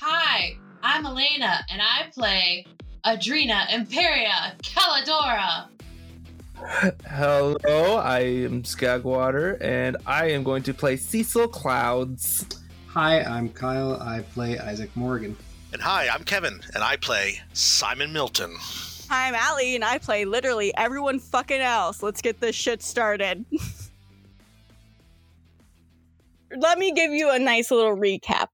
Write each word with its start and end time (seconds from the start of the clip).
Hi, 0.00 0.56
I'm 0.82 1.06
Elena, 1.06 1.64
and 1.70 1.82
I 1.82 2.08
play 2.14 2.66
Adrena 3.04 3.72
Imperia 3.72 4.54
Caladora. 4.62 5.68
Hello, 7.06 7.96
I 7.96 8.20
am 8.20 8.62
Skagwater, 8.62 9.60
and 9.60 9.96
I 10.06 10.30
am 10.30 10.42
going 10.42 10.62
to 10.64 10.74
play 10.74 10.96
Cecil 10.96 11.48
Clouds. 11.48 12.46
Hi, 12.88 13.22
I'm 13.22 13.48
Kyle. 13.48 14.00
I 14.00 14.20
play 14.20 14.58
Isaac 14.58 14.94
Morgan. 14.96 15.36
And 15.72 15.82
hi, 15.82 16.08
I'm 16.08 16.24
Kevin, 16.24 16.60
and 16.74 16.82
I 16.82 16.96
play 16.96 17.40
Simon 17.52 18.12
Milton. 18.12 18.54
Hi, 19.08 19.28
I'm 19.28 19.34
Allie, 19.34 19.74
and 19.74 19.84
I 19.84 19.98
play 19.98 20.24
literally 20.24 20.74
everyone 20.76 21.18
fucking 21.18 21.60
else. 21.60 22.02
Let's 22.02 22.22
get 22.22 22.40
this 22.40 22.56
shit 22.56 22.82
started. 22.82 23.44
Let 26.56 26.78
me 26.78 26.92
give 26.92 27.12
you 27.12 27.30
a 27.30 27.38
nice 27.38 27.70
little 27.70 27.96
recap. 27.96 28.46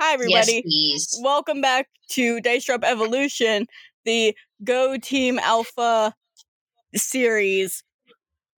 Hi, 0.00 0.14
everybody. 0.14 0.62
Yes, 0.64 1.14
please. 1.14 1.20
Welcome 1.22 1.60
back 1.60 1.88
to 2.10 2.40
Dice 2.40 2.64
Drop 2.64 2.84
Evolution, 2.84 3.66
the 4.04 4.34
Go 4.64 4.96
Team 4.96 5.38
Alpha 5.38 6.14
series, 6.94 7.82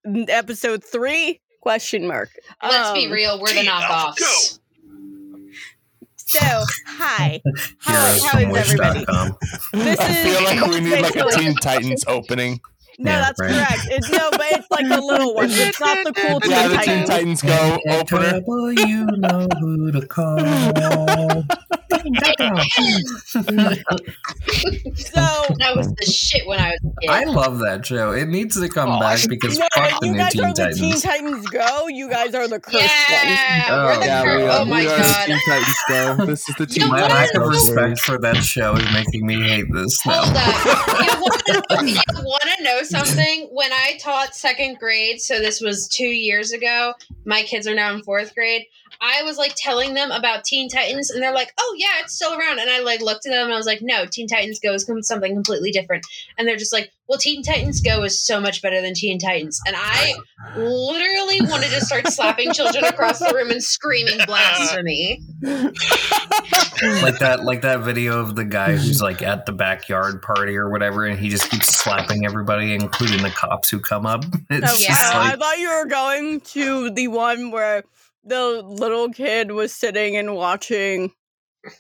episode 0.05 0.85
three? 0.85 1.41
Question 1.63 2.07
mark. 2.07 2.30
Let's 2.63 2.93
be 2.93 3.07
Um, 3.07 3.13
real, 3.13 3.41
we're 3.41 3.53
the 3.53 3.61
knockoffs. 3.67 4.59
So, 6.16 6.65
hi. 6.87 7.41
How, 7.80 7.93
Heroes 8.07 8.25
how 8.25 8.39
from 8.39 8.51
is 8.52 8.57
everybody? 8.57 9.05
This 9.73 9.99
I 9.99 10.09
is 10.11 10.37
feel 10.37 10.45
like 10.45 10.71
we 10.71 10.80
need 10.80 11.02
like 11.02 11.16
a 11.16 11.30
Teen 11.37 11.55
Titans 11.57 12.05
opening. 12.07 12.61
No, 13.03 13.11
Yeah, 13.11 13.21
that's 13.21 13.41
right. 13.41 13.51
correct. 13.51 13.81
It's 13.91 14.11
no, 14.11 14.31
but 14.33 14.47
it's 14.51 14.71
like 14.71 14.87
the 14.89 15.01
little 15.01 15.35
one. 15.35 15.47
It's 15.51 15.81
not 15.81 16.05
the 16.05 16.13
cool 16.13 16.41
Teen 16.41 16.51
Yeah, 16.51 16.69
the 16.69 16.77
Teen 16.79 17.07
Titans. 17.07 17.09
Titans 17.09 17.43
Go 17.43 17.79
In 17.87 17.93
opener. 17.93 18.31
trouble, 18.31 18.73
you 18.73 19.07
know 19.07 19.49
who 19.59 19.93
to 19.93 20.07
call. 20.07 20.39
So 20.41 21.93
That 25.61 25.73
was 25.77 25.93
the 25.95 26.07
shit 26.07 26.47
when 26.47 26.59
I 26.59 26.71
was 26.71 26.80
a 26.85 26.91
kid. 27.01 27.11
I 27.11 27.24
love 27.24 27.59
that 27.61 27.85
show. 27.87 28.13
It 28.13 28.29
needs 28.29 28.61
to 28.61 28.69
come 28.69 28.91
Oh, 28.91 29.01
back 29.01 29.19
because 29.29 29.59
no, 29.59 29.67
fuck 29.74 30.01
the 30.01 30.07
you 30.07 30.13
new 30.13 30.19
guys 30.19 30.33
Teen 30.33 30.45
are 30.45 30.52
the 30.55 30.63
Titans. 30.63 30.80
Teen 30.80 31.01
Titans 31.01 31.46
Go. 31.49 31.89
You 31.89 32.09
guys 32.09 32.35
are 32.35 32.46
the 32.49 32.61
cursed 32.61 32.77
ones. 32.77 32.91
Oh, 33.69 33.87
we're 33.87 33.95
the 33.96 34.01
oh 34.01 34.05
yeah, 34.07 34.23
cur- 34.24 34.37
we 34.39 34.43
oh 34.45 34.49
are, 34.61 34.65
my 34.67 34.80
we 34.80 34.87
are 34.87 34.95
oh 34.95 34.99
god. 34.99 35.07
the 35.09 35.27
Teen 35.27 35.39
Titans 35.46 35.77
Go. 35.89 36.17
This 36.30 36.49
is 36.49 36.55
the 36.57 36.67
Teen 36.67 36.85
You 36.85 36.91
My 36.91 37.02
lack 37.07 37.35
of 37.35 37.46
respect 37.49 37.99
for 38.01 38.19
that 38.19 38.37
show 38.37 38.74
is 38.77 38.93
making 38.93 39.27
me 39.27 39.41
hate 39.43 39.67
this 39.73 39.99
now. 40.07 40.23
Hold 40.23 40.37
up. 40.37 40.67
You 41.01 41.21
want 41.21 41.43
to 41.46 41.55
you 41.87 42.01
wanna 42.24 42.57
know 42.63 42.83
something? 42.91 43.49
When 43.52 43.73
I 43.73 43.96
taught 43.99 44.35
second 44.35 44.79
grade, 44.79 45.21
so 45.21 45.38
this 45.38 45.60
was 45.60 45.88
two 45.88 46.09
years 46.09 46.52
ago, 46.52 46.95
my 47.24 47.43
kids 47.43 47.66
are 47.66 47.74
now 47.74 47.95
in 47.95 48.02
fourth 48.02 48.35
grade. 48.35 48.66
I 49.02 49.23
was 49.23 49.38
like 49.38 49.54
telling 49.56 49.95
them 49.95 50.10
about 50.10 50.45
Teen 50.45 50.68
Titans, 50.68 51.10
and 51.10 51.23
they're 51.23 51.32
like, 51.34 51.52
"Oh 51.59 51.74
yeah, 51.79 52.01
it's 52.02 52.15
still 52.15 52.32
around." 52.34 52.59
And 52.59 52.68
I 52.68 52.80
like 52.80 53.01
looked 53.01 53.26
at 53.26 53.30
them, 53.32 53.45
and 53.45 53.52
I 53.52 53.56
was 53.56 53.66
like, 53.66 53.80
"No, 53.82 54.04
Teen 54.06 54.26
Titans 54.29 54.60
Go 54.60 54.74
is 54.74 54.87
something 55.02 55.32
completely 55.34 55.70
different." 55.70 56.04
And 56.37 56.46
they're 56.46 56.56
just 56.56 56.73
like, 56.73 56.90
"Well, 57.09 57.18
Teen 57.18 57.43
Titans 57.43 57.80
Go 57.80 58.02
is 58.04 58.23
so 58.24 58.40
much 58.40 58.60
better 58.60 58.82
than 58.82 58.93
Teen 58.95 59.18
Titans." 59.18 59.59
And 59.66 59.74
I 59.78 60.15
literally 60.56 61.40
wanted 61.43 61.71
to 61.71 61.80
start 61.84 62.09
slapping 62.09 62.52
children 62.52 62.84
across 62.84 63.21
the 63.21 63.32
room 63.34 63.51
and 63.51 63.62
screaming 63.62 64.19
blasphemy. 64.26 65.22
like 67.03 67.19
that 67.19 67.41
like 67.44 67.62
that 67.62 67.81
video 67.81 68.21
of 68.21 68.37
the 68.37 68.44
guy 68.44 68.76
who's 68.76 69.00
like 69.03 69.22
at 69.22 69.47
the 69.47 69.53
backyard 69.53 70.22
party 70.22 70.56
or 70.56 70.71
whatever 70.71 71.04
and 71.06 71.19
he 71.19 71.28
just 71.28 71.50
keeps 71.50 71.69
slapping 71.69 72.25
everybody 72.25 72.75
including 72.75 73.22
the 73.22 73.31
cops 73.31 73.69
who 73.69 73.78
come 73.81 74.06
up 74.06 74.25
it's 74.50 74.71
Oh, 74.71 74.76
just 74.76 74.88
Yeah. 74.88 75.12
I 75.15 75.37
thought 75.37 75.59
you 75.59 75.69
were 75.69 75.87
going 75.87 76.41
to 76.41 76.91
the 76.91 77.09
one 77.09 77.50
where 77.50 77.84
the 78.25 78.62
little 78.62 79.10
kid 79.10 79.53
was 79.53 79.75
sitting 79.75 80.16
and 80.16 80.34
watching, 80.34 81.12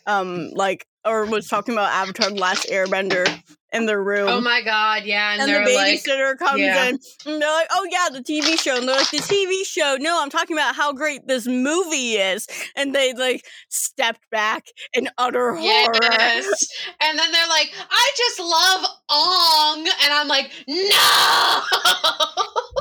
um, 0.06 0.50
like, 0.54 0.86
or 1.04 1.24
was 1.26 1.48
talking 1.48 1.74
about 1.74 1.92
Avatar: 1.92 2.30
The 2.30 2.36
Last 2.36 2.66
Airbender 2.68 3.42
in 3.72 3.86
their 3.86 4.02
room. 4.02 4.28
Oh 4.28 4.40
my 4.40 4.62
god, 4.62 5.04
yeah, 5.04 5.32
and, 5.32 5.42
and 5.42 5.48
the 5.48 5.54
they're 5.54 5.74
like, 5.76 6.02
babysitter 6.02 6.36
comes 6.38 6.60
yeah. 6.60 6.88
in 6.88 6.98
and 7.26 7.42
they're 7.42 7.52
like, 7.52 7.68
"Oh 7.70 7.86
yeah, 7.90 8.08
the 8.12 8.22
TV 8.22 8.58
show." 8.58 8.76
And 8.76 8.88
they're 8.88 8.96
like, 8.96 9.10
"The 9.10 9.18
TV 9.18 9.64
show? 9.64 9.96
No, 10.00 10.20
I'm 10.20 10.30
talking 10.30 10.56
about 10.56 10.74
how 10.74 10.92
great 10.92 11.26
this 11.26 11.46
movie 11.46 12.14
is." 12.14 12.46
And 12.76 12.94
they 12.94 13.12
like 13.14 13.44
stepped 13.68 14.28
back 14.30 14.66
in 14.92 15.08
utter 15.18 15.54
horror. 15.54 15.62
Yes. 15.62 16.68
And 17.00 17.18
then 17.18 17.32
they're 17.32 17.48
like, 17.48 17.72
I 17.90 18.10
just 18.16 18.38
love 18.40 18.86
Ong. 19.10 19.86
And 20.04 20.12
I'm 20.12 20.28
like, 20.28 20.50
no. 20.68 21.60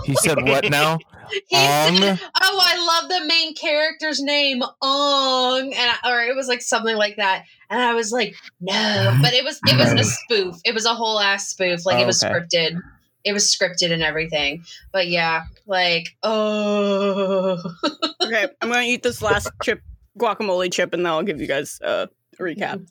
He 0.05 0.15
said 0.15 0.41
what 0.43 0.69
now? 0.69 0.97
He 1.47 1.55
said, 1.55 1.91
Ong? 1.91 2.19
oh, 2.41 2.59
I 2.59 3.01
love 3.01 3.07
the 3.07 3.23
main 3.27 3.53
character's 3.53 4.19
name, 4.19 4.63
Ong. 4.81 5.73
And 5.73 5.91
I, 6.03 6.11
or 6.11 6.23
it 6.23 6.35
was 6.35 6.47
like 6.47 6.63
something 6.63 6.95
like 6.95 7.17
that. 7.17 7.43
And 7.69 7.81
I 7.81 7.93
was 7.93 8.11
like, 8.11 8.35
no. 8.59 9.17
But 9.21 9.33
it 9.33 9.43
was 9.43 9.59
it 9.67 9.77
was 9.77 9.93
a 9.93 10.03
spoof. 10.03 10.55
It 10.65 10.73
was 10.73 10.85
a 10.85 10.93
whole 10.95 11.19
ass 11.19 11.49
spoof. 11.49 11.85
Like 11.85 11.97
Oh, 11.97 12.01
it 12.03 12.05
was 12.07 12.23
okay. 12.23 12.33
scripted. 12.33 12.81
It 13.23 13.33
was 13.33 13.45
scripted 13.53 13.91
and 13.91 14.01
everything. 14.01 14.63
But 14.91 15.07
yeah, 15.09 15.43
like, 15.67 16.15
oh. 16.23 17.57
okay, 18.23 18.47
I'm 18.61 18.69
gonna 18.69 18.81
eat 18.83 19.03
this 19.03 19.21
last 19.21 19.49
chip, 19.61 19.81
guacamole 20.17 20.71
chip, 20.71 20.93
and 20.93 21.05
then 21.05 21.11
I'll 21.11 21.23
give 21.23 21.39
you 21.41 21.47
guys 21.47 21.79
uh, 21.81 22.07
a 22.39 22.41
recap. 22.41 22.87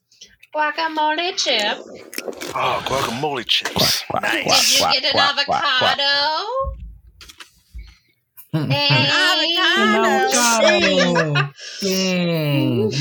Guacamole 0.54 1.36
chip. 1.36 1.78
Oh, 2.54 2.82
guacamole 2.86 3.44
chips. 3.46 4.02
Quack, 4.10 4.22
Nice. 4.22 4.78
quack, 4.78 4.94
Did 4.94 5.04
you 5.04 5.10
quack, 5.12 5.34
get 5.34 5.38
an 5.38 5.44
quack, 5.44 5.46
quack, 5.46 5.62
quack. 5.78 5.98
avocado? 5.98 6.87
Avocado. 8.54 10.38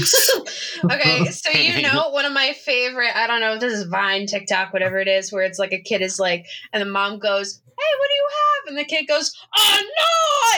Okay, 0.83 1.25
so 1.31 1.49
you 1.51 1.81
know 1.81 2.09
one 2.09 2.25
of 2.25 2.33
my 2.33 2.53
favorite, 2.53 3.09
I 3.15 3.25
don't 3.25 3.39
know 3.41 3.53
if 3.55 3.59
this 3.59 3.73
is 3.73 3.85
Vine, 3.85 4.27
TikTok, 4.27 4.71
whatever 4.73 4.99
it 4.99 5.07
is, 5.07 5.31
where 5.33 5.43
it's 5.43 5.57
like 5.57 5.73
a 5.73 5.81
kid 5.81 6.01
is 6.03 6.19
like, 6.19 6.45
and 6.71 6.81
the 6.81 6.85
mom 6.85 7.17
goes, 7.17 7.61
Hey, 7.65 7.91
what 7.99 8.07
do 8.07 8.13
you 8.13 8.27
have? 8.29 8.67
And 8.69 8.77
the 8.77 8.85
kid 8.85 9.07
goes, 9.07 9.33
A 9.57 9.59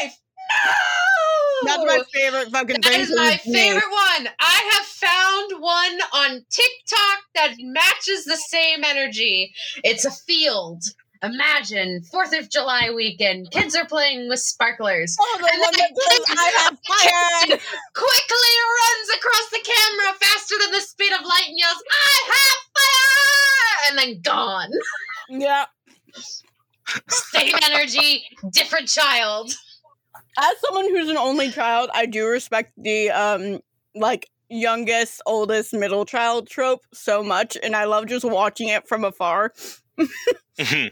knife! 0.03 0.17
No! 0.66 1.67
That's 1.67 1.85
my 1.85 2.01
favorite 2.13 2.49
fucking 2.51 2.81
That 2.81 2.91
thing. 2.91 3.01
is 3.01 3.16
my 3.16 3.31
Disney. 3.35 3.53
favorite 3.53 3.89
one. 3.91 4.29
I 4.39 4.72
have 4.73 4.85
found 4.85 5.61
one 5.61 5.99
on 6.13 6.45
TikTok 6.49 7.19
that 7.35 7.55
matches 7.59 8.25
the 8.25 8.38
same 8.38 8.83
energy. 8.83 9.53
It's 9.83 10.05
a 10.05 10.11
field. 10.11 10.83
Imagine 11.22 12.02
Fourth 12.03 12.34
of 12.38 12.50
July 12.50 12.91
weekend. 12.96 13.52
Kids 13.52 13.75
are 13.75 13.85
playing 13.85 14.30
with 14.30 14.40
sparklers. 14.40 15.18
Oh, 15.19 15.38
the 15.41 15.50
And 15.52 15.62
one 15.62 15.74
that 15.74 15.91
says, 15.97 16.25
"I 16.30 16.50
have 16.59 16.80
fire." 16.88 17.59
quickly 17.94 18.56
runs 18.80 19.09
across 19.18 19.50
the 19.52 19.59
camera 19.66 20.18
faster 20.22 20.56
than 20.62 20.72
the 20.72 20.79
speed 20.81 21.12
of 21.12 21.25
light 21.25 21.46
and 21.50 21.58
yells, 21.59 21.84
I 21.91 22.31
have 22.31 22.58
fire! 22.78 23.90
And 23.90 23.97
then 24.00 24.22
gone. 24.22 24.69
Yeah. 25.29 25.66
Same 27.09 27.53
energy, 27.69 28.24
different 28.52 28.88
child. 28.88 29.52
As 30.38 30.53
someone 30.66 30.85
who's 30.90 31.09
an 31.09 31.18
only 31.18 31.52
child, 31.52 31.90
I 31.94 32.06
do 32.06 32.28
respect 32.28 32.72
the 32.78 33.12
um 33.12 33.59
like 33.94 34.29
youngest, 34.50 35.22
oldest, 35.25 35.74
middle 35.74 36.06
child 36.06 36.47
trope 36.50 36.81
so 36.94 37.22
much, 37.24 37.58
and 37.62 37.75
I 37.75 37.84
love 37.85 38.08
just 38.08 38.24
watching 38.25 38.69
it 38.69 38.88
from 38.88 39.03
afar. 39.03 39.53
Mm-hmm. 39.99 40.87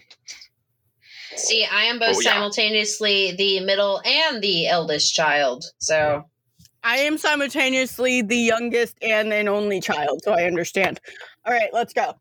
See, 1.36 1.66
I 1.72 1.84
am 1.84 2.00
both 2.00 2.16
Oh, 2.16 2.20
yeah. 2.22 2.32
simultaneously 2.34 3.34
the 3.34 3.60
middle 3.60 4.02
and 4.06 4.42
the 4.42 4.68
eldest 4.68 5.14
child. 5.14 5.66
So 5.78 6.26
I 6.84 6.98
am 7.00 7.18
simultaneously 7.18 8.22
the 8.22 8.38
youngest 8.38 8.96
and 9.02 9.32
an 9.34 9.48
only 9.48 9.82
child, 9.82 10.22
so 10.24 10.32
I 10.32 10.44
understand. 10.46 11.00
All 11.46 11.54
right, 11.54 11.70
let's 11.74 11.94
go. 11.94 12.16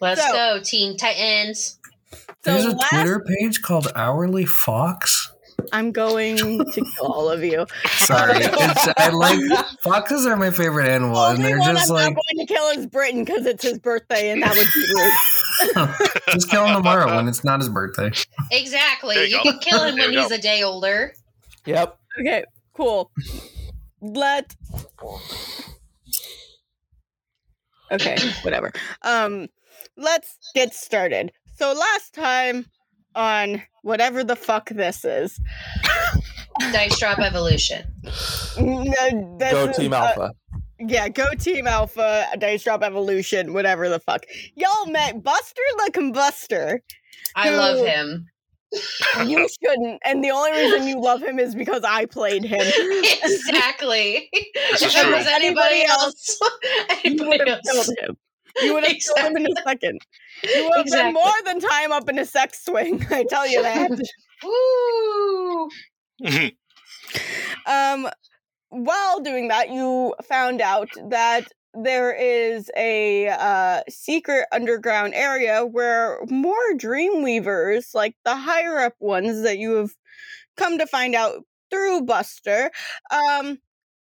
let's 0.00 0.24
So- 0.24 0.32
go, 0.32 0.60
Teen 0.62 0.96
Titans. 0.96 1.78
So 2.44 2.52
There's 2.52 2.64
a 2.66 2.70
last, 2.70 2.90
Twitter 2.90 3.20
page 3.20 3.60
called 3.62 3.88
Hourly 3.94 4.46
Fox. 4.46 5.32
I'm 5.72 5.92
going 5.92 6.36
to 6.38 6.64
kill 6.74 6.86
all 7.12 7.28
of 7.30 7.42
you. 7.44 7.66
Sorry, 7.86 8.38
it's, 8.38 8.88
I 8.96 9.10
like 9.10 9.38
foxes 9.80 10.26
are 10.26 10.36
my 10.36 10.50
favorite 10.50 10.88
animal, 10.88 11.22
and 11.26 11.44
they're 11.44 11.58
one 11.58 11.74
just 11.74 11.90
I'm 11.90 11.94
like 11.96 12.14
not 12.14 12.22
going 12.36 12.46
to 12.46 12.52
kill 12.54 12.68
is 12.70 12.86
Britain 12.86 13.24
because 13.24 13.44
it's 13.46 13.62
his 13.64 13.78
birthday, 13.78 14.30
and 14.30 14.42
that 14.42 14.54
would 14.56 14.66
be 14.72 15.84
rude. 15.84 15.94
just 16.32 16.50
kill 16.50 16.64
him 16.66 16.76
tomorrow 16.76 17.16
when 17.16 17.28
it's 17.28 17.44
not 17.44 17.60
his 17.60 17.68
birthday. 17.68 18.10
Exactly. 18.50 19.16
There 19.16 19.24
You, 19.26 19.36
you 19.44 19.52
can 19.52 19.58
kill 19.58 19.82
him 19.84 19.96
There 19.96 20.06
when 20.08 20.16
he's 20.18 20.28
go. 20.28 20.34
a 20.36 20.38
day 20.38 20.62
older. 20.62 21.12
Yep. 21.66 21.98
Okay, 22.20 22.44
cool. 22.74 23.10
Let. 24.00 24.54
Okay, 27.90 28.16
whatever. 28.42 28.70
Um, 29.02 29.48
let's 29.96 30.36
get 30.54 30.74
started. 30.74 31.32
So 31.56 31.72
last 31.72 32.14
time 32.14 32.66
on 33.18 33.62
whatever 33.82 34.22
the 34.24 34.36
fuck 34.36 34.70
this 34.70 35.04
is, 35.04 35.40
Dice 36.72 36.98
Drop 36.98 37.18
Evolution. 37.18 37.84
no, 38.58 39.36
this 39.38 39.52
Go 39.52 39.68
is, 39.68 39.76
Team 39.76 39.92
uh, 39.92 39.96
Alpha. 39.96 40.32
yeah, 40.78 41.08
go 41.08 41.26
Team 41.34 41.66
Alpha, 41.66 42.26
Dice 42.38 42.62
Drop 42.62 42.82
Evolution, 42.82 43.52
whatever 43.52 43.88
the 43.88 43.98
fuck. 44.00 44.24
Y'all 44.54 44.86
met 44.86 45.22
Buster 45.22 45.62
the 45.84 45.92
Combuster. 45.92 46.78
I 47.34 47.50
Who- 47.50 47.56
love 47.56 47.86
him. 47.86 48.28
You 49.26 49.48
shouldn't. 49.64 50.00
And 50.04 50.22
the 50.22 50.30
only 50.30 50.52
reason 50.52 50.86
you 50.86 51.00
love 51.00 51.22
him 51.22 51.38
is 51.38 51.54
because 51.54 51.82
I 51.84 52.04
played 52.04 52.44
him. 52.44 52.60
exactly. 52.60 54.28
If 54.32 54.82
it 54.94 55.10
was 55.10 55.26
anybody 55.26 55.84
else, 55.88 56.38
anybody 57.04 57.50
have 57.50 57.60
killed 57.64 57.76
else. 57.88 57.90
Him. 58.56 58.66
You 58.66 58.74
would 58.74 58.84
have 58.84 58.96
killed 58.96 59.18
him 59.18 59.36
in 59.36 59.46
a 59.46 59.62
second. 59.66 60.00
You 60.42 60.64
would 60.64 60.76
have 60.78 60.86
Exactly. 60.86 61.12
been 61.12 61.14
more 61.14 61.32
than 61.44 61.60
time 61.60 61.92
up 61.92 62.08
in 62.08 62.18
a 62.18 62.24
sex 62.24 62.64
swing. 62.64 63.04
I 63.10 63.24
tell 63.24 63.46
you 63.48 63.62
that. 63.62 63.90
Woo! 64.44 65.68
um, 67.66 68.08
while 68.70 69.20
doing 69.20 69.48
that, 69.48 69.70
you 69.70 70.14
found 70.28 70.60
out 70.60 70.88
that 71.08 71.48
there 71.74 72.12
is 72.12 72.70
a 72.76 73.28
uh, 73.28 73.82
secret 73.88 74.46
underground 74.52 75.14
area 75.14 75.64
where 75.64 76.18
more 76.28 76.54
Dreamweavers, 76.74 77.94
like 77.94 78.14
the 78.24 78.36
higher 78.36 78.78
up 78.80 78.94
ones 79.00 79.42
that 79.42 79.58
you 79.58 79.74
have 79.74 79.92
come 80.56 80.78
to 80.78 80.86
find 80.86 81.14
out 81.14 81.42
through 81.70 82.02
Buster, 82.02 82.70
um, 83.10 83.58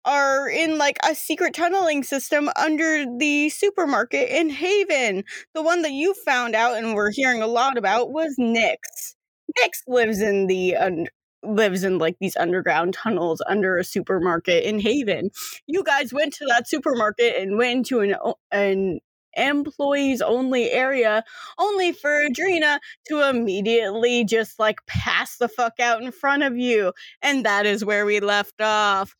are 0.05 0.49
in 0.49 0.79
like 0.79 0.99
a 1.09 1.15
secret 1.15 1.55
tunneling 1.55 2.03
system 2.03 2.51
under 2.57 3.05
the 3.19 3.49
supermarket 3.51 4.29
in 4.29 4.51
Haven. 4.51 5.25
The 5.55 5.63
one 5.63 5.83
that 5.83 5.93
you 5.93 6.15
found 6.15 6.55
out 6.55 6.77
and 6.77 6.95
we're 6.95 7.13
hearing 7.13 7.43
a 7.43 7.47
lot 7.47 7.79
about 7.79 8.11
was 8.11 8.37
Nyx. 8.39 9.15
Nyx 9.59 9.83
lives 9.87 10.21
in 10.21 10.47
the 10.47 10.77
un- 10.77 11.09
lives 11.45 11.85
in 11.85 11.99
like 11.99 12.17
these 12.21 12.37
underground 12.37 12.95
tunnels 12.95 13.43
under 13.49 13.77
a 13.77 13.85
supermarket 13.85 14.65
in 14.65 14.79
Haven. 14.79 15.31
You 15.67 15.83
guys 15.83 16.13
went 16.13 16.35
to 16.35 16.47
that 16.47 16.69
supermarket 16.69 17.37
and 17.37 17.59
went 17.59 17.89
into 17.91 18.01
an 18.01 18.15
an 18.51 19.01
employees 19.35 20.21
only 20.21 20.71
area 20.71 21.25
only 21.59 21.93
for 21.93 22.11
Adrena 22.11 22.79
to 23.09 23.27
immediately 23.29 24.25
just 24.25 24.59
like 24.59 24.85
pass 24.87 25.39
the 25.39 25.49
fuck 25.49 25.81
out 25.81 26.03
in 26.03 26.13
front 26.13 26.43
of 26.43 26.57
you 26.57 26.93
and 27.23 27.45
that 27.47 27.65
is 27.65 27.85
where 27.85 28.05
we 28.05 28.21
left 28.21 28.61
off. 28.61 29.15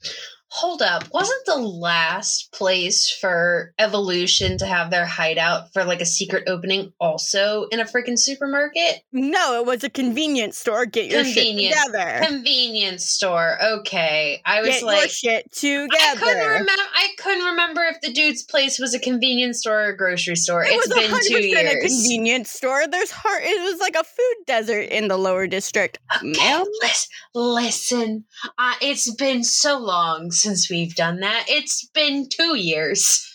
Hold 0.57 0.83
up. 0.83 1.05
Wasn't 1.15 1.47
the 1.47 1.57
last 1.57 2.53
place 2.53 3.11
for 3.11 3.73
Evolution 3.79 4.59
to 4.59 4.67
have 4.67 4.91
their 4.91 5.07
hideout 5.07 5.73
for 5.73 5.83
like 5.83 6.03
a 6.03 6.07
secret 6.07 6.45
opening 6.47 6.93
also 7.01 7.65
in 7.73 7.81
a 7.81 7.85
freaking 7.87 8.19
supermarket? 8.19 9.03
No, 9.13 9.59
it 9.59 9.65
was 9.65 9.83
a 9.83 9.89
convenience 9.89 10.59
store. 10.59 10.85
Get 10.85 11.11
your 11.11 11.25
Convenient. 11.25 11.75
shit 11.75 11.87
together. 11.87 12.27
Convenience 12.27 13.09
store. 13.09 13.57
Okay. 13.63 14.43
I 14.45 14.61
was 14.61 14.69
Get 14.69 14.81
your 14.83 14.91
like 14.91 15.11
shit 15.11 15.47
I 15.65 16.17
couldn't 16.19 16.47
remember 16.47 16.73
I 16.95 17.09
couldn't 17.19 17.45
remember 17.47 17.83
if 17.85 18.03
the 18.03 18.13
dude's 18.13 18.43
place 18.43 18.79
was 18.79 18.93
a 18.93 18.99
convenience 18.99 19.61
store 19.61 19.85
or 19.85 19.89
a 19.89 19.97
grocery 19.97 20.37
store. 20.37 20.65
It 20.65 20.73
It's 20.73 20.87
was 20.89 20.99
been 20.99 21.11
100% 21.11 21.23
two 21.29 21.47
years. 21.49 21.85
a 21.85 21.89
convenience 21.89 22.51
store. 22.51 22.87
There's 22.87 23.11
hard. 23.11 23.43
It 23.43 23.63
was 23.63 23.81
like 23.81 23.95
a 23.97 24.05
food 24.05 24.45
desert 24.47 24.83
in 24.91 25.09
the 25.09 25.17
lower 25.17 25.47
district, 25.47 25.99
Okay, 26.19 26.63
listen, 26.83 27.09
listen. 27.35 28.25
Uh, 28.59 28.75
it's 28.83 29.11
been 29.15 29.43
so 29.45 29.79
long 29.79 30.31
since 30.43 30.69
we've 30.71 30.95
done 30.95 31.21
that. 31.21 31.45
It's 31.49 31.87
been 31.95 32.29
two 32.29 32.57
years. 32.57 33.29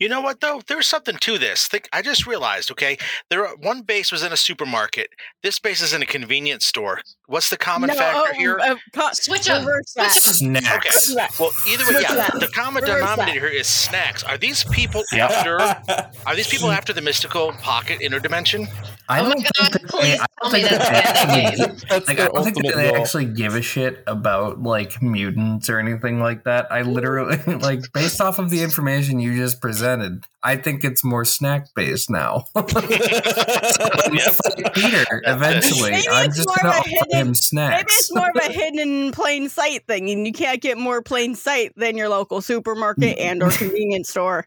You 0.00 0.08
know 0.08 0.20
what 0.20 0.40
though? 0.40 0.60
There's 0.66 0.88
something 0.88 1.16
to 1.18 1.38
this. 1.38 1.68
Think 1.68 1.88
I 1.92 2.02
just 2.02 2.26
realized. 2.26 2.72
Okay, 2.72 2.98
there 3.28 3.46
are, 3.46 3.54
one 3.56 3.82
base 3.82 4.10
was 4.10 4.24
in 4.24 4.32
a 4.32 4.36
supermarket. 4.36 5.10
This 5.44 5.60
base 5.60 5.80
is 5.80 5.92
in 5.92 6.02
a 6.02 6.06
convenience 6.06 6.64
store. 6.66 7.00
What's 7.28 7.50
the 7.50 7.56
common 7.56 7.86
No, 7.86 7.94
factor 7.94 8.32
oh, 8.32 8.34
here? 8.36 8.58
uh, 8.58 8.74
co- 8.92 9.10
Switch 9.12 9.48
up. 9.48 9.60
reverse 9.60 9.92
Switch 9.92 10.06
that. 10.06 10.16
up. 10.16 10.22
Snacks. 10.34 11.04
Switch 11.04 11.16
that. 11.16 11.38
Well, 11.38 11.52
either 11.68 11.84
way, 11.86 12.00
yeah. 12.02 12.26
The 12.40 12.48
common 12.52 12.82
Reverse 12.82 12.98
denominator 13.00 13.48
here 13.48 13.60
is 13.60 13.68
snacks. 13.68 14.24
Are 14.24 14.36
these 14.36 14.64
people 14.64 15.04
Yep. 15.12 15.30
after? 15.30 15.60
Are 16.26 16.34
these 16.34 16.48
people 16.48 16.70
after 16.72 16.92
the 16.92 17.00
mystical 17.02 17.52
pocket 17.62 18.00
interdimension? 18.00 18.66
I 19.10 19.20
Oh 19.20 19.24
don't 19.24 19.42
God, 19.42 19.72
think 19.72 19.72
that 19.72 20.00
they, 20.00 20.18
I 20.20 20.26
don't 20.40 20.50
think 20.52 20.68
that 20.70 20.78
they 20.78 20.98
actually, 20.98 22.00
like 22.06 22.20
I 22.20 22.28
don't 22.28 22.44
think 22.44 22.56
that 22.62 22.74
they 22.76 22.90
goal. 22.90 22.96
actually 23.02 23.24
give 23.24 23.56
a 23.56 23.60
shit 23.62 24.04
about 24.06 24.62
like 24.62 25.02
mutants 25.02 25.68
or 25.68 25.80
anything 25.80 26.20
like 26.20 26.44
that. 26.44 26.70
I 26.70 26.82
mm. 26.82 26.92
literally 26.92 27.36
like 27.58 27.92
based 27.92 28.20
off 28.20 28.38
of 28.38 28.50
the 28.50 28.62
information 28.62 29.18
you 29.18 29.36
just 29.36 29.60
presented, 29.60 30.24
I 30.44 30.56
think 30.56 30.84
it's 30.84 31.02
more 31.02 31.24
snack 31.24 31.66
based 31.74 32.08
now. 32.08 32.44
When 32.52 32.64
you 32.68 32.98
Yep. 34.12 34.74
Peter, 34.74 35.04
eventually, 35.26 35.90
Maybe 35.90 36.08
I'm 36.08 36.26
it's 36.26 36.36
just 36.36 36.48
more 36.48 36.56
gonna 36.62 36.68
of 36.68 36.74
a 36.76 36.78
offer 36.78 36.88
hidden- 36.90 37.26
him 37.28 37.34
snacks. 37.34 37.76
Maybe 37.76 37.92
it's 37.98 38.14
more 38.14 38.30
of 38.30 38.36
a 38.36 38.52
hidden 38.52 38.78
in 38.78 39.10
plain 39.12 39.48
sight 39.48 39.86
thing, 39.88 40.08
and 40.08 40.24
you 40.26 40.32
can't 40.32 40.62
get 40.62 40.78
more 40.78 41.02
plain 41.02 41.34
sight 41.34 41.72
than 41.76 41.96
your 41.96 42.08
local 42.08 42.40
supermarket 42.40 43.18
mm. 43.18 43.22
and 43.22 43.42
or 43.42 43.50
convenience 43.50 44.08
store. 44.08 44.46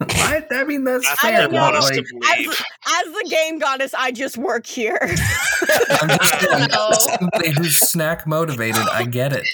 I, 0.00 0.44
I 0.50 0.64
mean 0.64 0.84
that's 0.84 1.06
That's 1.08 1.24
I 1.24 1.30
fair. 1.30 1.42
don't 1.42 1.52
want 1.54 1.74
know. 1.74 1.80
to 1.80 1.86
like, 1.86 2.04
As, 2.38 2.46
as 2.48 3.04
the 3.12 3.26
game 3.30 3.58
goddess, 3.58 3.94
I 3.94 4.10
just 4.12 4.36
work 4.36 4.66
here. 4.66 4.98
I'm 5.02 6.08
just 6.08 6.40
saying, 6.40 6.68
know. 6.70 6.88
as 6.90 7.04
somebody 7.04 7.50
who's 7.50 7.78
snack 7.78 8.26
motivated. 8.26 8.82
I 8.92 9.04
get 9.04 9.32
it. 9.32 9.44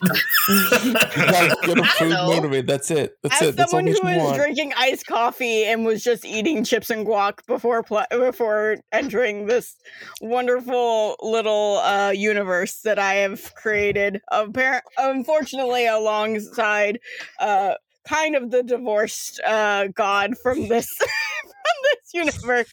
You 0.49 0.93
gotta 0.95 1.57
get 1.67 1.79
a 1.79 1.83
I 1.83 1.89
food 1.99 2.11
motivated. 2.11 2.67
That's 2.67 2.91
it. 2.91 3.17
That's 3.23 3.43
As 3.43 3.49
it. 3.49 3.57
That's 3.57 3.73
all 3.75 3.81
someone 3.81 3.93
you 3.95 4.01
who 4.03 4.09
is 4.09 4.17
want. 4.23 4.37
drinking 4.37 4.73
iced 4.77 5.07
coffee 5.07 5.65
and 5.65 5.85
was 5.85 6.03
just 6.03 6.25
eating 6.25 6.65
chips 6.65 6.89
and 6.91 7.07
guac 7.07 7.47
before 7.47 7.83
pl- 7.83 8.07
before 8.11 8.79
entering 8.93 9.47
this 9.47 9.77
wonderful 10.23 11.17
little 11.21 11.79
uh, 11.79 12.11
universe 12.11 12.81
that 12.83 12.99
I 12.99 13.15
have 13.17 13.55
created, 13.55 14.21
appar- 14.33 14.81
unfortunately, 14.97 15.87
alongside 15.87 16.99
uh, 17.39 17.75
kind 18.09 18.37
of 18.37 18.51
the 18.51 18.63
divorced 18.63 19.41
uh, 19.47 19.89
god 19.89 20.37
from 20.39 20.69
this 20.69 20.89
from 20.99 21.77
this 21.93 22.15
universe. 22.15 22.73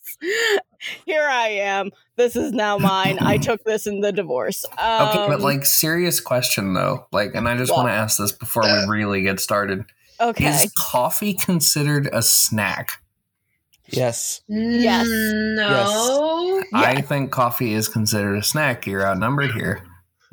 Here 1.06 1.28
I 1.28 1.50
am. 1.50 1.92
This 2.16 2.36
is 2.36 2.52
now 2.52 2.78
mine. 2.78 3.18
I 3.22 3.38
took 3.38 3.64
this 3.64 3.88
in 3.88 4.02
the 4.02 4.12
divorce. 4.12 4.66
Um, 4.78 5.10
Okay, 5.10 5.28
but 5.28 5.42
like 5.42 5.66
serious 5.66 6.20
question 6.20 6.74
though, 6.74 7.06
like, 7.12 7.36
and 7.36 7.48
I 7.48 7.58
just 7.58 7.72
want 7.72 7.88
to 7.88 7.94
ask 7.94 8.18
this 8.18 8.32
before 8.32 8.64
we 8.64 8.86
really 8.88 9.22
get 9.22 9.40
started: 9.40 9.86
okay. 10.20 10.48
Is 10.48 10.72
coffee 10.78 11.34
considered 11.34 12.10
a 12.12 12.22
snack? 12.22 13.02
Yes. 13.90 14.42
Yes. 14.50 15.08
No. 15.10 16.62
I 16.74 17.02
think 17.02 17.32
coffee 17.32 17.74
is 17.74 17.88
considered 17.88 18.36
a 18.36 18.44
snack. 18.44 18.86
You're 18.86 19.06
outnumbered 19.06 19.52
here, 19.52 19.82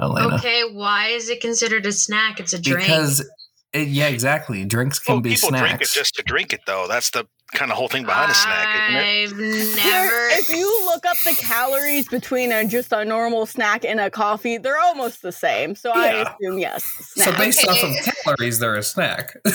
Elena. 0.00 0.37
Okay, 0.37 0.64
why 0.73 1.08
is 1.08 1.29
it 1.29 1.40
considered 1.40 1.87
a 1.87 1.93
snack? 1.93 2.40
It's 2.40 2.52
a 2.52 2.61
drink. 2.61 2.81
Because 2.81 3.20
it, 3.20 3.26
yeah, 3.75 4.09
exactly. 4.09 4.65
Drinks 4.65 4.99
can 4.99 5.15
Well, 5.15 5.21
be 5.21 5.35
people 5.35 5.50
drink 5.50 5.81
it 5.81 5.88
just 5.88 6.15
to 6.17 6.23
drink 6.23 6.53
it, 6.53 6.61
though. 6.67 6.87
That's 6.88 7.11
the 7.11 7.26
kind 7.52 7.70
of 7.70 7.76
whole 7.76 7.88
thing 7.88 8.05
behind 8.05 8.31
a 8.31 8.35
snack, 8.35 8.91
isn't 8.91 9.38
it? 9.38 9.76
I've 9.76 9.76
never. 9.85 10.29
if 10.32 10.49
you 10.49 10.85
look 10.87 11.05
up 11.06 11.17
the 11.25 11.35
calories 11.38 12.08
between 12.08 12.50
a, 12.52 12.67
just 12.67 12.93
a 12.93 13.05
normal 13.05 13.46
snack 13.46 13.85
and 13.85 14.00
a 14.00 14.11
coffee, 14.11 14.58
they're 14.58 14.81
almost 14.81 15.23
the 15.23 15.31
same. 15.32 15.75
So 15.75 15.93
I 15.94 16.08
assume 16.41 16.58
yes. 16.58 16.85
so 16.85 17.23
Snack. 17.25 17.38
based 17.38 17.67
off 17.69 17.82
of 17.82 18.14
calories, 18.25 18.58
they're 18.58 18.75
a 18.75 18.82
snack. 18.82 19.37
Okay, 19.44 19.52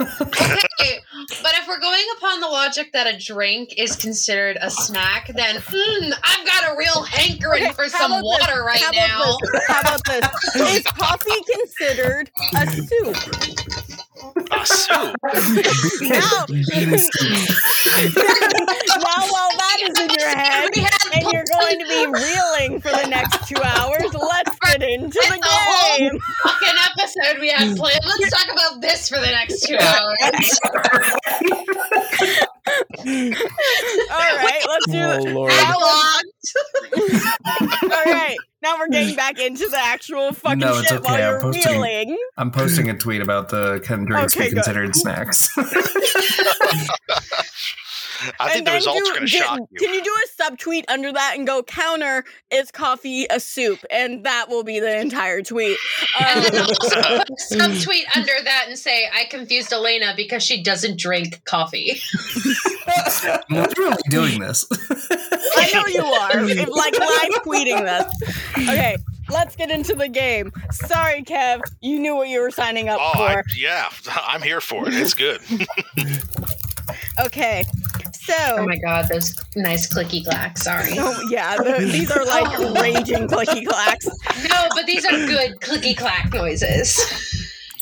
but 1.42 1.54
if 1.54 1.66
we're 1.66 1.80
going 1.80 2.04
upon 2.18 2.40
the 2.40 2.46
logic 2.46 2.92
that 2.92 3.12
a 3.12 3.18
drink 3.18 3.74
is 3.78 3.96
considered 3.96 4.56
a 4.60 4.70
snack, 4.70 5.30
then 5.34 5.56
hmm, 5.66 6.12
I've 6.22 6.46
got 6.46 6.72
a 6.72 6.76
real 6.78 7.02
hankering 7.02 7.64
Okay, 7.64 7.72
for 7.72 7.88
some 7.88 8.12
about 8.12 8.22
this? 8.22 8.24
water 8.48 8.62
right 8.64 8.80
How 8.80 8.90
now. 8.92 9.22
about 9.22 9.40
this? 9.52 9.66
How 9.66 9.80
about 9.80 10.04
this? 10.06 10.76
Is 10.76 10.84
coffee 10.84 11.44
considered 11.52 12.30
a 12.56 12.66
soup? 12.70 13.89
Ah, 14.52 14.62
a 14.62 14.66
soup. 14.66 15.14
Now, 16.02 16.46
now 16.50 16.50
while 19.30 19.50
that 19.56 19.78
is 19.82 19.98
in 20.00 20.10
your 20.10 20.28
head 20.28 20.68
and 21.14 21.22
you're 21.32 21.44
going 21.58 21.78
to 21.78 21.86
be 21.86 22.06
reeling 22.06 22.80
for 22.80 22.90
the 22.90 23.06
next 23.08 23.46
two 23.48 23.60
hours, 23.62 24.12
let's 24.14 24.58
get 24.64 24.82
into 24.82 25.18
It's 25.18 25.28
the 25.28 25.36
the 25.36 25.48
whole- 25.48 25.98
game. 25.98 26.18
fucking 26.42 26.78
episode 26.90 27.40
we 27.40 27.48
had 27.50 27.76
planned. 27.76 28.00
Let's 28.04 28.30
talk 28.30 28.48
about 28.52 28.80
this 28.80 29.08
for 29.08 29.20
the 29.20 29.30
next 29.30 29.62
two 29.66 29.76
hours. 29.78 30.58
All 34.10 34.36
right, 34.36 34.62
let's 34.68 34.86
do 34.88 34.98
Oh 34.98 35.12
it. 35.12 35.32
lord. 35.34 35.52
How 35.52 35.80
long? 35.80 36.22
All 37.82 38.04
right, 38.12 38.36
now 38.62 38.76
we're 38.78 38.88
getting 38.88 39.16
back 39.24 39.38
into 39.38 39.68
the 39.68 39.78
actual 39.78 40.32
fucking 40.32 40.58
No, 40.58 40.78
it's 40.78 40.88
shit 40.88 41.02
while 41.02 41.14
I'm 41.14 41.20
you're 41.20 41.40
posting- 41.40 41.72
reeling. 41.80 42.18
I'm 42.36 42.50
posting 42.50 42.90
a 42.90 42.96
tweet 42.96 43.20
about 43.22 43.48
the 43.48 43.80
can 43.84 44.04
drinks 44.04 44.36
Okay, 44.36 44.46
be 44.48 44.54
good. 44.54 44.64
considered 44.64 44.94
snacks. 44.96 45.50
I 48.38 48.48
think 48.52 48.58
And 48.58 48.66
the 48.66 48.70
then 48.70 48.74
results 48.74 49.00
do- 49.00 49.06
are 49.06 49.14
going 49.14 49.20
to 49.20 49.26
shock 49.28 49.60
you. 49.70 49.78
Can 49.78 49.94
you 49.94 50.02
do 50.04 50.10
a 50.12 50.42
subtweet 50.42 50.84
under 50.88 51.12
that 51.12 51.34
and 51.36 51.46
go 51.46 51.62
counter 51.62 52.24
is 52.50 52.70
coffee 52.70 53.26
a 53.30 53.40
soup? 53.40 53.80
And 53.90 54.24
that 54.24 54.48
will 54.48 54.62
be 54.64 54.80
the 54.80 54.98
entire 55.00 55.42
tweet. 55.42 55.78
And 56.20 56.44
then 56.44 56.54
Um, 56.62 56.66
also 56.66 56.96
subtweet 57.52 58.04
under 58.16 58.32
that 58.44 58.64
and 58.68 58.78
say, 58.78 59.08
I 59.12 59.24
confused 59.30 59.72
Elena 59.72 60.12
because 60.16 60.42
she 60.42 60.62
doesn't 60.62 60.98
drink 60.98 61.42
coffee. 61.44 62.00
I'm 63.24 63.40
literally 63.50 63.96
doing 64.08 64.40
this. 64.40 64.66
I 65.56 65.70
know 65.72 65.86
you 65.86 66.04
are. 66.04 66.48
If, 66.50 66.68
like 66.68 66.98
live 66.98 67.42
tweeting 67.44 67.84
this. 67.84 68.38
Okay, 68.68 68.96
let's 69.28 69.56
get 69.56 69.70
into 69.70 69.94
the 69.94 70.08
game. 70.08 70.52
Sorry, 70.72 71.22
Kev. 71.22 71.60
You 71.80 71.98
knew 71.98 72.16
what 72.16 72.28
you 72.28 72.40
were 72.40 72.50
signing 72.50 72.88
up 72.88 72.98
Oh, 73.00 73.22
I, 73.22 73.34
for. 73.34 73.44
yeah. 73.56 73.88
I'm 74.10 74.42
here 74.42 74.60
for 74.60 74.88
it. 74.88 74.94
It's 74.94 75.14
good. 75.14 75.40
Okay. 77.24 77.64
So, 78.30 78.56
Oh 78.58 78.66
my 78.66 78.76
god, 78.76 79.08
those 79.08 79.34
nice 79.56 79.92
clicky 79.92 80.24
clacks. 80.24 80.62
Sorry. 80.62 80.92
oh, 80.98 81.26
yeah, 81.30 81.56
the, 81.56 81.78
these 81.92 82.10
are 82.10 82.24
like 82.24 82.58
raging 82.80 83.26
clicky 83.28 83.66
clacks. 83.66 84.06
No, 84.48 84.68
but 84.74 84.86
these 84.86 85.04
are 85.04 85.10
good 85.10 85.60
clicky 85.60 85.96
clack 85.96 86.32
noises. 86.32 86.98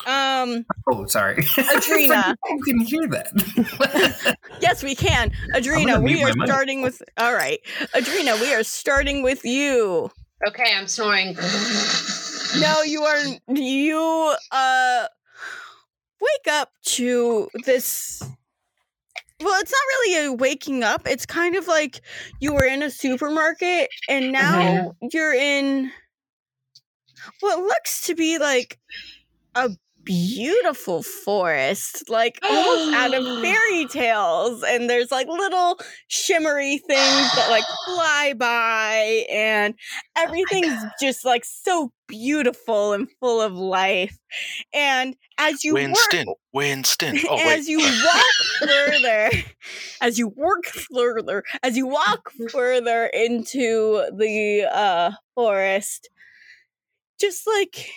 Um, 0.07 0.65
Oh, 0.91 1.05
sorry. 1.07 1.43
Adrena. 1.43 2.35
you 2.49 2.63
can 2.65 2.81
hear 2.81 3.07
that. 3.09 4.37
yes, 4.61 4.83
we 4.83 4.95
can. 4.95 5.31
Adrena, 5.55 5.87
gonna 5.87 6.01
we 6.01 6.23
are 6.23 6.33
starting 6.47 6.81
with. 6.81 7.03
All 7.19 7.35
right, 7.35 7.61
Adrena, 7.95 8.41
we 8.41 8.55
are 8.55 8.63
starting 8.63 9.23
with 9.23 9.45
you. 9.45 10.11
Okay, 10.47 10.73
I'm 10.75 10.87
snoring. 10.89 11.37
No, 12.59 12.83
you 12.83 13.03
are. 13.03 13.21
You 13.49 14.35
uh, 14.51 15.07
wake 16.21 16.53
up 16.55 16.71
to 16.97 17.49
this. 17.65 18.23
Well, 19.41 19.61
it's 19.61 19.71
not 19.71 19.79
really 19.79 20.27
a 20.27 20.33
waking 20.33 20.83
up. 20.83 21.07
It's 21.07 21.25
kind 21.25 21.55
of 21.55 21.69
like 21.69 22.01
you 22.41 22.55
were 22.55 22.65
in 22.65 22.83
a 22.83 22.91
supermarket 22.91 23.89
and 24.09 24.25
mm-hmm. 24.25 24.33
now 24.33 24.97
you're 25.13 25.35
in 25.35 25.93
what 27.41 27.59
looks 27.59 28.07
to 28.07 28.15
be 28.15 28.39
like 28.39 28.79
a 29.55 29.71
beautiful 30.09 31.03
forest, 31.03 32.09
like 32.09 32.39
almost 32.43 32.95
out 32.95 33.13
of 33.13 33.25
fairy 33.43 33.85
tales. 33.87 34.63
And 34.63 34.89
there's 34.89 35.11
like 35.11 35.29
little 35.29 35.79
shimmery 36.09 36.79
things 36.79 37.35
that 37.37 37.49
like 37.51 37.65
fly 37.85 38.33
by, 38.37 39.27
and 39.31 39.75
everything's 40.17 40.83
just 41.01 41.27
like 41.27 41.45
so 41.45 41.93
beautiful 42.09 42.95
and 42.95 43.07
full 43.21 43.43
of 43.43 43.53
life. 43.53 44.17
And 44.73 45.15
as 45.37 45.63
you 45.63 45.75
work 45.75 45.85
Winston, 45.85 46.35
Winston. 46.55 47.19
Oh 47.29 47.37
wait, 47.37 47.59
as 47.59 47.69
you 47.69 47.79
walk 47.79 48.25
further, 48.61 49.31
as 50.01 50.19
you 50.19 50.29
work 50.29 50.65
further, 50.65 51.45
as 51.63 51.77
you 51.77 51.87
walk 51.87 52.31
further 52.51 53.05
into 53.07 54.07
the 54.17 54.67
uh, 54.73 55.11
forest, 55.35 56.09
just 57.21 57.47
like 57.47 57.91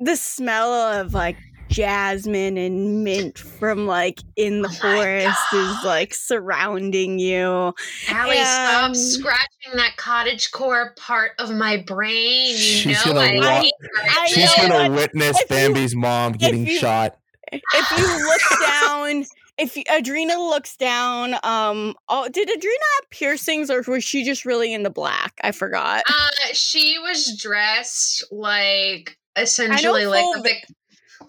the 0.00 0.16
smell 0.16 0.72
of 0.72 1.14
like 1.14 1.36
jasmine 1.68 2.56
and 2.56 3.04
mint 3.04 3.36
from 3.38 3.86
like 3.86 4.20
in 4.36 4.62
the 4.62 4.68
Oh 4.68 4.72
forest 4.72 5.38
is 5.52 5.84
like 5.84 6.14
surrounding 6.14 7.18
you. 7.18 7.74
Allie, 8.08 8.36
stop 8.36 8.84
Um, 8.84 8.94
scratching 8.94 9.74
that 9.74 9.96
cottage 9.96 10.50
core 10.50 10.94
part 10.96 11.32
of 11.38 11.50
my 11.50 11.76
brain. 11.76 12.52
You 12.52 12.56
She's 12.56 13.04
know 13.06 13.12
gonna 13.12 13.20
I 13.20 13.34
walk- 13.36 13.72
I. 14.10 14.26
She's 14.28 14.56
know, 14.58 14.68
gonna 14.68 14.88
but 14.88 14.96
witness 14.96 15.40
if 15.40 15.50
you- 15.50 15.56
Bambi's 15.56 15.94
mom 15.94 16.32
getting 16.32 16.66
you- 16.66 16.78
shot. 16.78 17.18
If 17.52 17.62
you 17.98 18.26
look 18.28 18.40
down, 18.66 19.24
if 19.58 19.76
you, 19.76 19.82
Adrena 19.84 20.36
looks 20.50 20.76
down, 20.76 21.34
um, 21.42 21.94
oh, 22.08 22.28
did 22.28 22.48
Adrena 22.48 22.86
have 23.00 23.10
piercings 23.10 23.70
or 23.70 23.82
was 23.88 24.04
she 24.04 24.22
just 24.24 24.44
really 24.44 24.72
in 24.72 24.82
the 24.82 24.90
black? 24.90 25.32
I 25.42 25.52
forgot. 25.52 26.02
Uh, 26.08 26.28
she 26.52 26.98
was 26.98 27.36
dressed 27.40 28.24
like 28.30 29.16
essentially 29.42 30.06
like 30.06 30.24
the 30.36 30.42
Vic- 30.42 30.66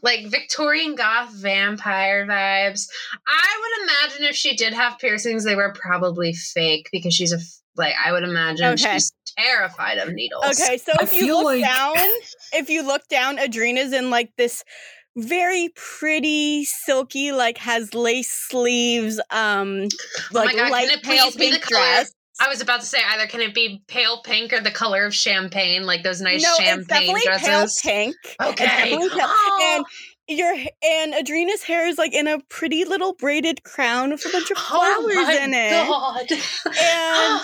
like 0.01 0.27
Victorian 0.27 0.95
goth 0.95 1.33
vampire 1.33 2.25
vibes. 2.25 2.87
I 3.27 3.59
would 3.61 3.83
imagine 3.89 4.23
if 4.29 4.35
she 4.35 4.55
did 4.55 4.73
have 4.73 4.97
piercings, 4.99 5.43
they 5.43 5.55
were 5.55 5.73
probably 5.73 6.33
fake 6.33 6.87
because 6.91 7.13
she's 7.13 7.33
a 7.33 7.37
f- 7.37 7.43
like 7.75 7.93
I 8.03 8.11
would 8.11 8.23
imagine 8.23 8.65
Okay. 8.73 8.93
she's 8.93 9.11
terrified 9.37 9.97
of 9.97 10.13
needles. 10.13 10.45
Okay, 10.61 10.77
so 10.77 10.91
I 10.99 11.03
if 11.03 11.13
you 11.13 11.35
look 11.35 11.45
like- 11.45 11.61
down, 11.63 11.95
if 12.53 12.69
you 12.69 12.83
look 12.85 13.07
down, 13.09 13.37
Adrena's 13.37 13.91
in 13.93 14.09
like 14.09 14.31
this 14.37 14.63
very 15.17 15.69
pretty, 15.75 16.63
silky, 16.63 17.31
like 17.33 17.57
has 17.57 17.93
lace 17.93 18.31
sleeves, 18.31 19.19
um, 19.31 19.87
Oh 19.87 19.87
like 20.31 20.47
my 20.47 20.55
god, 20.55 20.71
light 20.71 20.89
can 20.89 20.99
it 20.99 21.03
pale 21.03 21.25
please 21.31 21.35
be 21.35 21.45
the 21.47 21.51
pink 21.57 21.67
dress. 21.67 22.13
I 22.39 22.47
was 22.47 22.61
about 22.61 22.79
to 22.81 22.85
say 22.85 22.99
either 23.05 23.27
can 23.27 23.41
it 23.41 23.53
be 23.53 23.83
pale 23.87 24.21
pink 24.21 24.53
or 24.53 24.61
the 24.61 24.71
color 24.71 25.05
of 25.05 25.13
champagne, 25.13 25.83
like 25.85 26.03
those 26.03 26.21
nice 26.21 26.41
no, 26.43 26.49
it's 26.51 26.57
champagne 26.63 26.85
definitely 26.87 27.21
dresses. 27.25 27.81
pale 27.81 27.93
pink. 27.93 28.15
It's 28.23 28.35
Okay. 28.61 28.89
pale- 28.89 29.09
Oh. 29.11 29.75
And 30.29 30.37
your 30.37 30.53
and 30.83 31.13
Adrena's 31.15 31.63
hair 31.63 31.87
is 31.87 31.97
like 31.97 32.13
in 32.13 32.27
a 32.27 32.39
pretty 32.49 32.85
little 32.85 33.13
braided 33.13 33.63
crown 33.63 34.11
with 34.11 34.23
a 34.25 34.29
bunch 34.29 34.51
of 34.51 34.57
Oh 34.71 35.01
flowers 35.07 35.15
my 35.27 35.39
in 35.43 35.53
it. 35.55 35.87
God. 35.87 36.77
And 36.77 37.41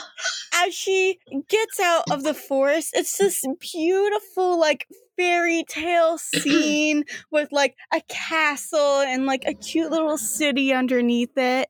as 0.67 0.73
she 0.75 1.17
gets 1.49 1.79
out 1.79 2.03
of 2.11 2.23
the 2.23 2.33
forest, 2.35 2.91
it's 2.93 3.17
this 3.17 3.43
beautiful, 3.59 4.59
like 4.59 4.87
fairy 5.17 5.63
tale 5.67 6.17
scene 6.17 7.03
with 7.31 7.49
like 7.51 7.75
a 7.93 8.01
castle 8.07 9.01
and 9.01 9.25
like 9.25 9.43
a 9.45 9.53
cute 9.53 9.91
little 9.91 10.17
city 10.17 10.73
underneath 10.73 11.37
it. 11.37 11.69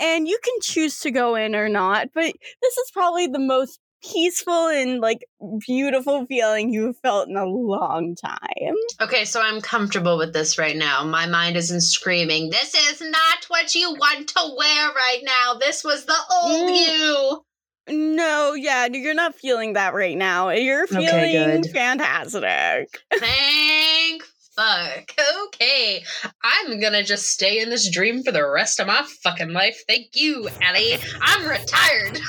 And 0.00 0.26
you 0.28 0.38
can 0.42 0.54
choose 0.62 1.00
to 1.00 1.10
go 1.10 1.34
in 1.34 1.54
or 1.54 1.68
not, 1.68 2.08
but 2.14 2.32
this 2.62 2.76
is 2.76 2.90
probably 2.92 3.26
the 3.26 3.38
most 3.38 3.80
peaceful 4.12 4.68
and 4.68 5.00
like 5.00 5.24
beautiful 5.66 6.26
feeling 6.26 6.72
you've 6.72 6.98
felt 6.98 7.28
in 7.28 7.36
a 7.36 7.44
long 7.46 8.14
time. 8.14 8.74
Okay, 9.00 9.24
so 9.24 9.40
I'm 9.40 9.60
comfortable 9.60 10.18
with 10.18 10.32
this 10.32 10.58
right 10.58 10.76
now. 10.76 11.02
My 11.04 11.26
mind 11.26 11.56
isn't 11.56 11.80
screaming, 11.80 12.50
This 12.50 12.74
is 12.74 13.00
not 13.00 13.44
what 13.48 13.74
you 13.74 13.92
want 13.92 14.28
to 14.28 14.54
wear 14.56 14.88
right 14.92 15.22
now. 15.24 15.54
This 15.54 15.82
was 15.82 16.04
the 16.04 16.16
old 16.30 16.70
Mm. 16.70 16.76
you. 16.76 17.42
No, 17.88 18.54
yeah, 18.54 18.86
you're 18.86 19.14
not 19.14 19.34
feeling 19.36 19.74
that 19.74 19.94
right 19.94 20.16
now. 20.16 20.48
You're 20.50 20.86
feeling 20.86 21.62
good. 21.62 21.70
fantastic. 21.72 23.00
Thank 23.16 24.22
fuck. 24.56 25.12
Okay. 25.46 26.02
I'm 26.42 26.80
gonna 26.80 27.02
just 27.04 27.26
stay 27.26 27.60
in 27.60 27.68
this 27.70 27.90
dream 27.90 28.22
for 28.22 28.32
the 28.32 28.48
rest 28.48 28.80
of 28.80 28.86
my 28.86 29.06
fucking 29.22 29.50
life. 29.52 29.78
Thank 29.86 30.06
you, 30.14 30.48
Ellie. 30.62 30.96
I'm 31.20 31.46
retired. 31.48 32.18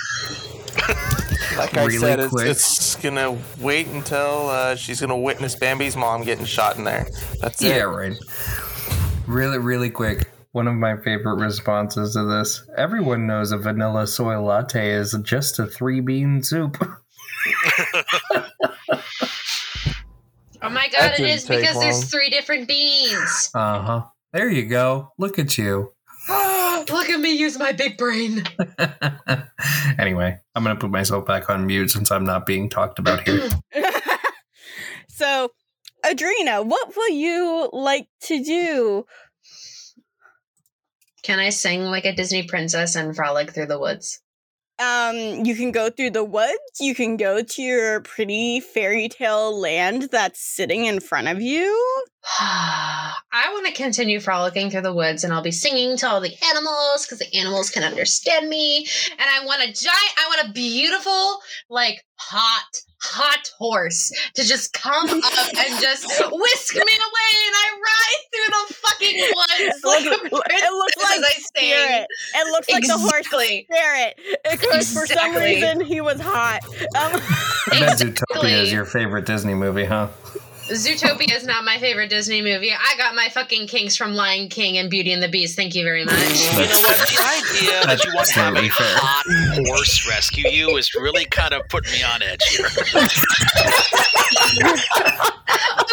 Like 1.58 1.76
I 1.76 1.86
Really 1.86 1.98
said, 1.98 2.20
it's, 2.20 2.34
it's 2.44 2.96
gonna 2.98 3.36
wait 3.60 3.88
until 3.88 4.50
uh, 4.50 4.76
she's 4.76 5.02
gonna 5.02 5.18
witness 5.18 5.56
Bambi's 5.56 5.96
mom 5.98 6.22
getting 6.24 6.46
shot 6.46 6.78
in 6.78 6.84
there. 6.84 7.08
That's 7.42 7.60
Yeah, 7.64 7.78
it. 7.78 7.84
right. 7.86 8.18
Really, 9.26 9.58
really 9.58 9.90
quick. 9.90 10.30
One 10.58 10.68
of 10.68 10.74
my 10.74 10.98
favorite 10.98 11.36
responses 11.36 12.14
to 12.14 12.24
this. 12.24 12.68
Everyone 12.76 13.28
knows 13.28 13.52
a 13.52 13.60
vanilla 13.60 14.08
soy 14.08 14.40
latte 14.40 14.90
is 14.90 15.16
just 15.22 15.60
a 15.60 15.68
three 15.68 16.02
bean 16.02 16.42
soup. 16.42 16.84
Oh 20.60 20.70
my 20.70 20.88
god, 20.90 21.12
it 21.12 21.18
didn't 21.18 21.30
is 21.30 21.44
take 21.44 21.60
because 21.60 21.76
long. 21.76 21.84
there's 21.84 22.10
three 22.10 22.32
different 22.32 22.68
beans. 22.68 23.52
Uh 23.54 23.82
huh. 23.82 24.04
There 24.34 24.50
you 24.50 24.66
go. 24.66 25.14
Look 25.20 25.38
at 25.38 25.56
you. 25.60 25.92
Look 26.28 27.10
at 27.10 27.20
me 27.20 27.38
use 27.38 27.60
my 27.60 27.74
big 27.74 27.96
brain. 27.96 28.44
anyway, 30.00 30.40
I'm 30.56 30.64
going 30.64 30.76
to 30.76 30.80
put 30.80 30.90
myself 30.90 31.28
back 31.28 31.52
on 31.52 31.68
mute 31.68 31.92
since 31.92 32.10
I'm 32.10 32.26
not 32.26 32.48
being 32.48 32.68
talked 32.68 32.98
about 32.98 33.28
here. 33.28 33.48
so, 35.08 35.52
Adrena, 36.04 36.66
what 36.66 36.96
will 36.98 37.12
you 37.12 37.70
like 37.72 38.08
to 38.22 38.44
do? 38.44 39.06
Can 41.28 41.40
I 41.40 41.50
sing 41.50 41.84
like 41.84 42.06
a 42.06 42.16
Disney 42.16 42.44
princess 42.44 42.96
and 42.96 43.14
frolic 43.14 43.54
through 43.54 43.66
the 43.66 43.78
woods? 43.78 44.22
Um, 44.80 45.44
you 45.44 45.56
can 45.56 45.74
go 45.74 45.90
through 45.90 46.12
the 46.12 46.24
woods. 46.24 46.80
You 46.80 46.96
can 46.96 47.18
go 47.18 47.44
to 47.44 47.62
your 47.62 48.00
pretty 48.00 48.62
fairy 48.62 49.10
tale 49.10 49.60
land 49.60 50.08
that's 50.10 50.40
sitting 50.40 50.86
in 50.86 51.02
front 51.02 51.28
of 51.28 51.42
you. 51.42 52.06
I 52.40 53.50
want 53.54 53.68
to 53.68 53.74
continue 53.74 54.20
frolicking 54.20 54.70
through 54.70 54.82
the 54.82 54.94
woods 54.94 55.24
and 55.24 55.32
I'll 55.32 55.42
be 55.42 55.52
singing 55.52 55.96
to 55.98 56.08
all 56.08 56.20
the 56.20 56.34
animals 56.50 57.06
because 57.06 57.20
the 57.20 57.38
animals 57.38 57.70
can 57.70 57.84
understand 57.84 58.50
me. 58.50 58.86
And 59.12 59.22
I 59.22 59.46
want 59.46 59.62
a 59.62 59.68
giant, 59.68 60.14
I 60.18 60.28
want 60.28 60.50
a 60.50 60.52
beautiful, 60.52 61.40
like 61.70 62.04
hot, 62.16 62.82
hot 63.00 63.50
horse 63.58 64.12
to 64.36 64.44
just 64.44 64.74
come 64.74 65.08
up 65.08 65.48
and 65.58 65.82
just 65.82 66.06
whisk 66.32 66.76
me 66.76 66.82
away 66.82 67.34
and 67.46 67.56
I 67.56 67.78
ride 67.88 68.24
through 68.34 68.54
the 68.54 68.74
fucking 68.74 69.20
woods 69.36 69.82
like 69.86 70.06
a 70.06 70.36
Look, 70.36 70.46
it 70.50 70.74
looks 70.74 70.98
like 70.98 71.20
as 71.20 71.26
I 71.26 71.40
spirit. 71.40 72.08
It 72.36 72.52
looks 72.52 72.70
like 72.70 72.88
the 72.88 72.98
horse 72.98 73.28
spirit. 73.28 74.20
Because 74.52 74.94
for 74.94 75.08
some 75.08 75.34
reason 75.36 75.80
he 75.80 76.02
was 76.02 76.20
hot. 76.20 76.60
Um, 77.00 77.22
Exactly. 77.68 78.12
Zootopia 78.12 78.62
is 78.62 78.72
your 78.72 78.86
favorite 78.86 79.26
Disney 79.26 79.54
movie, 79.54 79.84
huh? 79.84 80.08
Zootopia 80.70 81.34
is 81.36 81.46
not 81.46 81.64
my 81.64 81.78
favorite 81.78 82.10
Disney 82.10 82.42
movie. 82.42 82.74
I 82.74 82.98
got 82.98 83.16
my 83.16 83.30
fucking 83.30 83.68
kinks 83.68 83.96
from 83.96 84.14
Lion 84.14 84.50
King 84.50 84.78
and 84.78 84.90
Beauty 84.90 85.14
and 85.14 85.24
the 85.24 85.30
Beast. 85.30 85.56
Thank 85.56 85.76
you 85.76 85.84
very 85.84 86.04
much. 86.04 86.16
You 86.18 86.66
know 86.68 86.82
what? 86.82 86.98
The 87.08 87.18
idea 87.24 87.86
that 87.86 88.04
you 88.04 88.12
want 88.14 88.28
to 88.28 88.34
have 88.34 88.56
a 88.56 88.68
fair. 88.70 88.98
hot 89.00 89.66
horse 89.68 90.08
rescue 90.08 90.50
you 90.50 90.76
is 90.78 90.94
really 90.94 91.26
kind 91.26 91.54
of 91.54 91.62
putting 91.70 91.94
me 91.94 92.04
on 92.04 92.22
edge 92.22 92.44
here. 92.44 92.66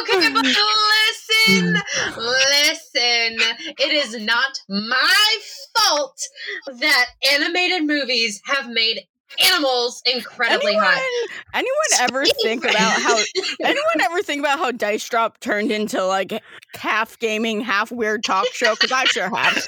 okay, 0.00 0.32
but 0.32 0.44
listen, 0.44 1.76
listen. 2.18 3.38
It 3.78 3.92
is 3.92 4.20
not 4.20 4.58
my 4.68 5.38
fault 5.76 6.20
that 6.80 7.06
animated 7.32 7.84
movies 7.84 8.42
have 8.46 8.68
made 8.68 9.06
animals 9.52 10.02
incredibly 10.06 10.72
anyone, 10.72 10.84
hot. 10.86 11.30
anyone 11.54 12.00
ever 12.00 12.24
think 12.42 12.64
about 12.64 13.00
how 13.00 13.16
anyone 13.62 14.00
ever 14.02 14.22
think 14.22 14.40
about 14.40 14.58
how 14.58 14.70
Dice 14.70 15.08
Drop 15.08 15.40
turned 15.40 15.70
into 15.70 16.04
like 16.04 16.42
half 16.74 17.18
gaming, 17.18 17.60
half 17.60 17.90
weird 17.90 18.24
talk 18.24 18.46
show? 18.52 18.74
Because 18.74 18.92
I 18.92 19.04
sure 19.04 19.34
have. 19.34 19.54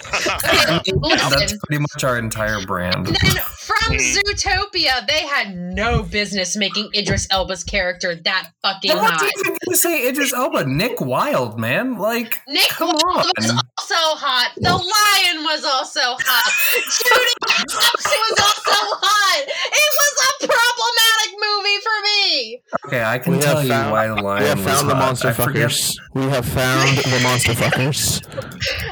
Okay, 0.67 0.93
That's 1.01 1.57
pretty 1.67 1.81
much 1.81 2.05
our 2.05 2.19
entire 2.19 2.65
brand. 2.67 3.07
Then 3.07 3.15
from 3.15 3.95
mm. 3.95 4.15
Zootopia, 4.15 5.07
they 5.07 5.27
had 5.27 5.57
no 5.57 6.03
business 6.03 6.57
making 6.57 6.91
Idris 6.95 7.27
Elba's 7.31 7.65
character 7.65 8.15
that 8.15 8.51
fucking 8.63 8.91
I'm 8.91 8.99
not 8.99 9.21
hot. 9.21 9.31
even 9.39 9.57
gonna 9.65 9.77
say 9.77 10.09
Idris 10.09 10.33
Elba, 10.33 10.67
Nick 10.67 11.01
Wilde, 11.01 11.59
man. 11.59 11.97
Like, 11.99 12.41
Nick 12.49 12.69
come 12.69 12.89
Wilde 12.89 13.27
on. 13.27 13.33
was 13.37 13.51
also 13.51 13.95
hot. 14.19 14.53
The 14.57 14.71
lion 14.71 15.45
was 15.45 15.65
also 15.65 16.01
hot. 16.01 16.53
Judy 16.75 17.35
Fox 17.47 18.05
was 18.05 18.41
also 18.41 18.99
hot. 19.03 19.47
It 19.73 19.91
was 19.99 20.15
a 20.29 20.47
problematic 20.47 21.31
movie 21.41 21.81
for 21.83 21.97
me. 22.03 22.63
Okay, 22.87 23.05
I 23.05 23.19
can 23.19 23.35
We 23.35 23.39
tell 23.41 23.63
you 23.63 23.69
found- 23.69 23.91
why 23.93 24.07
the 24.09 24.15
lion 24.15 24.43
We 24.43 24.49
have 24.49 24.59
was 24.59 24.67
found 24.67 24.91
the 24.91 24.95
hot. 24.95 25.05
monster 25.07 25.29
I 25.29 25.33
forget- 25.33 25.71
fuckers. 25.71 25.97
We 26.15 26.23
have 26.25 26.47
found 26.47 26.99
the 26.99 27.21
monster 27.23 27.53
fuckers. 27.63 28.23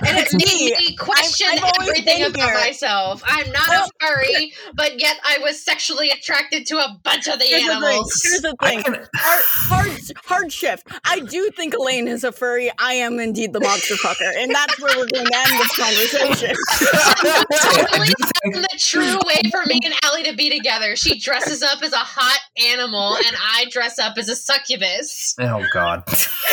And 0.07 0.19
it 0.19 0.33
Me. 0.35 0.71
made 0.71 0.79
me 0.79 0.97
question 0.97 1.47
I've 1.51 1.63
always 1.65 1.89
everything 1.91 2.23
about 2.25 2.37
here. 2.51 2.55
myself. 2.61 3.23
I'm 3.27 3.51
not 3.51 3.63
oh. 3.69 3.73
Well, 3.75 3.89
a 3.89 4.07
furry, 4.07 4.53
but 4.75 5.01
yet 5.01 5.19
I 5.25 5.39
was 5.39 5.61
sexually 5.63 6.11
attracted 6.11 6.67
to 6.67 6.79
a 6.79 7.01
bunch 7.03 7.27
of 7.29 7.39
the 7.39 7.45
Here's 7.47 7.65
the 7.65 7.71
animals. 7.73 8.21
Here's 8.23 8.43
the 8.43 8.55
thing. 8.63 8.83
can, 8.83 8.95
Hard, 9.15 9.43
hard, 9.45 10.01
hard 10.27 10.53
shift. 10.53 10.87
I 11.07 11.21
do 11.21 11.51
think 11.57 11.75
Elaine 11.75 12.09
is 12.09 12.25
a 12.25 12.33
furry. 12.33 12.71
I 12.79 12.93
am 12.95 13.19
indeed 13.19 13.53
the 13.55 13.61
monster 13.61 13.95
fucker, 13.95 14.31
and 14.37 14.55
that's 14.55 14.79
where 14.81 14.97
we're 14.99 15.09
going 15.09 15.27
to 15.27 15.37
end 15.37 15.61
this 15.61 15.77
conversation. 15.77 16.57
I 16.71 17.45
Totally 17.89 18.09
do 18.53 18.61
the 18.61 18.79
true 18.79 19.19
way 19.27 19.41
for 19.51 19.65
me 19.67 19.81
and 19.85 19.95
Allie 20.05 20.25
to 20.25 20.35
be 20.37 20.51
together. 20.57 20.97
She 20.97 21.19
dresses 21.19 21.63
up 21.63 21.83
as 21.83 21.93
a 21.93 21.97
hot 21.99 22.41
animal, 22.73 23.17
and 23.17 23.37
I 23.41 23.67
dress 23.71 23.99
up 23.99 24.17
as 24.19 24.29
a 24.29 24.37
succubus. 24.37 25.35
oh 25.41 25.65
god. 25.73 26.05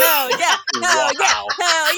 Oh 0.04 0.30
yeah! 0.40 0.56
Oh, 0.76 0.82
Hell 0.82 1.12
Wow. 1.20 1.46
yeah! 1.60 1.66
Hell 1.66 1.98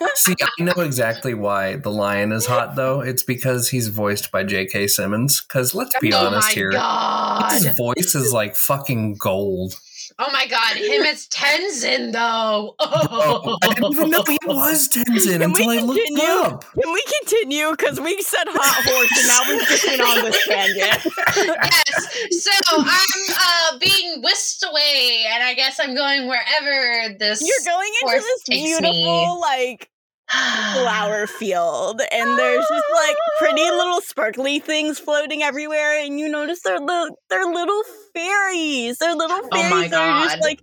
yeah! 0.00 0.08
See, 0.14 0.34
I 0.40 0.62
know 0.62 0.82
exactly 0.82 1.34
why 1.34 1.76
the 1.76 1.90
lion 1.90 2.32
is 2.32 2.46
hot, 2.46 2.76
though. 2.76 3.00
It's 3.00 3.22
because 3.22 3.68
he's 3.68 3.88
voiced 3.88 4.30
by 4.30 4.44
J.K. 4.44 4.88
Simmons. 4.88 5.40
Because 5.40 5.74
let's 5.74 5.98
be 6.00 6.12
oh 6.12 6.26
honest 6.26 6.48
my 6.48 6.52
here, 6.54 6.70
god! 6.72 7.52
his 7.52 7.76
voice 7.76 8.14
is 8.14 8.32
like 8.32 8.54
fucking 8.56 9.14
gold. 9.18 9.74
Oh 10.18 10.30
my 10.32 10.46
god! 10.46 10.76
Him 10.76 11.02
as 11.02 11.28
Tenzin 11.28 12.12
though. 12.12 12.74
Oh, 12.78 13.58
I 13.62 13.74
didn't 13.74 13.92
even 13.92 14.10
know 14.10 14.22
he 14.26 14.38
was 14.46 14.88
Tenzin 14.88 15.32
Can 15.32 15.42
until 15.42 15.68
I 15.68 15.76
looked 15.80 16.00
continue? 16.06 16.24
up. 16.24 16.64
Can 16.72 16.90
we 16.90 17.04
continue? 17.20 17.70
Because 17.72 18.00
we 18.00 18.22
said 18.22 18.44
hot 18.48 18.84
horse, 18.84 19.12
and 19.18 19.28
now 19.28 19.40
we've 19.46 19.68
just 19.68 19.84
been 19.84 20.00
on 20.00 20.24
this 20.24 20.46
tangent. 20.46 21.04
yes. 21.36 22.44
So 22.44 22.50
I'm 22.78 23.34
uh, 23.38 23.78
being 23.78 24.22
whisked 24.22 24.64
away, 24.66 25.26
and 25.34 25.42
I 25.42 25.52
guess 25.52 25.78
I'm 25.78 25.94
going 25.94 26.28
wherever 26.28 27.14
this. 27.18 27.42
You're 27.42 27.74
going 27.74 27.92
into 28.02 28.22
this 28.22 28.42
beautiful, 28.48 28.92
me. 28.92 29.40
like 29.42 29.90
flower 30.28 31.26
field 31.38 32.00
and 32.12 32.38
there's 32.38 32.66
just 32.68 32.84
like 32.94 33.16
pretty 33.38 33.62
little 33.62 34.00
sparkly 34.00 34.58
things 34.58 34.98
floating 34.98 35.42
everywhere 35.42 36.02
and 36.04 36.18
you 36.18 36.28
notice 36.28 36.62
they're 36.62 36.80
little 36.80 37.16
they're 37.30 37.46
little 37.46 37.82
fairies 38.14 38.98
they're 38.98 39.14
little 39.14 39.38
Oh 39.40 39.48
fairies 39.52 39.90
that 39.90 40.00
are 40.00 40.24
just 40.24 40.42
like 40.42 40.60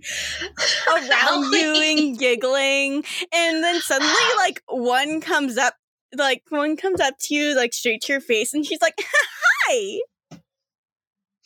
around 0.88 1.44
you 1.54 1.98
and 1.98 2.20
giggling 2.20 3.04
and 3.34 3.64
then 3.64 3.80
suddenly 3.82 4.14
like 4.38 4.62
one 4.68 5.22
comes 5.22 5.58
up 5.58 5.76
like 6.18 6.44
one 6.50 6.76
comes 6.76 7.00
up 7.00 7.16
to 7.22 7.36
you 7.36 7.56
like 7.56 7.74
straight 7.74 8.02
to 8.02 8.14
your 8.14 8.22
face 8.22 8.54
and 8.54 8.66
she's 8.66 8.82
like 8.82 8.96
hi 9.00 10.00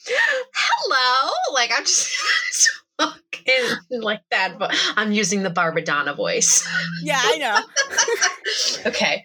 Hello. 0.54 1.32
Like 1.54 1.72
I'm 1.76 1.84
just. 1.84 2.72
Like 3.92 4.22
that, 4.32 4.58
but 4.60 4.76
I'm 4.96 5.12
using 5.12 5.44
the 5.44 5.50
Barbadonna 5.50 6.16
voice. 6.16 6.68
yeah 7.02 7.20
i 7.24 7.38
know 7.38 7.60
okay. 8.90 9.24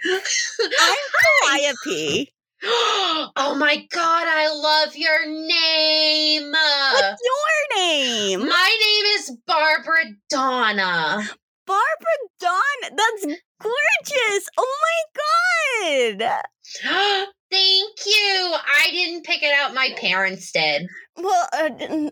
i'm 0.81 0.97
calliope 1.49 2.33
oh 2.65 3.57
my 3.59 3.85
god, 3.91 4.25
I 4.29 4.49
love 4.55 4.95
your 4.97 5.27
name. 5.27 6.53
what's 6.53 7.21
your 7.25 7.79
name 7.83 8.49
My 8.49 8.77
name 8.85 9.05
is 9.19 9.37
Barbara 9.49 10.05
Donna. 10.31 11.29
Barbara 11.67 12.17
Dawn, 12.41 12.97
that's 12.97 13.25
gorgeous. 13.61 14.49
Oh 14.59 14.79
my 14.83 16.21
god. 16.21 16.43
Thank 17.51 17.99
you. 18.07 18.55
I 18.57 18.89
didn't 18.91 19.25
pick 19.25 19.43
it 19.43 19.53
out. 19.53 19.75
My 19.75 19.91
parents 19.99 20.51
did. 20.53 20.87
Well, 21.19 21.49
uh, 21.53 21.69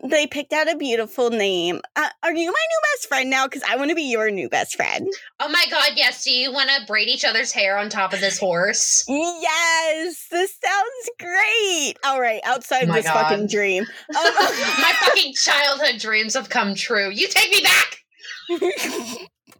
they 0.07 0.27
picked 0.27 0.53
out 0.53 0.71
a 0.71 0.77
beautiful 0.77 1.31
name. 1.31 1.81
Uh, 1.95 2.09
are 2.21 2.31
you 2.31 2.45
my 2.45 2.51
new 2.51 2.79
best 2.93 3.07
friend 3.07 3.31
now? 3.31 3.47
Because 3.47 3.63
I 3.67 3.75
want 3.75 3.89
to 3.89 3.95
be 3.95 4.03
your 4.03 4.29
new 4.29 4.47
best 4.49 4.75
friend. 4.75 5.07
Oh 5.39 5.49
my 5.49 5.65
god, 5.71 5.93
yes. 5.95 6.23
Do 6.23 6.31
you 6.31 6.53
want 6.53 6.69
to 6.69 6.85
braid 6.85 7.07
each 7.09 7.25
other's 7.25 7.51
hair 7.51 7.79
on 7.79 7.89
top 7.89 8.13
of 8.13 8.19
this 8.19 8.37
horse? 8.37 9.03
Yes, 9.07 10.27
this 10.29 10.55
sounds 10.63 11.09
great. 11.19 11.95
All 12.05 12.21
right, 12.21 12.41
outside 12.45 12.87
Oh 12.87 12.93
this 12.93 13.05
God. 13.05 13.29
fucking 13.29 13.47
dream. 13.47 13.83
Um, 13.83 13.87
my 14.35 14.93
fucking 14.99 15.33
childhood 15.33 15.99
dreams 15.99 16.35
have 16.35 16.49
come 16.49 16.75
true. 16.75 17.09
You 17.09 17.27
take 17.27 17.49
me 17.51 17.61
back. 17.61 17.97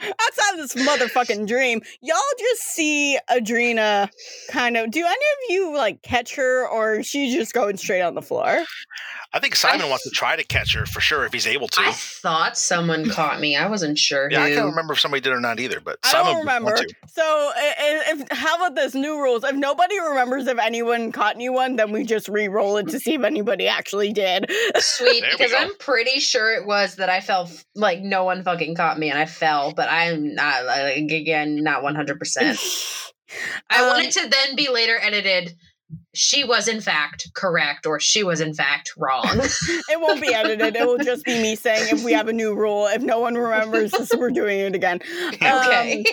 outside 0.00 0.58
of 0.58 0.58
this 0.58 0.74
motherfucking 0.74 1.46
dream, 1.46 1.80
y'all 2.02 2.16
just 2.38 2.62
see 2.62 3.18
Adrena 3.30 4.08
kind 4.50 4.76
of. 4.76 4.90
Do 4.90 5.00
any 5.00 5.10
of 5.10 5.50
you 5.50 5.76
like 5.76 6.02
catch 6.02 6.34
her, 6.36 6.66
or 6.68 6.96
is 7.00 7.06
she 7.06 7.34
just 7.34 7.52
going 7.52 7.76
straight 7.76 8.02
on 8.02 8.14
the 8.14 8.22
floor? 8.22 8.64
I 9.32 9.38
think 9.40 9.54
Simon 9.56 9.90
wants 9.90 10.04
to 10.04 10.10
try 10.10 10.36
to 10.36 10.44
catch 10.44 10.72
her 10.74 10.86
for 10.86 11.00
sure 11.00 11.26
if 11.26 11.32
he's 11.32 11.46
able 11.46 11.68
to. 11.68 11.80
I 11.82 11.90
thought 11.92 12.56
someone 12.56 13.10
caught 13.10 13.38
me. 13.40 13.56
I 13.56 13.68
wasn't 13.68 13.98
sure 13.98 14.30
yeah, 14.30 14.42
I 14.42 14.48
who. 14.50 14.54
can't 14.54 14.66
remember 14.70 14.94
if 14.94 15.00
somebody 15.00 15.20
did 15.20 15.32
or 15.32 15.40
not 15.40 15.60
either, 15.60 15.80
but 15.80 15.98
I 16.04 16.12
Simon 16.12 16.32
don't 16.32 16.38
remember. 16.40 16.76
to. 16.76 16.94
So, 17.08 17.22
i- 17.22 17.74
i- 17.78 18.12
if, 18.12 18.28
how 18.30 18.56
about 18.56 18.76
this 18.76 18.94
new 18.94 19.18
rules? 19.20 19.44
If 19.44 19.54
nobody 19.56 19.98
remembers 20.00 20.46
if 20.46 20.58
anyone 20.58 21.12
caught 21.12 21.34
anyone, 21.34 21.76
then 21.76 21.90
we 21.92 22.04
just 22.04 22.28
re-roll 22.28 22.76
it 22.78 22.88
to 22.88 23.00
see 23.00 23.14
if 23.14 23.24
anybody 23.24 23.66
actually 23.68 24.12
did. 24.12 24.50
Sweet, 24.78 25.24
because. 25.30 25.52
I'm 25.54 25.74
pretty 25.78 26.20
sure 26.20 26.54
it 26.54 26.64
was 26.66 26.94
that 26.96 27.10
I 27.10 27.20
fell 27.20 27.50
like 27.74 28.00
no 28.00 28.24
one 28.24 28.42
fucking 28.42 28.74
caught 28.76 28.98
me 28.98 29.10
and 29.10 29.18
I 29.18 29.26
fell, 29.26 29.72
but 29.74 29.85
I'm 29.88 30.34
not 30.34 30.64
like 30.64 30.96
again 31.10 31.62
not 31.62 31.82
100. 31.82 32.18
percent 32.18 32.58
I 33.70 33.80
Um, 33.80 33.86
want 33.88 34.06
it 34.06 34.12
to 34.12 34.28
then 34.28 34.56
be 34.56 34.68
later 34.68 34.98
edited. 35.00 35.54
She 36.14 36.42
was 36.44 36.66
in 36.66 36.80
fact 36.80 37.28
correct, 37.34 37.86
or 37.86 38.00
she 38.00 38.24
was 38.24 38.40
in 38.40 38.54
fact 38.54 38.92
wrong. 38.96 39.24
it 39.34 40.00
won't 40.00 40.20
be 40.20 40.32
edited. 40.34 40.74
It 40.74 40.86
will 40.86 40.98
just 40.98 41.24
be 41.24 41.40
me 41.40 41.54
saying 41.56 41.88
if 41.96 42.04
we 42.04 42.12
have 42.12 42.26
a 42.28 42.32
new 42.32 42.54
rule. 42.54 42.86
If 42.86 43.02
no 43.02 43.20
one 43.20 43.34
remembers 43.34 43.92
this, 43.92 44.10
we're 44.16 44.30
doing 44.30 44.58
it 44.60 44.74
again. 44.74 45.00
okay. 45.34 46.04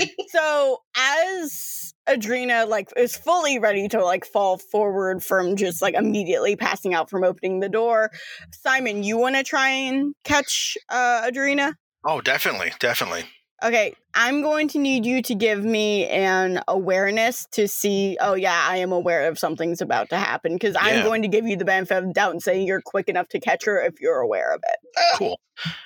Um, 0.00 0.06
so 0.28 0.78
as 0.96 1.92
Adrena 2.08 2.66
like 2.68 2.88
is 2.96 3.16
fully 3.16 3.58
ready 3.58 3.88
to 3.88 4.02
like 4.02 4.24
fall 4.24 4.56
forward 4.56 5.22
from 5.22 5.56
just 5.56 5.82
like 5.82 5.94
immediately 5.94 6.56
passing 6.56 6.94
out 6.94 7.10
from 7.10 7.22
opening 7.24 7.60
the 7.60 7.68
door, 7.68 8.10
Simon, 8.52 9.02
you 9.02 9.18
want 9.18 9.36
to 9.36 9.42
try 9.42 9.68
and 9.68 10.14
catch 10.24 10.76
uh 10.88 11.22
Adrena? 11.30 11.74
Oh, 12.08 12.22
definitely, 12.22 12.72
definitely. 12.80 13.24
Okay, 13.62 13.92
I'm 14.14 14.40
going 14.40 14.68
to 14.68 14.78
need 14.78 15.04
you 15.04 15.20
to 15.20 15.34
give 15.34 15.62
me 15.62 16.06
an 16.06 16.62
awareness 16.68 17.46
to 17.52 17.68
see. 17.68 18.16
Oh, 18.18 18.32
yeah, 18.34 18.64
I 18.66 18.78
am 18.78 18.92
aware 18.92 19.28
of 19.28 19.38
something's 19.38 19.82
about 19.82 20.08
to 20.10 20.16
happen 20.16 20.54
because 20.54 20.74
I'm 20.80 20.98
Yeah. 20.98 21.02
going 21.02 21.20
to 21.22 21.28
give 21.28 21.46
you 21.46 21.56
the 21.56 21.66
benefit 21.66 21.98
of 21.98 22.06
the 22.06 22.12
doubt 22.14 22.30
and 22.30 22.42
say 22.42 22.62
you're 22.62 22.80
quick 22.80 23.08
enough 23.10 23.28
to 23.28 23.40
catch 23.40 23.66
her 23.66 23.78
if 23.84 24.00
you're 24.00 24.20
aware 24.20 24.54
of 24.54 24.62
it. 24.66 24.76
Cool. 25.16 25.38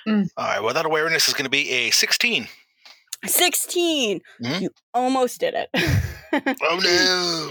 Mm. 0.07 0.29
All 0.37 0.45
right. 0.45 0.63
Well, 0.63 0.73
that 0.73 0.85
awareness 0.85 1.27
is 1.27 1.33
going 1.33 1.43
to 1.45 1.49
be 1.49 1.69
a 1.71 1.89
16. 1.89 2.47
16. 3.25 4.21
Mhm. 4.41 4.61
You 4.61 4.69
almost 4.93 5.39
did 5.39 5.53
it. 5.55 5.69
Oh 6.61 6.79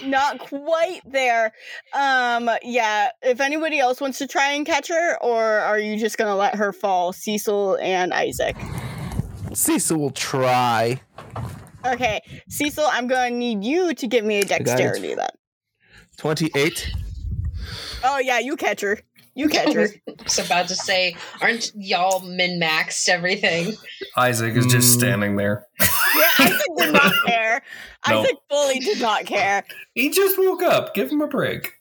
no! 0.02 0.08
Not 0.08 0.40
quite 0.40 1.00
there. 1.04 1.52
Um, 1.92 2.50
yeah, 2.62 3.10
if 3.22 3.40
anybody 3.40 3.78
else 3.78 4.00
wants 4.00 4.18
to 4.18 4.26
try 4.26 4.52
and 4.52 4.66
catch 4.66 4.88
her, 4.88 5.16
or 5.22 5.42
are 5.42 5.78
you 5.78 5.98
just 5.98 6.18
going 6.18 6.28
to 6.28 6.34
let 6.34 6.56
her 6.56 6.72
fall, 6.72 7.12
Cecil 7.12 7.76
and 7.80 8.12
Isaac? 8.12 8.56
Cecil 9.54 9.98
will 9.98 10.10
try. 10.10 11.00
Okay, 11.84 12.20
Cecil, 12.48 12.84
I'm 12.90 13.06
going 13.06 13.32
to 13.34 13.38
need 13.38 13.64
you 13.64 13.94
to 13.94 14.06
give 14.06 14.24
me 14.24 14.40
a 14.40 14.44
dexterity 14.44 15.14
then. 15.14 15.28
28. 16.16 16.90
Oh, 18.04 18.18
yeah, 18.18 18.38
you 18.38 18.56
catch 18.56 18.80
her. 18.80 18.98
You 19.34 19.48
catch 19.50 19.72
her. 19.74 19.88
I 20.08 20.12
was 20.24 20.38
about 20.38 20.68
to 20.68 20.74
say, 20.76 21.16
aren't 21.40 21.72
y'all 21.74 22.20
min 22.20 22.60
maxed 22.60 23.08
everything? 23.08 23.74
Isaac 24.16 24.54
is 24.56 24.66
just 24.66 24.94
Mm. 24.96 24.98
standing 24.98 25.36
there. 25.36 25.66
Yeah, 25.80 26.28
Isaac 26.40 26.60
did 26.78 26.92
not 26.92 27.12
care. 27.26 27.62
No. 28.08 28.20
Isaac 28.20 28.36
fully 28.50 28.78
did 28.80 29.00
not 29.00 29.24
care. 29.26 29.64
He 29.94 30.10
just 30.10 30.38
woke 30.38 30.62
up. 30.62 30.94
Give 30.94 31.10
him 31.10 31.20
a 31.22 31.28
break. 31.28 31.72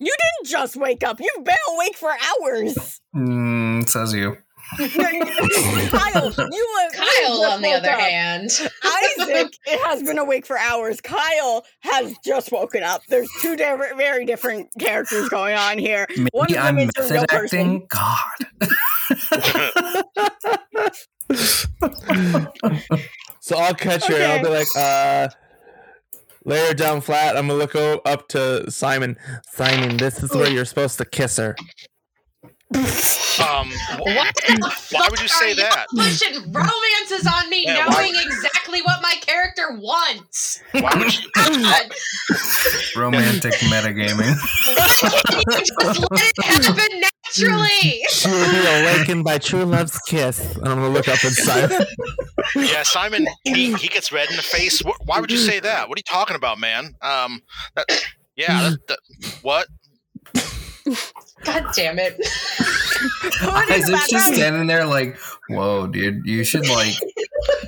You 0.00 0.14
didn't 0.40 0.50
just 0.50 0.76
wake 0.76 1.02
up. 1.02 1.18
You've 1.20 1.44
been 1.44 1.56
awake 1.74 1.96
for 1.96 2.10
hours. 2.10 3.00
Mm, 3.16 3.88
says 3.88 4.12
you. 4.14 4.36
Kyle, 4.78 6.32
you 6.50 6.66
have 6.82 6.92
Kyle, 6.92 7.44
on 7.50 7.62
the 7.62 7.72
other 7.72 7.90
up. 7.90 8.00
hand, 8.00 8.50
Isaac 8.84 9.52
it 9.66 9.86
has 9.86 10.02
been 10.02 10.18
awake 10.18 10.44
for 10.46 10.58
hours. 10.58 11.00
Kyle 11.00 11.64
has 11.80 12.14
just 12.24 12.52
woken 12.52 12.82
up. 12.82 13.02
There's 13.08 13.30
two 13.40 13.56
different, 13.56 13.96
very 13.96 14.24
different 14.24 14.68
characters 14.78 15.28
going 15.30 15.54
on 15.54 15.78
here. 15.78 16.06
One 16.32 16.46
Maybe 16.48 16.58
of 16.58 16.64
I'm 16.64 16.76
them 16.76 16.90
is 16.96 17.10
a 17.10 17.14
real 17.14 17.20
method 17.22 17.28
person. 17.28 17.86
God. 17.88 18.32
So 23.48 23.56
I'll 23.56 23.74
catch 23.74 24.04
her 24.08 24.14
and 24.14 24.24
I'll 24.24 24.42
be 24.42 24.50
like, 24.50 24.66
uh, 24.76 25.28
lay 26.44 26.68
her 26.68 26.74
down 26.74 27.00
flat. 27.00 27.34
I'm 27.34 27.46
gonna 27.46 27.58
look 27.58 27.74
up 27.74 28.28
to 28.28 28.70
Simon. 28.70 29.16
Simon, 29.50 29.96
this 29.96 30.22
is 30.22 30.32
where 30.32 30.50
you're 30.50 30.66
supposed 30.66 30.98
to 30.98 31.06
kiss 31.06 31.38
her. 31.38 31.56
Um, 32.74 33.70
wh- 33.70 34.00
what 34.04 34.34
the 34.34 34.74
why 34.92 35.08
would 35.08 35.20
you 35.20 35.28
say 35.28 35.52
are 35.52 35.56
that? 35.56 35.86
Pushing 35.96 36.52
romances 36.52 37.26
on 37.26 37.48
me, 37.48 37.64
Yeah, 37.64 37.86
why- 37.86 37.94
knowing 38.02 38.14
exactly 38.20 38.82
what 38.82 39.00
my 39.00 39.14
character 39.22 39.72
wants. 39.78 40.60
Why 40.72 40.92
would 40.96 41.14
you? 41.14 41.30
Romantic 43.00 43.54
metagaming. 43.70 44.36
why 44.66 45.42
can't 45.50 45.68
you 45.68 45.76
just 45.80 46.10
let 46.10 46.32
it 46.36 46.44
happen 46.44 47.00
naturally? 47.00 48.02
She 48.10 48.28
will 48.28 48.50
be 48.50 48.66
awakened 48.82 49.24
by 49.24 49.38
true 49.38 49.64
love's 49.64 49.98
kiss. 50.00 50.56
And 50.56 50.68
I'm 50.68 50.74
gonna 50.76 50.88
look 50.90 51.08
up 51.08 51.24
at 51.24 51.32
Simon. 51.32 51.86
Yeah, 52.54 52.82
Simon. 52.82 53.26
He, 53.44 53.72
he 53.74 53.88
gets 53.88 54.12
red 54.12 54.28
in 54.30 54.36
the 54.36 54.42
face. 54.42 54.80
Why 55.04 55.20
would 55.20 55.30
you 55.30 55.38
say 55.38 55.60
that? 55.60 55.88
What 55.88 55.96
are 55.96 56.00
you 56.00 56.10
talking 56.10 56.36
about, 56.36 56.58
man? 56.58 56.94
Um, 57.02 57.42
that, 57.76 57.86
yeah. 58.36 58.70
That, 58.70 58.78
that, 58.88 58.98
what? 59.42 59.66
God 61.44 61.66
damn 61.74 61.98
it. 61.98 62.16
Put 63.40 63.62
in 63.62 63.68
the 63.68 63.74
Isaac's 63.74 64.10
just 64.10 64.34
standing 64.34 64.66
there 64.66 64.84
like, 64.84 65.16
whoa, 65.48 65.86
dude, 65.86 66.26
you 66.26 66.44
should 66.44 66.68
like 66.68 66.94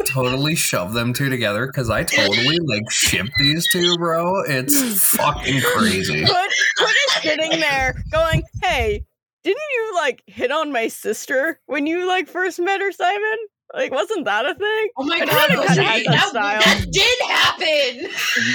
totally 0.07 0.55
shove 0.55 0.93
them 0.93 1.13
two 1.13 1.29
together 1.29 1.67
because 1.67 1.91
I 1.91 2.03
totally 2.03 2.59
like 2.59 2.91
ship 2.91 3.27
these 3.39 3.69
two, 3.71 3.97
bro. 3.99 4.43
It's 4.45 5.15
fucking 5.15 5.61
crazy. 5.61 6.21
Put, 6.27 6.51
put 6.79 6.91
is 6.91 7.23
sitting 7.23 7.61
there 7.61 8.03
going, 8.11 8.43
hey, 8.63 9.05
didn't 9.45 9.59
you 9.75 9.95
like 9.95 10.23
hit 10.27 10.51
on 10.51 10.73
my 10.73 10.89
sister 10.89 11.61
when 11.67 11.87
you 11.87 12.07
like 12.09 12.29
first 12.29 12.59
met 12.61 12.81
her, 12.81 12.93
Simon? 12.93 13.39
Like, 13.73 13.93
wasn't 13.93 14.25
that 14.25 14.47
a 14.47 14.55
thing? 14.55 14.89
Oh 14.97 15.05
my 15.05 15.15
I 15.15 15.27
god, 15.27 15.49
kinda 15.49 15.63
that 15.63 15.77
that, 15.77 16.29
style. 16.29 16.61
that 16.61 16.87
did 16.91 17.21
happen. 17.29 18.11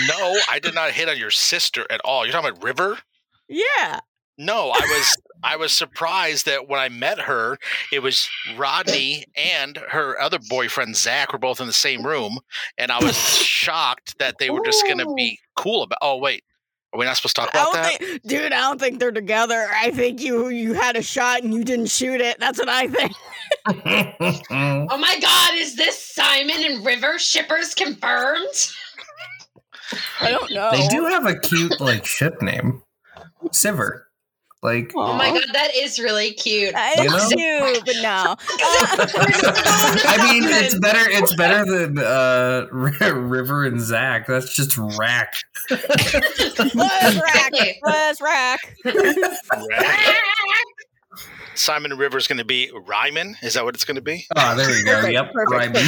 No, 0.09 0.37
I 0.49 0.59
did 0.59 0.75
not 0.75 0.91
hit 0.91 1.07
on 1.07 1.17
your 1.17 1.31
sister 1.31 1.85
at 1.89 2.01
all. 2.03 2.25
You're 2.25 2.33
talking 2.33 2.49
about 2.49 2.63
River? 2.63 2.97
Yeah. 3.47 4.01
No, 4.37 4.71
I 4.71 4.79
was 4.79 5.17
I 5.43 5.55
was 5.55 5.71
surprised 5.71 6.45
that 6.47 6.67
when 6.67 6.79
I 6.79 6.89
met 6.89 7.19
her, 7.19 7.57
it 7.91 8.01
was 8.01 8.27
Rodney 8.57 9.25
and 9.35 9.77
her 9.89 10.19
other 10.19 10.39
boyfriend 10.49 10.95
Zach 10.95 11.31
were 11.31 11.39
both 11.39 11.61
in 11.61 11.67
the 11.67 11.73
same 11.73 12.05
room, 12.05 12.39
and 12.77 12.91
I 12.91 12.99
was 12.99 13.15
shocked 13.15 14.17
that 14.19 14.37
they 14.39 14.49
were 14.49 14.65
just 14.65 14.83
going 14.85 14.97
to 14.97 15.05
oh. 15.07 15.15
be 15.15 15.39
cool 15.55 15.83
about. 15.83 15.99
Oh 16.01 16.17
wait, 16.17 16.43
are 16.95 16.99
we 16.99 17.05
not 17.05 17.17
supposed 17.17 17.35
to 17.35 17.41
talk 17.41 17.53
I 17.53 17.59
about 17.59 17.73
don't 17.73 17.83
that? 17.83 17.99
think, 17.99 18.23
dude. 18.23 18.53
I 18.53 18.61
don't 18.61 18.79
think 18.79 18.99
they're 18.99 19.11
together. 19.11 19.67
I 19.75 19.91
think 19.91 20.21
you 20.21 20.47
you 20.47 20.73
had 20.73 20.95
a 20.95 21.01
shot 21.01 21.43
and 21.43 21.53
you 21.53 21.63
didn't 21.63 21.87
shoot 21.87 22.21
it. 22.21 22.39
That's 22.39 22.57
what 22.57 22.69
I 22.69 22.87
think. 22.87 23.11
Oh 24.87 24.97
my 24.97 25.19
god, 25.19 25.51
is 25.55 25.75
this 25.75 25.99
Simon 25.99 26.63
and 26.63 26.85
River 26.85 27.19
shippers 27.19 27.73
confirmed? 27.73 28.71
I 30.21 30.29
don't 30.31 30.51
know. 30.51 30.71
they 30.71 30.87
do 30.87 31.05
have 31.05 31.25
a 31.25 31.37
cute 31.39 31.79
like 31.79 32.05
ship 32.05 32.41
name, 32.41 32.81
Siver. 33.47 34.03
Like, 34.65 34.91
Oh 34.95 35.13
my 35.13 35.29
god, 35.29 35.43
that 35.53 35.75
is 35.75 35.99
really 35.99 36.33
cute. 36.33 36.73
I 36.75 37.03
You 37.03 37.09
know? 37.09 37.29
do, 37.29 37.81
but 37.85 37.95
no. 38.01 38.35
I 40.07 40.27
mean, 40.31 40.43
it's 40.45 40.79
better. 40.79 41.07
It's 41.07 41.35
better 41.37 41.65
than 41.65 41.99
uh, 41.99 42.65
River 42.71 43.63
and 43.65 43.79
Zach. 43.79 44.25
That's 44.27 44.55
just 44.55 44.75
rack. 44.77 45.35
Let's 45.69 46.15
rack. 46.75 47.51
Exactly. 47.53 47.79
Let's 47.83 48.21
rack. 48.21 48.59
Simon 51.55 51.91
and 51.91 51.99
River 51.99 52.17
is 52.17 52.27
going 52.27 52.37
to 52.37 52.45
be 52.45 52.69
Ryman. 52.73 53.35
Is 53.41 53.53
that 53.55 53.63
what 53.63 53.73
it's 53.75 53.85
going 53.85 53.95
to 53.95 54.01
be? 54.01 54.25
Oh, 54.35 54.55
there 54.55 54.69
you 54.77 54.83
go. 54.85 54.91
Perfect, 55.01 55.13
Yep, 55.13 55.33
perfect, 55.33 55.51
Ryman. 55.51 55.83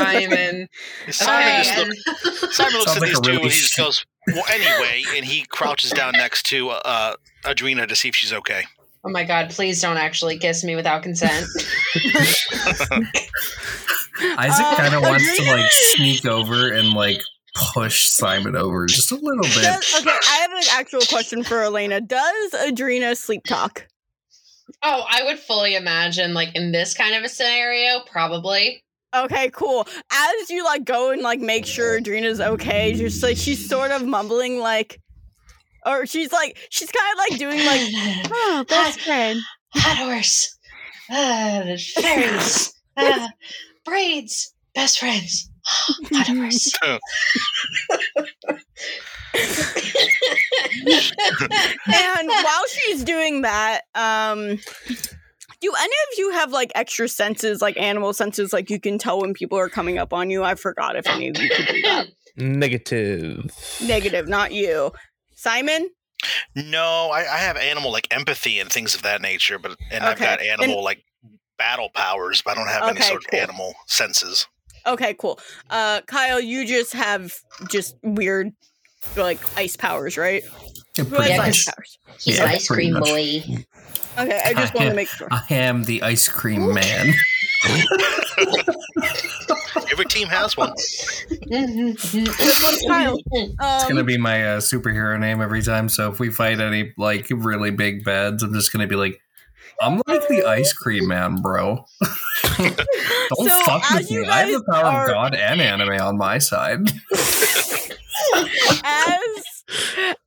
Ryman. 0.00 0.68
Simon, 1.10 1.60
Okay, 1.60 1.62
just 1.62 1.76
look, 1.78 2.52
Simon 2.52 2.72
looks 2.74 2.84
Sounds 2.92 2.96
at 2.96 3.00
like 3.02 3.10
these 3.10 3.20
two 3.20 3.30
and 3.32 3.40
he 3.42 3.48
just 3.50 3.76
goes, 3.76 4.04
"Well, 4.28 4.44
anyway," 4.52 5.02
and 5.16 5.24
he 5.24 5.44
crouches 5.46 5.90
down 5.92 6.12
next 6.12 6.44
to 6.46 6.70
uh, 6.70 7.14
Adrena 7.44 7.88
to 7.88 7.96
see 7.96 8.08
if 8.08 8.14
she's 8.16 8.32
okay. 8.32 8.64
oh 9.04 9.10
my 9.10 9.24
god, 9.24 9.50
please 9.50 9.80
don't 9.80 9.96
actually 9.96 10.38
kiss 10.38 10.62
me 10.62 10.76
without 10.76 11.02
consent. 11.02 11.46
Isaac 14.36 14.66
Uh, 14.66 14.76
kind 14.76 14.94
of 14.94 15.02
wants 15.02 15.36
to 15.38 15.42
like 15.50 15.70
sneak 15.70 16.26
over 16.26 16.70
and 16.72 16.92
like 16.92 17.20
push 17.54 18.08
Simon 18.10 18.56
over 18.56 18.86
just 18.86 19.12
a 19.12 19.16
little 19.16 19.42
bit. 19.42 19.62
Does, 19.62 20.00
okay, 20.00 20.10
I 20.10 20.38
have 20.42 20.52
an 20.52 20.68
actual 20.72 21.00
question 21.08 21.42
for 21.44 21.62
Elena. 21.62 22.00
Does 22.00 22.52
Adrena 22.52 23.16
sleep 23.16 23.44
talk? 23.44 23.86
oh, 24.82 25.04
I 25.08 25.24
would 25.24 25.38
fully 25.38 25.74
imagine, 25.74 26.34
like, 26.34 26.54
in 26.54 26.72
this 26.72 26.94
kind 26.94 27.14
of 27.14 27.22
a 27.22 27.28
scenario, 27.28 28.00
probably. 28.06 28.82
Okay, 29.14 29.50
cool. 29.50 29.86
As 30.12 30.50
you 30.50 30.64
like 30.64 30.84
go 30.84 31.10
and 31.10 31.20
like 31.20 31.40
make 31.40 31.66
sure 31.66 32.00
Adrena's 32.00 32.40
okay, 32.40 32.94
just 32.94 33.24
like 33.24 33.36
she's 33.36 33.68
sort 33.68 33.90
of 33.90 34.06
mumbling 34.06 34.60
like, 34.60 35.00
or 35.84 36.06
she's 36.06 36.30
like 36.30 36.56
she's 36.70 36.92
kind 36.92 37.12
of 37.12 37.18
like 37.18 37.38
doing 37.40 37.58
like, 37.66 37.80
oh, 38.30 38.64
best 38.68 39.00
friend. 39.00 39.40
Hot 39.74 39.96
horse. 39.96 40.56
Uh, 41.10 41.64
the 41.64 41.76
fairies. 42.00 42.72
Uh, 42.96 43.26
braids. 43.84 44.54
Best 44.76 45.00
friends. 45.00 45.49
Hot. 45.64 47.00
And 51.92 52.28
while 52.28 52.66
she's 52.68 53.04
doing 53.04 53.42
that, 53.42 53.82
um, 53.94 54.58
do 55.60 55.72
any 55.78 55.94
of 56.12 56.18
you 56.18 56.30
have 56.32 56.52
like 56.52 56.72
extra 56.74 57.08
senses, 57.08 57.60
like 57.62 57.76
animal 57.78 58.12
senses, 58.12 58.52
like 58.52 58.70
you 58.70 58.80
can 58.80 58.98
tell 58.98 59.20
when 59.20 59.34
people 59.34 59.58
are 59.58 59.68
coming 59.68 59.98
up 59.98 60.12
on 60.12 60.30
you? 60.30 60.42
I 60.42 60.54
forgot 60.54 60.96
if 60.96 61.06
any 61.06 61.28
of 61.28 61.38
you 61.38 61.48
could 61.50 61.66
do 61.66 61.82
that. 61.82 62.06
Negative. 62.36 63.50
Negative, 63.86 64.28
not 64.28 64.52
you. 64.52 64.92
Simon? 65.34 65.88
No, 66.54 67.10
I, 67.12 67.20
I 67.20 67.38
have 67.38 67.56
animal 67.56 67.92
like 67.92 68.06
empathy 68.10 68.58
and 68.58 68.70
things 68.70 68.94
of 68.94 69.02
that 69.02 69.22
nature, 69.22 69.58
but 69.58 69.76
and 69.90 70.04
I've 70.04 70.16
Okay, 70.16 70.24
got 70.24 70.40
and- 70.40 70.62
animal 70.62 70.82
like 70.84 71.02
battle 71.58 71.90
powers, 71.94 72.42
but 72.42 72.52
I 72.52 72.54
don't 72.54 72.68
have 72.68 72.82
any 72.84 72.92
Okay, 72.98 73.08
sort 73.08 73.24
of 73.24 73.30
cool. 73.30 73.40
animal 73.40 73.74
senses. 73.86 74.46
Okay, 74.86 75.14
cool. 75.14 75.38
Uh, 75.68 76.00
Kyle, 76.02 76.40
you 76.40 76.66
just 76.66 76.92
have 76.94 77.34
just 77.68 77.96
weird, 78.02 78.52
like 79.16 79.38
ice 79.56 79.76
powers, 79.76 80.16
right? 80.16 80.42
Yeah, 80.96 81.04
pretty 81.04 81.30
has 81.30 81.38
Yeah, 81.38 81.44
ice 81.44 81.64
powers? 81.64 81.98
He's 82.24 82.38
Yeah, 82.38 82.44
an 82.44 82.50
ice 82.50 82.68
cream 82.68 82.92
much. 82.94 83.08
boy. 83.08 83.42
Okay, 84.18 84.40
I 84.44 84.54
just 84.54 84.74
wanted 84.74 84.90
to 84.90 84.96
make 84.96 85.08
sure. 85.08 85.28
I 85.30 85.42
am 85.50 85.84
the 85.84 86.02
ice 86.02 86.28
cream 86.28 86.74
man. 86.74 87.12
Every 89.92 90.06
team 90.06 90.28
has 90.28 90.56
one. 90.56 90.72
This 91.48 92.62
one's 92.62 92.82
Kyle. 92.88 93.18
It's 93.32 93.54
Um, 93.60 93.88
gonna 93.88 94.04
be 94.04 94.16
my 94.18 94.54
uh, 94.54 94.60
superhero 94.60 95.18
name 95.18 95.40
every 95.40 95.62
time. 95.62 95.88
So 95.88 96.10
if 96.10 96.18
we 96.20 96.30
fight 96.30 96.60
any 96.60 96.92
like 96.96 97.26
really 97.30 97.70
big 97.70 98.04
bads, 98.04 98.42
I'm 98.42 98.52
just 98.54 98.72
gonna 98.72 98.86
be 98.86 98.96
like, 98.96 99.20
I'm 99.80 100.00
like 100.06 100.26
the 100.28 100.44
ice 100.46 100.72
cream 100.72 101.08
man, 101.08 101.36
bro. 101.42 101.84
Don't 103.36 103.48
So, 103.48 103.60
fuck 103.64 103.90
as 103.92 103.98
with 103.98 104.10
you 104.10 104.22
me. 104.22 104.28
I 104.28 104.40
have 104.46 104.52
the 104.52 104.72
power 104.72 104.84
are- 104.84 105.04
of 105.08 105.14
God 105.14 105.34
and 105.34 105.60
anime 105.60 106.00
on 106.00 106.16
my 106.18 106.38
side. 106.38 106.90
as 108.84 109.44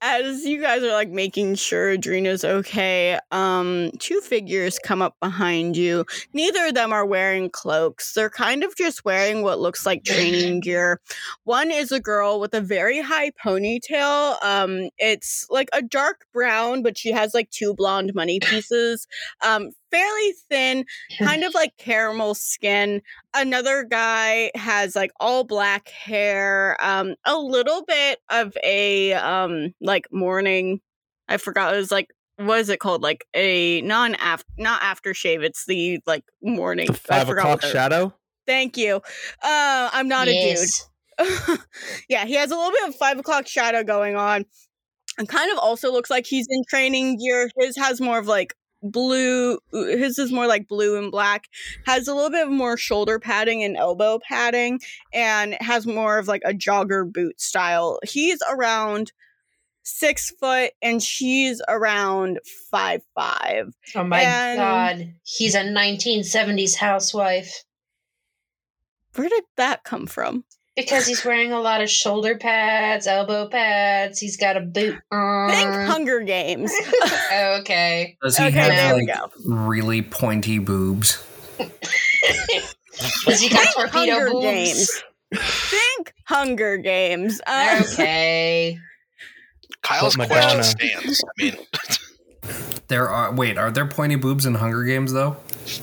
as 0.01 0.45
you 0.45 0.61
guys 0.61 0.83
are 0.83 0.91
like 0.93 1.09
making 1.09 1.55
sure 1.55 1.97
Adrena's 1.97 2.45
okay, 2.45 3.19
um, 3.31 3.91
two 3.99 4.21
figures 4.21 4.79
come 4.79 5.01
up 5.01 5.15
behind 5.21 5.75
you. 5.75 6.05
Neither 6.33 6.67
of 6.67 6.75
them 6.75 6.93
are 6.93 7.05
wearing 7.05 7.49
cloaks. 7.49 8.13
They're 8.13 8.29
kind 8.29 8.63
of 8.63 8.75
just 8.77 9.03
wearing 9.03 9.43
what 9.43 9.59
looks 9.59 9.85
like 9.85 10.03
training 10.05 10.61
gear. 10.61 11.01
One 11.43 11.71
is 11.71 11.91
a 11.91 11.99
girl 11.99 12.39
with 12.39 12.53
a 12.53 12.61
very 12.61 13.01
high 13.01 13.31
ponytail. 13.31 14.41
Um, 14.43 14.89
it's 14.97 15.45
like 15.49 15.69
a 15.73 15.81
dark 15.81 16.25
brown, 16.33 16.81
but 16.83 16.97
she 16.97 17.11
has 17.11 17.33
like 17.33 17.49
two 17.49 17.73
blonde 17.73 18.13
money 18.15 18.39
pieces. 18.39 19.07
Um, 19.45 19.71
fairly 19.93 20.33
thin, 20.49 20.85
kind 21.19 21.43
of 21.43 21.53
like 21.53 21.77
caramel 21.77 22.33
skin. 22.35 23.01
Another 23.33 23.83
guy 23.83 24.51
has 24.55 24.95
like 24.95 25.11
all 25.19 25.43
black 25.43 25.89
hair 25.89 26.75
um 26.81 27.15
a 27.25 27.37
little 27.37 27.83
bit 27.85 28.19
of 28.29 28.57
a 28.63 29.13
um 29.13 29.73
like 29.81 30.07
morning 30.11 30.79
i 31.27 31.37
forgot 31.37 31.73
it 31.73 31.77
was 31.77 31.91
like 31.91 32.09
what 32.37 32.59
is 32.59 32.69
it 32.69 32.79
called? 32.79 33.03
Like 33.03 33.25
a 33.35 33.81
non 33.81 34.15
af 34.15 34.43
not 34.57 34.81
aftershave 34.81 35.43
it's 35.43 35.65
the 35.67 35.99
like 36.07 36.23
morning 36.41 36.87
The 36.87 36.93
five 36.93 37.29
o'clock 37.29 37.61
shadow. 37.61 38.13
thank 38.47 38.75
you. 38.75 38.95
Uh 39.41 39.89
i'm 39.93 40.07
not 40.07 40.27
a 40.27 40.55
dude. 40.55 40.69
Yeah, 42.09 42.25
he 42.25 42.33
has 42.33 42.49
a 42.51 42.55
little 42.55 42.71
bit 42.71 42.89
of 42.89 42.95
five 42.95 43.19
o'clock 43.19 43.47
shadow 43.47 43.83
going 43.83 44.15
on. 44.15 44.45
And 45.19 45.29
kind 45.29 45.51
of 45.51 45.59
also 45.59 45.91
looks 45.91 46.09
like 46.09 46.25
he's 46.25 46.47
in 46.49 46.63
training 46.67 47.19
gear. 47.19 47.51
His 47.59 47.77
has 47.77 48.01
more 48.01 48.17
of 48.17 48.25
like 48.25 48.55
blue. 48.83 49.55
Uh, 49.73 49.83
his 49.85 50.19
is 50.19 50.31
more 50.31 50.47
like 50.47 50.67
blue 50.67 50.97
and 50.97 51.11
black. 51.11 51.45
Has 51.85 52.07
a 52.07 52.13
little 52.13 52.29
bit 52.29 52.49
more 52.49 52.77
shoulder 52.77 53.19
padding 53.19 53.63
and 53.63 53.75
elbow 53.77 54.19
padding, 54.27 54.79
and 55.13 55.55
has 55.61 55.87
more 55.87 56.17
of 56.19 56.27
like 56.27 56.41
a 56.45 56.53
jogger 56.53 57.11
boot 57.11 57.39
style. 57.41 57.99
He's 58.03 58.39
around 58.51 59.11
six 59.83 60.31
foot, 60.39 60.71
and 60.81 61.01
she's 61.01 61.61
around 61.67 62.39
five 62.71 63.01
five. 63.15 63.73
Oh 63.95 64.03
my 64.03 64.21
And- 64.21 64.57
god, 64.59 65.13
he's 65.23 65.55
a 65.55 65.63
1970s 65.63 66.75
housewife 66.75 67.63
Where 69.15 69.29
did 69.29 69.43
that 69.57 69.83
come 69.83 70.07
from? 70.07 70.43
Because 70.75 71.05
he's 71.07 71.23
wearing 71.23 71.51
a 71.51 71.59
lot 71.59 71.81
of 71.81 71.89
shoulder 71.89 72.37
pads, 72.37 73.07
elbow 73.07 73.47
pads. 73.47 74.19
He's 74.19 74.37
got 74.37 74.57
a 74.57 74.61
boot 74.61 74.97
on. 75.11 75.49
Think 75.51 75.69
Hunger 75.69 76.21
Games. 76.21 76.71
okay. 77.33 78.17
Does 78.21 78.37
he 78.37 78.45
okay, 78.45 78.59
have 78.59 78.69
there 78.69 78.95
we 78.95 79.05
like 79.07 79.17
go. 79.17 79.29
really 79.45 80.01
pointy 80.01 80.59
boobs? 80.59 81.25
Does 83.25 83.39
he 83.41 83.49
got 83.49 83.59
Think 83.63 83.73
torpedo 83.75 84.13
Hunger 84.13 84.31
boobs? 84.31 84.43
Games. 84.43 85.03
Think 85.35 86.13
Hunger 86.25 86.77
Games. 86.77 87.41
Uh, 87.45 87.81
Okay. 87.93 88.77
Kyle's 89.81 90.15
question 90.15 90.63
stands. 90.63 91.23
I 91.23 91.43
mean, 91.43 91.57
There 92.87 93.09
are 93.09 93.33
wait, 93.33 93.57
are 93.57 93.69
there 93.71 93.85
pointy 93.85 94.15
boobs 94.15 94.45
in 94.45 94.55
Hunger 94.55 94.83
Games 94.83 95.11
though? 95.11 95.35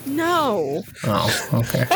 No. 0.07 0.83
Oh, 1.05 1.49
okay. 1.55 1.87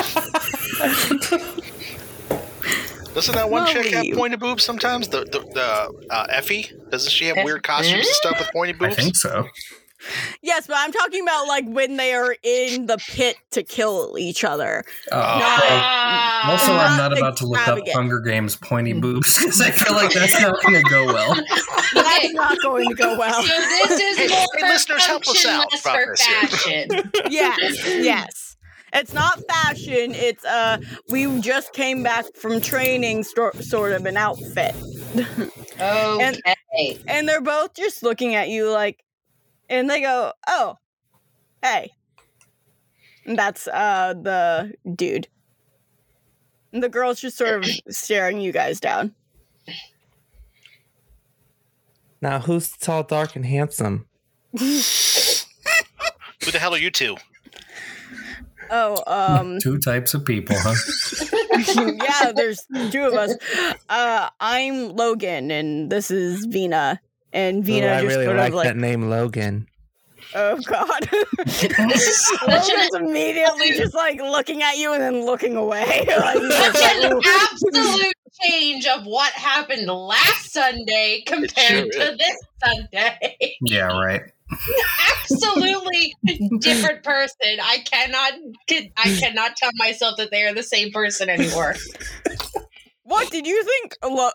Doesn't 3.14 3.34
that 3.34 3.48
one 3.50 3.66
chick 3.66 3.86
have 3.86 3.94
Lovely. 4.04 4.12
pointy 4.14 4.36
boobs 4.36 4.64
sometimes? 4.64 5.08
The 5.08 5.20
the, 5.24 5.40
the 5.40 6.06
uh, 6.14 6.26
Effie 6.30 6.70
doesn't 6.90 7.10
she 7.10 7.26
have 7.26 7.36
weird 7.44 7.62
costumes 7.62 8.06
and 8.06 8.14
stuff 8.16 8.38
with 8.38 8.50
pointy 8.52 8.72
boobs? 8.72 8.98
I 8.98 9.02
think 9.02 9.16
so. 9.16 9.46
Yes, 10.42 10.66
but 10.66 10.76
I'm 10.78 10.92
talking 10.92 11.22
about 11.22 11.46
like 11.48 11.64
when 11.66 11.96
they 11.96 12.12
are 12.12 12.36
in 12.42 12.84
the 12.86 12.98
pit 13.08 13.36
to 13.52 13.62
kill 13.62 14.16
each 14.18 14.44
other. 14.44 14.84
Oh, 15.10 15.16
Not- 15.16 15.38
well, 15.40 15.80
Ah. 15.82 16.50
also, 16.50 16.72
I'm 16.74 16.98
not 16.98 17.08
not 17.12 17.18
about 17.18 17.36
to 17.38 17.46
look 17.46 17.66
up. 17.66 17.78
Hunger 17.94 18.20
Games 18.20 18.54
pointy 18.56 18.92
boobs 18.92 19.38
because 19.38 19.62
I 19.62 19.70
feel 19.70 19.94
like 19.94 20.12
that's 20.12 20.38
not 20.42 20.60
going 20.62 20.74
to 20.74 20.90
go 20.90 21.06
well. 21.06 21.34
That's 21.94 22.32
not 22.34 22.58
going 22.60 22.88
to 22.88 22.94
go 22.94 23.16
well. 23.18 23.42
So 23.42 23.48
this 23.48 24.00
is 24.00 24.18
Hey, 24.18 24.26
more 24.28 24.38
hey, 24.38 24.60
for 24.60 24.66
listeners, 24.66 25.06
help 25.06 25.22
us 25.28 25.46
out 25.46 25.72
for 25.72 26.06
this 26.16 26.26
fashion. 26.26 27.10
yes, 27.30 27.86
yes. 27.86 28.53
It's 28.94 29.12
not 29.12 29.40
fashion. 29.48 30.14
It's 30.14 30.44
uh, 30.44 30.78
we 31.10 31.40
just 31.40 31.72
came 31.72 32.02
back 32.04 32.26
from 32.36 32.60
training, 32.60 33.24
sto- 33.24 33.50
sort 33.60 33.92
of 33.92 34.06
an 34.06 34.16
outfit, 34.16 34.74
Oh. 35.80 36.20
Okay. 36.22 36.98
and 37.08 37.28
they're 37.28 37.40
both 37.40 37.74
just 37.74 38.02
looking 38.04 38.34
at 38.36 38.48
you 38.48 38.70
like, 38.70 39.02
and 39.68 39.90
they 39.90 40.00
go, 40.00 40.32
"Oh, 40.46 40.76
hey." 41.62 41.90
And 43.26 43.36
that's 43.38 43.66
uh 43.68 44.14
the 44.20 44.74
dude. 44.94 45.26
And 46.72 46.82
the 46.82 46.88
girl's 46.88 47.20
just 47.20 47.36
sort 47.36 47.64
of 47.64 47.70
staring 47.94 48.40
you 48.40 48.52
guys 48.52 48.78
down. 48.80 49.14
Now, 52.20 52.38
who's 52.40 52.70
tall, 52.76 53.02
dark, 53.02 53.34
and 53.36 53.44
handsome? 53.46 54.06
Who 54.58 54.66
the 56.50 56.58
hell 56.58 56.74
are 56.74 56.78
you 56.78 56.90
two? 56.90 57.16
Oh, 58.70 59.02
um, 59.06 59.58
Two 59.62 59.78
types 59.78 60.14
of 60.14 60.24
people, 60.24 60.56
huh? 60.58 60.74
yeah, 62.02 62.32
there's 62.32 62.66
two 62.90 63.04
of 63.04 63.14
us. 63.14 63.34
Uh, 63.88 64.28
I'm 64.40 64.96
Logan, 64.96 65.50
and 65.50 65.90
this 65.90 66.10
is 66.10 66.46
Vina. 66.46 67.00
And 67.32 67.64
Vina 67.64 67.86
Ooh, 67.86 67.90
I 67.90 68.02
just 68.02 68.06
really 68.06 68.24
sort 68.26 68.36
like, 68.36 68.48
of 68.48 68.54
like, 68.54 68.68
that 68.68 68.76
name, 68.76 69.10
Logan. 69.10 69.66
oh 70.34 70.58
god. 70.66 71.08
This 71.44 72.08
is 72.08 72.38
Logan's 72.46 72.94
immediately 72.94 73.72
just 73.72 73.94
like 73.94 74.20
looking 74.20 74.62
at 74.62 74.78
you 74.78 74.92
and 74.92 75.02
then 75.02 75.24
looking 75.24 75.56
away. 75.56 76.04
Like, 76.06 76.38
such 76.38 76.82
an 76.82 77.20
absolute 77.24 78.14
change 78.42 78.86
of 78.86 79.04
what 79.04 79.32
happened 79.32 79.86
last 79.88 80.52
Sunday 80.52 81.22
compared 81.26 81.92
Sure 81.92 82.10
to 82.10 82.16
this 82.16 82.36
Sunday. 82.64 83.38
Yeah, 83.62 83.98
right. 83.98 84.22
Absolutely 85.22 86.14
different 86.60 87.02
person. 87.02 87.58
I 87.62 87.78
cannot 87.84 88.32
I 88.96 89.16
cannot 89.20 89.56
tell 89.56 89.70
myself 89.76 90.16
that 90.18 90.30
they 90.30 90.42
are 90.44 90.54
the 90.54 90.62
same 90.62 90.92
person 90.92 91.28
anymore. 91.28 91.74
What 93.14 93.30
did 93.30 93.46
you 93.46 93.64
think? 93.64 93.96
Lo- 94.04 94.30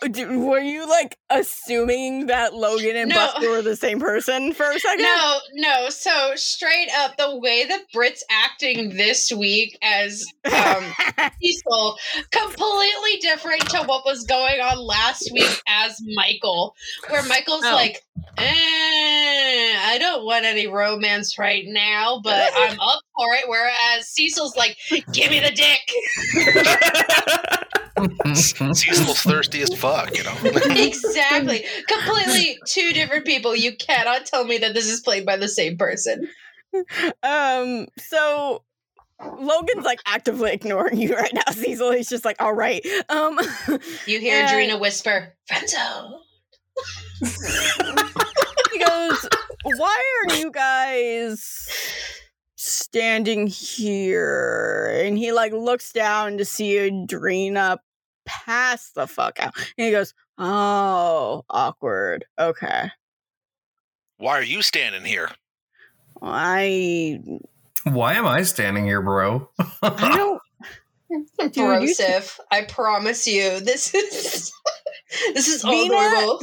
were 0.48 0.60
you 0.60 0.88
like 0.90 1.18
assuming 1.30 2.26
that 2.28 2.54
Logan 2.54 2.96
and 2.96 3.10
No. 3.10 3.16
Buster 3.16 3.50
were 3.50 3.62
the 3.62 3.76
same 3.76 4.00
person 4.00 4.54
for 4.54 4.70
a 4.70 4.80
second? 4.80 5.04
No, 5.04 5.40
no. 5.54 5.90
So 5.90 6.32
straight 6.36 6.90
up, 6.98 7.18
the 7.18 7.38
way 7.38 7.66
that 7.66 7.82
Brit's 7.94 8.24
acting 8.30 8.96
this 8.96 9.32
week 9.32 9.78
as 9.82 10.26
um, 10.46 10.84
Cecil, 11.42 11.98
completely 12.32 13.18
different 13.22 13.62
to 13.70 13.84
what 13.84 14.06
was 14.06 14.24
going 14.26 14.60
on 14.62 14.78
last 14.80 15.30
week 15.34 15.62
as 15.68 16.00
Michael, 16.16 16.76
where 17.10 17.24
Michael's 17.24 17.64
Oh. 17.66 17.74
like, 17.76 18.04
eh, 18.38 18.44
I 19.92 19.98
don't 20.00 20.26
want 20.26 20.46
any 20.46 20.68
romance 20.68 21.38
right 21.38 21.64
now, 21.68 22.22
but 22.24 22.52
I'm 22.56 22.80
up 22.80 23.02
for 23.18 23.34
it. 23.34 23.44
Whereas 23.48 24.08
Cecil's 24.08 24.56
like, 24.56 24.78
give 25.14 25.30
me 25.32 25.40
the 25.40 25.52
dick. 25.52 25.80
Cecil's 28.34 29.22
thirsty 29.22 29.62
as 29.62 29.74
fuck, 29.76 30.16
you 30.18 30.24
know. 30.24 30.36
exactly. 30.44 31.66
Completely 31.88 32.58
two 32.66 32.94
different 32.94 33.26
people. 33.26 33.56
You 33.56 33.76
cannot 33.76 34.26
tell 34.26 34.44
me 34.44 34.58
that 34.60 34.74
this 34.74 34.88
is 34.88 35.02
played 35.02 35.26
by 35.26 35.38
the 35.38 35.48
same 35.48 35.78
person. 35.78 36.28
Um, 37.24 37.88
so 37.98 38.64
Logan's 39.22 39.86
like 39.86 40.00
actively 40.06 40.52
ignoring 40.52 41.00
you 41.00 41.16
right 41.16 41.34
now, 41.34 41.52
Cecil. 41.52 41.92
He's 41.92 42.10
just 42.10 42.26
like, 42.26 42.42
all 42.42 42.54
right. 42.54 42.86
Um 43.10 43.40
You 44.06 44.20
hear 44.20 44.42
And- 44.42 44.50
Drina 44.50 44.80
whisper, 44.80 45.34
Friendzone. 45.52 46.20
he 48.72 48.80
goes, 48.80 49.28
Why 49.78 50.02
are 50.30 50.36
you 50.36 50.52
guys 50.52 51.68
standing 52.56 53.48
here? 53.48 55.02
And 55.04 55.18
he 55.18 55.32
like 55.34 55.52
looks 55.52 55.92
down 55.92 56.38
to 56.38 56.46
see 56.46 56.76
Adrena 56.76 57.80
pass 58.46 58.92
the 58.92 59.08
fuck 59.08 59.40
out. 59.40 59.54
And 59.78 59.86
he 59.86 59.92
goes, 59.92 60.14
Oh, 60.38 61.44
awkward. 61.50 62.26
Okay. 62.38 62.92
Why 64.18 64.38
are 64.38 64.44
you 64.44 64.62
standing 64.62 65.06
here? 65.06 65.32
I 66.22 67.22
Why 67.84 68.14
am 68.14 68.26
I 68.28 68.44
standing 68.44 68.86
here, 68.86 69.02
bro? 69.02 69.50
I 69.82 70.18
don't 70.18 70.42
Dude, 71.52 71.56
you 71.56 71.96
I 72.52 72.64
promise 72.66 73.26
you, 73.26 73.60
this 73.62 73.94
is 73.96 74.52
this 75.34 75.48
is 75.48 75.64
all 75.64 75.72
Vina- 75.72 75.94
normal. 75.96 76.40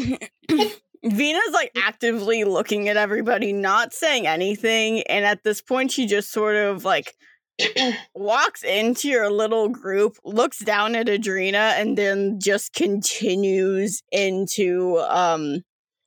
Vina's 1.05 1.53
like 1.53 1.71
actively 1.77 2.43
looking 2.43 2.89
at 2.89 2.97
everybody, 2.97 3.53
not 3.53 3.93
saying 3.93 4.27
anything, 4.27 5.03
and 5.03 5.25
at 5.25 5.45
this 5.45 5.61
point 5.61 5.93
she 5.93 6.07
just 6.07 6.33
sort 6.33 6.57
of 6.57 6.85
like 6.85 7.15
walks 8.15 8.63
into 8.63 9.09
your 9.09 9.31
little 9.31 9.69
group, 9.69 10.17
looks 10.25 10.59
down 10.59 10.95
at 10.95 11.07
Adrena, 11.07 11.73
and 11.81 11.97
then 11.97 12.39
just 12.41 12.73
continues 12.73 14.03
into 14.13 14.99
um 15.09 15.63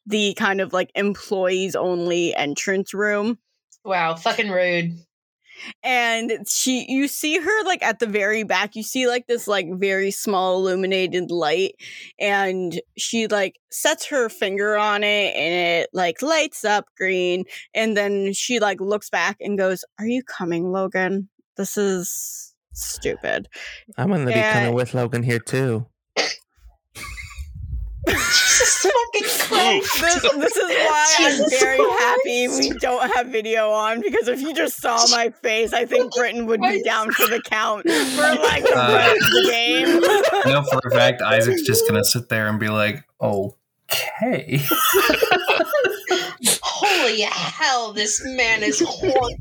the 0.06 0.34
kind 0.36 0.62
of 0.62 0.74
like 0.74 0.92
employees 0.96 1.76
only 1.76 2.36
entrance 2.36 2.94
room. 2.94 3.38
Wow, 3.86 4.16
fucking 4.16 4.50
rude. 4.50 4.94
and 5.84 6.32
she 6.48 6.86
you 6.90 7.08
see 7.08 7.38
her 7.38 7.64
like 7.66 7.84
at 7.84 8.00
the 8.00 8.06
very 8.06 8.44
back 8.44 8.76
you 8.76 8.84
see 8.84 9.08
like 9.08 9.28
this 9.28 9.48
like 9.48 9.68
very 9.74 10.12
small 10.12 10.58
illuminated 10.58 11.32
light 11.32 11.74
and 12.20 12.80
she 12.98 13.28
like 13.28 13.56
sets 13.72 14.06
her 14.08 14.30
finger 14.30 14.78
on 14.78 15.04
it 15.04 15.36
and 15.36 15.84
it 15.84 15.90
like 15.94 16.22
lights 16.22 16.64
up 16.64 16.86
green 16.98 17.44
and 17.74 17.98
then 17.98 18.34
she 18.34 18.60
like 18.60 18.80
looks 18.80 19.10
back 19.10 19.38
and 19.42 19.58
goes 19.58 19.84
are 20.00 20.08
you 20.08 20.24
coming 20.24 20.72
logan 20.72 21.30
this 21.60 21.78
is 21.78 22.56
stupid 22.74 23.48
I'm 23.98 24.08
going 24.08 24.22
to 24.26 24.32
be 24.32 24.40
Yeah. 24.40 24.54
coming 24.54 24.74
with 24.74 24.94
Logan 24.94 25.22
here, 25.24 25.40
too. 25.40 25.86
Jesus 28.08 28.84
fucking 28.84 29.24
Christ. 29.24 30.02
this, 30.02 30.22
this 30.36 30.58
is 30.58 30.70
why 30.70 31.16
i'm 31.20 31.32
Jesus 31.32 31.60
very 31.60 31.78
happy 31.78 32.48
we 32.48 32.70
don't 32.80 33.12
have 33.16 33.28
video 33.28 33.70
on 33.70 34.02
because 34.02 34.28
if 34.28 34.42
you 34.42 34.54
just 34.54 34.82
saw 34.82 34.98
my 35.12 35.30
face 35.44 35.74
i 35.74 35.86
think 35.86 36.12
britain 36.16 36.46
would 36.48 36.62
be 36.62 36.82
down 36.82 37.12
for 37.12 37.28
the 37.28 37.42
count 37.46 37.84
for 37.90 38.22
like 38.42 38.64
the 38.64 38.74
Uh, 38.76 39.14
the 39.14 39.48
game 39.52 39.88
I 40.46 40.52
know 40.52 40.64
for 40.64 40.80
a 40.88 40.92
fact 40.92 41.22
Isaac's 41.22 41.62
just 41.64 41.88
gonna 41.88 42.04
sit 42.04 42.30
there 42.30 42.48
and 42.48 42.60
be 42.60 42.70
like, 42.70 43.04
"Okay." 43.22 44.62
Holy 47.00 47.22
hell, 47.22 47.94
this 47.94 48.22
man 48.26 48.62
is 48.62 48.84
horny. 48.86 49.38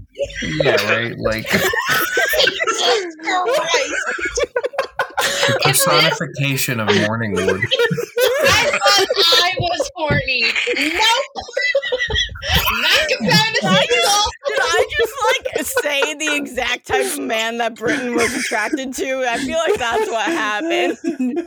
yeah, 0.62 0.76
right. 0.92 1.18
Like 1.18 1.48
Jesus 1.50 3.16
Christ. 3.20 4.46
the 5.48 5.60
personification 5.64 6.80
of 6.80 6.88
Morningwood. 6.88 7.60
I 8.40 8.70
thought 8.70 9.44
I 9.44 9.54
was 9.58 9.90
horny. 9.96 10.42
Nope. 10.42 11.24
Not 12.82 13.08
compared 13.08 13.54
to 13.54 13.60
Cecil. 13.60 14.22
Did 14.46 14.58
I 14.60 14.86
just 14.98 15.14
like 15.24 15.66
say 15.84 16.14
the 16.14 16.36
exact 16.36 16.86
type 16.86 17.04
of 17.06 17.18
man 17.18 17.58
that 17.58 17.74
Britain 17.74 18.14
was 18.14 18.32
attracted 18.34 18.94
to. 18.94 19.24
I 19.28 19.38
feel 19.38 19.58
like 19.58 19.78
that's 19.78 20.10
what 20.10 20.26
happened. 20.26 20.98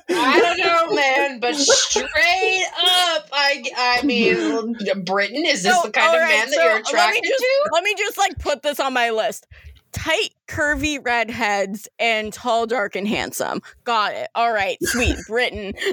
I 0.10 0.40
don't 0.40 0.58
know, 0.60 0.96
man, 0.96 1.40
but 1.40 1.56
straight 1.56 2.66
up, 2.78 3.30
I 3.32 3.64
I 3.78 4.02
mean, 4.04 4.76
Britain 5.06 5.46
is 5.46 5.64
this 5.64 5.74
So, 5.76 5.84
the 5.84 5.92
kind 5.92 6.08
of 6.08 6.14
alright, 6.16 6.30
man 6.30 6.50
that 6.50 6.56
so 6.56 6.62
you're 6.64 6.74
let 6.74 6.82
attracted 6.88 7.24
just- 7.24 7.40
to? 7.40 7.70
Let 7.74 7.84
me 7.84 7.96
just 7.98 8.18
like 8.18 8.38
put 8.40 8.62
this 8.64 8.80
on 8.80 8.94
my 8.94 9.12
list. 9.12 9.48
Tight, 9.92 10.30
curvy 10.48 11.04
redheads 11.04 11.88
and 12.00 12.32
tall, 12.32 12.66
dark, 12.66 12.96
and 12.96 13.08
handsome. 13.08 13.62
Got 13.84 14.14
it. 14.14 14.30
All 14.36 14.52
right, 14.52 14.78
sweet. 14.82 15.18
Britain. 15.28 15.74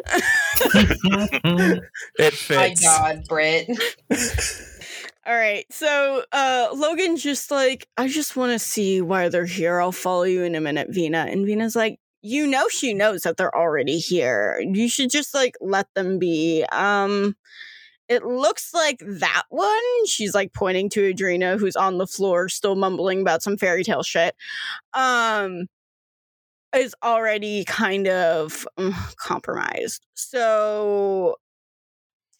It 2.18 2.34
fits. 2.34 2.82
My. 2.82 3.14
God, 3.14 3.24
Brit. 3.28 3.68
All 5.26 5.34
right. 5.34 5.66
So 5.70 6.24
uh 6.32 6.68
Logan's 6.74 7.22
just 7.22 7.50
like, 7.50 7.86
I 7.98 8.08
just 8.08 8.34
want 8.34 8.52
to 8.52 8.58
see 8.58 9.02
why 9.02 9.28
they're 9.28 9.44
here. 9.44 9.78
I'll 9.80 9.92
follow 9.92 10.22
you 10.22 10.42
in 10.42 10.54
a 10.54 10.60
minute, 10.60 10.88
Vina. 10.90 11.26
And 11.28 11.44
Vina's 11.44 11.76
like, 11.76 12.00
you 12.22 12.46
know 12.46 12.66
she 12.68 12.94
knows 12.94 13.22
that 13.22 13.36
they're 13.36 13.54
already 13.54 13.98
here. 13.98 14.58
You 14.60 14.88
should 14.88 15.10
just 15.10 15.34
like 15.34 15.54
let 15.60 15.86
them 15.94 16.18
be. 16.18 16.64
Um 16.72 17.36
it 18.08 18.24
looks 18.24 18.72
like 18.74 19.00
that 19.04 19.44
one. 19.50 20.06
She's 20.06 20.34
like 20.34 20.52
pointing 20.52 20.88
to 20.90 21.12
Adrena, 21.12 21.58
who's 21.58 21.76
on 21.76 21.98
the 21.98 22.06
floor, 22.06 22.48
still 22.48 22.74
mumbling 22.76 23.20
about 23.20 23.42
some 23.42 23.56
fairy 23.56 23.84
tale 23.84 24.02
shit. 24.02 24.34
Um 24.94 25.66
is 26.76 26.94
already 27.02 27.64
kind 27.64 28.06
of 28.08 28.66
mm, 28.78 29.16
compromised. 29.16 30.06
So 30.14 31.36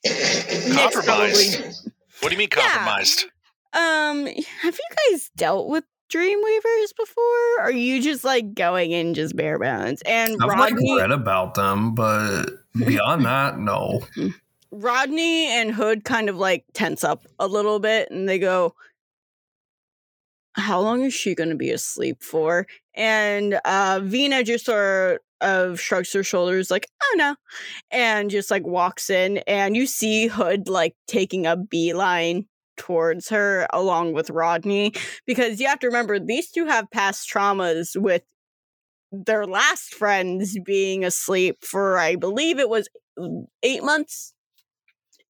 Compromised? 0.06 1.04
probably 1.06 1.74
What 2.20 2.28
do 2.28 2.34
you 2.34 2.38
mean 2.38 2.48
Yeah. 2.54 2.68
compromised? 2.68 3.24
um, 3.72 4.26
have 4.62 4.74
you 4.78 5.10
guys 5.10 5.30
dealt 5.36 5.68
with 5.68 5.84
Dreamweavers 6.10 6.94
before? 6.98 7.58
Or 7.58 7.62
are 7.64 7.70
you 7.70 8.02
just 8.02 8.24
like 8.24 8.54
going 8.54 8.92
in 8.92 9.14
just 9.14 9.36
bare 9.36 9.58
bones? 9.58 10.02
And 10.02 10.32
I've 10.40 10.48
like 10.48 10.72
Rodney, 10.72 10.96
read 11.00 11.10
about 11.10 11.54
them, 11.54 11.94
but 11.94 12.46
beyond 12.76 13.24
that, 13.26 13.58
no. 13.58 14.00
Rodney 14.70 15.46
and 15.48 15.72
Hood 15.72 16.04
kind 16.04 16.28
of 16.28 16.36
like 16.36 16.64
tense 16.74 17.04
up 17.04 17.26
a 17.38 17.46
little 17.46 17.78
bit, 17.80 18.10
and 18.10 18.28
they 18.28 18.38
go, 18.38 18.74
"How 20.54 20.80
long 20.80 21.02
is 21.04 21.14
she 21.14 21.34
going 21.34 21.50
to 21.50 21.56
be 21.56 21.70
asleep 21.70 22.22
for?" 22.22 22.66
And 22.94 23.54
uh, 23.64 24.00
Vina 24.02 24.42
just 24.44 24.64
sort 24.66 25.22
of 25.40 25.80
shrugs 25.80 26.12
her 26.12 26.22
shoulders, 26.24 26.70
like, 26.70 26.88
"Oh 27.02 27.14
no," 27.16 27.36
and 27.90 28.30
just 28.30 28.50
like 28.50 28.66
walks 28.66 29.10
in, 29.10 29.38
and 29.46 29.76
you 29.76 29.86
see 29.86 30.26
Hood 30.28 30.68
like 30.68 30.94
taking 31.06 31.46
a 31.46 31.56
beeline 31.56 32.46
towards 32.76 33.28
her 33.30 33.66
along 33.72 34.12
with 34.12 34.30
Rodney 34.30 34.92
because 35.26 35.60
you 35.60 35.66
have 35.68 35.80
to 35.80 35.88
remember 35.88 36.18
these 36.20 36.50
two 36.50 36.66
have 36.66 36.90
past 36.92 37.28
traumas 37.30 38.00
with 38.00 38.22
their 39.12 39.46
last 39.46 39.94
friends 39.94 40.58
being 40.64 41.04
asleep 41.04 41.58
for 41.64 41.98
I 41.98 42.16
believe 42.16 42.58
it 42.58 42.68
was 42.68 42.88
8 43.62 43.82
months. 43.84 44.34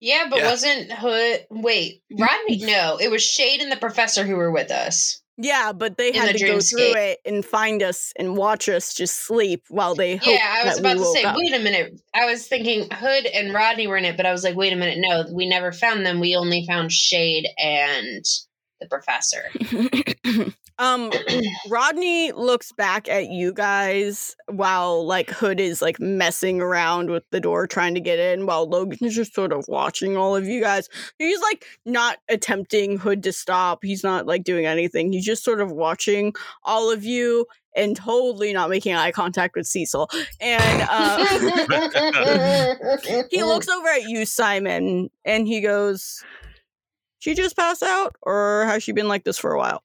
Yeah, 0.00 0.26
but 0.30 0.38
Yeah. 0.38 0.50
wasn't 0.50 0.92
Hood? 0.92 1.46
Wait, 1.50 2.02
mm-hmm. 2.12 2.22
Rodney? 2.22 2.58
No, 2.64 2.98
it 3.00 3.10
was 3.10 3.22
Shade 3.22 3.60
and 3.60 3.70
the 3.72 3.76
Professor 3.76 4.24
who 4.24 4.36
were 4.36 4.50
with 4.52 4.70
us. 4.70 5.20
Yeah, 5.40 5.72
but 5.72 5.96
they 5.96 6.12
had 6.12 6.34
the 6.34 6.38
to 6.38 6.46
go 6.46 6.60
through 6.60 6.96
it 6.96 7.20
and 7.24 7.44
find 7.44 7.80
us 7.80 8.12
and 8.16 8.36
watch 8.36 8.68
us 8.68 8.92
just 8.92 9.24
sleep 9.24 9.62
while 9.68 9.94
they 9.94 10.16
hope 10.16 10.26
yeah, 10.26 10.56
I 10.60 10.64
was 10.64 10.74
that 10.74 10.80
about 10.80 10.96
to 10.96 11.04
say. 11.04 11.22
up. 11.22 11.36
Wait 11.36 11.54
a 11.54 11.60
minute. 11.60 12.00
I 12.12 12.24
was 12.26 12.48
thinking 12.48 12.88
Hood 12.90 13.26
and 13.26 13.54
Rodney 13.54 13.86
were 13.86 13.96
in 13.96 14.04
it, 14.04 14.16
but 14.16 14.26
I 14.26 14.32
was 14.32 14.42
like, 14.42 14.56
wait 14.56 14.72
a 14.72 14.76
minute. 14.76 14.98
No, 14.98 15.26
we 15.32 15.48
never 15.48 15.70
found 15.70 16.04
them. 16.04 16.18
We 16.18 16.34
only 16.34 16.64
found 16.66 16.90
Shade 16.90 17.46
and 17.56 18.24
the 18.80 18.88
Professor. 18.88 19.44
um 20.78 21.10
Rodney 21.68 22.32
looks 22.32 22.72
back 22.72 23.08
at 23.08 23.30
you 23.30 23.52
guys 23.52 24.36
while 24.46 25.04
like 25.06 25.30
Hood 25.30 25.60
is 25.60 25.82
like 25.82 25.98
messing 25.98 26.60
around 26.60 27.10
with 27.10 27.24
the 27.30 27.40
door 27.40 27.66
trying 27.66 27.94
to 27.94 28.00
get 28.00 28.18
in 28.18 28.46
while 28.46 28.68
Logan's 28.68 29.14
just 29.14 29.34
sort 29.34 29.52
of 29.52 29.64
watching 29.68 30.16
all 30.16 30.36
of 30.36 30.46
you 30.46 30.60
guys. 30.60 30.88
He's 31.18 31.40
like 31.40 31.64
not 31.84 32.18
attempting 32.28 32.98
Hood 32.98 33.22
to 33.24 33.32
stop. 33.32 33.80
He's 33.82 34.04
not 34.04 34.26
like 34.26 34.44
doing 34.44 34.66
anything. 34.66 35.12
He's 35.12 35.24
just 35.24 35.44
sort 35.44 35.60
of 35.60 35.70
watching 35.72 36.32
all 36.64 36.90
of 36.90 37.04
you 37.04 37.46
and 37.76 37.96
totally 37.96 38.52
not 38.52 38.70
making 38.70 38.94
eye 38.94 39.12
contact 39.12 39.56
with 39.56 39.66
Cecil. 39.66 40.08
And 40.40 40.86
uh 40.90 41.24
he 43.30 43.42
looks 43.42 43.68
over 43.76 43.88
at 43.88 44.04
you, 44.04 44.24
Simon, 44.26 45.10
and 45.24 45.46
he 45.46 45.60
goes, 45.60 46.24
She 47.18 47.34
just 47.34 47.56
passed 47.56 47.82
out, 47.82 48.16
or 48.22 48.64
has 48.66 48.82
she 48.82 48.92
been 48.92 49.08
like 49.08 49.24
this 49.24 49.38
for 49.38 49.52
a 49.52 49.58
while? 49.58 49.82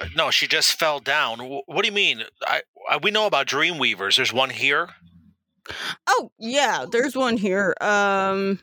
Uh, 0.00 0.06
No, 0.16 0.30
she 0.30 0.46
just 0.46 0.78
fell 0.78 1.00
down. 1.00 1.38
What 1.38 1.82
do 1.82 1.86
you 1.86 1.92
mean? 1.92 2.22
I, 2.42 2.62
I 2.88 2.98
we 2.98 3.10
know 3.10 3.26
about 3.26 3.46
Dreamweavers. 3.46 4.16
There's 4.16 4.32
one 4.32 4.50
here. 4.50 4.90
Oh, 6.06 6.32
yeah, 6.38 6.86
there's 6.90 7.14
one 7.16 7.36
here. 7.36 7.74
Um 7.80 8.60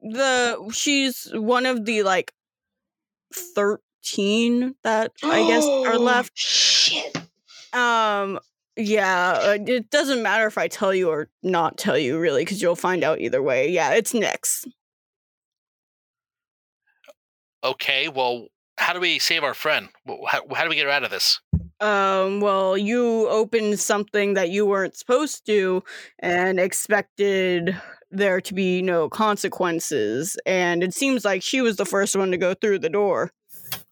the 0.00 0.70
she's 0.72 1.28
one 1.34 1.66
of 1.66 1.84
the 1.84 2.02
like 2.04 2.32
13 3.34 4.74
that 4.84 5.12
I 5.24 5.46
guess 5.48 5.64
are 5.64 5.98
left. 5.98 6.32
Shit. 6.36 7.16
Um 7.72 8.38
yeah, 8.78 9.32
uh, 9.42 9.58
it 9.66 9.88
doesn't 9.90 10.22
matter 10.22 10.46
if 10.46 10.58
I 10.58 10.68
tell 10.68 10.94
you 10.94 11.08
or 11.08 11.30
not 11.42 11.78
tell 11.78 11.96
you 11.98 12.18
really 12.18 12.44
cuz 12.44 12.60
you'll 12.60 12.76
find 12.76 13.02
out 13.02 13.20
either 13.20 13.42
way. 13.42 13.70
Yeah, 13.70 13.94
it's 13.94 14.12
Nyx. 14.12 14.66
Okay, 17.64 18.08
well, 18.08 18.46
how 18.78 18.92
do 18.92 19.00
we 19.00 19.18
save 19.18 19.42
our 19.44 19.54
friend? 19.54 19.88
How, 20.28 20.42
how 20.54 20.62
do 20.64 20.68
we 20.70 20.76
get 20.76 20.84
her 20.86 20.90
out 20.90 21.04
of 21.04 21.10
this? 21.10 21.40
Um, 21.80 22.40
well, 22.40 22.76
you 22.78 23.28
opened 23.28 23.78
something 23.78 24.34
that 24.34 24.50
you 24.50 24.64
weren't 24.66 24.96
supposed 24.96 25.44
to 25.46 25.82
and 26.18 26.58
expected 26.58 27.76
there 28.10 28.40
to 28.40 28.54
be 28.54 28.80
no 28.82 29.08
consequences. 29.08 30.36
And 30.46 30.82
it 30.82 30.94
seems 30.94 31.24
like 31.24 31.42
she 31.42 31.60
was 31.60 31.76
the 31.76 31.84
first 31.84 32.16
one 32.16 32.30
to 32.30 32.38
go 32.38 32.54
through 32.54 32.78
the 32.78 32.88
door. 32.88 33.30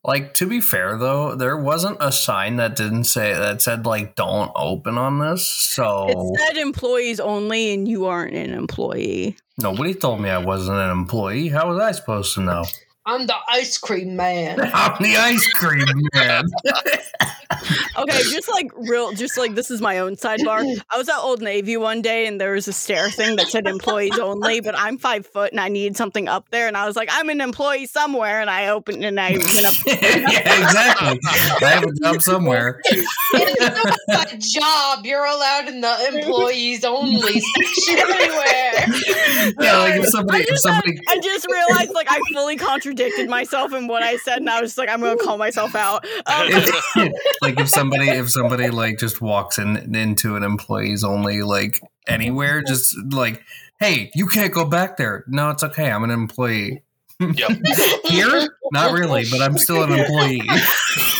Like 0.05 0.35
to 0.35 0.47
be 0.47 0.61
fair 0.61 0.97
though, 0.99 1.35
there 1.35 1.57
wasn't 1.57 1.97
a 2.01 2.13
sign 2.13 2.57
that 2.57 2.77
didn't 2.77 3.05
say 3.05 3.33
that 3.33 3.61
said 3.63 3.87
like 3.87 4.15
don't 4.15 4.53
open 4.55 4.97
on 4.99 5.19
this. 5.19 5.49
So 5.49 6.07
It 6.09 6.41
said 6.41 6.57
employees 6.59 7.19
only, 7.21 7.73
and 7.73 7.89
you 7.89 8.05
aren't 8.07 8.35
an 8.37 8.51
employee. 8.53 9.37
nobody 9.59 9.95
told 9.95 10.21
me 10.21 10.29
I 10.31 10.39
wasn't 10.39 10.79
an 10.79 10.91
employee. 10.91 11.49
How 11.49 11.69
was 11.71 11.81
I 11.81 11.93
supposed 11.93 12.35
to 12.35 12.43
know? 12.43 12.65
I'm 13.07 13.27
the 13.27 13.37
ice 13.49 13.77
cream 13.77 14.17
man. 14.17 14.61
I'm 14.61 15.03
the 15.03 15.17
ice 15.17 15.47
cream 15.55 15.85
man. 16.15 16.45
Okay, 17.97 18.23
just 18.25 18.51
like 18.51 18.71
real, 18.75 19.13
just 19.13 19.39
like 19.39 19.55
this 19.55 19.71
is 19.71 19.81
my 19.81 19.99
own 19.99 20.17
sidebar. 20.17 20.65
I 20.91 20.99
was 20.99 21.09
at 21.09 21.19
Old 21.19 21.41
Navy 21.41 21.77
one 21.77 22.03
day 22.03 22.27
and 22.27 22.41
there 22.41 22.53
was 22.53 22.67
a 22.67 22.73
stair 22.73 23.09
thing 23.09 23.37
that 23.37 23.47
said 23.49 23.67
employees 23.67 24.19
only, 24.19 24.61
but 24.61 24.77
I'm 24.77 24.99
five 24.99 25.27
foot 25.27 25.53
and 25.53 25.61
I 25.61 25.69
needed 25.69 25.97
something 25.97 26.29
up 26.29 26.49
there. 26.51 26.67
And 26.67 26.77
I 26.77 26.87
was 26.87 26.97
like, 26.97 27.09
I'm 27.13 27.29
an 27.31 27.41
employee 27.41 27.87
somewhere. 27.87 28.41
And 28.41 28.51
I 28.51 28.69
opened 28.69 29.05
and 29.05 29.19
I 29.21 29.33
went 29.33 29.65
up. 29.65 29.75
yeah, 29.87 29.95
exactly. 29.95 31.21
I 31.63 31.71
have 31.71 31.85
a 31.85 31.93
job 32.03 32.23
somewhere. 32.23 32.81
It's 33.37 33.61
not 33.61 33.99
my 34.09 34.39
job. 34.39 35.07
You're 35.07 35.25
allowed 35.25 35.69
in 35.69 35.81
the 35.81 36.13
employees 36.13 36.85
only 36.85 37.41
section 37.41 37.99
everywhere. 37.99 39.55
Yeah, 39.61 39.79
like 39.79 40.01
if 40.01 40.07
somebody 40.07 40.39
I 40.39 40.43
if 40.43 40.49
just, 40.49 40.63
somebody 40.63 41.01
I 41.09 41.19
just 41.19 41.47
realized 41.51 41.93
like 41.95 42.07
I 42.09 42.21
fully 42.33 42.57
contradicted 42.57 43.29
myself 43.29 43.73
in 43.73 43.89
what 43.89 44.03
I 44.03 44.17
said, 44.19 44.39
and 44.39 44.49
I 44.49 44.61
was 44.61 44.71
just 44.71 44.79
like, 44.79 44.89
I'm 44.89 45.01
gonna 45.01 45.17
call 45.17 45.37
myself 45.37 45.75
out. 45.75 46.07
Um, 46.27 47.11
like 47.43 47.54
if 47.59 47.69
somebody 47.69 48.09
if 48.09 48.31
somebody 48.31 48.71
like 48.71 48.99
just 48.99 49.21
walks 49.21 49.59
in 49.59 49.95
into 49.95 50.37
an 50.37 50.43
employees 50.43 51.05
only 51.05 51.43
like 51.43 51.81
anywhere 52.07 52.63
just 52.63 52.95
like 53.13 53.43
hey 53.81 54.11
you 54.15 54.27
can't 54.27 54.53
go 54.53 54.65
back 54.65 54.97
there. 54.97 55.25
No 55.29 55.51
it's 55.51 55.65
okay. 55.65 55.91
I'm 55.91 56.05
an 56.05 56.11
employee. 56.11 56.83
Yep. 57.21 57.51
here? 58.05 58.49
Not 58.73 58.93
really 58.93 59.25
but 59.31 59.41
i'm 59.41 59.57
still 59.59 59.83
an 59.83 59.93
employee. 59.93 60.43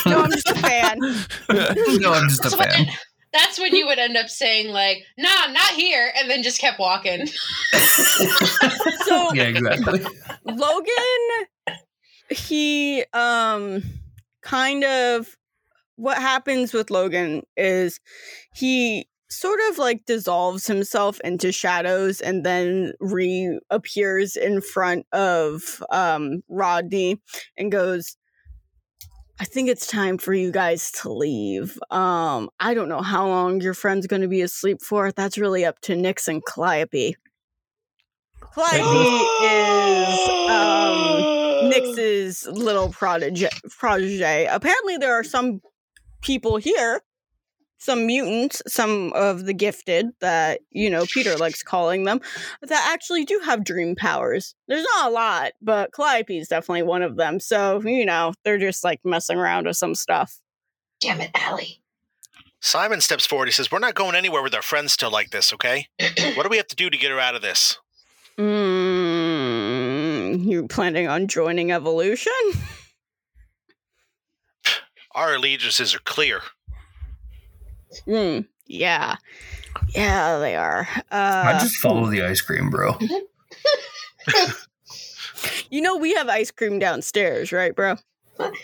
No, 0.07 0.23
I'm 0.23 0.31
just 0.31 0.49
a 0.51 0.55
fan. 0.55 0.99
no 1.49 2.13
i'm 2.13 2.29
just 2.29 2.45
a 2.45 2.51
That's 2.51 2.57
what- 2.57 2.71
fan. 2.71 2.87
That's 3.33 3.59
when 3.59 3.75
you 3.75 3.87
would 3.87 3.99
end 3.99 4.17
up 4.17 4.29
saying 4.29 4.69
like, 4.69 4.99
"Nah, 5.19 5.47
not 5.51 5.71
here," 5.73 6.13
and 6.17 6.31
then 6.31 6.45
just 6.45 6.61
kept 6.61 6.79
walking. 6.79 7.27
So 7.27 9.35
yeah 9.35 9.43
exactly. 9.45 10.05
Logan, 10.45 11.75
he 12.31 13.05
um 13.13 13.83
kind 14.43 14.85
of 14.85 15.37
what 15.97 16.19
happens 16.19 16.73
with 16.73 16.91
Logan 16.91 17.43
is 17.57 18.01
he 18.55 19.07
sort 19.31 19.61
of 19.71 19.79
like 19.79 20.05
dissolves 20.07 20.67
himself 20.67 21.21
into 21.21 21.51
shadows 21.51 22.21
and 22.21 22.45
then 22.45 22.93
reappears 23.01 24.37
in 24.37 24.61
front 24.61 25.07
of 25.13 25.83
um 25.91 26.43
Rodney 26.49 27.21
and 27.57 27.73
goes 27.73 28.17
I 29.41 29.45
think 29.45 29.69
it's 29.69 29.89
time 29.89 30.19
for 30.19 30.33
you 30.33 30.53
guys 30.53 30.93
to 31.03 31.13
leave. 31.13 31.77
Um, 31.91 32.51
I 32.61 32.73
don't 32.73 32.89
know 32.89 33.03
how 33.03 33.27
long 33.27 33.61
your 33.61 33.75
friend's 33.75 34.07
going 34.07 34.23
to 34.23 34.29
be 34.29 34.43
asleep 34.43 34.81
for. 34.81 35.11
That's 35.11 35.37
really 35.37 35.65
up 35.65 35.81
to 35.83 35.95
Nyx 35.95 36.29
and 36.29 36.41
Calliope. 36.47 37.17
Calliope 38.55 39.25
is 39.45 40.29
um 40.49 41.25
Nyx's 41.73 42.47
little 42.47 42.91
protege. 42.91 43.49
protege. 43.77 44.47
Apparently, 44.47 44.99
there 44.99 45.15
are 45.15 45.25
some 45.25 45.61
people 46.25 46.57
here, 46.57 47.03
some 47.79 48.07
mutants, 48.07 48.63
some 48.67 49.13
of 49.13 49.45
the 49.45 49.55
gifted 49.55 50.07
that 50.21 50.61
you 50.71 50.91
know 50.91 51.05
Peter 51.13 51.37
likes 51.37 51.63
calling 51.63 52.05
them, 52.05 52.21
that 52.63 52.91
actually 52.93 53.25
do 53.25 53.41
have 53.45 53.65
dream 53.65 53.95
powers. 53.95 54.55
There's 54.67 54.87
not 54.97 55.11
a 55.11 55.13
lot, 55.13 55.53
but 55.63 55.93
Calliope 55.93 56.39
is 56.39 56.49
definitely 56.49 56.83
one 56.83 57.03
of 57.03 57.17
them. 57.17 57.39
So 57.39 57.81
you 57.83 58.07
know 58.07 58.33
they're 58.45 58.59
just 58.59 58.83
like 58.83 59.01
messing 59.05 59.39
around 59.39 59.67
with 59.67 59.77
some 59.77 59.95
stuff. 59.95 60.41
Damn 61.01 61.21
it, 61.21 61.31
Allie. 61.35 61.81
Simon 62.61 63.03
steps 63.03 63.27
forward. 63.27 63.47
He 63.47 63.53
says, 63.53 63.71
We're 63.71 63.79
not 63.79 63.95
going 63.95 64.15
anywhere 64.15 64.43
with 64.43 64.55
our 64.55 64.63
friends 64.63 64.95
still 64.95 65.11
like 65.11 65.31
this, 65.31 65.53
okay? 65.53 65.89
what 66.35 66.45
do 66.45 66.49
we 66.49 66.57
have 66.57 66.69
to 66.69 66.77
do 66.77 66.89
to 66.89 66.97
get 66.97 67.11
her 67.11 67.21
out 67.21 67.35
of 67.35 67.43
this? 67.43 67.79
Mm, 68.39 70.47
you 70.47 70.67
planning 70.67 71.07
on 71.07 71.29
joining 71.29 71.73
Evolution? 71.73 72.33
Our 75.15 75.35
allegiances 75.35 75.95
are 75.95 76.01
clear. 76.01 76.41
Mm, 78.07 78.47
yeah, 78.67 79.17
yeah, 79.95 80.39
they 80.39 80.57
are. 80.57 80.89
I 81.13 81.53
Uh, 81.53 81.61
just 81.61 81.77
follow 81.77 82.07
the 82.11 82.23
ice 82.25 82.41
cream, 82.41 82.71
bro. 82.71 82.99
you 85.71 85.81
know 85.81 85.97
we 85.97 86.15
have 86.15 86.29
ice 86.29 86.51
cream 86.51 86.79
downstairs, 86.79 87.53
right, 87.53 87.75
bro? 87.75 87.97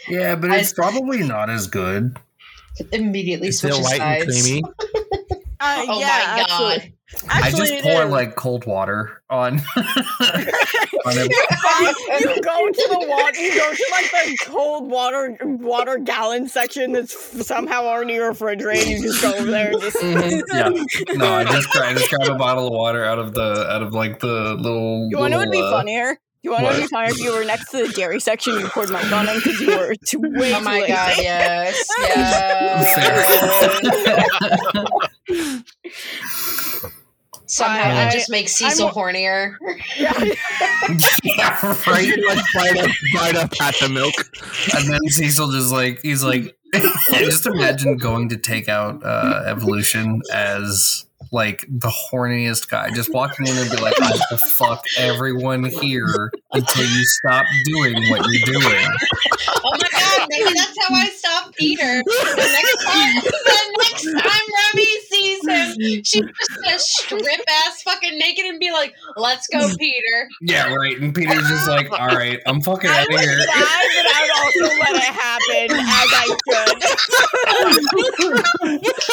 Yeah, 0.08 0.34
but 0.34 0.50
it's 0.52 0.72
probably 0.72 1.22
not 1.22 1.48
as 1.48 1.66
good. 1.68 2.16
Immediately 2.92 3.48
It's 3.48 3.58
still 3.58 3.82
switches 3.82 4.00
white 4.00 4.00
and 4.00 4.32
sides. 4.32 4.42
creamy. 4.42 4.62
Uh, 5.62 5.84
Oh 5.88 6.00
yeah, 6.00 6.06
my 6.38 6.46
god. 6.48 6.92
Actually, 7.28 7.62
I 7.62 7.66
just 7.72 7.82
pour 7.84 8.04
is. 8.04 8.10
like 8.10 8.36
cold 8.36 8.66
water 8.66 9.22
on. 9.30 9.58
on 9.76 11.14
it. 11.16 11.30
you 12.20 12.40
go 12.42 12.68
to 12.68 12.88
the 12.90 13.06
water, 13.08 13.40
you 13.40 13.54
go 13.54 13.74
to 13.74 13.84
like 13.90 14.10
the 14.12 14.36
cold 14.46 14.88
water 14.90 15.36
water 15.42 15.98
gallon 15.98 16.48
section 16.48 16.92
that's 16.92 17.12
f- 17.14 17.42
somehow 17.42 17.84
already 17.84 18.16
refrigerated. 18.18 18.88
You 18.88 19.02
just 19.02 19.20
go 19.22 19.32
over 19.32 19.50
there 19.50 19.72
and 19.72 19.80
just. 19.80 19.96
Mhm, 19.96 20.42
Yeah. 21.08 21.14
No, 21.14 21.32
I 21.34 21.44
just 21.44 21.76
I 21.76 21.94
just 21.94 22.10
grab 22.10 22.28
a 22.30 22.36
bottle 22.36 22.68
of 22.68 22.72
water 22.72 23.04
out 23.04 23.18
of 23.18 23.34
the 23.34 23.66
out 23.68 23.82
of 23.82 23.92
like 23.92 24.20
the 24.20 24.54
little. 24.54 25.08
You 25.10 25.18
want 25.18 25.32
to 25.32 25.38
know 25.38 25.38
what'd 25.38 25.50
be 25.52 25.62
uh, 25.62 25.70
funnier? 25.70 26.16
You 26.42 26.52
want 26.52 26.60
to 26.62 26.66
what'd 26.68 26.82
be 26.82 26.88
funnier 26.88 27.10
if 27.10 27.18
you 27.18 27.32
were 27.34 27.44
next 27.44 27.70
to 27.72 27.86
the 27.86 27.92
dairy 27.92 28.18
section 28.20 28.52
and 28.54 28.62
you 28.62 28.68
poured 28.68 28.88
milk 28.90 29.10
on 29.12 29.26
them 29.26 29.36
because 29.36 29.60
you 29.60 29.76
were 29.76 29.94
too 30.06 30.20
way 30.20 30.54
Oh 30.54 30.60
my 30.62 30.80
lazy. 30.80 30.92
god, 30.92 31.16
yes. 31.18 31.84
yes. 35.28 35.64
Somehow 37.50 37.90
I- 37.90 37.94
that 37.94 38.12
just 38.12 38.30
makes 38.30 38.52
Cecil 38.52 38.86
I'm- 38.86 38.94
hornier. 38.94 39.56
Yeah. 39.96 40.12
yeah, 41.24 41.60
right. 41.86 42.08
Like 42.28 42.44
bite 42.54 42.76
up, 42.78 42.90
bite 43.14 43.36
up 43.36 43.52
at 43.60 43.74
the 43.80 43.88
milk. 43.88 44.14
And 44.76 44.88
then 44.88 45.00
Cecil 45.08 45.50
just 45.50 45.72
like 45.72 46.00
he's 46.02 46.22
like, 46.22 46.56
just 47.12 47.46
imagine 47.46 47.96
going 47.96 48.28
to 48.28 48.36
take 48.36 48.68
out 48.68 49.04
uh, 49.04 49.42
evolution 49.46 50.20
as 50.32 51.06
like 51.32 51.64
the 51.68 51.92
horniest 52.12 52.68
guy, 52.68 52.90
just 52.90 53.12
walking 53.12 53.46
in 53.46 53.56
and 53.56 53.70
be 53.70 53.76
like, 53.76 53.94
I 54.00 54.10
will 54.30 54.38
fuck 54.38 54.84
everyone 54.98 55.64
here 55.64 56.30
until 56.52 56.84
you 56.84 57.04
stop 57.04 57.46
doing 57.66 57.94
what 58.10 58.26
you're 58.28 58.46
doing. 58.60 58.86
Oh 59.48 59.76
my 59.78 59.88
god, 59.92 60.26
maybe 60.30 60.52
that's 60.54 60.76
how 60.88 60.94
I 60.94 61.08
stop 61.14 61.54
Peter. 61.54 62.02
The 62.04 62.36
next 62.36 62.84
time, 62.84 63.14
the 63.22 63.78
next 63.78 64.04
time 64.04 64.46
Remy 64.74 65.00
sees 65.10 65.46
him, 65.48 65.74
she's 66.04 66.22
just 66.22 66.64
gonna 66.64 66.78
strip 66.78 67.40
ass 67.48 67.82
fucking 67.82 68.18
naked 68.18 68.44
and 68.46 68.58
be 68.60 68.70
like, 68.70 68.94
"Let's 69.16 69.46
go, 69.48 69.58
mm. 69.58 69.78
Peter." 69.78 70.28
Yeah, 70.40 70.72
right. 70.74 70.98
And 70.98 71.14
Peter's 71.14 71.48
just 71.48 71.68
like, 71.68 71.90
all 71.98 72.08
right, 72.08 72.40
I'm 72.46 72.60
fucking 72.60 72.90
I 72.90 73.00
out 73.00 73.12
of 73.12 73.20
here. 73.20 73.36
die, 73.36 73.44
but 73.46 74.06
I 74.06 74.20
would 74.22 74.32
also 74.40 74.64
let 74.78 74.94
it 74.96 75.02
happen 75.02 75.70
as 75.76 76.10
I 76.12 76.26
should. 76.48 77.90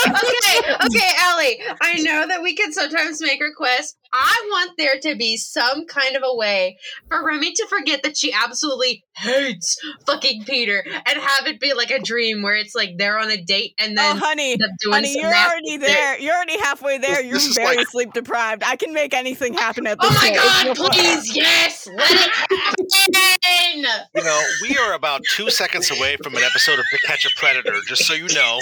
okay, 0.07 0.85
okay, 0.85 1.11
Allie. 1.19 1.59
I 1.81 2.01
know 2.01 2.27
that 2.27 2.41
we 2.41 2.55
can 2.55 2.71
sometimes 2.73 3.21
make 3.21 3.41
requests. 3.41 3.95
I 4.13 4.47
want 4.49 4.71
there 4.77 4.99
to 5.01 5.15
be 5.15 5.35
some 5.37 5.85
kind 5.85 6.15
of 6.15 6.23
a 6.25 6.35
way 6.35 6.77
for 7.09 7.25
Remy 7.25 7.51
to 7.53 7.67
forget 7.67 8.03
that 8.03 8.17
she 8.17 8.31
absolutely 8.31 9.03
hates 9.15 9.77
fucking 10.05 10.45
Peter 10.45 10.83
and 10.87 11.19
have 11.19 11.47
it 11.47 11.59
be 11.59 11.73
like 11.73 11.91
a 11.91 11.99
dream 11.99 12.41
where 12.41 12.55
it's 12.55 12.73
like 12.73 12.91
they're 12.97 13.19
on 13.19 13.29
a 13.29 13.41
date 13.41 13.73
and 13.77 13.97
then 13.97 14.15
Oh, 14.15 14.19
honey, 14.19 14.55
doing 14.55 14.93
honey, 14.93 15.13
you're 15.19 15.27
already 15.27 15.71
shit. 15.71 15.81
There. 15.87 16.19
You're 16.19 16.35
already 16.35 16.59
halfway 16.59 16.97
there. 16.97 17.21
You're 17.23 17.33
This 17.33 17.55
very 17.55 17.77
like- 17.77 17.87
sleep 17.89 18.13
deprived. 18.13 18.63
I 18.63 18.75
can 18.75 18.93
make 18.93 19.13
anything 19.13 19.53
happen 19.53 19.87
at 19.87 19.97
Oh 19.99 20.09
this 20.09 20.21
my 20.21 20.27
point. 20.29 20.35
god, 20.41 20.67
It's 20.67 20.79
no- 20.79 20.89
please, 20.89 21.35
yes, 21.35 21.87
let 21.87 22.11
it 22.11 22.31
happen. 22.31 23.85
You 24.15 24.23
know, 24.23 24.41
we 24.61 24.77
are 24.77 24.93
about 24.93 25.21
two 25.31 25.49
seconds 25.49 25.89
away 25.91 26.17
from 26.23 26.35
an 26.35 26.43
episode 26.43 26.79
of 26.79 26.85
To 26.91 26.97
Catch 27.07 27.25
a 27.25 27.29
Predator, 27.37 27.73
just 27.87 28.05
so 28.05 28.13
you 28.13 28.27
know. 28.33 28.59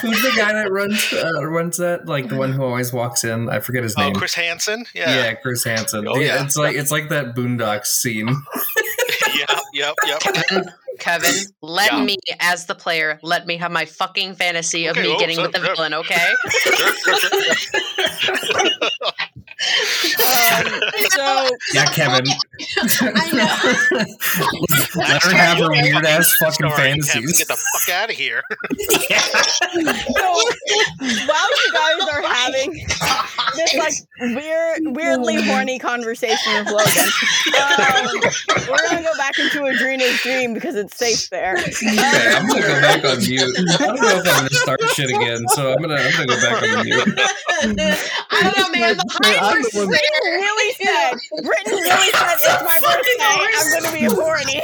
Who's 0.00 0.22
the 0.22 0.32
guy 0.36 0.52
that 0.52 0.70
runs 0.70 1.12
uh, 1.12 1.44
runs 1.46 1.76
that? 1.78 2.06
Like 2.06 2.28
the 2.28 2.36
one 2.36 2.52
who 2.52 2.62
always 2.62 2.92
walks 2.92 3.24
in. 3.24 3.48
I 3.48 3.60
forget 3.60 3.82
his 3.82 3.94
Oh, 3.96 4.02
name. 4.02 4.14
Chris 4.14 4.34
Hansen? 4.34 4.84
yeah. 4.94 5.14
Yeah. 5.14 5.34
Chris 5.34 5.64
Hansen. 5.64 6.06
Oh, 6.08 6.16
yeah. 6.18 6.44
It's 6.44 6.56
like 6.56 6.76
it's 6.76 6.90
like 6.90 7.08
that 7.10 7.34
Boondocks 7.34 7.86
scene. 7.86 8.28
yep, 9.36 9.50
yep, 9.72 9.94
yep. 10.06 10.64
Kevin, 10.98 11.34
let 11.62 11.92
Yeah. 11.92 12.04
me, 12.04 12.16
as 12.40 12.66
the 12.66 12.74
player, 12.74 13.18
let 13.22 13.46
me 13.46 13.56
have 13.56 13.70
my 13.72 13.84
fucking 13.84 14.34
fantasy 14.36 14.86
of 14.86 14.96
Okay, 14.96 15.08
me 15.12 15.18
getting 15.18 15.36
so- 15.36 15.42
with 15.42 15.52
the 15.52 15.60
yeah. 15.60 15.74
villain, 15.74 15.94
okay? 15.94 16.32
Sure, 16.50 16.92
sure, 16.96 17.18
sure. 18.18 19.12
Um, 19.60 20.66
so 21.10 21.48
Yeah, 21.72 21.84
Kevin. 21.92 22.26
I 23.00 23.30
know. 23.32 24.04
Let 24.96 25.22
her 25.22 25.34
have 25.34 25.58
her 25.58 25.70
weird 25.70 26.04
ass 26.04 26.32
fucking 26.34 26.68
Sorry, 26.68 26.70
Kevin, 26.70 27.02
fantasies. 27.02 27.38
Get 27.38 27.48
the 27.48 27.56
fuck 27.56 27.88
out 27.94 28.10
of 28.10 28.16
here. 28.16 28.42
so 28.48 30.24
while 31.26 31.50
you 31.50 31.72
guys 31.72 32.08
are 32.12 32.22
having 32.22 32.72
this 33.56 33.74
like 33.74 33.94
weird, 34.36 34.96
weirdly 34.96 35.42
horny 35.42 35.78
conversation 35.78 36.52
with 36.64 36.68
Logan, 36.68 37.08
um, 37.60 38.68
we're 38.68 38.88
gonna 38.88 39.02
go 39.02 39.16
back 39.18 39.38
into 39.38 39.60
Adrena's 39.62 40.20
dream 40.22 40.54
because 40.54 40.74
it's 40.76 40.96
safe 40.96 41.28
there. 41.30 41.56
Okay, 41.58 41.96
I'm 41.98 42.46
gonna 42.46 42.60
go 42.60 42.80
back 42.80 43.04
on 43.04 43.18
mute. 43.18 43.56
I 43.80 43.86
don't 43.86 44.00
know 44.00 44.08
if 44.08 44.28
I'm 44.28 44.36
gonna 44.36 44.50
start 44.50 44.80
shit 44.90 45.10
again, 45.10 45.46
so 45.48 45.72
I'm 45.72 45.80
gonna 45.82 45.94
I'm 45.96 46.12
gonna 46.12 46.26
go 46.26 46.40
back 46.40 46.62
on 46.62 46.84
mute. 46.84 47.18
I 48.30 48.42
don't 48.42 48.58
know, 48.58 48.68
man. 48.80 48.96
The 48.96 49.04
hype 49.24 49.53
I'm 49.54 49.62
the 49.62 49.70
one- 49.78 49.88
Britain 49.88 50.10
really 50.24 50.72
said, 50.82 51.12
Britain 51.30 51.72
really 51.72 52.10
said 52.10 52.36
it's 52.42 52.62
my 52.64 52.78
birthday. 52.80 53.34
I'm 53.54 53.66
gonna 53.82 53.92
be 53.94 54.04
horny. 54.04 54.60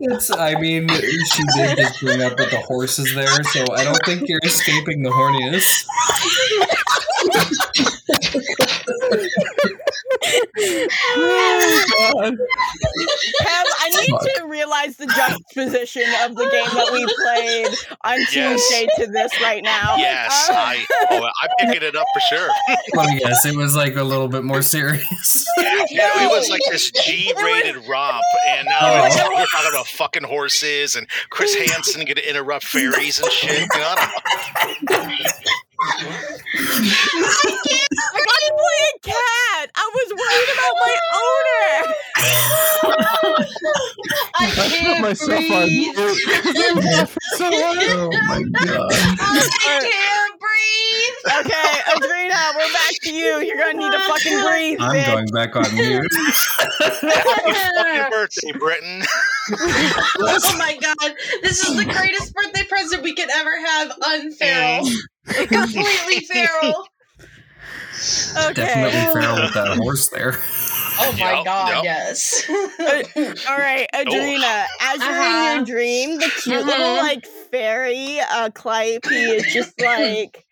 It's 0.00 0.30
I 0.30 0.54
mean 0.60 0.88
she 0.88 1.42
did 1.56 1.76
just 1.78 2.00
bring 2.00 2.22
up 2.22 2.36
that 2.36 2.50
the 2.50 2.58
horse 2.58 2.98
is 2.98 3.14
there, 3.14 3.42
so 3.44 3.64
I 3.74 3.84
don't 3.84 3.98
think 4.04 4.28
you're 4.28 4.40
escaping 4.44 5.02
the 5.02 5.10
horniness. 5.10 5.84
Kev, 12.22 13.64
I 13.80 13.88
need 14.00 14.30
to 14.36 14.46
realize 14.46 14.96
the 14.96 15.06
juxtaposition 15.06 16.04
of 16.22 16.34
the 16.36 16.44
game 16.44 16.68
that 16.74 16.90
we 16.92 17.06
played 17.24 17.68
on 18.04 18.18
Yes. 18.32 18.60
Tuesday 18.68 18.86
to 18.96 19.06
this 19.10 19.32
right 19.40 19.62
now. 19.62 19.96
Yes, 19.96 20.48
Uh, 20.50 20.54
I, 20.54 20.86
oh, 21.10 21.24
I'm 21.42 21.50
picking 21.68 21.82
it 21.88 21.96
up 21.96 22.06
for 22.14 22.20
sure. 22.36 22.48
Let 22.94 23.08
me 23.10 23.18
guess, 23.20 23.44
it 23.46 23.56
was 23.56 23.74
like 23.76 23.96
a 23.96 24.02
little 24.02 24.28
bit 24.28 24.44
more 24.44 24.62
serious. 24.62 25.44
Yeah, 25.90 26.24
it 26.24 26.30
was 26.30 26.48
like 26.48 26.60
this 26.70 26.90
G-rated 27.04 27.76
romp, 27.88 28.22
and 28.48 28.66
now 28.66 28.78
Oh. 28.82 29.04
it's, 29.04 29.16
we're 29.16 29.46
talking 29.46 29.70
about 29.70 29.86
fucking 29.88 30.22
horses 30.24 30.96
and 30.96 31.06
Chris 31.30 31.54
Hansen 31.54 32.00
going 32.04 32.16
to 32.16 32.28
interrupt 32.28 32.64
fairies 32.64 33.18
and 33.18 33.30
shit. 33.30 33.66
You 33.74 33.80
know, 33.80 33.94
I 35.82 36.02
don't. 36.02 36.22
I 38.14 38.18
got 38.22 38.40
to 38.42 38.52
play 38.54 38.80
a 38.88 38.98
cat. 39.02 39.66
I 39.74 39.86
was 39.94 40.08
worried 40.20 40.50
about 40.54 40.74
my 40.80 40.96
owner. 41.24 41.72
I 44.34 44.36
I 44.36 44.46
put 44.50 44.70
can't 44.70 45.00
myself 45.02 45.30
on 45.50 45.62
breathe. 45.62 45.96
mute. 45.96 46.18
so 47.36 47.46
oh 47.50 48.10
my 48.28 48.42
god. 48.64 48.92
I 49.20 49.24
can't 49.82 50.34
breathe. 50.40 51.18
Okay, 51.46 51.70
Adrena, 51.92 52.40
we're 52.56 52.72
back 52.72 52.94
to 53.02 53.12
you. 53.12 53.38
You're 53.40 53.56
gonna 53.58 53.78
need 53.78 53.92
to 53.92 53.98
fucking 54.00 54.40
breathe, 54.46 54.78
I'm 54.80 54.96
bitch. 54.96 55.06
going 55.06 55.26
back 55.28 55.56
on 55.56 55.74
mute. 55.74 56.12
Happy 56.80 58.10
birthday, 58.10 58.52
Britain. 58.58 59.02
oh 59.52 60.54
my 60.58 60.76
god, 60.80 61.14
this 61.42 61.62
is 61.66 61.76
the 61.76 61.84
greatest 61.84 62.34
birthday 62.34 62.64
present 62.64 63.02
we 63.02 63.14
could 63.14 63.30
ever 63.34 63.58
have. 63.60 63.90
Unferal, 64.00 64.88
completely 65.34 66.26
feral. 66.26 66.86
Okay. 68.50 68.54
Definitely 68.54 69.12
feral 69.12 69.42
with 69.42 69.54
that 69.54 69.76
horse 69.82 70.08
there. 70.10 70.32
Oh 70.98 71.12
my 71.12 71.34
Yep, 71.36 71.44
god, 71.44 71.68
yep. 71.68 71.84
yes. 71.84 72.44
All 73.48 73.58
right, 73.58 73.88
Adrena. 73.94 74.66
As 74.80 75.04
you're 75.04 75.16
in 75.16 75.32
Uh-huh. 75.32 75.56
your 75.56 75.64
dream, 75.64 76.18
the 76.20 76.30
cute 76.30 76.64
little 76.66 76.94
Mhm. 76.94 76.98
like 76.98 77.26
fairy 77.50 78.18
uh, 78.20 78.50
Calliope 78.50 79.30
is 79.32 79.52
just 79.52 79.80
like 79.80 80.44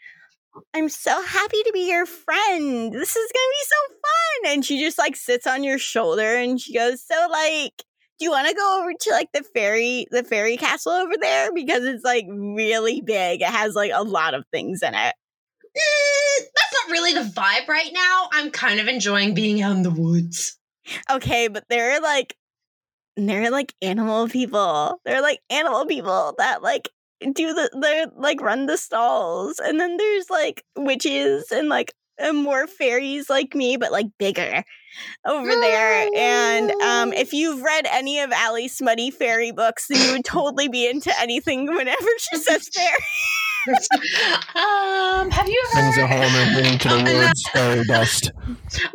I'm 0.74 0.88
so 0.88 1.20
happy 1.22 1.62
to 1.64 1.70
be 1.72 1.88
your 1.88 2.06
friend. 2.06 2.92
This 2.92 3.16
is 3.16 3.32
gonna 3.32 3.50
be 3.50 3.64
so 3.64 3.94
fun. 4.02 4.52
And 4.54 4.64
she 4.64 4.80
just 4.80 4.98
like 4.98 5.16
sits 5.16 5.46
on 5.46 5.64
your 5.64 5.78
shoulder 5.78 6.36
and 6.36 6.60
she 6.60 6.74
goes, 6.74 7.02
So 7.04 7.28
like, 7.30 7.82
do 8.20 8.26
you 8.26 8.30
wanna 8.30 8.54
go 8.54 8.80
over 8.80 8.92
to 8.92 9.10
like 9.10 9.30
the 9.32 9.42
fairy 9.42 10.06
the 10.10 10.22
fairy 10.22 10.58
castle 10.58 10.92
over 10.92 11.14
there? 11.18 11.52
Because 11.52 11.84
it's 11.84 12.04
like 12.04 12.26
really 12.28 13.00
big. 13.00 13.40
It 13.40 13.48
has 13.48 13.74
like 13.74 13.92
a 13.94 14.04
lot 14.04 14.34
of 14.34 14.44
things 14.52 14.82
in 14.82 14.94
it. 14.94 15.14
Mm, 15.76 16.44
that's 16.54 16.74
not 16.74 16.92
really 16.92 17.14
the 17.14 17.30
vibe 17.30 17.66
right 17.66 17.90
now. 17.92 18.28
I'm 18.32 18.50
kind 18.50 18.78
of 18.78 18.88
enjoying 18.88 19.34
being 19.34 19.62
out 19.62 19.74
in 19.74 19.82
the 19.82 19.90
woods. 19.90 20.58
Okay, 21.10 21.48
but 21.48 21.64
they're 21.70 22.00
like 22.00 22.36
they're 23.16 23.50
like 23.50 23.72
animal 23.80 24.28
people. 24.28 25.00
They're 25.04 25.22
like 25.22 25.40
animal 25.48 25.86
people 25.86 26.34
that 26.36 26.62
like 26.62 26.90
do 27.20 27.54
the 27.54 27.70
they're 27.80 28.06
like 28.16 28.42
run 28.42 28.66
the 28.66 28.76
stalls. 28.76 29.58
And 29.58 29.80
then 29.80 29.96
there's 29.96 30.28
like 30.28 30.62
witches 30.76 31.50
and 31.50 31.70
like 31.70 31.94
more 32.32 32.66
fairies 32.66 33.28
like 33.30 33.54
me, 33.54 33.76
but 33.76 33.92
like 33.92 34.06
bigger 34.18 34.64
over 35.24 35.48
there. 35.48 36.08
And 36.14 36.70
um 36.82 37.12
if 37.12 37.32
you've 37.32 37.62
read 37.62 37.86
any 37.90 38.20
of 38.20 38.32
Allie 38.32 38.68
Smutty 38.68 39.10
fairy 39.10 39.52
books, 39.52 39.86
then 39.88 40.04
you 40.06 40.12
would 40.12 40.24
totally 40.26 40.68
be 40.68 40.88
into 40.88 41.12
anything 41.20 41.66
whenever 41.66 42.08
she 42.18 42.36
says 42.38 42.68
fairy. 42.68 42.94
um, 44.54 45.30
have 45.30 45.46
you 45.46 45.62
Brings 45.74 45.98
ever? 45.98 46.06
her 46.06 46.14
home 46.22 46.34
and 46.34 46.54
bring 46.54 46.78
to 46.78 46.88
the 46.88 47.14
woods 47.18 47.42
fairy 47.52 47.84
dust. 47.84 48.32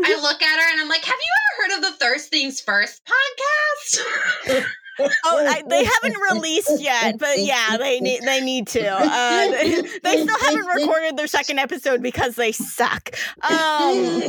I 0.04 0.20
look 0.22 0.42
at 0.42 0.60
her 0.60 0.72
and 0.72 0.82
I'm 0.82 0.90
like, 0.90 1.06
have 1.06 1.16
you 1.16 1.32
ever 1.38 1.74
heard 1.74 1.78
of 1.78 1.92
the 1.92 1.98
Thirst 2.04 2.30
Things 2.32 2.62
First 2.62 3.04
podcast? 3.06 4.66
Oh, 5.00 5.10
I, 5.26 5.64
they 5.68 5.84
haven't 5.84 6.18
released 6.32 6.80
yet, 6.80 7.18
but 7.18 7.40
yeah, 7.40 7.78
they 7.78 8.00
need 8.02 8.22
they 8.24 8.42
need 8.42 8.68
to. 8.68 8.88
Uh, 8.88 9.52
they, 9.52 9.82
they 10.04 10.22
still 10.24 10.40
haven't 10.40 10.66
recorded 10.66 11.18
their 11.18 11.28
second 11.28 11.60
episode 11.60 12.02
because 12.02 12.36
they 12.36 12.52
suck. 12.52 13.16
Um, 13.44 13.52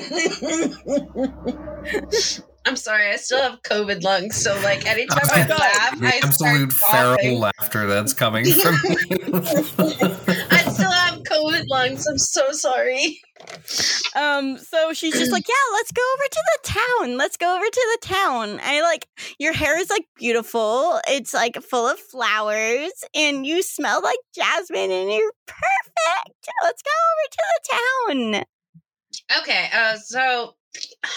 I'm 2.67 2.75
sorry, 2.75 3.13
I 3.13 3.17
still 3.17 3.41
have 3.43 3.63
COVID 3.63 4.03
lungs, 4.03 4.43
so 4.43 4.59
like 4.63 4.85
anytime 4.87 5.21
I 5.33 5.47
my 5.47 5.55
laugh, 5.55 6.01
The 6.01 6.07
I 6.07 6.21
absolute 6.23 6.73
start 6.73 7.21
feral 7.21 7.39
laughter 7.39 7.87
that's 7.87 8.13
coming 8.13 8.45
from 8.45 8.75
you. 9.09 9.17
COVID 11.57 11.69
lungs. 11.69 12.07
I'm 12.07 12.19
so 12.19 12.53
sorry. 12.53 13.21
um, 14.17 14.59
so 14.59 14.93
she's 14.93 15.15
just 15.15 15.33
like, 15.33 15.49
yeah, 15.49 15.55
let's 15.73 15.93
go 15.93 16.03
over 16.15 16.29
to 16.31 16.43
the 16.53 16.59
town. 16.69 17.17
Let's 17.17 17.37
go 17.37 17.57
over 17.57 17.65
to 17.65 17.99
the 18.01 18.07
town. 18.07 18.61
I 18.63 18.83
like 18.83 19.07
your 19.39 19.53
hair 19.53 19.79
is 19.79 19.91
like 19.91 20.07
beautiful. 20.17 21.01
It's 21.09 21.35
like 21.35 21.57
full 21.63 21.87
of 21.87 21.99
flowers, 21.99 22.93
and 23.15 23.47
you 23.47 23.63
smell 23.63 24.03
like 24.03 24.19
jasmine, 24.35 24.91
and 24.91 25.11
you're 25.11 25.33
perfect. 25.47 26.49
Let's 26.63 26.83
go 26.83 26.91
over 27.13 27.27
to 27.31 27.43
the 27.55 27.61
town. 28.35 28.45
Okay, 29.41 29.69
uh, 29.73 29.97
so 29.97 30.55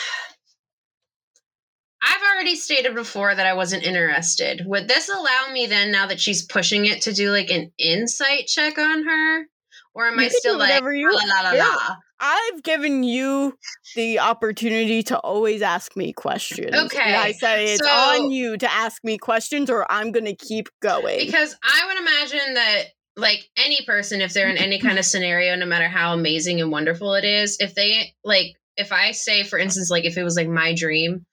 I've 2.02 2.22
already 2.34 2.56
stated 2.56 2.96
before 2.96 3.36
that 3.36 3.46
I 3.46 3.54
wasn't 3.54 3.84
interested. 3.84 4.64
Would 4.66 4.88
this 4.88 5.10
allow 5.10 5.52
me 5.52 5.66
then, 5.66 5.92
now 5.92 6.08
that 6.08 6.22
she's 6.22 6.46
pushing 6.46 6.86
it, 6.86 7.02
to 7.04 7.14
do 7.14 7.30
like 7.30 7.52
an 7.52 7.74
insight 7.78 8.48
check 8.48 8.78
on 8.78 9.04
her, 9.04 9.48
or 9.94 10.08
am 10.08 10.20
You 10.20 10.26
I 10.26 10.30
still 10.30 10.58
like 10.58 10.82
you- 10.84 11.12
la 11.12 11.24
la 11.24 11.42
la 11.42 11.52
yeah. 11.54 11.64
la? 11.68 11.96
I've 12.22 12.64
given 12.64 13.04
you 13.04 13.58
the 13.96 14.20
opportunity 14.20 15.04
to 15.04 15.18
always 15.20 15.62
ask 15.62 15.96
me 15.96 16.12
questions. 16.12 16.68
And 16.74 16.86
Okay, 16.88 17.16
I 17.16 17.32
say 17.32 17.74
it's 17.74 17.82
so- 17.82 17.90
on 17.90 18.32
you 18.32 18.58
to 18.58 18.70
ask 18.72 19.02
me 19.06 19.18
questions 19.18 19.70
or 19.70 19.90
I'm 19.90 20.12
going 20.12 20.26
to 20.26 20.36
keep 20.36 20.68
going. 20.82 21.20
Because 21.20 21.56
I 21.64 21.88
would 21.88 21.98
imagine 21.98 22.54
that, 22.56 22.84
like 23.16 23.50
any 23.58 23.80
person, 23.86 24.20
if 24.22 24.34
they're 24.34 24.50
in 24.50 24.58
any 24.58 24.80
kind 24.80 25.00
of 25.00 25.06
scenario, 25.06 25.56
no 25.56 25.66
matter 25.66 25.88
how 25.88 26.14
amazing 26.14 26.60
and 26.62 26.72
wonderful 26.72 27.14
it 27.16 27.24
is, 27.26 27.58
if 27.60 27.74
they 27.76 28.14
like, 28.24 28.56
if 28.78 28.92
I 28.92 29.12
say, 29.12 29.44
for 29.44 29.58
instance, 29.60 29.90
like 29.90 30.06
if 30.06 30.18
it 30.18 30.24
was 30.24 30.36
like 30.36 30.48
my 30.50 30.74
dream, 30.74 31.26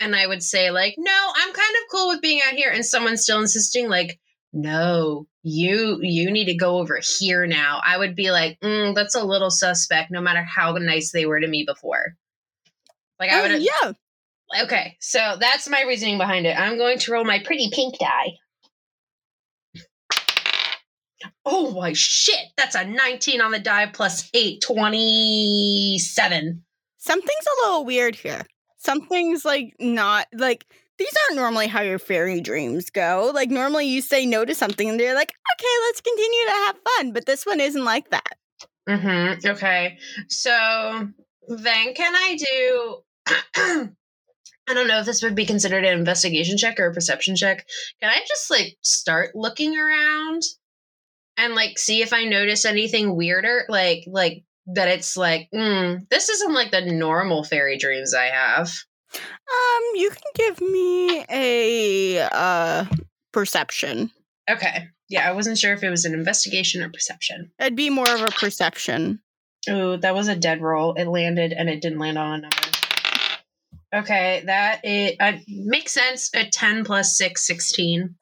and 0.00 0.14
I 0.16 0.26
would 0.26 0.42
say 0.42 0.70
like, 0.72 0.94
no, 0.98 1.32
I'm 1.36 1.52
kind 1.52 1.56
of 1.76 1.90
cool 1.92 2.08
with 2.08 2.20
being 2.20 2.40
out 2.46 2.54
here, 2.54 2.70
and 2.70 2.84
someone's 2.84 3.22
still 3.22 3.40
insisting 3.40 3.88
like, 3.88 4.18
no, 4.52 5.26
you 5.44 5.98
you 6.00 6.30
need 6.30 6.46
to 6.46 6.56
go 6.56 6.78
over 6.78 6.98
here 7.18 7.46
now. 7.46 7.80
I 7.86 7.98
would 7.98 8.16
be 8.16 8.30
like, 8.30 8.58
mm, 8.60 8.94
that's 8.94 9.14
a 9.14 9.22
little 9.22 9.50
suspect, 9.50 10.10
no 10.10 10.22
matter 10.22 10.42
how 10.42 10.72
nice 10.72 11.12
they 11.12 11.26
were 11.26 11.38
to 11.38 11.46
me 11.46 11.64
before. 11.66 12.16
Like 13.20 13.30
I 13.30 13.40
Oh, 13.40 13.52
would, 13.52 13.62
yeah. 13.62 13.92
Okay, 14.64 14.96
so 15.00 15.36
that's 15.38 15.68
my 15.68 15.82
reasoning 15.82 16.18
behind 16.18 16.46
it. 16.46 16.58
I'm 16.58 16.78
going 16.78 16.98
to 16.98 17.12
roll 17.12 17.24
my 17.24 17.40
pretty 17.44 17.68
pink 17.72 17.98
die. 17.98 18.32
Oh 21.46 21.72
my 21.72 21.92
shit! 21.94 22.38
That's 22.56 22.74
a 22.74 22.84
19 22.84 23.40
on 23.40 23.50
the 23.50 23.58
die 23.58 23.86
plus 23.92 24.28
8, 24.34 24.62
27. 24.62 26.62
Something's 26.98 27.46
a 27.46 27.66
little 27.66 27.84
weird 27.84 28.14
here. 28.14 28.42
Something's 28.78 29.44
like 29.44 29.74
not 29.78 30.26
like 30.34 30.66
these 30.98 31.12
aren't 31.24 31.36
normally 31.36 31.66
how 31.66 31.82
your 31.82 31.98
fairy 31.98 32.40
dreams 32.40 32.90
go. 32.90 33.30
Like 33.34 33.50
normally 33.50 33.86
you 33.86 34.00
say 34.00 34.26
no 34.26 34.44
to 34.44 34.54
something 34.54 34.88
and 34.88 34.98
they're 34.98 35.14
like, 35.14 35.30
okay, 35.30 35.66
let's 35.86 36.00
continue 36.00 36.44
to 36.46 36.50
have 36.50 36.76
fun. 36.96 37.12
But 37.12 37.26
this 37.26 37.44
one 37.44 37.60
isn't 37.60 37.84
like 37.84 38.10
that. 38.10 38.38
Mm-hmm. 38.88 39.48
Okay. 39.48 39.98
So 40.28 41.08
then 41.48 41.94
can 41.94 42.14
I 42.14 42.36
do 42.36 42.98
I 44.66 44.72
don't 44.72 44.88
know 44.88 45.00
if 45.00 45.06
this 45.06 45.22
would 45.22 45.34
be 45.34 45.44
considered 45.46 45.84
an 45.84 45.98
investigation 45.98 46.56
check 46.56 46.80
or 46.80 46.86
a 46.86 46.94
perception 46.94 47.36
check. 47.36 47.66
Can 48.00 48.10
I 48.10 48.20
just 48.26 48.50
like 48.50 48.76
start 48.80 49.34
looking 49.34 49.78
around 49.78 50.42
and 51.36 51.54
like 51.54 51.78
see 51.78 52.00
if 52.00 52.12
I 52.12 52.24
notice 52.24 52.64
anything 52.64 53.14
weirder? 53.14 53.66
Like 53.68 54.04
like 54.06 54.44
that 54.66 54.88
it's 54.88 55.16
like, 55.16 55.48
mm, 55.54 56.08
this 56.08 56.30
isn't 56.30 56.54
like 56.54 56.70
the 56.70 56.80
normal 56.80 57.44
fairy 57.44 57.76
dreams 57.76 58.14
I 58.14 58.26
have. 58.26 58.72
Um, 59.14 59.82
you 59.94 60.10
can 60.10 60.32
give 60.34 60.60
me 60.60 61.24
a 61.30 62.28
uh 62.32 62.84
perception. 63.32 64.10
Okay. 64.50 64.88
Yeah, 65.08 65.28
I 65.28 65.32
wasn't 65.32 65.58
sure 65.58 65.74
if 65.74 65.82
it 65.82 65.90
was 65.90 66.04
an 66.04 66.14
investigation 66.14 66.82
or 66.82 66.88
perception. 66.88 67.50
It'd 67.58 67.76
be 67.76 67.90
more 67.90 68.08
of 68.08 68.22
a 68.22 68.30
perception. 68.30 69.20
Oh, 69.68 69.96
that 69.96 70.14
was 70.14 70.28
a 70.28 70.36
dead 70.36 70.60
roll. 70.60 70.94
It 70.94 71.06
landed 71.06 71.52
and 71.52 71.68
it 71.68 71.80
didn't 71.80 71.98
land 71.98 72.18
on 72.18 72.38
a 72.38 72.42
number. 72.42 72.56
Okay, 73.94 74.42
that 74.46 74.80
it 74.82 75.16
uh, 75.20 75.38
makes 75.46 75.92
sense. 75.92 76.30
A 76.34 76.46
10 76.46 76.84
plus 76.84 77.16
6, 77.16 77.46
16. 77.46 78.16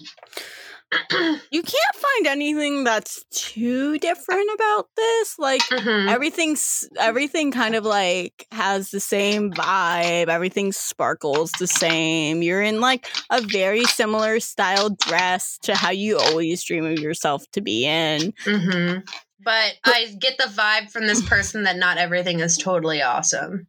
You 1.51 1.62
can't 1.62 1.95
find 1.97 2.26
anything 2.26 2.84
that's 2.84 3.24
too 3.30 3.99
different 3.99 4.49
about 4.55 4.88
this. 4.97 5.38
Like 5.38 5.61
Mhm. 5.68 6.09
everything's 6.11 6.88
everything 6.99 7.53
kind 7.53 7.74
of 7.74 7.84
like 7.84 8.47
has 8.53 8.90
the 8.90 9.01
same 9.01 9.53
vibe. 9.53 10.28
Everything 10.28 10.72
sparkles 10.72 11.53
the 11.53 11.66
same. 11.66 12.43
You're 12.43 12.62
in 12.62 12.80
like 12.80 13.07
a 13.30 13.40
very 13.43 13.86
similar 13.86 14.40
style 14.40 14.90
dress 14.90 15.59
to 15.62 15.76
how 15.76 15.90
you 15.90 16.18
always 16.18 16.62
dream 16.64 16.86
of 16.86 16.99
yourself 16.99 17.45
to 17.53 17.61
be 17.61 17.84
in. 17.84 18.32
hmm 18.45 18.99
But 19.45 19.74
I 19.84 20.14
get 20.18 20.38
the 20.38 20.45
vibe 20.45 20.90
from 20.90 21.07
this 21.07 21.22
person 21.22 21.64
that 21.64 21.76
not 21.76 21.99
everything 21.99 22.40
is 22.40 22.57
totally 22.57 23.03
awesome. 23.03 23.66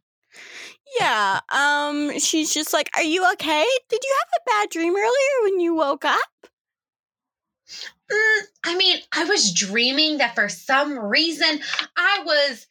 Yeah. 0.98 1.40
Um 1.50 2.18
she's 2.18 2.52
just 2.54 2.72
like, 2.72 2.88
"Are 2.96 3.02
you 3.02 3.30
okay? 3.32 3.66
Did 3.88 4.00
you 4.02 4.16
have 4.20 4.40
a 4.40 4.44
bad 4.50 4.70
dream 4.70 4.94
earlier 4.96 5.42
when 5.42 5.60
you 5.60 5.74
woke 5.74 6.04
up?" 6.04 6.20
Mm, 8.10 8.42
I 8.64 8.76
mean, 8.76 8.98
I 9.12 9.24
was 9.24 9.54
dreaming 9.54 10.18
that 10.18 10.34
for 10.34 10.48
some 10.48 10.98
reason 10.98 11.60
I 11.96 12.22
was. 12.24 12.66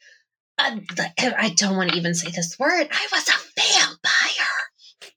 Uh, 0.58 0.78
I 1.18 1.54
don't 1.58 1.78
want 1.78 1.92
to 1.92 1.98
even 1.98 2.14
say 2.14 2.30
this 2.30 2.60
word. 2.60 2.88
I 2.92 3.08
was 3.12 3.28
a 3.28 3.60
vampire. 3.60 4.64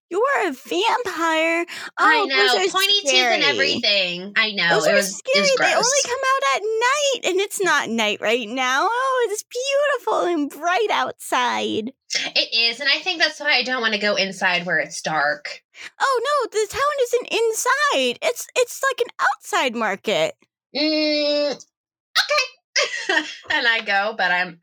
You 0.09 0.21
were 0.21 0.49
a 0.49 0.53
vampire. 0.53 1.67
Oh, 1.99 2.05
I 2.05 2.25
know, 2.27 2.65
are 2.65 2.69
pointy 2.69 3.01
teeth 3.03 3.15
and 3.15 3.43
everything. 3.43 4.33
I 4.37 4.53
know 4.53 4.69
Those 4.69 4.87
it 4.87 4.93
are 4.93 4.97
was, 4.97 5.17
scary. 5.17 5.47
They 5.59 5.75
only 5.75 6.03
come 6.05 6.19
out 6.35 6.57
at 6.57 6.63
night, 6.63 7.21
and 7.25 7.41
it's 7.41 7.61
not 7.61 7.91
night 7.91 8.21
right 8.21 8.49
now. 8.49 8.87
Oh, 8.89 9.29
it's 9.31 9.45
beautiful 9.45 10.27
and 10.27 10.49
bright 10.49 10.89
outside. 10.93 11.93
It 12.37 12.55
is, 12.55 12.81
and 12.81 12.89
I 12.89 12.99
think 12.99 13.21
that's 13.21 13.41
why 13.41 13.55
I 13.55 13.65
don't 13.65 13.81
want 13.81 13.95
to 13.95 14.01
go 14.01 14.15
inside 14.15 14.65
where 14.65 14.79
it's 14.79 15.03
dark. 15.03 15.63
Oh 16.01 16.21
no, 16.23 16.61
the 16.61 16.67
town 16.71 16.83
isn't 17.03 17.29
inside. 17.33 18.19
It's 18.23 18.47
it's 18.57 18.81
like 18.83 19.07
an 19.07 19.13
outside 19.21 19.75
market. 19.75 20.35
Mm, 20.75 21.53
okay. 21.53 22.56
and 23.51 23.67
I 23.67 23.81
go, 23.85 24.15
but 24.17 24.31
I'm 24.31 24.59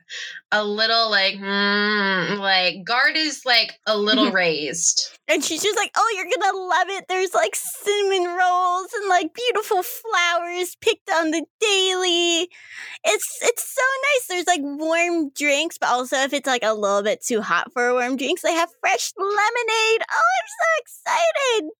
a 0.52 0.64
little 0.64 1.10
like, 1.10 1.34
mm, 1.34 2.38
like 2.38 2.84
guard 2.84 3.16
is 3.16 3.42
like 3.44 3.78
a 3.86 3.96
little 3.96 4.30
raised. 4.32 5.10
And 5.26 5.42
she's 5.42 5.62
just 5.62 5.76
like, 5.76 5.90
"Oh, 5.96 6.12
you're 6.14 6.26
gonna 6.26 6.56
love 6.58 6.88
it. 6.90 7.06
There's 7.08 7.34
like 7.34 7.54
cinnamon 7.54 8.36
rolls 8.36 8.88
and 8.94 9.08
like 9.08 9.34
beautiful 9.34 9.82
flowers 9.82 10.76
picked 10.80 11.10
on 11.10 11.30
the 11.30 11.44
daily. 11.60 12.48
It's 13.04 13.38
it's 13.42 13.74
so 13.74 13.82
nice. 13.82 14.26
There's 14.28 14.46
like 14.46 14.60
warm 14.62 15.30
drinks, 15.30 15.78
but 15.78 15.88
also 15.88 16.16
if 16.18 16.32
it's 16.32 16.46
like 16.46 16.64
a 16.64 16.74
little 16.74 17.02
bit 17.02 17.24
too 17.24 17.40
hot 17.40 17.72
for 17.72 17.92
warm 17.92 18.16
drinks, 18.16 18.42
they 18.42 18.52
have 18.52 18.70
fresh 18.80 19.12
lemonade. 19.16 20.02
Oh, 20.12 20.28
I'm 20.38 20.48
so 20.48 20.82
excited. 20.82 21.70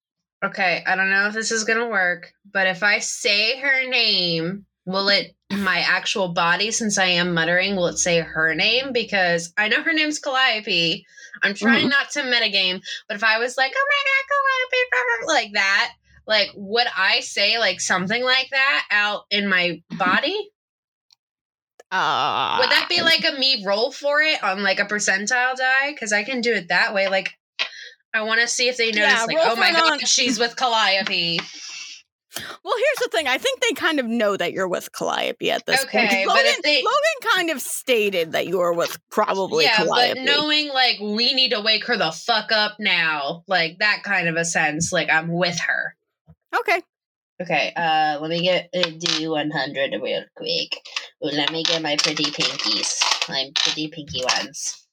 Okay, 0.44 0.82
I 0.86 0.96
don't 0.96 1.10
know 1.10 1.26
if 1.28 1.34
this 1.34 1.50
is 1.50 1.64
gonna 1.64 1.88
work, 1.88 2.32
but 2.50 2.66
if 2.66 2.82
I 2.82 2.98
say 2.98 3.58
her 3.60 3.88
name, 3.88 4.66
will 4.86 5.08
it 5.08 5.34
my 5.50 5.78
actual 5.78 6.28
body 6.28 6.70
since 6.70 6.98
I 6.98 7.06
am 7.06 7.34
muttering, 7.34 7.76
will 7.76 7.86
it 7.86 7.98
say 7.98 8.20
her 8.20 8.54
name? 8.54 8.92
Because 8.92 9.52
I 9.56 9.68
know 9.68 9.82
her 9.82 9.92
name's 9.92 10.18
Calliope. 10.18 11.06
I'm 11.42 11.54
trying 11.54 11.88
not 11.88 12.10
to 12.12 12.22
metagame, 12.22 12.82
but 13.08 13.16
if 13.16 13.24
I 13.24 13.38
was 13.38 13.56
like, 13.56 13.72
oh 13.76 13.86
my 13.90 14.02
god, 14.06 15.26
Calliope, 15.26 15.26
like 15.26 15.52
that, 15.54 15.92
like 16.26 16.50
would 16.54 16.86
I 16.96 17.20
say 17.20 17.58
like 17.58 17.80
something 17.80 18.22
like 18.22 18.48
that 18.50 18.86
out 18.90 19.24
in 19.30 19.48
my 19.48 19.82
body? 19.96 20.50
Uh, 21.90 22.56
Would 22.60 22.70
that 22.70 22.88
be 22.88 23.02
like 23.02 23.24
a 23.24 23.38
me 23.38 23.62
roll 23.64 23.92
for 23.92 24.20
it 24.20 24.42
on 24.42 24.64
like 24.64 24.80
a 24.80 24.84
percentile 24.84 25.54
die? 25.54 25.92
Because 25.92 26.12
I 26.12 26.24
can 26.24 26.40
do 26.40 26.52
it 26.52 26.68
that 26.68 26.92
way. 26.92 27.06
Like, 27.08 27.30
I 28.12 28.22
want 28.22 28.40
to 28.40 28.48
see 28.48 28.68
if 28.68 28.76
they 28.76 28.86
notice, 28.86 29.12
Yeah, 29.12 29.24
like, 29.24 29.36
oh 29.40 29.54
my 29.54 29.70
god, 29.70 30.00
she's 30.06 30.38
with 30.38 30.56
Calliope. 30.56 31.38
Well, 32.36 32.74
here's 32.76 32.98
the 33.00 33.08
thing. 33.12 33.28
I 33.28 33.38
think 33.38 33.60
they 33.60 33.72
kind 33.72 34.00
of 34.00 34.06
know 34.06 34.36
that 34.36 34.52
you're 34.52 34.68
with 34.68 34.90
Calliope 34.92 35.50
at 35.50 35.66
this 35.66 35.84
point. 35.84 36.06
Okay, 36.06 36.26
Logan, 36.26 36.44
but 36.56 36.62
they- 36.64 36.82
Logan 36.82 37.34
kind 37.34 37.50
of 37.50 37.60
stated 37.60 38.32
that 38.32 38.46
you 38.46 38.58
were 38.58 38.72
with 38.72 38.98
probably 39.10 39.64
yeah, 39.64 39.76
Calliope. 39.76 40.14
but 40.14 40.24
knowing 40.24 40.68
like 40.68 40.98
we 41.00 41.32
need 41.34 41.50
to 41.50 41.60
wake 41.60 41.84
her 41.86 41.96
the 41.96 42.10
fuck 42.12 42.50
up 42.52 42.76
now, 42.80 43.44
like 43.46 43.78
that 43.78 44.02
kind 44.02 44.28
of 44.28 44.36
a 44.36 44.44
sense. 44.44 44.92
Like 44.92 45.10
I'm 45.10 45.32
with 45.32 45.58
her. 45.60 45.94
okay. 46.56 46.80
Okay, 47.42 47.72
uh, 47.74 48.18
let 48.20 48.30
me 48.30 48.42
get 48.42 48.68
a 48.72 48.92
D 48.92 49.26
one 49.26 49.50
hundred 49.50 49.92
real 50.00 50.22
quick. 50.36 50.78
Ooh, 51.24 51.30
let 51.30 51.50
me 51.50 51.64
get 51.64 51.82
my 51.82 51.96
pretty 51.96 52.24
pinkies, 52.26 53.00
my 53.28 53.50
pretty 53.56 53.88
pinky 53.88 54.22
ones. 54.24 54.86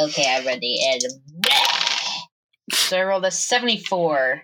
Okay, 0.00 0.24
I'm 0.26 0.46
ready. 0.46 0.78
And 0.90 1.02
so 2.72 2.98
I 2.98 3.02
rolled 3.04 3.26
a 3.26 3.30
seventy 3.30 3.78
four. 3.78 4.42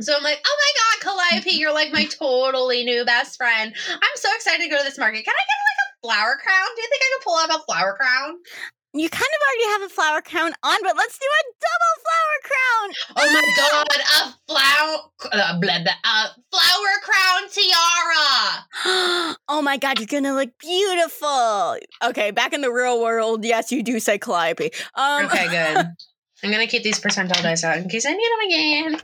So 0.00 0.16
I'm 0.16 0.22
like, 0.22 0.40
oh 0.44 0.56
my 0.58 0.72
god, 0.80 1.30
Calliope, 1.30 1.50
you're 1.58 1.72
like 1.74 1.92
my 1.92 2.04
totally 2.06 2.84
new 2.84 3.04
best 3.04 3.36
friend. 3.36 3.74
I'm 3.90 4.16
so 4.16 4.28
excited 4.34 4.62
to 4.62 4.68
go 4.68 4.78
to 4.78 4.84
this 4.84 4.98
market. 4.98 5.24
Can 5.24 5.34
I 5.34 5.44
get 5.44 5.58
like 5.68 5.80
a 5.86 5.90
flower 6.06 6.36
crown? 6.42 6.66
Do 6.76 6.82
you 6.82 6.88
think 6.88 7.02
I 7.02 7.10
can 7.12 7.22
pull 7.24 7.38
out 7.38 7.60
a 7.60 7.64
flower 7.64 7.96
crown? 7.96 8.36
You 8.94 9.08
kind 9.08 9.22
of 9.22 9.40
already 9.48 9.72
have 9.72 9.90
a 9.90 9.94
flower 9.94 10.20
crown 10.20 10.52
on, 10.62 10.78
but 10.82 10.96
let's 10.98 11.18
do 11.18 11.26
a 11.26 11.42
double 11.64 11.94
flower 12.04 12.38
crown. 12.44 12.58
Oh 13.14 13.26
my 13.32 13.54
god, 13.56 13.86
a 13.90 14.52
flower, 14.52 14.98
uh, 15.32 15.60
blah, 15.60 15.82
blah, 15.82 15.92
uh, 16.04 16.28
flower 16.50 16.92
crown 17.02 17.48
tiara. 17.48 19.36
oh 19.48 19.62
my 19.62 19.78
god, 19.78 19.98
you're 19.98 20.06
gonna 20.06 20.34
look 20.34 20.50
beautiful. 20.58 21.76
Okay, 22.04 22.32
back 22.32 22.52
in 22.52 22.60
the 22.60 22.70
real 22.70 23.00
world, 23.00 23.44
yes, 23.44 23.72
you 23.72 23.82
do 23.82 23.98
say 23.98 24.18
Calliope. 24.18 24.70
Um, 24.94 25.24
Okay, 25.26 25.48
good. 25.48 25.86
I'm 26.42 26.50
gonna 26.50 26.66
keep 26.66 26.82
these 26.82 27.00
percentile 27.00 27.42
dice 27.42 27.64
out 27.64 27.78
in 27.78 27.88
case 27.88 28.04
I 28.06 28.12
need 28.12 28.30
them 28.32 28.48
again. 28.48 29.00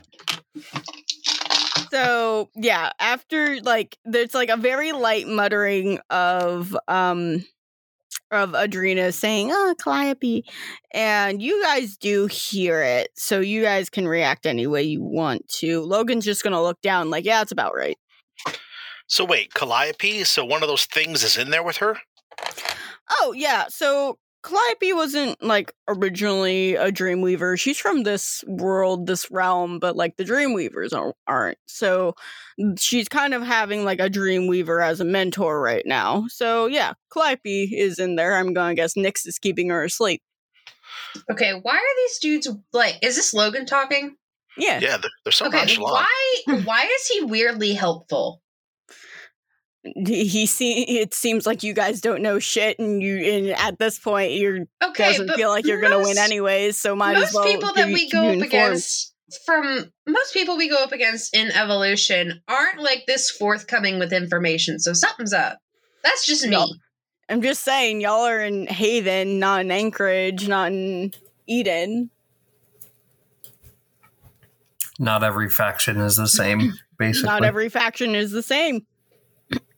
so 1.91 2.49
yeah, 2.55 2.91
after 2.99 3.59
like 3.61 3.97
there's 4.05 4.33
like 4.33 4.49
a 4.49 4.57
very 4.57 4.91
light 4.91 5.27
muttering 5.27 5.99
of 6.09 6.75
um 6.87 7.45
of 8.31 8.51
Adrena 8.51 9.13
saying, 9.13 9.49
"Oh, 9.51 9.73
Calliope," 9.81 10.43
and 10.93 11.41
you 11.41 11.63
guys 11.63 11.97
do 11.97 12.27
hear 12.27 12.81
it, 12.81 13.09
so 13.15 13.39
you 13.39 13.63
guys 13.63 13.89
can 13.89 14.07
react 14.07 14.45
any 14.45 14.67
way 14.67 14.83
you 14.83 15.01
want 15.01 15.47
to. 15.59 15.81
Logan's 15.81 16.25
just 16.25 16.43
gonna 16.43 16.61
look 16.61 16.81
down, 16.81 17.09
like, 17.09 17.25
"Yeah, 17.25 17.41
it's 17.41 17.51
about 17.51 17.75
right." 17.75 17.97
So 19.07 19.25
wait, 19.25 19.53
Calliope. 19.53 20.23
So 20.25 20.45
one 20.45 20.61
of 20.61 20.69
those 20.69 20.85
things 20.85 21.23
is 21.23 21.37
in 21.37 21.49
there 21.49 21.63
with 21.63 21.77
her. 21.77 21.97
Oh 23.19 23.33
yeah, 23.35 23.65
so 23.69 24.19
Calliope 24.49 24.93
wasn't 24.93 25.43
like 25.43 25.73
originally 25.87 26.75
a 26.75 26.91
Dreamweaver. 26.91 27.59
She's 27.59 27.77
from 27.77 28.03
this 28.03 28.43
world, 28.47 29.05
this 29.05 29.29
realm, 29.29 29.77
but 29.79 29.95
like 29.95 30.17
the 30.17 30.23
Dreamweavers 30.23 30.91
aren't. 30.93 31.15
aren't. 31.27 31.57
So 31.67 32.15
she's 32.79 33.07
kind 33.07 33.33
of 33.33 33.43
having 33.43 33.85
like 33.85 33.99
a 33.99 34.09
Dreamweaver 34.09 34.83
as 34.83 34.99
a 34.99 35.05
mentor 35.05 35.61
right 35.61 35.85
now. 35.85 36.25
So 36.29 36.65
yeah, 36.65 36.93
Calliope 37.13 37.75
is 37.75 37.99
in 37.99 38.15
there. 38.15 38.35
I'm 38.35 38.53
gonna 38.53 38.73
guess 38.73 38.95
Nyx 38.95 39.27
is 39.27 39.37
keeping 39.37 39.69
her 39.69 39.83
asleep. 39.83 40.23
Okay, 41.31 41.53
why 41.53 41.75
are 41.75 41.95
these 42.07 42.19
dudes 42.19 42.49
like? 42.73 42.97
Is 43.03 43.15
this 43.15 43.33
Logan 43.33 43.65
talking? 43.67 44.15
Yeah. 44.57 44.79
Yeah, 44.81 44.97
they're, 44.97 45.11
they're 45.23 45.31
so 45.31 45.47
okay, 45.47 45.57
nonchalant. 45.57 45.93
why? 45.93 46.61
Why 46.65 46.83
is 46.83 47.07
he 47.07 47.23
weirdly 47.23 47.73
helpful? 47.73 48.41
He, 49.83 50.25
he 50.25 50.45
see 50.45 50.99
it 50.99 51.13
seems 51.13 51.45
like 51.45 51.63
you 51.63 51.73
guys 51.73 52.01
don't 52.01 52.21
know 52.21 52.37
shit 52.39 52.77
and 52.79 53.01
you 53.01 53.17
and 53.17 53.47
at 53.57 53.79
this 53.79 53.97
point 53.97 54.31
you 54.31 54.67
Okay, 54.83 55.11
doesn't 55.11 55.27
but 55.27 55.37
feel 55.37 55.49
like 55.49 55.65
you're 55.65 55.79
gonna 55.79 55.97
win 55.97 56.07
most- 56.07 56.17
anyways, 56.19 56.77
so 56.79 56.95
might 56.97 57.13
most 57.13 57.29
as 57.29 57.33
well 57.33 57.43
people 57.45 57.73
that 57.73 57.87
we 57.87 58.09
go 58.09 58.19
up 58.27 58.33
informed. 58.33 58.43
against 58.43 59.13
from 59.45 59.91
most 60.07 60.33
people 60.33 60.57
we 60.57 60.67
go 60.69 60.83
up 60.83 60.91
against 60.91 61.33
in 61.35 61.51
evolution 61.51 62.41
aren't 62.47 62.79
like 62.81 63.03
this 63.07 63.29
forthcoming 63.31 63.99
with 63.99 64.11
information. 64.11 64.79
So 64.79 64.91
something's 64.91 65.33
up. 65.33 65.59
That's 66.03 66.25
just 66.25 66.43
me. 66.43 66.49
No. 66.51 66.67
I'm 67.29 67.41
just 67.43 67.63
saying, 67.63 68.01
y'all 68.01 68.25
are 68.25 68.39
in 68.41 68.65
Haven, 68.67 69.37
not 69.39 69.61
in 69.61 69.69
Anchorage, 69.71 70.47
not 70.47 70.71
in 70.71 71.13
Eden. 71.47 72.09
Not 74.97 75.23
every 75.23 75.49
faction 75.49 75.97
is 75.97 76.15
the 76.15 76.27
same, 76.27 76.73
basically. 76.97 77.27
Not 77.29 77.43
every 77.45 77.69
faction 77.69 78.15
is 78.15 78.31
the 78.31 78.43
same. 78.43 78.85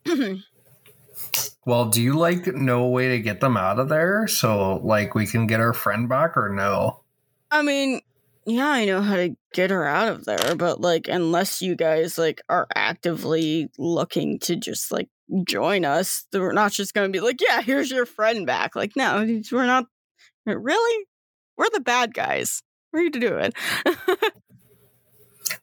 well, 1.66 1.86
do 1.86 2.02
you 2.02 2.14
like 2.14 2.48
know 2.48 2.84
a 2.84 2.90
way 2.90 3.10
to 3.10 3.20
get 3.20 3.42
them 3.42 3.58
out 3.58 3.80
of 3.80 3.90
there 3.90 4.28
so 4.28 4.78
like 4.84 5.16
we 5.16 5.28
can 5.28 5.48
get 5.48 5.60
our 5.60 5.74
friend 5.74 6.10
back 6.10 6.38
or 6.38 6.50
no? 6.50 7.02
I 7.52 7.62
mean, 7.62 8.02
yeah, 8.46 8.70
I 8.70 8.86
know 8.86 9.02
how 9.02 9.18
to 9.18 9.36
get 9.54 9.70
her 9.70 9.86
out 9.86 10.08
of 10.08 10.26
there, 10.26 10.56
but 10.56 10.82
like, 10.82 11.08
unless 11.08 11.62
you 11.62 11.76
guys 11.76 12.18
like 12.18 12.42
are 12.50 12.68
actively 12.74 13.70
looking 13.78 14.40
to 14.40 14.56
just 14.56 14.92
like 14.92 15.10
join 15.46 15.86
us, 15.86 16.26
we're 16.34 16.54
not 16.54 16.72
just 16.72 16.94
gonna 16.94 17.10
be 17.10 17.20
like, 17.20 17.40
yeah, 17.42 17.62
here's 17.62 17.92
your 17.92 18.06
friend 18.06 18.48
back. 18.48 18.76
Like, 18.76 18.96
no, 18.96 19.42
we're 19.52 19.66
not. 19.66 19.86
Really, 20.46 21.06
we're 21.56 21.70
the 21.72 21.82
bad 21.82 22.16
guys. 22.16 22.64
What 22.90 23.02
are 23.02 23.04
you 23.04 23.12
doing? 23.12 23.52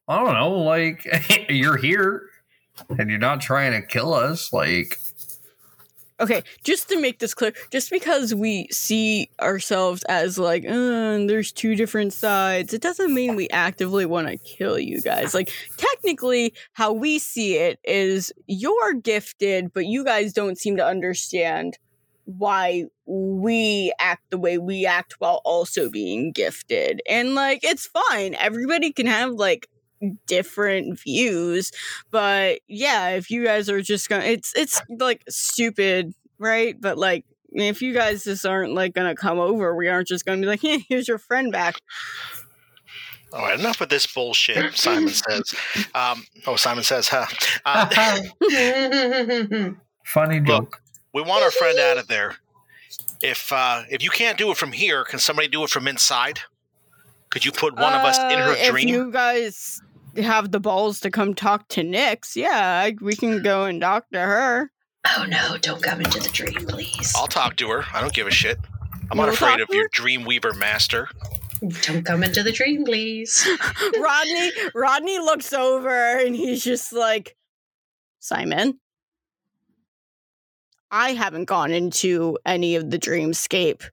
I 0.06 0.24
don't 0.24 0.34
know, 0.34 0.52
like 0.60 1.04
you're 1.48 1.76
here 1.76 2.27
and 2.98 3.10
you're 3.10 3.18
not 3.18 3.40
trying 3.40 3.72
to 3.72 3.86
kill 3.86 4.14
us, 4.14 4.52
like 4.52 4.98
Okay, 6.20 6.42
just 6.64 6.88
to 6.88 7.00
make 7.00 7.20
this 7.20 7.32
clear, 7.32 7.52
just 7.70 7.92
because 7.92 8.34
we 8.34 8.66
see 8.72 9.30
ourselves 9.40 10.02
as 10.08 10.36
like, 10.36 10.64
uh, 10.64 11.18
there's 11.26 11.52
two 11.52 11.76
different 11.76 12.12
sides, 12.12 12.74
it 12.74 12.82
doesn't 12.82 13.14
mean 13.14 13.36
we 13.36 13.48
actively 13.50 14.04
want 14.04 14.26
to 14.26 14.36
kill 14.36 14.80
you 14.80 15.00
guys. 15.00 15.32
Like, 15.32 15.52
technically, 15.76 16.54
how 16.72 16.92
we 16.92 17.20
see 17.20 17.56
it 17.56 17.78
is 17.84 18.32
you're 18.48 18.94
gifted, 18.94 19.72
but 19.72 19.86
you 19.86 20.04
guys 20.04 20.32
don't 20.32 20.58
seem 20.58 20.76
to 20.78 20.84
understand 20.84 21.78
why 22.24 22.86
we 23.06 23.92
act 24.00 24.30
the 24.30 24.38
way 24.38 24.58
we 24.58 24.86
act 24.86 25.14
while 25.20 25.40
also 25.44 25.88
being 25.88 26.32
gifted. 26.32 27.00
And, 27.08 27.36
like, 27.36 27.60
it's 27.62 27.86
fine. 27.86 28.34
Everybody 28.34 28.92
can 28.92 29.06
have, 29.06 29.30
like, 29.30 29.68
different 30.26 30.98
views 31.00 31.72
but 32.10 32.60
yeah 32.68 33.08
if 33.10 33.30
you 33.30 33.44
guys 33.44 33.68
are 33.68 33.80
just 33.82 34.08
gonna 34.08 34.24
it's 34.24 34.52
it's 34.56 34.80
like 34.98 35.22
stupid 35.28 36.14
right 36.38 36.80
but 36.80 36.96
like 36.98 37.24
if 37.50 37.80
you 37.82 37.92
guys 37.94 38.24
just 38.24 38.44
aren't 38.46 38.74
like 38.74 38.94
gonna 38.94 39.14
come 39.16 39.38
over 39.38 39.74
we 39.74 39.88
aren't 39.88 40.06
just 40.08 40.24
gonna 40.24 40.40
be 40.40 40.46
like 40.46 40.60
hey, 40.60 40.84
here's 40.88 41.08
your 41.08 41.18
friend 41.18 41.50
back 41.50 41.74
All 43.32 43.42
right, 43.42 43.58
enough 43.58 43.80
of 43.82 43.88
this 43.90 44.06
bullshit. 44.06 44.74
Simon 44.76 45.08
says. 45.10 45.54
Um, 45.94 46.24
oh, 46.46 46.56
Simon 46.56 46.82
says, 46.84 47.08
huh? 47.12 47.26
Uh, 47.66 47.86
funny 50.04 50.40
joke. 50.40 50.80
we 51.12 51.22
want 51.22 51.42
our 51.44 51.50
friend 51.50 51.78
out 51.78 51.98
of 51.98 52.08
there. 52.08 52.36
If 53.22 53.52
uh, 53.52 53.82
if 53.90 54.02
you 54.02 54.10
can't 54.10 54.38
do 54.38 54.50
it 54.50 54.56
from 54.56 54.72
here, 54.72 55.04
can 55.04 55.18
somebody 55.18 55.48
do 55.48 55.64
it 55.64 55.70
from 55.70 55.88
inside? 55.88 56.40
Could 57.30 57.44
you 57.44 57.52
put 57.52 57.74
one 57.74 57.92
of 57.92 58.00
us 58.00 58.16
in 58.18 58.38
her 58.38 58.52
Uh, 58.52 58.56
if 58.56 58.70
dream? 58.70 58.88
you 58.88 59.10
guys 59.12 59.82
have 60.22 60.50
the 60.50 60.60
balls 60.60 61.00
to 61.00 61.10
come 61.10 61.34
talk 61.34 61.68
to 61.68 61.82
Nyx, 61.82 62.36
yeah 62.36 62.82
I, 62.84 62.96
we 63.00 63.16
can 63.16 63.42
go 63.42 63.64
and 63.64 63.80
talk 63.80 64.08
to 64.12 64.20
her 64.20 64.70
oh 65.16 65.26
no! 65.28 65.56
Don't 65.58 65.82
come 65.82 66.00
into 66.00 66.20
the 66.20 66.28
dream, 66.28 66.66
please. 66.66 67.12
I'll 67.16 67.26
talk 67.26 67.56
to 67.56 67.68
her. 67.70 67.84
I 67.92 68.00
don't 68.00 68.12
give 68.12 68.26
a 68.26 68.30
shit. 68.30 68.58
I'm 69.10 69.16
not 69.16 69.24
You'll 69.24 69.34
afraid 69.34 69.60
of 69.60 69.68
your 69.70 69.84
her? 69.84 69.88
Dreamweaver 69.88 70.56
master. 70.56 71.08
Don't 71.82 72.04
come 72.04 72.22
into 72.22 72.42
the 72.42 72.52
dream, 72.52 72.84
please. 72.84 73.48
rodney 74.00 74.52
rodney 74.74 75.18
looks 75.18 75.52
over 75.52 76.18
and 76.18 76.36
he's 76.36 76.62
just 76.62 76.92
like 76.92 77.36
simon 78.20 78.78
i 80.90 81.12
haven't 81.12 81.44
gone 81.44 81.70
into 81.70 82.36
any 82.44 82.74
of 82.76 82.90
the 82.90 82.98
dreamscape 82.98 83.88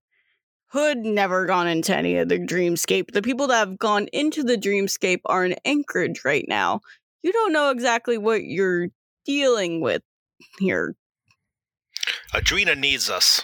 hood 0.76 1.00
never 1.00 1.46
gone 1.46 1.68
into 1.68 1.96
any 1.96 2.18
of 2.18 2.30
the 2.30 2.38
dreamscape 2.38 3.12
the 3.12 3.22
people 3.22 3.48
that 3.48 3.60
have 3.60 3.80
gone 3.80 4.08
into 4.12 4.44
the 4.44 4.58
dreamscape 4.58 5.22
are 5.26 5.46
in 5.46 5.56
anchorage 5.66 6.24
right 6.26 6.46
now 6.48 6.82
you 7.24 7.32
don't 7.32 7.54
know 7.54 7.70
exactly 7.70 8.18
what 8.18 8.44
you're 8.44 8.88
dealing 9.26 9.82
with 9.82 10.02
here 10.60 10.96
Adrena 12.34 12.78
needs 12.78 13.10
us. 13.10 13.44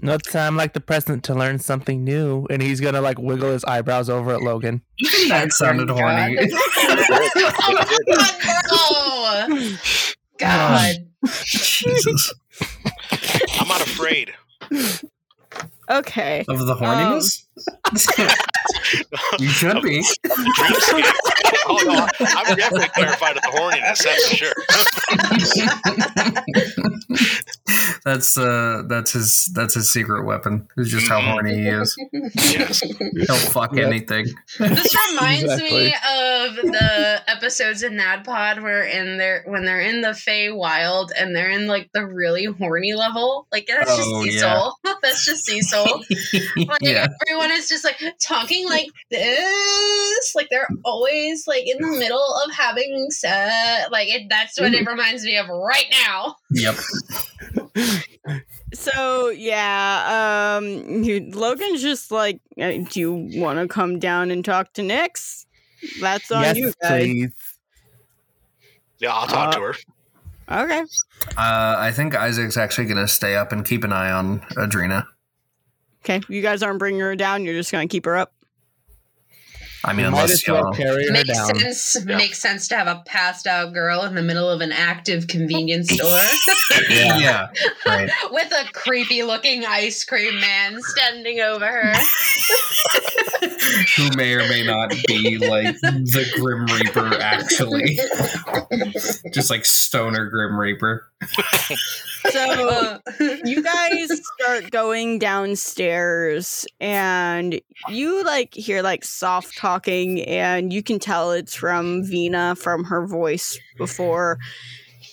No 0.00 0.16
time 0.18 0.56
like 0.56 0.74
the 0.74 0.80
present 0.80 1.24
to 1.24 1.34
learn 1.34 1.58
something 1.58 2.04
new. 2.04 2.46
And 2.50 2.62
he's 2.62 2.80
gonna 2.80 3.00
like 3.00 3.18
wiggle 3.18 3.50
his 3.50 3.64
eyebrows 3.64 4.08
over 4.08 4.32
at 4.32 4.42
Logan. 4.42 4.82
That 5.28 5.46
oh 5.46 5.48
sounded 5.50 5.90
horny. 5.90 6.36
oh, 8.70 9.72
God. 10.38 10.96
Jesus. 11.44 12.32
I'm 13.58 13.68
not 13.68 13.80
afraid. 13.80 14.32
Okay. 15.90 16.44
Of 16.48 16.66
the 16.66 16.74
horniness? 16.74 17.44
you 19.40 19.48
should 19.48 19.82
be. 19.82 20.00
Dreamscape. 20.24 21.12
oh 21.66 21.82
no, 21.84 22.06
I'm 22.20 22.56
definitely 22.56 22.88
terrified 22.94 23.36
of 23.36 23.42
the 23.42 23.48
horniness. 23.48 24.02
That's 24.04 24.28
for 24.28 24.36
sure. 24.36 24.54
That's 28.04 28.38
uh 28.38 28.84
that's 28.88 29.12
his 29.12 29.50
that's 29.54 29.74
his 29.74 29.90
secret 29.90 30.24
weapon. 30.24 30.68
It's 30.76 30.90
just 30.90 31.08
how 31.08 31.20
horny 31.20 31.54
he 31.56 31.66
is. 31.68 31.94
yes. 32.52 32.80
He'll 32.80 33.36
fuck 33.36 33.74
Yep. 33.74 33.86
anything. 33.86 34.26
This 34.58 34.96
reminds 35.10 35.42
Exactly. 35.44 35.70
me 35.70 35.86
of 35.88 36.56
the 36.56 37.22
episodes 37.26 37.82
in 37.82 37.94
NADDPOD 37.94 38.62
where 38.62 38.84
in 38.84 39.18
their 39.18 39.42
when 39.46 39.64
they're 39.64 39.80
in 39.80 40.00
the 40.00 40.14
Fey 40.14 40.50
Wild 40.50 41.12
and 41.18 41.34
they're 41.36 41.50
in 41.50 41.66
like 41.66 41.90
the 41.92 42.06
really 42.06 42.44
horny 42.44 42.94
level. 42.94 43.46
Like 43.52 43.66
that's 43.66 43.94
just 43.96 44.08
Oh, 44.10 44.22
Cecil. 44.24 44.78
that's 45.02 45.24
just 45.24 45.44
Cecil. 45.44 45.77
Like 46.56 46.78
yeah. 46.82 47.06
everyone 47.26 47.50
is 47.52 47.68
just 47.68 47.84
like 47.84 48.00
talking 48.20 48.66
like 48.68 48.86
this. 49.10 50.34
Like 50.34 50.48
they're 50.50 50.68
always 50.84 51.46
like 51.46 51.66
in 51.66 51.80
the 51.80 51.98
middle 51.98 52.34
of 52.44 52.54
having 52.54 53.10
sex. 53.10 53.88
Like 53.90 54.08
it, 54.08 54.26
that's 54.28 54.60
what 54.60 54.74
it 54.74 54.86
reminds 54.86 55.24
me 55.24 55.36
of 55.36 55.48
right 55.48 55.86
now. 56.04 56.36
Yep. 56.50 56.76
So 58.74 59.30
yeah, 59.30 60.58
um, 60.58 61.02
you, 61.02 61.30
Logan's 61.32 61.80
just 61.80 62.10
like, 62.10 62.40
uh, 62.60 62.72
do 62.90 63.00
you 63.00 63.28
want 63.40 63.58
to 63.58 63.66
come 63.66 63.98
down 63.98 64.30
and 64.30 64.44
talk 64.44 64.74
to 64.74 64.82
Nyx? 64.82 65.46
That's 66.00 66.30
on 66.30 66.42
yes, 66.42 66.56
you 66.56 66.72
guys. 66.82 67.02
please. 67.02 67.58
Yeah, 68.98 69.14
I'll 69.14 69.26
talk 69.26 69.52
to 69.54 69.60
her. 69.60 69.74
Okay. 70.50 70.80
Uh, 71.36 71.76
I 71.78 71.92
think 71.92 72.14
Isaac's 72.14 72.56
actually 72.56 72.86
gonna 72.86 73.08
stay 73.08 73.36
up 73.36 73.52
and 73.52 73.64
keep 73.64 73.84
an 73.84 73.92
eye 73.92 74.10
on 74.10 74.40
Adrena. 74.56 75.06
Okay. 76.08 76.22
You 76.32 76.40
guys 76.40 76.62
aren't 76.62 76.78
bringing 76.78 77.00
her 77.00 77.14
down. 77.16 77.44
You're 77.44 77.54
just 77.54 77.70
gonna 77.70 77.86
keep 77.86 78.06
her 78.06 78.16
up. 78.16 78.32
I 79.84 79.92
mean, 79.92 80.06
Might 80.10 80.22
unless 80.22 80.30
as 80.32 80.44
well 80.48 80.56
y'all. 80.64 80.72
carry 80.72 81.06
her 81.06 81.12
Makes 81.12 81.28
down. 81.28 81.54
sense. 81.54 82.04
Makes 82.04 82.38
sense 82.38 82.66
to 82.68 82.76
have 82.76 82.86
a 82.88 83.02
passed 83.06 83.46
out 83.46 83.72
girl 83.72 84.02
in 84.02 84.14
the 84.16 84.22
middle 84.22 84.48
of 84.50 84.60
an 84.60 84.72
active 84.72 85.28
convenience 85.28 85.90
store. 85.92 86.20
Yeah. 86.90 87.18
Yeah. 87.18 87.46
Right. 87.86 88.10
with 88.30 88.52
a 88.52 88.70
creepy 88.72 89.22
looking 89.22 89.64
ice 89.64 90.04
cream 90.04 90.38
man 90.40 90.80
standing 90.82 91.40
over 91.40 91.66
her. 91.66 91.92
Who 93.96 94.10
may 94.16 94.34
or 94.34 94.46
may 94.48 94.64
not 94.64 94.94
be 95.06 95.38
like 95.38 95.76
the 95.80 96.26
Grim 96.38 96.66
Reaper, 96.66 97.20
actually. 97.20 97.98
Just 99.32 99.50
like 99.50 99.64
stoner 99.64 100.28
Grim 100.30 100.58
Reaper. 100.58 101.06
So 102.30 102.68
Uh, 102.68 102.98
you 103.44 103.62
guys 103.62 104.10
start 104.40 104.70
going 104.70 105.18
downstairs 105.18 106.66
and 106.80 107.60
you 107.88 108.24
like 108.24 108.54
hear 108.54 108.82
like 108.82 109.04
soft 109.04 109.56
talking 109.56 110.22
and 110.22 110.72
you 110.72 110.82
can 110.82 110.98
tell 110.98 111.32
it's 111.32 111.54
from 111.54 112.04
Vina 112.04 112.54
from 112.56 112.84
her 112.84 113.06
voice 113.06 113.58
before 113.76 114.38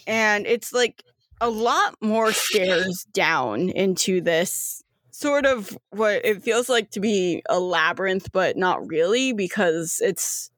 and 0.08 0.46
it's 0.46 0.74
like 0.74 1.04
a 1.42 1.50
lot 1.50 1.96
more 2.02 2.32
stairs 2.32 3.06
down 3.14 3.70
into 3.70 4.22
this 4.22 4.84
sort 5.16 5.46
of 5.46 5.78
what 5.92 6.26
it 6.26 6.44
feels 6.44 6.68
like 6.68 6.92
to 6.92 7.00
be 7.00 7.42
a 7.48 7.58
labyrinth 7.58 8.34
but 8.34 8.58
not 8.58 8.86
really 8.86 9.32
because 9.32 10.02
it's 10.04 10.52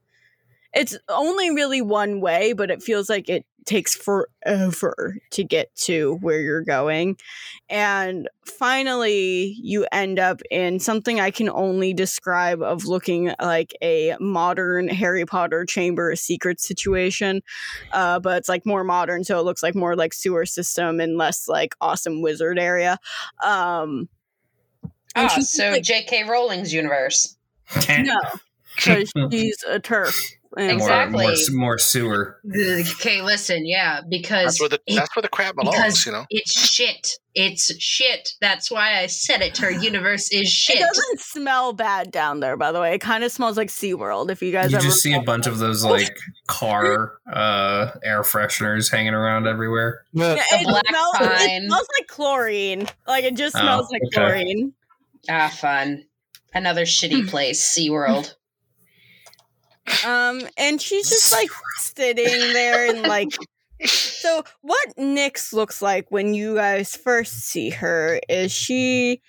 it's 0.73 0.97
only 1.09 1.51
really 1.51 1.79
one 1.79 2.21
way 2.21 2.53
but 2.53 2.71
it 2.71 2.81
feels 2.81 3.07
like 3.07 3.29
it 3.29 3.45
takes 3.67 3.93
forever 3.93 5.17
to 5.29 5.43
get 5.43 5.75
to 5.75 6.17
where 6.21 6.39
you're 6.39 6.63
going. 6.63 7.17
And 7.69 8.29
finally 8.45 9.57
you 9.61 9.85
end 9.91 10.17
up 10.17 10.41
in 10.49 10.79
something 10.79 11.19
i 11.19 11.29
can 11.29 11.49
only 11.49 11.93
describe 11.93 12.61
of 12.61 12.85
looking 12.85 13.33
like 13.41 13.75
a 13.81 14.15
modern 14.21 14.87
harry 14.87 15.25
potter 15.25 15.65
chamber 15.65 16.11
of 16.11 16.17
secrets 16.17 16.65
situation 16.65 17.41
uh, 17.91 18.17
but 18.21 18.37
it's 18.37 18.47
like 18.47 18.65
more 18.65 18.85
modern 18.85 19.25
so 19.25 19.37
it 19.37 19.43
looks 19.43 19.61
like 19.61 19.75
more 19.75 19.97
like 19.97 20.13
sewer 20.13 20.45
system 20.45 21.01
and 21.01 21.17
less 21.17 21.49
like 21.49 21.75
awesome 21.81 22.21
wizard 22.21 22.57
area. 22.57 22.97
Um 23.43 24.07
and 25.15 25.25
ah, 25.29 25.33
she's 25.33 25.51
so 25.51 25.71
like- 25.71 25.83
J.K. 25.83 26.23
Rowling's 26.25 26.73
universe. 26.73 27.35
no 27.89 28.19
because 28.75 29.11
she's 29.31 29.63
a 29.67 29.79
TERF 29.79 30.15
and 30.55 30.71
Exactly. 30.71 31.23
More, 31.25 31.31
more, 31.51 31.59
more 31.59 31.77
sewer. 31.77 32.39
Okay, 32.55 33.21
listen, 33.21 33.65
yeah, 33.65 34.01
because 34.09 34.45
That's 34.45 34.59
where 34.61 34.69
the 34.69 34.79
it- 34.87 34.95
that's 34.95 35.15
where 35.15 35.21
the 35.21 35.27
crap 35.29 35.55
belongs. 35.55 36.05
You 36.05 36.11
know. 36.13 36.25
it's 36.29 36.51
shit. 36.51 37.11
It's 37.35 37.75
shit. 37.79 38.29
That's 38.41 38.71
why 38.71 38.99
I 38.99 39.05
said 39.07 39.41
it. 39.41 39.57
Her 39.59 39.69
universe 39.69 40.31
is 40.31 40.47
shit. 40.49 40.77
It 40.77 40.87
doesn't 40.87 41.19
smell 41.19 41.73
bad 41.73 42.11
down 42.11 42.39
there, 42.39 42.57
by 42.57 42.71
the 42.71 42.79
way. 42.79 42.95
It 42.95 42.99
kind 43.01 43.23
of 43.23 43.31
smells 43.31 43.57
like 43.57 43.67
SeaWorld 43.67 44.31
if 44.31 44.41
you 44.41 44.51
guys 44.51 44.71
You 44.71 44.77
ever 44.77 44.85
just 44.87 45.01
see 45.03 45.13
a 45.13 45.21
bunch 45.21 45.45
of 45.45 45.59
those 45.59 45.83
like 45.83 46.17
car 46.47 47.19
uh, 47.31 47.91
air 48.03 48.21
fresheners 48.23 48.89
hanging 48.91 49.13
around 49.13 49.45
everywhere. 49.47 50.03
Yeah, 50.13 50.41
it, 50.51 50.63
black 50.67 50.87
smells, 50.87 51.15
pine. 51.17 51.29
it 51.63 51.67
smells 51.67 51.87
like 51.99 52.07
chlorine. 52.07 52.87
Like 53.07 53.23
it 53.25 53.35
just 53.35 53.55
Oh, 53.55 53.59
smells 53.59 53.91
like 53.91 54.01
okay. 54.07 54.15
chlorine. 54.15 54.73
Ah, 55.29 55.49
fun. 55.49 56.03
Another 56.53 56.83
shitty 56.83 57.27
place, 57.29 57.75
SeaWorld. 57.77 58.33
Um, 60.05 60.41
and 60.57 60.81
she's 60.81 61.07
just 61.09 61.31
like 61.31 61.49
sitting 61.77 62.25
there 62.25 62.89
and 62.89 63.03
like. 63.03 63.29
So, 63.85 64.43
what 64.61 64.95
Nyx 64.97 65.53
looks 65.53 65.83
like 65.83 66.07
when 66.09 66.33
you 66.33 66.55
guys 66.55 66.95
first 66.95 67.41
see 67.41 67.69
her 67.69 68.19
is 68.27 68.51
she 68.51 69.21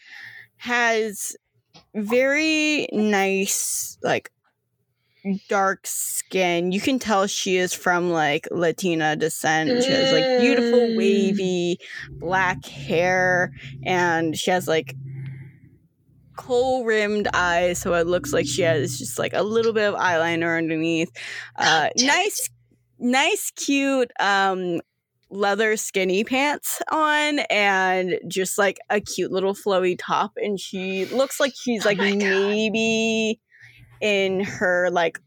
has 0.56 1.36
very 1.94 2.88
nice, 2.90 3.98
like, 4.02 4.30
dark 5.50 5.80
skin. 5.86 6.72
You 6.72 6.80
can 6.80 6.98
tell 6.98 7.26
she 7.26 7.58
is 7.58 7.74
from 7.74 8.08
like 8.10 8.48
Latina 8.50 9.16
descent. 9.16 9.84
She 9.84 9.90
has 9.90 10.12
like 10.12 10.40
beautiful, 10.40 10.78
Mm. 10.78 10.96
wavy 10.96 11.78
black 12.12 12.64
hair, 12.64 13.52
and 13.84 14.34
she 14.34 14.50
has 14.50 14.66
like 14.66 14.94
kohl 16.38 16.84
rimmed 16.84 17.28
eyes, 17.34 17.78
so 17.78 17.92
it 17.94 18.06
looks 18.06 18.32
like 18.32 18.46
she 18.46 18.62
has 18.62 18.96
just 18.98 19.18
like 19.18 19.34
a 19.34 19.42
little 19.42 19.74
bit 19.74 19.92
of 19.92 19.98
eyeliner 20.00 20.56
underneath. 20.56 21.10
Uh, 21.56 21.88
nice, 21.98 22.48
nice, 22.98 23.50
cute 23.56 24.10
um, 24.20 24.80
leather 25.30 25.76
skinny 25.76 26.24
pants 26.24 26.80
on, 26.90 27.40
and 27.50 28.18
just 28.28 28.56
like 28.56 28.78
a 28.88 29.00
cute 29.00 29.30
little 29.32 29.54
flowy 29.54 29.96
top. 29.98 30.32
And 30.36 30.58
she 30.58 31.04
looks 31.06 31.38
like 31.40 31.52
she's 31.54 31.84
Oh 31.84 31.88
like 31.90 31.98
God. 31.98 32.06
maybe 32.16 33.40
in 34.00 34.40
her 34.40 34.88
like 34.90 35.18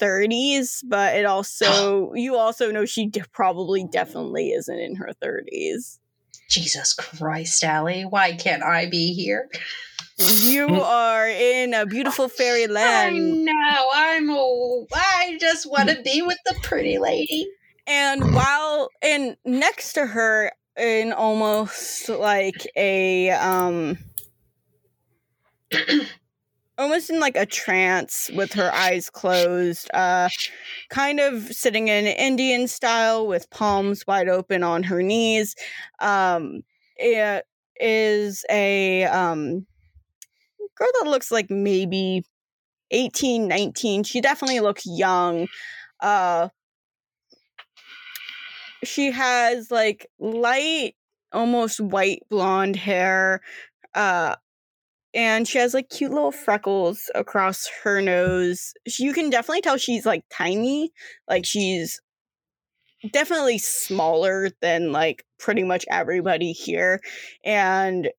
30s, 0.00 0.84
but 0.86 1.16
it 1.16 1.24
also 1.24 2.12
you 2.14 2.36
also 2.36 2.70
know 2.70 2.84
she 2.84 3.06
de- 3.08 3.24
probably 3.32 3.84
definitely 3.90 4.50
isn't 4.50 4.78
in 4.78 4.96
her 4.96 5.10
30s. 5.22 5.98
Jesus 6.48 6.92
Christ, 6.92 7.62
Allie. 7.64 8.02
Why 8.02 8.34
can't 8.34 8.62
I 8.64 8.86
be 8.90 9.14
here? 9.14 9.48
You 10.20 10.66
are 10.82 11.28
in 11.28 11.72
a 11.74 11.86
beautiful 11.86 12.28
fairyland. 12.28 13.16
I 13.16 13.18
know. 13.18 13.90
I'm. 13.94 14.30
A, 14.30 14.84
I 14.94 15.38
just 15.40 15.70
want 15.70 15.88
to 15.88 16.00
be 16.02 16.22
with 16.22 16.38
the 16.44 16.54
pretty 16.62 16.98
lady. 16.98 17.48
and 17.86 18.34
while 18.34 18.88
and 19.02 19.36
next 19.44 19.94
to 19.94 20.06
her 20.06 20.52
in 20.78 21.12
almost 21.12 22.08
like 22.08 22.66
a 22.76 23.30
um 23.30 23.98
almost 26.78 27.10
in 27.10 27.20
like 27.20 27.36
a 27.36 27.46
trance 27.46 28.30
with 28.34 28.52
her 28.52 28.72
eyes 28.72 29.10
closed 29.10 29.90
uh 29.92 30.28
kind 30.90 31.20
of 31.20 31.42
sitting 31.52 31.88
in 31.88 32.06
indian 32.06 32.66
style 32.68 33.26
with 33.26 33.50
palms 33.50 34.06
wide 34.06 34.28
open 34.28 34.62
on 34.62 34.82
her 34.84 35.02
knees 35.02 35.54
um 36.00 36.62
it 36.96 37.44
is 37.80 38.44
a 38.50 39.04
um 39.04 39.66
girl 40.76 40.88
that 41.00 41.08
looks 41.08 41.30
like 41.30 41.50
maybe 41.50 42.22
18 42.90 43.46
19 43.46 44.02
she 44.02 44.20
definitely 44.20 44.60
looks 44.60 44.82
young 44.86 45.46
uh 46.00 46.48
she 48.82 49.10
has 49.10 49.70
like 49.70 50.06
light 50.18 50.94
almost 51.32 51.80
white 51.80 52.22
blonde 52.30 52.76
hair 52.76 53.40
uh 53.94 54.34
and 55.14 55.46
she 55.46 55.58
has 55.58 55.74
like 55.74 55.88
cute 55.88 56.12
little 56.12 56.32
freckles 56.32 57.10
across 57.14 57.68
her 57.82 58.00
nose. 58.00 58.72
You 58.98 59.12
can 59.12 59.30
definitely 59.30 59.62
tell 59.62 59.76
she's 59.76 60.06
like 60.06 60.24
tiny 60.30 60.92
like 61.28 61.44
she's 61.44 62.00
definitely 63.12 63.58
smaller 63.58 64.50
than 64.60 64.92
like 64.92 65.24
pretty 65.38 65.64
much 65.64 65.84
everybody 65.90 66.52
here 66.52 67.00
and 67.44 68.10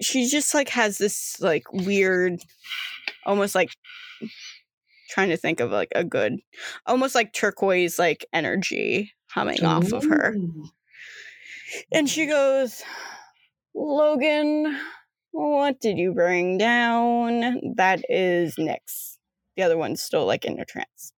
she 0.00 0.28
just 0.28 0.54
like 0.54 0.68
has 0.70 0.98
this 0.98 1.40
like 1.40 1.72
weird 1.72 2.40
almost 3.26 3.54
like 3.54 3.70
trying 5.10 5.28
to 5.28 5.36
think 5.36 5.60
of 5.60 5.70
like 5.70 5.90
a 5.94 6.04
good 6.04 6.40
almost 6.86 7.14
like 7.14 7.32
turquoise 7.32 7.98
like 7.98 8.26
energy 8.32 9.12
coming 9.32 9.64
off 9.64 9.92
of 9.92 10.04
her. 10.04 10.34
And 11.92 12.08
she 12.08 12.26
goes, 12.26 12.82
Logan, 13.74 14.78
what 15.32 15.80
did 15.80 15.98
you 15.98 16.12
bring 16.12 16.58
down? 16.58 17.74
That 17.76 18.04
is 18.08 18.54
Nyx. 18.56 19.16
The 19.56 19.62
other 19.62 19.76
one's 19.76 20.02
still 20.02 20.26
like 20.26 20.44
in 20.44 20.60
a 20.60 20.64
trance. 20.64 21.12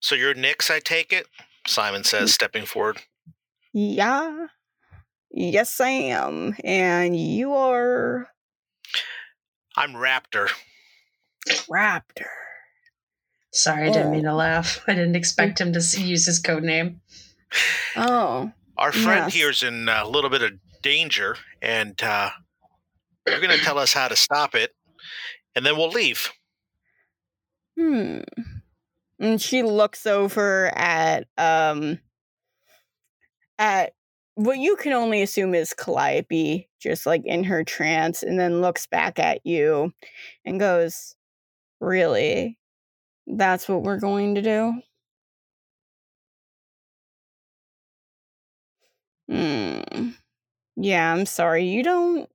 So 0.00 0.14
you're 0.14 0.34
Nyx, 0.34 0.70
I 0.70 0.80
take 0.80 1.12
it? 1.12 1.26
Simon 1.66 2.04
says, 2.04 2.32
stepping 2.32 2.64
forward. 2.64 2.98
Yeah. 3.72 4.46
Yes, 5.30 5.80
I 5.80 5.88
am. 5.90 6.56
And 6.64 7.18
you 7.18 7.52
are 7.54 8.28
I'm 9.76 9.92
Raptor. 9.92 10.48
Raptor. 11.70 12.26
Sorry, 13.52 13.88
I 13.88 13.92
didn't 13.92 14.12
mean 14.12 14.24
to 14.24 14.34
laugh. 14.34 14.82
I 14.88 14.94
didn't 14.94 15.16
expect 15.16 15.60
him 15.60 15.72
to 15.72 15.80
use 16.00 16.26
his 16.26 16.38
code 16.38 16.62
name. 16.64 17.00
Oh. 17.96 18.52
Our 18.76 18.92
friend 18.92 19.26
Yes. 19.26 19.34
here's 19.34 19.62
in 19.62 19.88
a 19.88 20.06
little 20.06 20.30
bit 20.30 20.42
of 20.42 20.52
danger, 20.82 21.36
and 21.60 22.00
uh, 22.02 22.30
you're 23.26 23.40
going 23.40 23.56
to 23.56 23.62
tell 23.64 23.78
us 23.78 23.92
how 23.92 24.08
to 24.08 24.16
stop 24.16 24.54
it, 24.54 24.74
and 25.54 25.64
then 25.66 25.76
we'll 25.76 25.90
leave. 25.90 26.30
Hmm. 27.78 28.20
And 29.18 29.40
she 29.40 29.62
looks 29.62 30.06
over 30.06 30.66
at 30.74 31.26
um 31.36 31.98
at 33.58 33.92
what 34.44 34.58
you 34.58 34.76
can 34.76 34.92
only 34.92 35.22
assume 35.22 35.54
is 35.54 35.74
Calliope, 35.74 36.68
just 36.80 37.06
like 37.06 37.22
in 37.24 37.44
her 37.44 37.64
trance, 37.64 38.22
and 38.22 38.38
then 38.38 38.60
looks 38.60 38.86
back 38.86 39.18
at 39.18 39.44
you 39.46 39.92
and 40.44 40.60
goes, 40.60 41.16
Really? 41.80 42.58
That's 43.26 43.68
what 43.68 43.82
we're 43.84 44.00
going 44.00 44.36
to 44.36 44.42
do? 44.42 44.82
Hmm. 49.28 50.10
Yeah, 50.76 51.12
I'm 51.12 51.26
sorry. 51.26 51.66
You 51.68 51.82
don't 51.84 52.30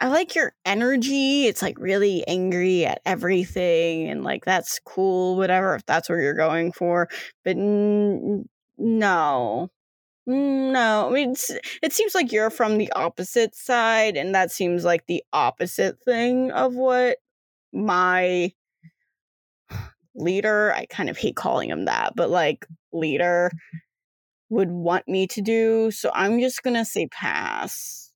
I 0.00 0.08
like 0.08 0.34
your 0.34 0.52
energy. 0.64 1.46
It's 1.46 1.62
like 1.62 1.78
really 1.78 2.26
angry 2.28 2.84
at 2.84 3.00
everything 3.06 4.08
and 4.08 4.22
like 4.24 4.44
that's 4.44 4.78
cool, 4.84 5.36
whatever, 5.36 5.74
if 5.74 5.86
that's 5.86 6.08
what 6.08 6.16
you're 6.16 6.34
going 6.34 6.72
for. 6.72 7.08
But 7.44 7.56
n- 7.56 8.46
no. 8.78 9.70
No, 10.26 11.08
I 11.08 11.12
mean, 11.12 11.34
it 11.82 11.92
seems 11.92 12.14
like 12.14 12.32
you're 12.32 12.50
from 12.50 12.78
the 12.78 12.90
opposite 12.92 13.54
side, 13.54 14.16
and 14.16 14.34
that 14.34 14.50
seems 14.50 14.84
like 14.84 15.06
the 15.06 15.22
opposite 15.32 16.02
thing 16.04 16.50
of 16.50 16.74
what 16.74 17.18
my 17.72 18.52
leader, 20.16 20.72
I 20.74 20.86
kind 20.86 21.08
of 21.10 21.16
hate 21.16 21.36
calling 21.36 21.70
him 21.70 21.84
that, 21.84 22.14
but 22.16 22.30
like 22.30 22.66
leader 22.92 23.50
would 24.48 24.70
want 24.70 25.06
me 25.06 25.28
to 25.28 25.40
do. 25.40 25.90
So 25.92 26.10
I'm 26.12 26.40
just 26.40 26.62
gonna 26.62 26.84
say 26.84 27.06
pass. 27.06 28.12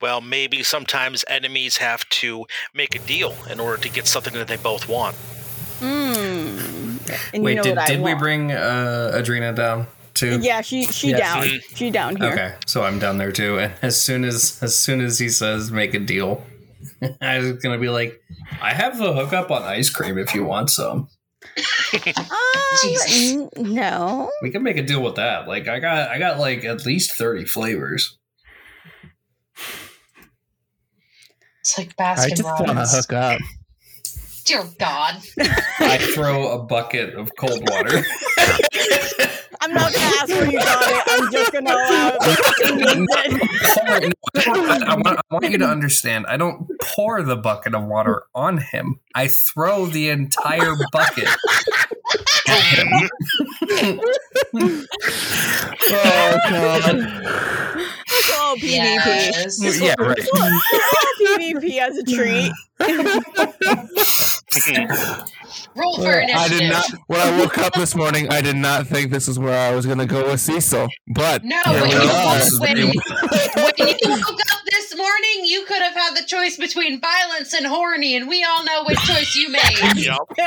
Well, 0.00 0.20
maybe 0.20 0.62
sometimes 0.62 1.24
enemies 1.28 1.78
have 1.78 2.08
to 2.10 2.44
make 2.74 2.94
a 2.94 2.98
deal 2.98 3.34
in 3.50 3.58
order 3.58 3.82
to 3.82 3.88
get 3.88 4.06
something 4.06 4.34
that 4.34 4.48
they 4.48 4.58
both 4.58 4.88
want. 4.88 5.16
Hmm. 5.80 6.83
And 7.32 7.42
Wait, 7.44 7.52
you 7.52 7.56
know 7.56 7.62
did, 7.62 7.76
what 7.76 7.78
I 7.78 7.86
did 7.86 8.00
we 8.00 8.14
bring 8.14 8.52
uh, 8.52 9.12
Adrena 9.14 9.54
down 9.54 9.86
too? 10.14 10.38
Yeah, 10.40 10.60
she 10.60 10.86
she 10.86 11.10
Yeah, 11.10 11.18
down. 11.18 11.42
she- 11.44 11.60
She 11.74 11.90
down 11.90 12.16
here. 12.16 12.32
Okay, 12.32 12.54
so 12.66 12.82
I'm 12.84 12.98
down 12.98 13.18
there 13.18 13.32
too. 13.32 13.58
And 13.58 13.72
as 13.82 14.00
soon 14.00 14.24
as 14.24 14.58
as 14.62 14.76
soon 14.76 15.00
as 15.00 15.18
he 15.18 15.28
says 15.28 15.70
make 15.70 15.94
a 15.94 15.98
deal, 15.98 16.44
I 17.20 17.38
was 17.38 17.52
gonna 17.54 17.78
be 17.78 17.88
like, 17.88 18.20
I 18.60 18.72
have 18.74 19.00
a 19.00 19.12
hookup 19.12 19.50
on 19.50 19.62
ice 19.62 19.90
cream 19.90 20.18
if 20.18 20.34
you 20.34 20.44
want 20.44 20.70
some. 20.70 21.08
Um, 22.84 23.48
no. 23.56 24.30
We 24.42 24.50
can 24.50 24.64
make 24.64 24.76
a 24.76 24.82
deal 24.82 25.00
with 25.00 25.14
that. 25.14 25.46
Like 25.46 25.68
I 25.68 25.78
got 25.78 26.08
I 26.10 26.18
got 26.18 26.38
like 26.40 26.64
at 26.64 26.84
least 26.84 27.12
thirty 27.12 27.44
flavors. 27.44 28.18
It's 31.60 31.78
like 31.78 31.94
I 31.98 32.28
just 32.30 32.42
want 32.42 32.66
to 32.66 32.74
hook 32.74 33.12
up. 33.12 33.40
Dear 34.44 34.64
God. 34.78 35.16
I 35.78 35.98
throw 36.14 36.52
a 36.52 36.58
bucket 36.62 37.14
of 37.14 37.30
cold 37.38 37.62
water. 37.70 38.04
I'm 39.60 39.72
not 39.72 39.94
gonna 39.94 40.04
ask 40.04 40.28
where 40.28 40.44
you 40.50 40.58
got 40.58 40.84
it. 40.86 41.02
I'm 41.06 41.32
just 41.32 41.52
gonna 41.52 41.70
allow 41.70 42.18
it. 42.20 44.14
I, 44.36 44.84
I 44.86 44.94
want, 44.96 45.18
I 45.18 45.22
want 45.34 45.50
you 45.50 45.56
to 45.58 45.66
understand. 45.66 46.26
I 46.26 46.36
don't 46.36 46.66
pour 46.82 47.22
the 47.22 47.36
bucket 47.36 47.74
of 47.74 47.84
water 47.84 48.24
on 48.34 48.58
him. 48.58 49.00
I 49.14 49.28
throw 49.28 49.86
the 49.86 50.10
entire 50.10 50.74
bucket 50.92 51.28
at 52.46 52.60
him. 52.76 54.00
Oh 55.90 56.38
god. 56.50 56.84
It's 58.06 58.30
all 58.38 58.56
PvP. 58.56 58.66
Yes. 58.66 59.80
yeah, 59.80 59.94
right. 59.98 60.18
It's 61.46 61.54
all 61.54 61.60
PvP 61.60 61.80
as 61.80 61.98
a 61.98 62.04
treat. 62.04 62.52
Roll 65.76 65.96
for 65.96 66.18
initiative. 66.20 66.36
I 66.36 66.48
did 66.48 66.70
not. 66.70 66.86
When 67.06 67.20
I 67.20 67.38
woke 67.38 67.58
up 67.58 67.74
this 67.74 67.94
morning, 67.94 68.28
I 68.30 68.40
did 68.40 68.56
not 68.56 68.86
think 68.86 69.10
this 69.10 69.28
is 69.28 69.38
where 69.38 69.58
I 69.70 69.74
was 69.74 69.86
going 69.86 69.98
to 69.98 70.06
go 70.06 70.24
with 70.30 70.40
Cecil. 70.40 70.88
But 71.08 71.44
No, 71.44 71.60
here 71.64 71.80
when 71.80 71.88
we 71.90 71.94
you, 71.94 72.00
are. 72.10 72.38
woke, 72.38 72.60
when, 72.60 72.76
when 72.76 72.86
you 72.86 74.10
woke 74.10 74.40
up 74.52 74.60
this 74.70 74.96
morning, 74.96 75.44
you 75.44 75.64
could 75.66 75.82
have 75.82 75.94
had 75.94 76.14
the 76.16 76.24
choice 76.26 76.56
between 76.56 77.00
violence 77.00 77.52
and 77.54 77.66
horny, 77.66 78.14
and 78.16 78.28
we 78.28 78.44
all 78.44 78.64
know 78.64 78.84
which 78.86 78.98
choice 79.00 79.34
you 79.34 79.48
made. 79.50 79.62
Yep. 80.04 80.18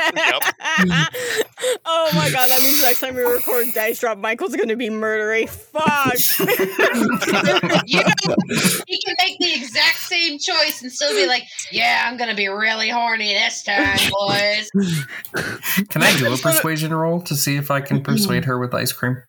oh 1.84 2.10
my 2.14 2.30
god, 2.30 2.48
that 2.50 2.60
means 2.62 2.82
next 2.82 3.00
time 3.00 3.14
we 3.14 3.22
record 3.22 3.66
Dice 3.74 3.98
Drop, 4.00 4.18
Michael's 4.18 4.54
gonna 4.54 4.76
be 4.76 4.88
murdery. 4.88 5.48
Fuck. 5.48 6.14
You 7.86 8.00
know, 8.02 8.34
he 8.86 9.00
can 9.04 9.14
make 9.20 9.38
the 9.38 9.54
exact 9.54 9.96
same 9.98 10.38
choice 10.38 10.82
and 10.82 10.92
still 10.92 11.12
be 11.14 11.26
like, 11.26 11.42
"Yeah, 11.72 12.04
I'm 12.06 12.16
gonna 12.18 12.34
be 12.34 12.48
really 12.48 12.88
horny 12.90 13.32
this 13.32 13.62
time, 13.62 13.98
boys." 14.10 14.68
Can 15.88 16.02
I 16.02 16.16
do 16.16 16.32
a 16.32 16.36
persuasion 16.36 16.92
roll 16.92 17.20
to 17.22 17.34
see 17.34 17.56
if 17.56 17.70
I 17.70 17.80
can 17.80 18.02
persuade 18.02 18.44
her 18.44 18.58
with 18.58 18.74
ice 18.74 18.92
cream? 18.92 19.22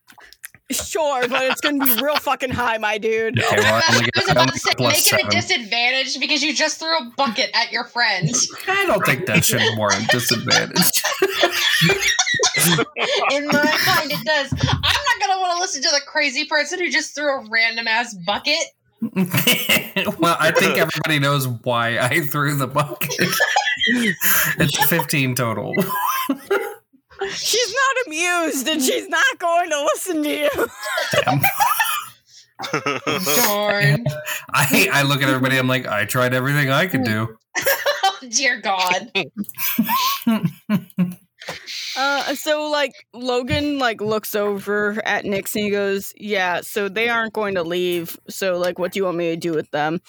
sure, 0.72 1.28
but 1.28 1.44
it's 1.46 1.62
gonna 1.62 1.84
be 1.84 2.02
real 2.02 2.16
fucking 2.18 2.52
high, 2.52 2.78
my 2.78 2.98
dude. 2.98 3.40
Okay, 3.40 3.56
well, 3.58 3.82
I 3.88 3.94
only 3.94 4.02
I 4.02 4.06
get, 4.06 4.16
was 4.16 4.30
about 4.30 4.54
to 4.54 4.60
say, 4.60 4.70
get 4.70 4.78
plus 4.78 5.12
make 5.12 5.22
it 5.22 5.26
a 5.26 5.30
disadvantage 5.30 6.20
because 6.20 6.44
you 6.44 6.54
just 6.54 6.80
threw 6.80 6.96
a 6.96 7.12
bucket 7.18 7.50
at 7.54 7.72
your 7.72 7.86
friend. 7.86 8.30
I 8.68 8.86
don't 8.86 9.06
think 9.06 9.26
that 9.26 9.46
should 9.46 9.62
warrant 9.78 10.08
disadvantage. 10.10 11.02
In 13.32 13.48
my 13.48 13.64
mind, 13.64 14.12
it 14.12 14.26
does. 14.26 14.52
I'm 14.52 14.82
not 14.82 15.20
gonna 15.20 15.40
want 15.40 15.54
to 15.54 15.60
listen 15.60 15.82
to 15.82 15.90
the 15.90 16.02
crazy 16.06 16.46
person 16.46 16.80
who 16.80 16.90
just 16.90 17.16
threw 17.16 17.40
a 17.40 17.48
random 17.50 17.88
ass 17.88 18.14
bucket. 18.26 18.64
well, 20.20 20.38
I 20.40 20.52
think 20.56 20.78
everybody 20.78 21.20
knows 21.20 21.48
why 21.48 21.98
I 22.00 22.22
threw 22.22 22.56
the 22.56 22.68
bucket. 22.68 23.10
it's 23.88 24.86
15 24.86 25.36
total. 25.36 25.74
She's 27.30 27.74
not 27.74 28.08
amused 28.08 28.68
and 28.68 28.82
she's 28.82 29.08
not 29.08 29.40
going 29.40 29.70
to 29.70 29.82
listen 29.94 30.24
to 30.24 30.30
you. 30.30 30.50
Damn. 31.14 31.42
Darn. 33.46 34.06
I, 34.54 34.90
I 34.92 35.04
look 35.04 35.22
at 35.22 35.30
everybody, 35.30 35.58
I'm 35.58 35.68
like, 35.68 35.88
I 35.88 36.06
tried 36.06 36.34
everything 36.34 36.70
I 36.70 36.88
could 36.88 37.04
do. 37.04 37.38
Oh, 38.04 38.18
dear 38.30 38.60
God. 38.60 39.12
Uh, 41.96 42.36
so 42.36 42.70
like 42.70 42.94
Logan 43.14 43.80
like 43.80 44.02
looks 44.02 44.36
over 44.36 45.02
at 45.06 45.26
Nyx 45.26 45.56
and 45.56 45.64
he 45.66 45.70
goes, 45.70 46.14
"Yeah, 46.18 46.62
so 46.62 46.90
they 46.90 47.10
aren't 47.10 47.34
going 47.34 47.56
to 47.56 47.64
leave. 47.64 48.18
So 48.30 48.58
like, 48.58 48.80
what 48.80 48.92
do 48.92 49.00
you 49.00 49.06
want 49.06 49.18
me 49.18 49.30
to 49.30 49.38
do 49.38 49.54
with 49.54 49.70
them?" 49.72 50.02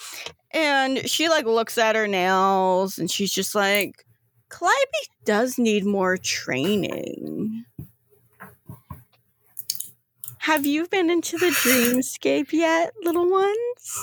And 0.51 1.09
she 1.09 1.29
like 1.29 1.45
looks 1.45 1.77
at 1.77 1.95
her 1.95 2.07
nails 2.07 2.97
and 2.97 3.09
she's 3.09 3.31
just 3.31 3.55
like, 3.55 4.05
"Calliope 4.49 5.07
does 5.25 5.57
need 5.57 5.85
more 5.85 6.17
training." 6.17 7.65
Have 10.39 10.65
you 10.65 10.87
been 10.87 11.11
into 11.11 11.37
the 11.37 11.49
dreamscape 11.49 12.51
yet, 12.51 12.93
little 13.03 13.29
ones? 13.29 13.99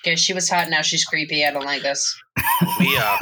Okay, 0.00 0.14
she 0.14 0.34
was 0.34 0.48
hot. 0.50 0.68
Now 0.68 0.82
she's 0.82 1.04
creepy. 1.04 1.44
I 1.44 1.50
don't 1.50 1.64
like 1.64 1.80
this. 1.82 2.20
we 2.78 2.96
uh, 2.96 3.16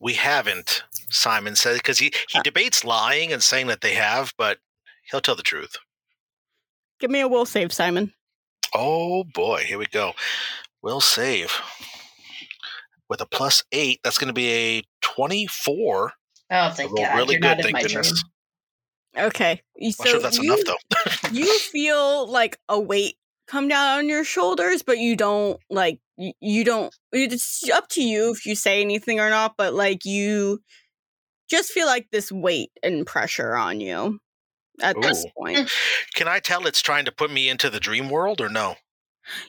we 0.00 0.12
haven't. 0.12 0.84
Simon 1.12 1.54
said 1.56 1.74
because 1.76 1.98
he 1.98 2.12
he 2.28 2.38
uh 2.38 2.42
debates 2.42 2.84
lying 2.84 3.32
and 3.32 3.42
saying 3.42 3.66
that 3.68 3.80
they 3.80 3.94
have, 3.94 4.32
but 4.36 4.58
he'll 5.10 5.20
tell 5.20 5.36
the 5.36 5.42
truth. 5.42 5.76
Give 7.00 7.10
me 7.10 7.20
a 7.20 7.28
will 7.28 7.46
save, 7.46 7.72
Simon. 7.72 8.12
Oh 8.74 9.24
boy, 9.24 9.64
here 9.66 9.78
we 9.78 9.86
go. 9.86 10.12
We'll 10.82 11.00
save 11.00 11.52
with 13.08 13.20
a 13.20 13.26
plus 13.26 13.62
eight. 13.72 14.00
That's 14.02 14.18
going 14.18 14.28
to 14.28 14.32
be 14.34 14.50
a 14.50 14.82
twenty-four. 15.00 16.12
Oh, 16.50 16.70
thank 16.70 16.94
God. 16.96 17.16
really 17.16 17.34
You're 17.34 17.40
good, 17.40 17.62
thank 17.62 17.72
my 17.72 17.82
dream. 17.82 18.02
goodness. 18.02 18.24
Okay, 19.16 19.60
you- 19.76 19.92
Not 19.98 20.08
sure 20.08 20.20
that's 20.20 20.38
you, 20.38 20.44
enough 20.44 20.60
though. 20.66 21.28
you 21.32 21.58
feel 21.58 22.26
like 22.30 22.58
a 22.68 22.80
weight 22.80 23.16
come 23.46 23.68
down 23.68 23.98
on 23.98 24.08
your 24.08 24.24
shoulders, 24.24 24.82
but 24.82 24.98
you 24.98 25.16
don't 25.16 25.60
like 25.68 25.98
you 26.16 26.64
don't. 26.64 26.94
It's 27.12 27.68
up 27.70 27.88
to 27.90 28.02
you 28.02 28.30
if 28.32 28.46
you 28.46 28.54
say 28.54 28.80
anything 28.80 29.20
or 29.20 29.28
not. 29.28 29.54
But 29.58 29.74
like 29.74 30.04
you 30.06 30.62
just 31.48 31.70
feel 31.72 31.86
like 31.86 32.08
this 32.10 32.30
weight 32.32 32.70
and 32.82 33.06
pressure 33.06 33.54
on 33.54 33.80
you 33.80 34.20
at 34.80 34.96
this 35.02 35.26
point. 35.36 35.58
Eh, 35.58 35.66
can 36.14 36.28
I 36.28 36.38
tell 36.40 36.66
it's 36.66 36.80
trying 36.80 37.04
to 37.04 37.12
put 37.12 37.30
me 37.30 37.48
into 37.48 37.68
the 37.70 37.80
dream 37.80 38.08
world 38.08 38.40
or 38.40 38.48
no? 38.48 38.76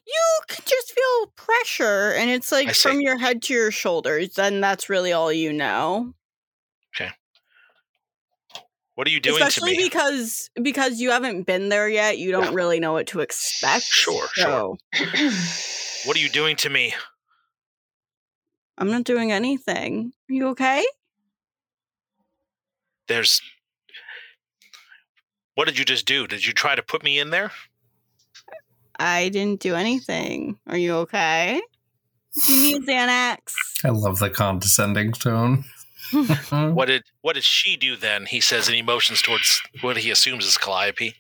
You 0.06 0.42
can 0.48 0.64
just 0.68 0.92
feel 0.92 1.28
pressure, 1.36 2.14
and 2.14 2.30
it's 2.30 2.52
like 2.52 2.74
from 2.76 3.02
your 3.02 3.18
head 3.18 3.42
to 3.44 3.54
your 3.54 3.72
shoulders, 3.72 4.38
and 4.38 4.64
that's 4.64 4.88
really 4.90 5.12
all 5.14 5.32
you 5.34 5.52
know. 5.52 6.14
Okay. 6.96 7.12
What 8.96 9.08
are 9.08 9.10
you 9.10 9.20
doing 9.20 9.40
to 9.40 9.46
Especially 9.48 9.76
me? 9.78 9.84
because 9.86 10.52
because 10.62 11.00
you 11.02 11.10
haven't 11.10 11.44
been 11.48 11.70
there 11.70 11.90
yet, 11.90 12.20
you 12.20 12.32
don't 12.32 12.44
Yeah. 12.44 12.54
really 12.54 12.80
know 12.80 12.94
what 12.94 13.08
to 13.08 13.22
expect. 13.22 13.86
Sure, 13.86 14.28
sure. 14.34 14.76
What 16.06 16.16
are 16.16 16.20
you 16.20 16.30
doing 16.30 16.56
to 16.58 16.70
me? 16.70 16.94
I'm 18.78 18.92
not 18.92 19.04
doing 19.06 19.32
anything. 19.32 20.14
Are 20.30 20.34
you 20.34 20.48
okay? 20.50 20.86
There's. 23.08 23.42
What 25.56 25.66
did 25.66 25.78
you 25.78 25.86
just 25.86 26.06
do? 26.06 26.26
Did 26.26 26.46
you 26.46 26.54
try 26.54 26.76
to 26.76 26.82
put 26.82 27.04
me 27.04 27.20
in 27.20 27.30
there? 27.30 27.52
I 29.00 29.30
didn't 29.30 29.60
do 29.60 29.76
anything. 29.76 30.58
Are 30.68 30.78
you 30.78 30.96
okay? 30.96 31.62
Do 32.46 32.54
you 32.54 32.80
need 32.80 32.88
Xanax? 32.88 33.54
I 33.84 33.90
love 33.90 34.20
the 34.20 34.30
condescending 34.30 35.12
tone. 35.14 35.66
What 36.50 36.86
did 36.86 37.04
What 37.22 37.34
did 37.34 37.44
she 37.44 37.76
do 37.76 37.96
then? 37.96 38.26
He 38.26 38.40
says 38.40 38.70
in 38.70 38.76
emotions 38.76 39.22
towards 39.22 39.62
what 39.82 39.98
he 39.98 40.12
assumes 40.12 40.46
is 40.46 40.58
Calliope. 40.58 41.16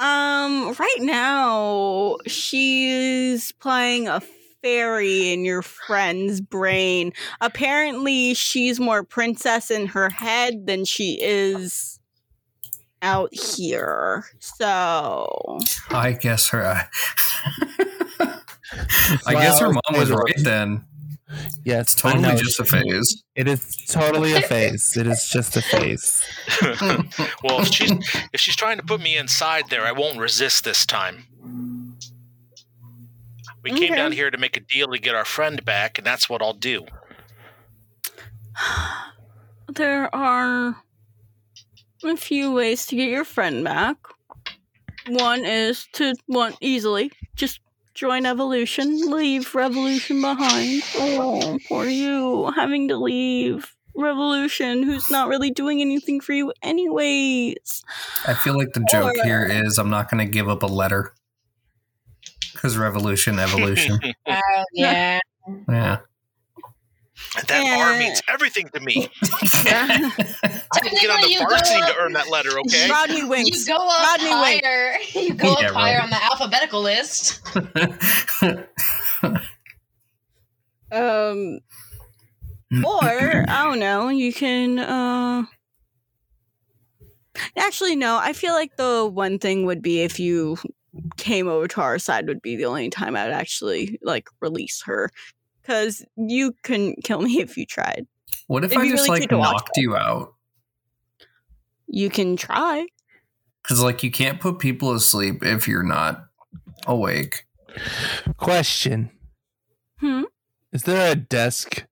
Um, 0.00 0.74
right 0.78 0.96
now 1.00 2.16
she's 2.26 3.52
playing 3.52 4.08
a 4.08 4.20
fairy 4.62 5.32
in 5.32 5.44
your 5.44 5.62
friend's 5.62 6.40
brain. 6.40 7.12
Apparently, 7.40 8.34
she's 8.34 8.80
more 8.80 9.02
princess 9.04 9.70
in 9.70 9.86
her 9.86 10.10
head 10.10 10.66
than 10.66 10.84
she 10.84 11.18
is 11.20 11.98
out 13.02 13.32
here. 13.32 14.24
So, 14.40 15.58
I 15.90 16.12
guess 16.12 16.48
her. 16.50 16.64
Uh, 16.64 16.82
I 19.26 19.32
guess 19.32 19.60
her 19.60 19.68
mom 19.68 19.82
was 19.92 20.10
right 20.10 20.34
then. 20.38 20.84
Yes, 21.62 21.92
It's 21.92 21.94
totally 21.94 22.22
know. 22.22 22.36
just 22.36 22.58
a 22.58 22.64
phase. 22.64 23.22
It 23.34 23.48
is 23.48 23.76
totally 23.88 24.32
a 24.32 24.40
phase. 24.40 24.96
It 24.96 25.06
is 25.06 25.28
just 25.28 25.56
a 25.56 25.62
phase. 25.62 26.24
well, 27.42 27.60
if 27.60 27.68
she's 27.68 27.92
if 28.32 28.40
she's 28.40 28.56
trying 28.56 28.78
to 28.78 28.82
put 28.82 29.00
me 29.00 29.16
inside 29.16 29.64
there, 29.68 29.84
I 29.84 29.92
won't 29.92 30.18
resist 30.18 30.64
this 30.64 30.86
time. 30.86 31.26
We 33.72 33.78
came 33.78 33.94
down 33.94 34.12
here 34.12 34.30
to 34.30 34.38
make 34.38 34.56
a 34.56 34.60
deal 34.60 34.88
to 34.88 34.98
get 34.98 35.14
our 35.14 35.24
friend 35.24 35.64
back, 35.64 35.98
and 35.98 36.06
that's 36.06 36.28
what 36.28 36.42
I'll 36.42 36.52
do. 36.52 36.86
there 39.68 40.14
are 40.14 40.76
a 42.04 42.16
few 42.16 42.52
ways 42.52 42.86
to 42.86 42.96
get 42.96 43.08
your 43.08 43.24
friend 43.24 43.64
back. 43.64 43.96
One 45.08 45.44
is 45.44 45.86
to 45.94 46.14
one 46.26 46.54
easily 46.60 47.10
just 47.34 47.60
join 47.94 48.26
evolution, 48.26 49.10
leave 49.10 49.54
revolution 49.54 50.20
behind. 50.20 50.82
Oh, 50.96 51.58
poor 51.68 51.86
you 51.86 52.52
having 52.54 52.88
to 52.88 52.96
leave 52.96 53.74
revolution, 53.96 54.82
who's 54.84 55.10
not 55.10 55.28
really 55.28 55.50
doing 55.50 55.80
anything 55.80 56.20
for 56.20 56.32
you 56.32 56.52
anyways. 56.62 57.82
I 58.26 58.34
feel 58.34 58.56
like 58.56 58.72
the 58.72 58.86
joke 58.90 59.16
Or- 59.16 59.24
here 59.24 59.44
is 59.44 59.78
I'm 59.78 59.90
not 59.90 60.10
going 60.10 60.24
to 60.24 60.30
give 60.30 60.48
up 60.48 60.62
a 60.62 60.66
letter. 60.66 61.12
Because 62.58 62.76
revolution, 62.76 63.38
evolution. 63.38 64.00
Oh 64.28 64.64
yeah. 64.74 65.20
yeah. 65.68 65.98
That 67.46 67.78
R 67.80 67.92
Eh. 67.94 67.98
means 67.98 68.20
everything 68.28 68.68
to 68.74 68.80
me. 68.80 69.08
Yeah. 69.64 70.10
I 70.72 70.80
didn't 70.80 71.00
get 71.00 71.10
on 71.10 71.20
the 71.22 71.30
you 71.30 71.38
go 71.40 71.44
varsity 71.48 71.80
to 71.80 71.94
earn 71.98 72.12
that 72.14 72.28
letter, 72.28 72.58
okay? 72.60 72.88
Rodney 72.90 73.22
You 73.22 73.64
go 73.66 73.76
up 73.76 74.18
Rodney 74.18 74.34
Wink. 74.34 74.64
higher. 74.64 74.98
You 75.14 75.34
go 75.34 75.56
Yeah, 75.60 75.68
up 75.68 75.74
higher 75.74 75.96
right. 75.98 76.04
on 76.04 76.10
the 76.10 76.24
alphabetical 76.24 76.82
list. 76.82 77.40
Um, 80.90 81.58
or 82.82 83.44
I 83.48 83.64
don't 83.64 83.78
know, 83.78 84.08
you 84.08 84.32
can. 84.32 84.78
uh 84.78 85.44
Actually, 87.56 87.94
no. 87.94 88.16
I 88.18 88.32
feel 88.32 88.52
like 88.54 88.76
the 88.76 89.06
one 89.12 89.38
thing 89.38 89.64
would 89.66 89.82
be 89.82 90.00
if 90.02 90.18
you 90.18 90.56
came 91.16 91.48
over 91.48 91.68
to 91.68 91.80
our 91.80 91.98
side 91.98 92.26
would 92.28 92.42
be 92.42 92.56
the 92.56 92.64
only 92.66 92.90
time 92.90 93.16
I'd 93.16 93.30
actually 93.30 93.98
like 94.02 94.28
release 94.40 94.82
her, 94.86 95.10
because 95.62 96.04
you 96.16 96.54
couldn't 96.62 97.04
kill 97.04 97.20
me 97.22 97.40
if 97.40 97.56
you 97.56 97.66
tried. 97.66 98.06
what 98.46 98.64
if 98.64 98.72
It'd 98.72 98.82
I 98.84 98.88
just 98.88 99.02
really 99.08 99.08
like 99.08 99.20
cute 99.22 99.30
to 99.30 99.38
watch 99.38 99.52
knocked 99.52 99.76
you 99.76 99.96
out? 99.96 100.34
You 101.86 102.10
can 102.10 102.36
try. 102.36 102.86
Because 103.62 103.82
like 103.82 104.02
you 104.02 104.10
can't 104.10 104.40
put 104.40 104.58
people 104.58 104.92
asleep 104.92 105.42
if 105.42 105.68
you're 105.68 105.82
not 105.82 106.24
awake. 106.86 107.44
Question: 108.38 109.10
Hmm. 109.98 110.22
Is 110.72 110.84
there 110.84 111.12
a 111.12 111.14
desk 111.14 111.84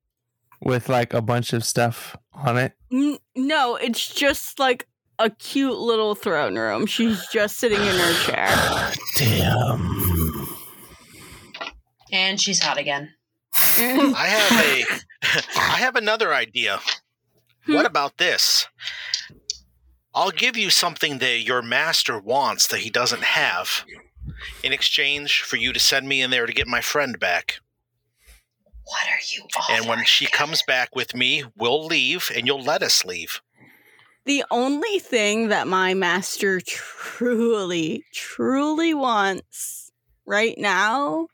with 0.62 0.88
like 0.88 1.12
a 1.14 1.20
bunch 1.22 1.52
of 1.52 1.64
stuff 1.64 2.16
on 2.32 2.56
it? 2.56 2.72
N- 2.92 3.18
no, 3.34 3.76
it's 3.76 4.08
just 4.12 4.58
like 4.58 4.86
a 5.18 5.30
cute 5.30 5.78
little 5.78 6.14
throne 6.14 6.56
room. 6.56 6.86
She's 6.86 7.26
just 7.28 7.58
sitting 7.58 7.80
in 7.80 7.96
her 7.96 8.14
chair. 8.24 8.92
Damn. 9.16 10.48
And 12.12 12.40
she's 12.40 12.62
hot 12.62 12.78
again. 12.78 13.14
I 13.54 14.26
have 14.26 14.64
a 14.64 14.84
I 15.56 15.78
have 15.78 15.96
another 15.96 16.32
idea. 16.32 16.80
Hmm? 17.64 17.74
What 17.74 17.86
about 17.86 18.18
this? 18.18 18.68
I'll 20.14 20.30
give 20.30 20.56
you 20.56 20.70
something 20.70 21.18
that 21.18 21.42
your 21.42 21.60
master 21.62 22.18
wants 22.18 22.66
that 22.68 22.80
he 22.80 22.90
doesn't 22.90 23.22
have 23.22 23.84
in 24.62 24.72
exchange 24.72 25.42
for 25.42 25.56
you 25.56 25.72
to 25.72 25.80
send 25.80 26.08
me 26.08 26.22
in 26.22 26.30
there 26.30 26.46
to 26.46 26.52
get 26.52 26.66
my 26.66 26.80
friend 26.80 27.18
back. 27.18 27.60
What 28.84 29.06
are 29.08 29.20
you 29.34 29.46
And 29.76 29.88
when 29.88 30.04
she 30.04 30.26
comes 30.26 30.62
back 30.66 30.94
with 30.94 31.14
me, 31.14 31.44
we'll 31.56 31.84
leave 31.84 32.30
and 32.34 32.46
you'll 32.46 32.62
let 32.62 32.82
us 32.82 33.04
leave. 33.04 33.42
The 34.26 34.44
only 34.50 34.98
thing 34.98 35.48
that 35.48 35.68
my 35.68 35.94
master 35.94 36.60
truly, 36.60 38.04
truly 38.12 38.92
wants 38.92 39.92
right 40.26 40.58
now 40.58 41.28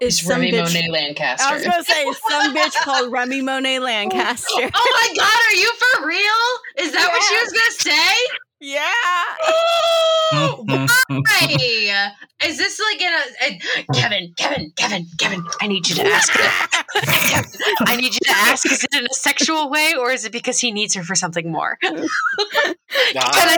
is 0.00 0.18
It's 0.18 0.26
some 0.26 0.40
Remy 0.40 0.50
bitch. 0.50 0.74
Monet 0.74 0.90
Lancaster. 0.90 1.46
I 1.46 1.54
was 1.54 1.64
gonna 1.64 1.84
say 1.84 2.12
some 2.28 2.54
bitch 2.56 2.74
called 2.84 3.12
Remy 3.12 3.42
Monet 3.42 3.78
Lancaster. 3.78 4.68
oh 4.74 5.08
my 5.08 5.14
god, 5.16 5.40
are 5.48 5.54
you 5.54 5.72
for 5.78 6.06
real? 6.08 6.86
Is 6.86 6.92
that 6.92 7.08
what 7.08 7.22
she 7.22 7.34
was 7.36 7.52
gonna 7.52 7.96
say? 7.96 8.16
Yeah. 8.60 8.82
Oh, 10.32 10.64
why? 11.08 12.06
Is 12.44 12.56
this 12.56 12.80
like 12.80 13.00
in 13.02 13.12
a, 13.12 13.46
a- 13.46 13.60
Kevin, 13.94 14.32
Kevin, 14.36 14.72
Kevin, 14.76 15.06
Kevin? 15.18 15.44
I 15.60 15.66
need 15.66 15.88
you 15.88 15.96
to 15.96 16.06
ask 16.06 16.32
her. 16.32 16.68
I 17.86 17.96
need 17.96 18.14
you 18.14 18.20
to 18.22 18.30
ask: 18.30 18.64
Is 18.70 18.84
it 18.84 18.94
in 18.94 19.04
a 19.04 19.12
sexual 19.14 19.68
way, 19.70 19.94
or 19.98 20.10
is 20.10 20.24
it 20.24 20.32
because 20.32 20.58
he 20.60 20.70
needs 20.70 20.94
her 20.94 21.02
for 21.02 21.14
something 21.14 21.50
more? 21.50 21.76
Kevin, 21.82 22.06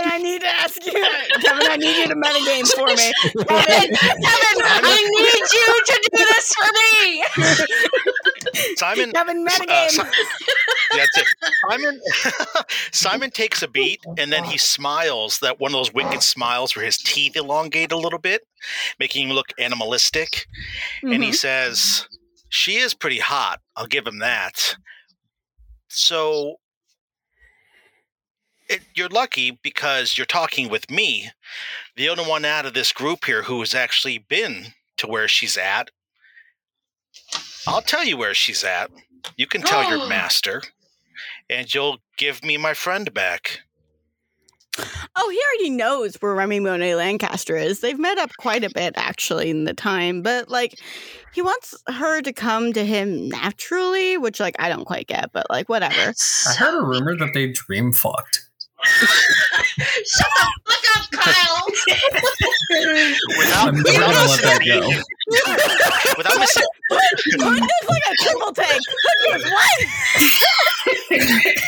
I 0.05 0.19
need 0.23 0.41
to 0.41 0.47
ask 0.49 0.85
you. 0.85 0.93
Kevin, 0.93 1.67
I 1.71 1.77
need 1.77 1.97
you 2.03 2.09
to 2.09 2.15
metagame 2.17 2.67
for 2.73 2.87
me. 2.87 3.13
Kevin, 3.47 3.95
Kevin, 3.95 4.63
I 4.65 5.09
need 5.15 5.47
you 5.53 5.85
to 5.87 6.11
do 6.13 6.19
this 6.19 6.55
for 6.55 6.69
me. 6.81 8.75
Simon 8.77 9.13
Kevin, 9.13 9.47
uh, 9.47 9.51
metagame. 9.51 9.91
Si- 9.91 10.03
that's 10.97 11.19
it. 11.19 11.27
Simon 11.71 12.01
Simon 12.93 13.31
takes 13.31 13.63
a 13.63 13.69
beat 13.69 14.01
and 14.19 14.33
then 14.33 14.45
he 14.45 14.59
smiles 14.59 14.92
that 15.41 15.59
one 15.61 15.71
of 15.71 15.73
those 15.73 15.93
wicked 15.95 16.23
smiles 16.23 16.75
where 16.77 16.85
his 16.85 16.99
teeth 16.99 17.37
elongate 17.37 17.93
a 17.93 17.97
little 17.97 18.19
bit, 18.19 18.43
making 18.99 19.29
him 19.29 19.35
look 19.35 19.53
animalistic. 19.59 20.47
and 21.03 21.23
he 21.25 21.31
Mhm. 21.31 21.35
says, 21.35 22.07
"She 22.49 22.77
is 22.77 22.95
pretty 22.95 23.19
hot. 23.19 23.61
I'll 23.77 23.87
give 23.87 24.07
him 24.07 24.19
that." 24.21 24.77
So 25.89 26.61
it, 28.69 28.83
you're 28.95 29.09
lucky 29.09 29.51
because 29.63 30.17
you're 30.17 30.25
talking 30.27 30.69
with 30.69 30.91
me, 30.91 31.31
the 31.97 32.09
only 32.09 32.25
one 32.25 32.45
out 32.45 32.65
of 32.67 32.75
this 32.75 32.93
group 32.93 33.25
here 33.25 33.43
who 33.43 33.61
has 33.61 33.75
actually 33.75 34.19
been 34.19 34.75
to 34.99 35.07
where 35.07 35.29
she's 35.29 35.57
at. 35.57 35.91
I'll 37.67 37.83
tell 37.83 38.05
you 38.05 38.17
where 38.17 38.35
she's 38.35 38.65
at. 38.65 38.91
You 39.37 39.47
can 39.47 39.63
tell 39.63 39.85
your 39.89 40.07
master, 40.09 40.63
and 41.51 41.73
you'll 41.73 41.99
give 42.17 42.43
me 42.43 42.57
my 42.57 42.75
friend 42.75 43.13
back. 43.13 43.61
Oh, 45.15 45.29
he 45.29 45.39
already 45.39 45.77
knows 45.77 46.17
where 46.17 46.35
Remy 46.35 46.61
Monet 46.61 46.95
Lancaster 46.95 47.57
is. 47.57 47.81
They've 47.81 47.99
met 47.99 48.19
up 48.19 48.31
quite 48.39 48.65
a 48.65 48.71
bit 48.71 48.95
actually 48.97 49.51
in 49.51 49.65
the 49.65 49.75
time, 49.75 50.23
but 50.23 50.49
like 50.49 50.79
he 51.35 51.43
wants 51.43 51.75
her 51.87 52.23
to 52.23 52.33
come 52.33 52.73
to 52.73 52.85
him 52.85 53.29
naturally, 53.29 54.17
which 54.17 54.41
like 54.41 54.57
I 54.59 54.69
don't 54.69 54.85
quite 54.87 55.07
get, 55.07 55.31
but 55.33 55.47
like 55.51 55.69
whatever. 55.69 56.15
I 56.49 56.55
heard 56.55 56.79
a 56.79 56.83
rumor 56.83 57.17
that 57.17 57.33
they 57.35 57.49
dream 57.49 57.93
fucked. 57.93 58.49
Shut 58.85 60.31
the 60.37 60.47
fuck 60.67 60.97
up! 60.97 61.03
up, 61.03 61.11
Kyle. 61.13 61.67
Without, 63.39 63.69
I'm 63.69 63.75
never 63.77 63.99
without 63.99 64.13
gonna 64.13 64.31
let 64.31 64.43
that 64.43 64.59
missing 64.61 64.79
a 64.79 64.81
go. 64.81 64.89
beat, 64.89 66.17
without 66.19 66.39
missing, 66.39 66.63
It's 66.91 67.89
like 67.89 68.03
a 68.11 68.15
triple 68.23 68.53
take. 68.53 68.81
What? 69.53 69.79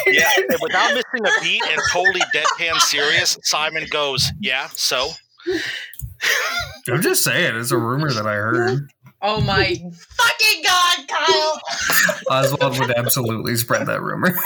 yeah, 0.07 0.31
and 0.37 0.59
without 0.61 0.95
missing 0.95 1.25
a 1.27 1.43
beat 1.43 1.63
and 1.71 1.81
totally 1.93 2.23
deadpan 2.35 2.79
serious, 2.81 3.39
Simon 3.43 3.87
goes, 3.91 4.31
"Yeah, 4.41 4.69
so." 4.73 5.11
I'm 6.91 7.03
just 7.03 7.23
saying, 7.23 7.57
it's 7.57 7.71
a 7.71 7.77
rumor 7.79 8.11
that 8.13 8.27
I 8.27 8.35
heard. 8.35 8.89
Oh 9.27 9.41
my 9.41 9.75
Fucking 10.17 10.63
God, 10.63 11.09
Kyle. 11.09 11.61
Oswald 12.31 12.79
would 12.79 12.91
absolutely 12.91 13.57
spread 13.57 13.87
that 13.87 14.03
rumor. 14.03 14.37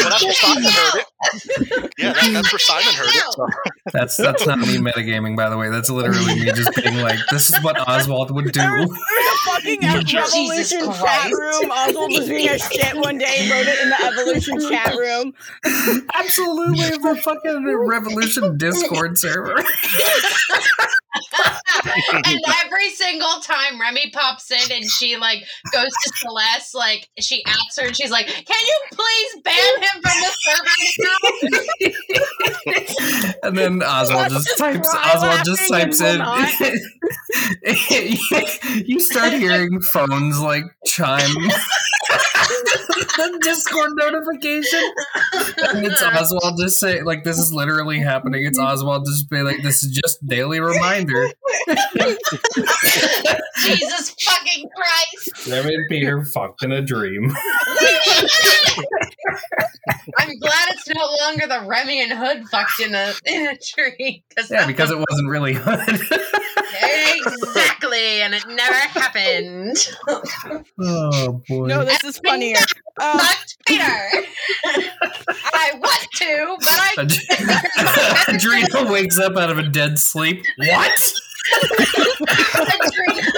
That's 0.00 0.24
where 0.24 0.32
Simon 0.32 0.62
heard 0.64 1.00
it. 1.00 1.92
Yeah, 1.98 2.12
that, 2.14 2.30
that's 2.32 2.52
where 2.52 2.58
Simon 2.58 2.94
heard 2.94 3.08
it. 3.08 3.32
So. 3.32 3.46
That's 3.92 4.16
that's 4.16 4.46
not 4.46 4.58
me 4.60 4.78
metagaming, 4.78 5.36
by 5.36 5.50
the 5.50 5.58
way. 5.58 5.68
That's 5.68 5.90
literally 5.90 6.36
me 6.36 6.46
just 6.52 6.74
being 6.74 7.02
like, 7.02 7.18
this 7.30 7.50
is 7.50 7.62
what 7.62 7.78
Oswald 7.86 8.30
would 8.30 8.50
do. 8.52 8.60
There 8.60 8.72
was 8.72 8.90
a 8.90 9.50
fucking 9.50 9.80
Jesus 9.82 10.34
evolution 10.34 10.92
chat 10.92 11.32
room. 11.32 11.70
Oswald 11.70 12.12
was 12.12 12.28
being 12.28 12.48
a 12.48 12.58
shit 12.58 12.96
one 12.96 13.18
day 13.18 13.34
and 13.40 13.50
wrote 13.50 13.66
it 13.66 13.78
in 13.82 13.90
the 13.90 14.04
evolution 14.06 14.60
chat 14.70 14.94
room. 14.94 15.34
Absolutely, 16.14 16.96
the 16.96 17.20
fucking 17.22 17.64
Revolution 17.66 18.56
Discord 18.56 19.18
server. 19.18 19.62
and 22.24 22.40
every 22.64 22.90
single 22.90 23.40
time 23.42 23.80
Remy 23.80 24.10
pops 24.12 24.50
in 24.50 24.72
and 24.72 24.84
she 24.84 25.16
like 25.16 25.42
goes 25.72 25.90
to 25.90 26.12
Celeste, 26.16 26.74
like 26.74 27.08
she 27.18 27.42
asks 27.46 27.78
her 27.78 27.86
and 27.86 27.96
she's 27.96 28.10
like, 28.10 28.26
"Can 28.26 28.66
you 28.66 28.78
please 28.92 29.40
ban 29.42 29.82
him 29.82 30.02
from 30.02 30.20
the 30.20 30.30
server 30.44 30.68
now?" 33.32 33.34
And 33.42 33.56
then 33.56 33.82
Oswald 33.82 34.28
just 34.30 34.48
Just 34.48 34.58
types. 34.58 34.88
Oswald 34.94 35.44
just 35.44 35.68
types 35.68 36.00
in. 36.00 36.20
you 38.86 39.00
start 39.00 39.32
hearing 39.32 39.80
phones 39.80 40.38
like 40.40 40.64
chime. 40.86 41.34
the 42.08 43.38
Discord 43.42 43.92
notification, 43.96 44.92
and 45.74 45.86
it's 45.86 46.02
Oswald 46.02 46.58
just 46.58 46.80
saying, 46.80 47.04
like, 47.04 47.24
this 47.24 47.38
is 47.38 47.52
literally 47.52 47.98
happening. 47.98 48.44
It's 48.44 48.58
Oswald 48.58 49.06
just 49.06 49.28
being 49.30 49.44
like, 49.44 49.62
this 49.62 49.82
is 49.82 49.90
just 49.90 50.26
daily 50.26 50.60
reminder. 50.60 50.97
Jesus 53.58 54.14
fucking 54.22 54.68
Christ! 54.74 55.48
Remy 55.48 55.74
and 55.74 55.86
Peter 55.88 56.24
fucked 56.24 56.64
in 56.64 56.72
a 56.72 56.82
dream. 56.82 57.32
I'm 60.16 60.38
glad 60.38 60.68
it's 60.70 60.88
no 60.88 61.08
longer 61.22 61.46
the 61.46 61.66
Remy 61.66 62.02
and 62.02 62.12
Hood 62.12 62.48
fucked 62.48 62.80
in 62.80 62.94
a 62.94 63.12
in 63.26 63.46
a 63.48 63.56
tree. 63.56 64.22
Yeah, 64.50 64.66
because 64.66 64.90
it 64.90 64.98
wasn't 64.98 65.28
really 65.28 65.54
Hood. 65.54 66.00
exactly, 67.26 68.22
and 68.22 68.34
it 68.34 68.46
never 68.48 68.74
happened. 68.74 69.76
oh 70.80 71.42
boy. 71.48 71.66
No, 71.66 71.84
this 71.84 72.04
is 72.04 72.18
funnier. 72.18 72.56
Um, 73.00 73.18
Fucked 73.18 73.56
Peter. 73.66 73.84
I 75.54 75.72
want 75.76 76.08
to, 76.16 76.56
but 76.58 76.68
I 76.68 76.94
Ad- 76.98 78.40
Adrena 78.40 78.90
wakes 78.90 79.18
up 79.18 79.36
out 79.36 79.50
of 79.50 79.58
a 79.58 79.62
dead 79.62 79.98
sleep. 79.98 80.42
What? 80.56 81.12
Adrena 82.28 83.28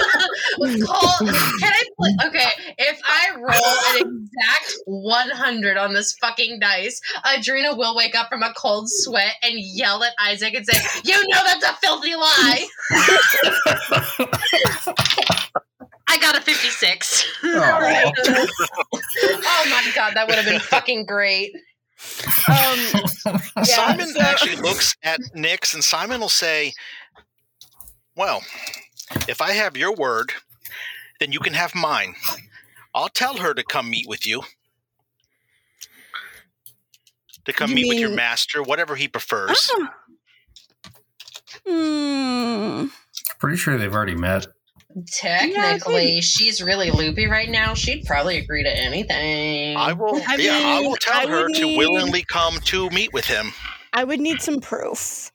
call. 0.85 1.17
Can 1.19 1.73
I? 1.73 1.83
Play? 1.97 2.15
Okay, 2.27 2.49
if 2.77 2.99
I 3.03 3.35
roll 3.35 4.01
an 4.01 4.25
exact 4.35 4.73
100 4.85 5.77
on 5.77 5.93
this 5.93 6.13
fucking 6.19 6.59
dice, 6.59 6.99
Adrena 7.25 7.77
will 7.77 7.95
wake 7.95 8.15
up 8.15 8.29
from 8.29 8.43
a 8.43 8.53
cold 8.53 8.89
sweat 8.89 9.35
and 9.43 9.53
yell 9.57 10.03
at 10.03 10.13
Isaac 10.19 10.53
and 10.53 10.65
say, 10.65 10.79
"You 11.03 11.15
know 11.29 11.43
that's 11.45 11.65
a 11.65 11.73
filthy 11.75 12.15
lie." 12.15 12.67
I 16.11 16.17
got 16.19 16.37
a 16.37 16.41
56. 16.41 17.25
Aw. 17.43 18.11
oh 18.27 19.67
my 19.69 19.91
god, 19.95 20.13
that 20.15 20.27
would 20.27 20.35
have 20.35 20.45
been 20.45 20.59
fucking 20.59 21.05
great. 21.05 21.55
um, 22.49 22.79
yeah, 23.55 23.63
Simon 23.63 24.07
so- 24.07 24.19
actually 24.19 24.57
looks 24.57 24.93
at 25.03 25.21
Nyx, 25.35 25.73
and 25.73 25.81
Simon 25.81 26.19
will 26.19 26.27
say, 26.27 26.73
"Well, 28.15 28.41
if 29.29 29.39
I 29.41 29.53
have 29.53 29.77
your 29.77 29.95
word, 29.95 30.33
then 31.21 31.31
you 31.31 31.39
can 31.39 31.53
have 31.53 31.73
mine. 31.73 32.15
I'll 32.93 33.07
tell 33.07 33.37
her 33.37 33.53
to 33.53 33.63
come 33.63 33.89
meet 33.89 34.07
with 34.09 34.27
you." 34.27 34.41
To 37.45 37.53
come 37.53 37.69
You 37.69 37.75
meet 37.75 37.87
with 37.87 37.99
your 37.99 38.09
master, 38.11 38.61
whatever 38.61 38.95
he 38.97 39.07
prefers. 39.07 39.71
Oh. 39.73 39.87
Hmm. 41.65 42.87
Pretty 43.39 43.57
sure 43.57 43.77
they've 43.77 43.93
already 43.95 44.15
met. 44.15 44.45
Technically, 45.13 46.21
she's 46.21 46.61
really 46.61 46.91
loopy 46.91 47.27
right 47.27 47.49
now. 47.49 47.73
She'd 47.73 48.05
probably 48.05 48.37
agree 48.37 48.63
to 48.63 48.69
anything. 48.69 49.77
I 49.77 49.93
will, 49.93 50.15
I 50.27 50.35
yeah, 50.37 50.59
I 50.63 50.79
will 50.81 50.95
tell 50.97 51.21
I 51.21 51.27
her 51.27 51.43
would 51.47 51.55
to 51.55 51.61
need- 51.65 51.77
willingly 51.77 52.23
come 52.23 52.59
to 52.65 52.89
meet 52.89 53.13
with 53.13 53.25
him. 53.25 53.53
I 53.93 54.03
would 54.03 54.19
need 54.19 54.41
some 54.41 54.59
proof. 54.61 55.31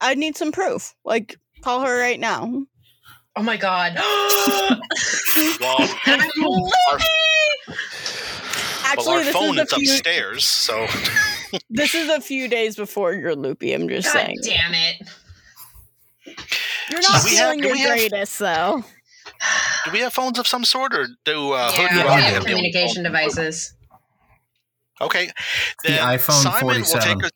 I'd 0.00 0.18
need 0.18 0.36
some 0.36 0.50
proof. 0.52 0.94
Like, 1.04 1.36
call 1.62 1.82
her 1.82 1.98
right 1.98 2.18
now. 2.18 2.64
Oh 3.36 3.42
my 3.42 3.56
god. 3.56 3.96
Well, 5.60 5.76
I'm 6.06 6.20
our, 6.20 6.28
well, 6.40 6.70
Actually, 8.84 9.12
our 9.16 9.24
this 9.24 9.32
phone 9.32 9.58
is 9.58 9.72
is 9.72 9.74
few. 9.74 9.92
upstairs, 9.94 10.44
so 10.44 10.86
This 11.70 11.94
is 11.94 12.10
a 12.10 12.20
few 12.20 12.48
days 12.48 12.76
before 12.76 13.14
you're 13.14 13.34
loopy. 13.34 13.72
I'm 13.72 13.88
just 13.88 14.12
God 14.12 14.26
saying. 14.26 14.38
damn 14.44 14.74
it. 14.74 15.08
You're 16.92 17.00
not 17.02 17.22
Do 17.22 17.28
we 17.30 17.36
have- 17.36 17.44
feeling 17.46 17.60
do 17.60 17.66
your 17.68 17.72
we 17.76 17.80
have- 17.80 17.88
greatest, 17.90 18.38
though. 18.38 18.84
do 19.84 19.90
we 19.92 19.98
have 20.00 20.12
phones 20.12 20.38
of 20.38 20.46
some 20.46 20.64
sort, 20.64 20.94
or 20.94 21.08
do 21.24 21.52
uh, 21.52 21.72
Hood 21.72 21.78
yeah, 21.78 21.88
and 21.88 21.96
we 21.96 22.02
have 22.02 22.10
have 22.10 22.44
the 22.44 22.50
only 22.52 22.70
communication 22.70 23.04
phone? 23.04 23.12
devices. 23.12 23.74
Okay, 25.00 25.30
The 25.84 25.90
iPhone 25.90 26.42
Simon 26.42 26.60
47. 26.60 27.18
will 27.18 27.22
take 27.22 27.32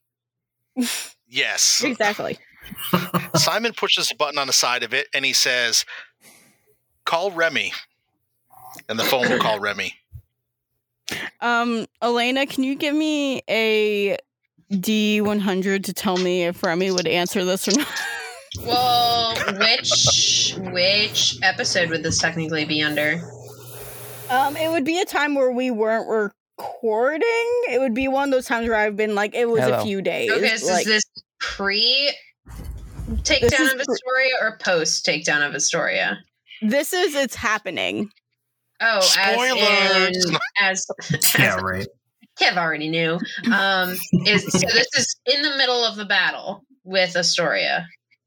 a. 0.85 0.89
Yes, 1.29 1.83
Exactly. 1.85 2.39
Simon 3.35 3.73
pushes 3.73 4.11
a 4.11 4.15
button 4.15 4.39
on 4.39 4.47
the 4.47 4.53
side 4.53 4.83
of 4.83 4.93
it, 4.95 5.09
and 5.15 5.25
he 5.25 5.33
says, 5.33 5.85
"Call 7.05 7.31
Remy," 7.31 7.73
and 8.89 8.99
the 8.99 9.05
phone 9.05 9.29
will 9.29 9.39
call 9.39 9.59
Remy. 9.61 9.95
Um, 11.41 11.87
Elena, 12.03 12.47
can 12.47 12.65
you 12.65 12.75
give 12.75 12.95
me 12.95 13.43
a 13.49 14.17
D100 14.73 15.85
to 15.85 15.93
tell 15.93 16.17
me 16.17 16.45
if 16.45 16.63
Remy 16.65 16.91
would 16.91 17.07
answer 17.07 17.45
this 17.45 17.69
or 17.69 17.79
not? 17.79 17.89
Well, 18.65 19.37
which 19.59 20.55
which 20.73 21.39
episode 21.43 21.91
would 21.91 22.03
this 22.03 22.19
technically 22.19 22.65
be 22.65 22.83
under? 22.83 23.21
Um, 24.31 24.57
it 24.57 24.71
would 24.71 24.85
be 24.85 25.01
a 25.01 25.05
time 25.05 25.35
where 25.35 25.51
we 25.53 25.71
weren't 25.71 26.09
recording. 26.09 27.63
It 27.71 27.81
would 27.81 27.95
be 27.95 28.09
one 28.09 28.29
of 28.29 28.33
those 28.33 28.47
times 28.47 28.69
where 28.69 28.77
I've 28.77 28.97
been 28.97 29.15
like, 29.15 29.35
it 29.35 29.49
was 29.49 29.63
Hello. 29.63 29.81
a 29.81 29.85
few 29.85 30.03
days. 30.03 30.31
Okay, 30.31 30.57
so 30.57 30.73
like, 30.73 30.87
is 30.87 30.93
this 30.93 31.05
pre 31.39 32.13
takedown 33.09 33.61
is 33.61 33.73
of 33.73 33.79
pre- 33.79 33.95
Astoria 33.95 34.33
or 34.41 34.59
post 34.59 35.07
takedown 35.07 35.47
of 35.47 35.55
Astoria? 35.55 36.19
this 36.63 36.93
is 36.93 37.15
it's 37.15 37.35
happening. 37.35 38.11
Oh, 38.81 39.01
Spoilers! 39.01 40.17
as 40.17 40.27
in, 40.27 40.37
as 40.61 40.87
yeah, 41.39 41.57
right. 41.57 41.87
Kev 42.41 42.57
already 42.59 42.89
knew. 42.89 43.19
Um, 43.53 43.97
is 44.27 44.45
so 44.45 44.59
this 44.59 44.89
is 44.97 45.17
in 45.27 45.43
the 45.43 45.57
middle 45.57 45.85
of 45.85 45.97
the 45.97 46.05
battle 46.05 46.63
with 46.85 47.17
Astoria. 47.17 47.87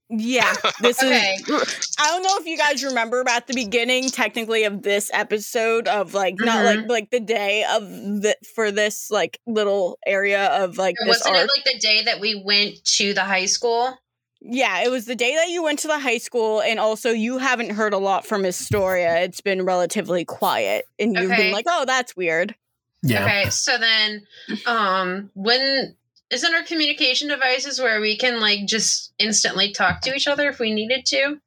Yeah, 0.10 0.54
this 0.82 1.02
Okay. 1.04 1.36
is. 1.48 1.96
I 2.00 2.08
don't 2.08 2.24
know 2.24 2.38
if 2.40 2.46
you 2.48 2.58
guys 2.58 2.84
remember, 2.84 3.24
but 3.24 3.34
at 3.34 3.48
the 3.48 3.54
beginning, 3.54 4.10
technically, 4.10 4.64
of 4.64 4.82
this 4.82 5.12
episode, 5.14 5.88
of 5.88 6.14
like 6.14 6.36
not 6.40 6.62
Mhm. 6.62 6.66
like 6.66 6.90
like 6.90 7.10
the 7.12 7.20
day 7.20 7.64
of 7.72 7.84
the 7.84 8.36
for 8.56 8.72
this 8.72 9.12
like 9.12 9.40
little 9.46 10.00
area 10.08 10.48
of 10.64 10.78
like 10.78 10.96
this 11.06 11.22
Wasn't 11.22 11.36
arc. 11.36 11.48
it 11.48 11.52
like 11.56 11.66
the 11.66 11.80
day 11.80 12.02
that 12.04 12.20
we 12.20 12.42
went 12.44 12.84
to 12.98 13.14
the 13.14 13.24
high 13.24 13.46
school? 13.46 13.98
Yeah, 14.42 14.82
it 14.84 14.90
was 14.90 15.06
the 15.06 15.16
day 15.16 15.36
that 15.36 15.50
you 15.50 15.62
went 15.62 15.80
to 15.80 15.88
the 15.88 16.00
high 16.00 16.18
school, 16.18 16.62
and 16.62 16.80
also 16.80 17.12
you 17.12 17.38
haven't 17.38 17.72
heard 17.72 17.94
a 17.94 17.98
lot 17.98 18.26
from 18.26 18.46
Astoria. 18.46 19.20
It's 19.22 19.42
been 19.42 19.64
relatively 19.64 20.24
quiet, 20.26 20.86
and 20.98 21.14
you've 21.16 21.32
Okay. 21.34 21.44
been 21.44 21.52
like, 21.52 21.66
"Oh, 21.68 21.84
that's 21.86 22.16
weird." 22.16 22.56
Yeah. 23.04 23.26
Okay, 23.26 23.50
so 23.50 23.78
then, 23.78 24.26
um, 24.66 25.30
when 25.36 25.96
isn't 26.32 26.54
our 26.54 26.64
communication 26.64 27.28
devices 27.28 27.80
where 27.80 28.00
we 28.02 28.18
can 28.18 28.40
like 28.40 28.66
just 28.66 29.14
instantly 29.20 29.72
talk 29.72 30.02
to 30.02 30.14
each 30.16 30.28
other 30.28 30.50
if 30.50 30.60
we 30.60 30.74
needed 30.74 31.06
to? 31.08 31.40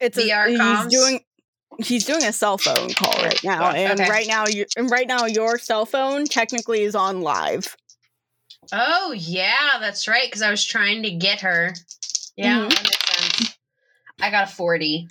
It's 0.00 0.18
a, 0.18 0.22
VR 0.22 0.48
he's 0.48 0.58
comms? 0.60 0.90
doing 0.90 1.20
he's 1.78 2.04
doing 2.04 2.24
a 2.24 2.32
cell 2.32 2.58
phone 2.58 2.92
call 2.94 3.12
right 3.22 3.42
now, 3.44 3.70
and 3.70 4.00
okay. 4.00 4.10
right 4.10 4.26
now 4.26 4.46
you 4.46 4.66
and 4.76 4.90
right 4.90 5.06
now 5.06 5.26
your 5.26 5.58
cell 5.58 5.86
phone 5.86 6.24
technically 6.24 6.82
is 6.82 6.94
on 6.94 7.20
live. 7.20 7.76
Oh 8.72 9.12
yeah, 9.16 9.78
that's 9.80 10.08
right. 10.08 10.26
Because 10.26 10.42
I 10.42 10.50
was 10.50 10.64
trying 10.64 11.02
to 11.02 11.10
get 11.10 11.40
her. 11.40 11.74
Yeah, 12.36 12.60
Mhm. 12.60 12.70
that 12.70 12.82
makes 12.82 13.38
sense. 13.38 13.58
I 14.20 14.30
got 14.30 14.48
a 14.48 14.52
forty. 14.52 15.08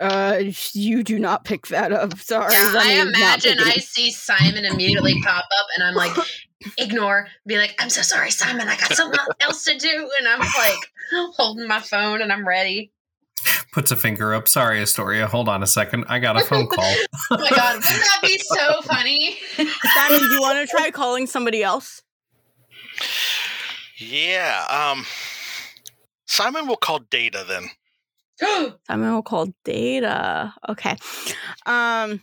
Uh, 0.00 0.42
you 0.72 1.04
do 1.04 1.16
not 1.18 1.44
pick 1.44 1.68
that 1.68 1.92
up. 1.92 2.18
Sorry, 2.18 2.52
Yeah, 2.52 2.72
I 2.76 2.92
imagine 3.06 3.58
I 3.60 3.74
see 3.76 4.10
Simon 4.10 4.64
immediately 4.64 5.20
pop 5.22 5.44
up, 5.44 5.66
and 5.76 5.86
I'm 5.86 5.94
like, 5.94 6.12
ignore, 6.78 7.28
be 7.46 7.56
like, 7.56 7.74
I'm 7.78 7.90
so 7.90 8.02
sorry, 8.02 8.30
Simon, 8.30 8.68
I 8.68 8.76
got 8.76 8.92
something 8.94 9.20
else 9.40 9.64
to 9.64 9.76
do. 9.76 10.10
And 10.18 10.28
I'm 10.28 10.40
like 10.40 10.78
holding 11.36 11.66
my 11.68 11.80
phone 11.80 12.22
and 12.22 12.32
I'm 12.32 12.46
ready. 12.46 12.92
Puts 13.72 13.90
a 13.90 13.96
finger 13.96 14.34
up. 14.34 14.48
Sorry, 14.48 14.80
Astoria. 14.80 15.26
Hold 15.26 15.48
on 15.48 15.62
a 15.62 15.66
second. 15.66 16.04
I 16.08 16.18
got 16.18 16.40
a 16.40 16.44
phone 16.44 16.66
call. 16.72 16.94
Oh 17.30 17.38
my 17.38 17.50
god, 17.50 17.74
wouldn't 17.76 17.84
that 17.84 18.18
be 18.22 18.38
so 18.38 18.82
funny? 18.82 19.38
Simon, 19.56 20.20
do 20.20 20.26
you 20.26 20.40
want 20.40 20.58
to 20.58 20.66
try 20.70 20.90
calling 20.90 21.26
somebody 21.26 21.62
else? 21.62 22.02
Yeah. 23.96 24.64
Um, 24.68 25.04
Simon 26.26 26.66
will 26.66 26.76
call 26.76 27.00
Data 27.10 27.44
then. 27.48 27.64
Simon 28.86 29.12
will 29.12 29.22
call 29.22 29.48
Data. 29.64 30.54
Okay. 30.68 30.96
Um. 31.66 32.22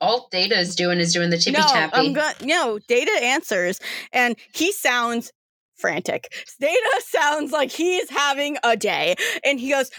All 0.00 0.28
Data 0.30 0.58
is 0.58 0.74
doing 0.74 0.98
is 0.98 1.12
doing 1.12 1.30
the 1.30 1.38
tippy 1.38 1.58
no, 1.58 1.66
tappy. 1.66 1.96
I'm 1.96 2.12
good. 2.12 2.46
No, 2.46 2.78
Data 2.78 3.12
answers, 3.22 3.80
and 4.12 4.36
he 4.52 4.72
sounds 4.72 5.32
frantic. 5.76 6.32
Data 6.60 7.00
sounds 7.00 7.52
like 7.52 7.70
he's 7.70 8.08
having 8.10 8.56
a 8.62 8.76
day, 8.76 9.16
and 9.44 9.58
he 9.58 9.70
goes, 9.70 9.90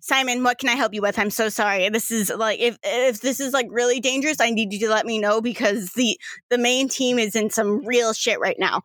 "Simon, 0.00 0.42
what 0.42 0.58
can 0.58 0.68
I 0.68 0.74
help 0.74 0.94
you 0.94 1.02
with? 1.02 1.18
I'm 1.18 1.30
so 1.30 1.48
sorry. 1.48 1.88
This 1.88 2.10
is 2.10 2.30
like 2.30 2.60
if 2.60 2.78
if 2.82 3.20
this 3.20 3.40
is 3.40 3.52
like 3.52 3.66
really 3.70 4.00
dangerous, 4.00 4.40
I 4.40 4.50
need 4.50 4.72
you 4.72 4.78
to 4.80 4.88
let 4.88 5.06
me 5.06 5.18
know 5.18 5.40
because 5.40 5.92
the 5.92 6.18
the 6.50 6.58
main 6.58 6.88
team 6.88 7.18
is 7.18 7.34
in 7.34 7.50
some 7.50 7.84
real 7.84 8.12
shit 8.12 8.40
right 8.40 8.56
now." 8.58 8.82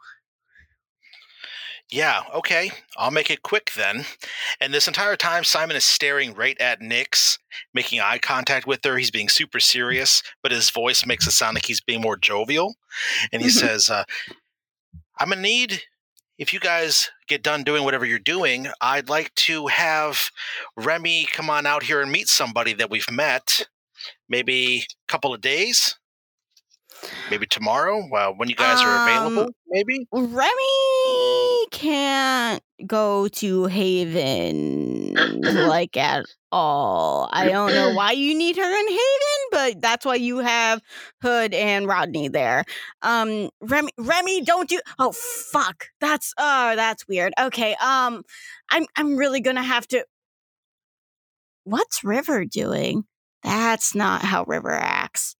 Yeah, 1.91 2.21
okay. 2.35 2.71
I'll 2.97 3.09
make 3.09 3.31
it 3.31 3.41
quick 3.41 3.71
then. 3.75 4.05
And 4.61 4.71
this 4.73 4.87
entire 4.87 5.15
time, 5.15 5.43
Simon 5.43 5.75
is 5.75 5.83
staring 5.83 6.35
right 6.35 6.59
at 6.61 6.81
Nyx, 6.81 7.39
making 7.73 7.99
eye 7.99 8.19
contact 8.19 8.67
with 8.67 8.85
her. 8.85 8.97
He's 8.97 9.09
being 9.09 9.27
super 9.27 9.59
serious, 9.59 10.21
but 10.43 10.51
his 10.51 10.69
voice 10.69 11.05
makes 11.07 11.25
it 11.25 11.31
sound 11.31 11.55
like 11.55 11.65
he's 11.65 11.81
being 11.81 12.01
more 12.01 12.15
jovial. 12.15 12.75
And 13.31 13.41
he 13.41 13.49
says, 13.49 13.89
uh, 13.89 14.03
I'm 15.17 15.29
going 15.29 15.37
to 15.37 15.41
need, 15.41 15.81
if 16.37 16.53
you 16.53 16.59
guys 16.59 17.09
get 17.27 17.41
done 17.41 17.63
doing 17.63 17.83
whatever 17.83 18.05
you're 18.05 18.19
doing, 18.19 18.67
I'd 18.79 19.09
like 19.09 19.33
to 19.35 19.67
have 19.67 20.29
Remy 20.77 21.25
come 21.25 21.49
on 21.49 21.65
out 21.65 21.83
here 21.83 22.01
and 22.01 22.11
meet 22.11 22.27
somebody 22.27 22.73
that 22.73 22.91
we've 22.91 23.09
met. 23.09 23.67
Maybe 24.29 24.77
a 24.77 25.11
couple 25.11 25.33
of 25.33 25.41
days. 25.41 25.95
Maybe 27.31 27.45
tomorrow, 27.47 28.07
well, 28.11 28.33
when 28.35 28.49
you 28.49 28.55
guys 28.55 28.81
are 28.81 29.03
available, 29.07 29.43
Um, 29.43 29.49
maybe. 29.69 30.07
Remy 30.11 30.88
can't 31.79 32.61
go 32.85 33.29
to 33.29 33.65
Haven 33.65 35.41
like 35.41 35.95
at 35.95 36.25
all. 36.51 37.29
I 37.31 37.47
don't 37.47 37.73
know 37.73 37.93
why 37.93 38.11
you 38.11 38.37
need 38.37 38.57
her 38.57 38.79
in 38.79 38.87
Haven, 38.87 38.99
but 39.51 39.81
that's 39.81 40.05
why 40.05 40.15
you 40.15 40.39
have 40.39 40.81
Hood 41.21 41.53
and 41.53 41.87
Rodney 41.87 42.27
there. 42.27 42.65
Um 43.01 43.49
Remy 43.61 43.91
Remy 43.97 44.41
don't 44.41 44.67
do 44.67 44.81
Oh 44.99 45.13
fuck. 45.13 45.85
That's 46.01 46.33
oh 46.37 46.75
that's 46.75 47.07
weird. 47.07 47.31
Okay. 47.39 47.75
Um 47.81 48.23
I'm 48.69 48.85
I'm 48.97 49.15
really 49.15 49.39
going 49.39 49.55
to 49.55 49.63
have 49.63 49.87
to 49.89 50.05
What's 51.63 52.03
River 52.03 52.43
doing? 52.43 53.05
That's 53.43 53.95
not 53.95 54.21
how 54.21 54.43
River 54.43 54.73
acts. 54.73 55.37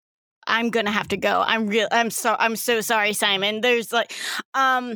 I'm 0.48 0.70
gonna 0.70 0.91
have 0.91 1.10
to 1.10 1.18
go. 1.18 1.44
I'm 1.45 1.68
real. 1.68 1.88
I'm 1.91 2.10
so. 2.10 2.36
I'm 2.40 2.56
so 2.56 2.82
sorry, 2.82 3.14
Simon. 3.14 3.61
There's 3.61 3.94
like, 3.94 4.14
um, 4.56 4.95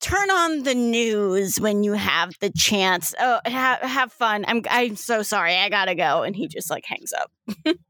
turn 0.00 0.30
on 0.30 0.62
the 0.62 0.74
news 0.74 1.58
when 1.60 1.82
you 1.84 1.92
have 1.94 2.32
the 2.40 2.50
chance. 2.50 3.14
Oh, 3.18 3.40
have 3.44 3.80
have 3.80 4.12
fun. 4.12 4.44
I'm. 4.48 4.62
I'm 4.70 4.96
so 4.96 5.22
sorry. 5.22 5.56
I 5.56 5.68
gotta 5.68 5.94
go. 5.94 6.22
And 6.22 6.34
he 6.36 6.48
just 6.48 6.70
like 6.70 6.84
hangs 6.86 7.12
up. 7.12 7.30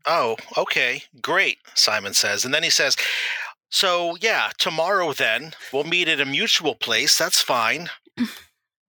Oh, 0.07 0.37
okay. 0.57 1.03
Great, 1.21 1.59
Simon 1.75 2.15
says. 2.15 2.45
And 2.45 2.55
then 2.55 2.63
he 2.63 2.71
says, 2.71 2.97
So, 3.71 4.17
yeah, 4.21 4.51
tomorrow 4.59 5.13
then 5.13 5.53
we'll 5.73 5.85
meet 5.85 6.09
at 6.09 6.21
a 6.21 6.25
mutual 6.25 6.75
place. 6.75 7.19
That's 7.19 7.43
fine. 7.43 7.91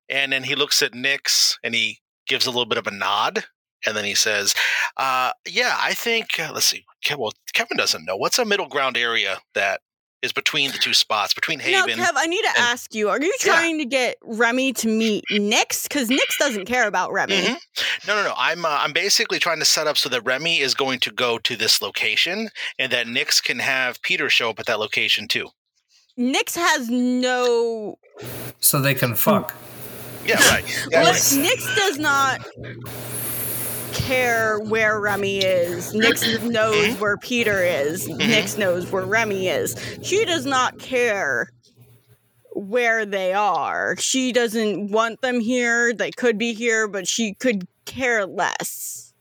and 0.09 0.31
then 0.31 0.43
he 0.43 0.55
looks 0.55 0.81
at 0.81 0.93
Nyx 0.93 1.57
and 1.63 1.75
he 1.75 1.99
gives 2.27 2.45
a 2.45 2.49
little 2.51 2.65
bit 2.65 2.77
of 2.77 2.87
a 2.87 2.91
nod. 2.91 3.45
And 3.85 3.95
then 3.95 4.05
he 4.05 4.15
says, 4.15 4.53
uh, 4.97 5.31
Yeah, 5.47 5.75
I 5.79 5.93
think, 5.93 6.37
let's 6.37 6.65
see. 6.65 6.85
Well, 7.17 7.31
Kevin 7.53 7.77
doesn't 7.77 8.05
know. 8.05 8.15
What's 8.15 8.39
a 8.39 8.45
middle 8.45 8.67
ground 8.67 8.97
area 8.97 9.39
that 9.55 9.81
is 10.21 10.31
between 10.33 10.71
the 10.71 10.77
two 10.77 10.93
spots, 10.93 11.33
between 11.33 11.59
Now, 11.59 11.65
Haven? 11.85 11.97
Kev, 11.99 12.11
I 12.15 12.27
need 12.27 12.41
to 12.41 12.49
and- 12.49 12.57
ask 12.57 12.93
you: 12.93 13.09
Are 13.09 13.19
you 13.21 13.33
Yeah. 13.43 13.53
trying 13.53 13.77
to 13.79 13.85
get 13.85 14.17
Remy 14.21 14.73
to 14.73 14.87
meet 14.87 15.23
Nyx? 15.31 15.83
Because 15.83 16.09
Nyx 16.09 16.37
doesn't 16.37 16.65
care 16.65 16.87
about 16.87 17.11
Remy. 17.13 17.41
Mhm. 17.41 17.57
No, 18.07 18.15
no, 18.15 18.23
no. 18.23 18.33
I'm 18.37 18.65
uh, 18.65 18.69
I'm 18.81 18.91
basically 18.93 19.39
trying 19.39 19.59
to 19.59 19.65
set 19.65 19.87
up 19.87 19.97
so 19.97 20.09
that 20.09 20.21
Remy 20.21 20.59
is 20.59 20.73
going 20.73 20.99
to 21.01 21.11
go 21.11 21.37
to 21.39 21.55
this 21.55 21.81
location, 21.81 22.49
and 22.77 22.91
that 22.91 23.07
Nyx 23.07 23.41
can 23.43 23.59
have 23.59 24.01
Peter 24.01 24.29
show 24.29 24.49
up 24.49 24.59
at 24.59 24.65
that 24.65 24.79
location 24.79 25.27
too. 25.27 25.49
Nyx 26.17 26.55
has 26.55 26.89
no. 26.89 27.97
So 28.59 28.81
they 28.81 28.93
can 28.93 29.15
fuck. 29.15 29.53
Yeah, 30.25 30.35
right. 30.49 30.65
Yeah, 30.91 31.03
Look, 31.03 31.13
right. 31.13 31.21
Nyx 31.21 31.75
does 31.77 31.97
not 31.97 32.45
care 33.93 34.59
where 34.59 34.99
Remy 34.99 35.39
is. 35.39 35.93
Nyx 35.93 36.23
mm-hmm. 36.23 36.49
knows 36.49 36.75
mm-hmm. 36.75 37.01
where 37.01 37.17
Peter 37.17 37.63
is. 37.63 38.07
Mm-hmm. 38.07 38.21
Nyx 38.21 38.57
knows 38.57 38.91
where 38.91 39.05
Remy 39.05 39.47
is. 39.47 39.75
She 40.01 40.25
does 40.25 40.45
not 40.45 40.79
care 40.79 41.51
where 42.51 43.05
they 43.05 43.33
are. 43.33 43.95
She 43.97 44.31
doesn't 44.31 44.91
want 44.91 45.21
them 45.21 45.39
here. 45.39 45.93
They 45.93 46.11
could 46.11 46.37
be 46.37 46.53
here, 46.53 46.87
but 46.87 47.07
she 47.07 47.33
could 47.35 47.67
care 47.85 48.25
less 48.25 49.13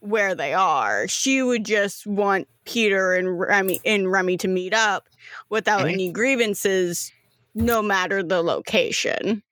where 0.00 0.34
they 0.34 0.54
are. 0.54 1.08
She 1.08 1.42
would 1.42 1.64
just 1.64 2.06
want 2.06 2.48
Peter 2.64 3.14
and 3.14 3.38
Remy 3.38 3.80
and 3.84 4.10
Remy 4.10 4.36
to 4.38 4.48
meet 4.48 4.74
up 4.74 5.08
without 5.48 5.86
any 5.88 6.12
grievances, 6.12 7.12
no 7.54 7.82
matter 7.82 8.22
the 8.22 8.42
location. 8.42 9.42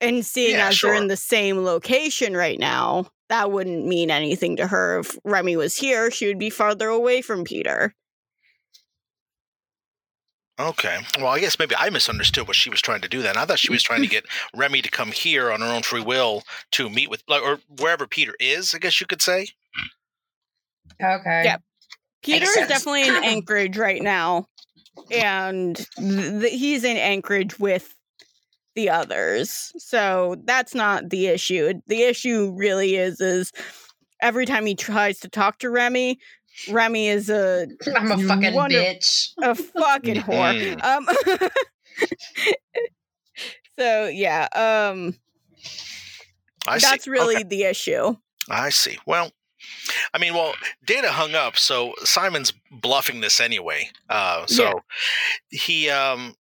And 0.00 0.24
seeing 0.24 0.56
Yeah, 0.56 0.68
as 0.68 0.80
they're 0.80 0.94
in 0.94 1.08
the 1.08 1.16
same 1.16 1.64
location 1.64 2.36
right 2.36 2.58
now, 2.58 3.06
that 3.28 3.50
wouldn't 3.50 3.86
mean 3.86 4.10
anything 4.10 4.56
to 4.56 4.66
her. 4.66 5.00
If 5.00 5.16
Remy 5.24 5.56
was 5.56 5.76
here, 5.76 6.10
she 6.10 6.26
would 6.26 6.38
be 6.38 6.50
farther 6.50 6.88
away 6.88 7.22
from 7.22 7.44
Peter. 7.44 7.94
Okay. 10.58 10.98
Well, 11.18 11.28
I 11.28 11.40
guess 11.40 11.58
maybe 11.58 11.74
I 11.76 11.90
misunderstood 11.90 12.46
what 12.46 12.56
she 12.56 12.70
was 12.70 12.80
trying 12.80 13.00
to 13.00 13.08
do 13.08 13.22
then. 13.22 13.36
I 13.36 13.44
thought 13.44 13.58
she 13.58 13.72
was 13.72 13.82
trying 13.82 14.02
to 14.02 14.08
get 14.08 14.24
Remy 14.54 14.82
to 14.82 14.90
come 14.90 15.10
here 15.10 15.50
on 15.50 15.60
her 15.60 15.66
own 15.66 15.82
free 15.82 16.02
will 16.02 16.44
to 16.72 16.88
meet 16.88 17.10
with, 17.10 17.24
like, 17.28 17.42
or 17.42 17.58
wherever 17.80 18.06
Peter 18.06 18.34
is. 18.38 18.72
I 18.74 18.78
guess 18.78 19.00
you 19.00 19.06
could 19.06 19.22
say. 19.22 19.48
Okay. 21.02 21.42
Yeah. 21.44 21.56
Peter 22.22 22.46
is 22.46 22.68
definitely 22.68 23.08
in 23.08 23.14
Anchorage 23.24 23.76
right 23.76 24.00
now, 24.00 24.46
and 25.10 25.76
th- 25.76 26.40
th- 26.40 26.52
he's 26.52 26.84
in 26.84 26.96
Anchorage 26.96 27.58
with 27.58 27.93
the 28.74 28.90
others. 28.90 29.72
So 29.78 30.36
that's 30.44 30.74
not 30.74 31.10
the 31.10 31.26
issue. 31.28 31.74
The 31.86 32.02
issue 32.02 32.52
really 32.56 32.96
is 32.96 33.20
is 33.20 33.52
every 34.20 34.46
time 34.46 34.66
he 34.66 34.74
tries 34.74 35.20
to 35.20 35.28
talk 35.28 35.58
to 35.60 35.70
Remy, 35.70 36.18
Remy 36.70 37.08
is 37.08 37.30
a 37.30 37.66
I'm 37.96 38.12
a 38.12 38.18
fucking 38.18 38.54
Wonder- 38.54 38.76
bitch. 38.80 39.30
a 39.42 39.54
fucking 39.54 40.16
whore. 40.22 40.82
Um 40.84 41.08
So 43.78 44.06
yeah, 44.06 44.46
um 44.54 45.16
I 46.66 46.78
that's 46.78 47.04
see. 47.04 47.10
really 47.10 47.34
Okay. 47.36 47.44
the 47.44 47.62
issue. 47.64 48.14
I 48.48 48.70
see. 48.70 48.98
Well, 49.06 49.32
I 50.12 50.18
mean, 50.18 50.34
well, 50.34 50.54
Data 50.84 51.10
hung 51.10 51.34
up, 51.34 51.56
so 51.56 51.94
Simon's 52.04 52.52
bluffing 52.70 53.20
this 53.20 53.40
anyway. 53.40 53.88
Uh, 54.08 54.46
so 54.46 54.80
he, 55.50 55.90
um, 55.90 56.34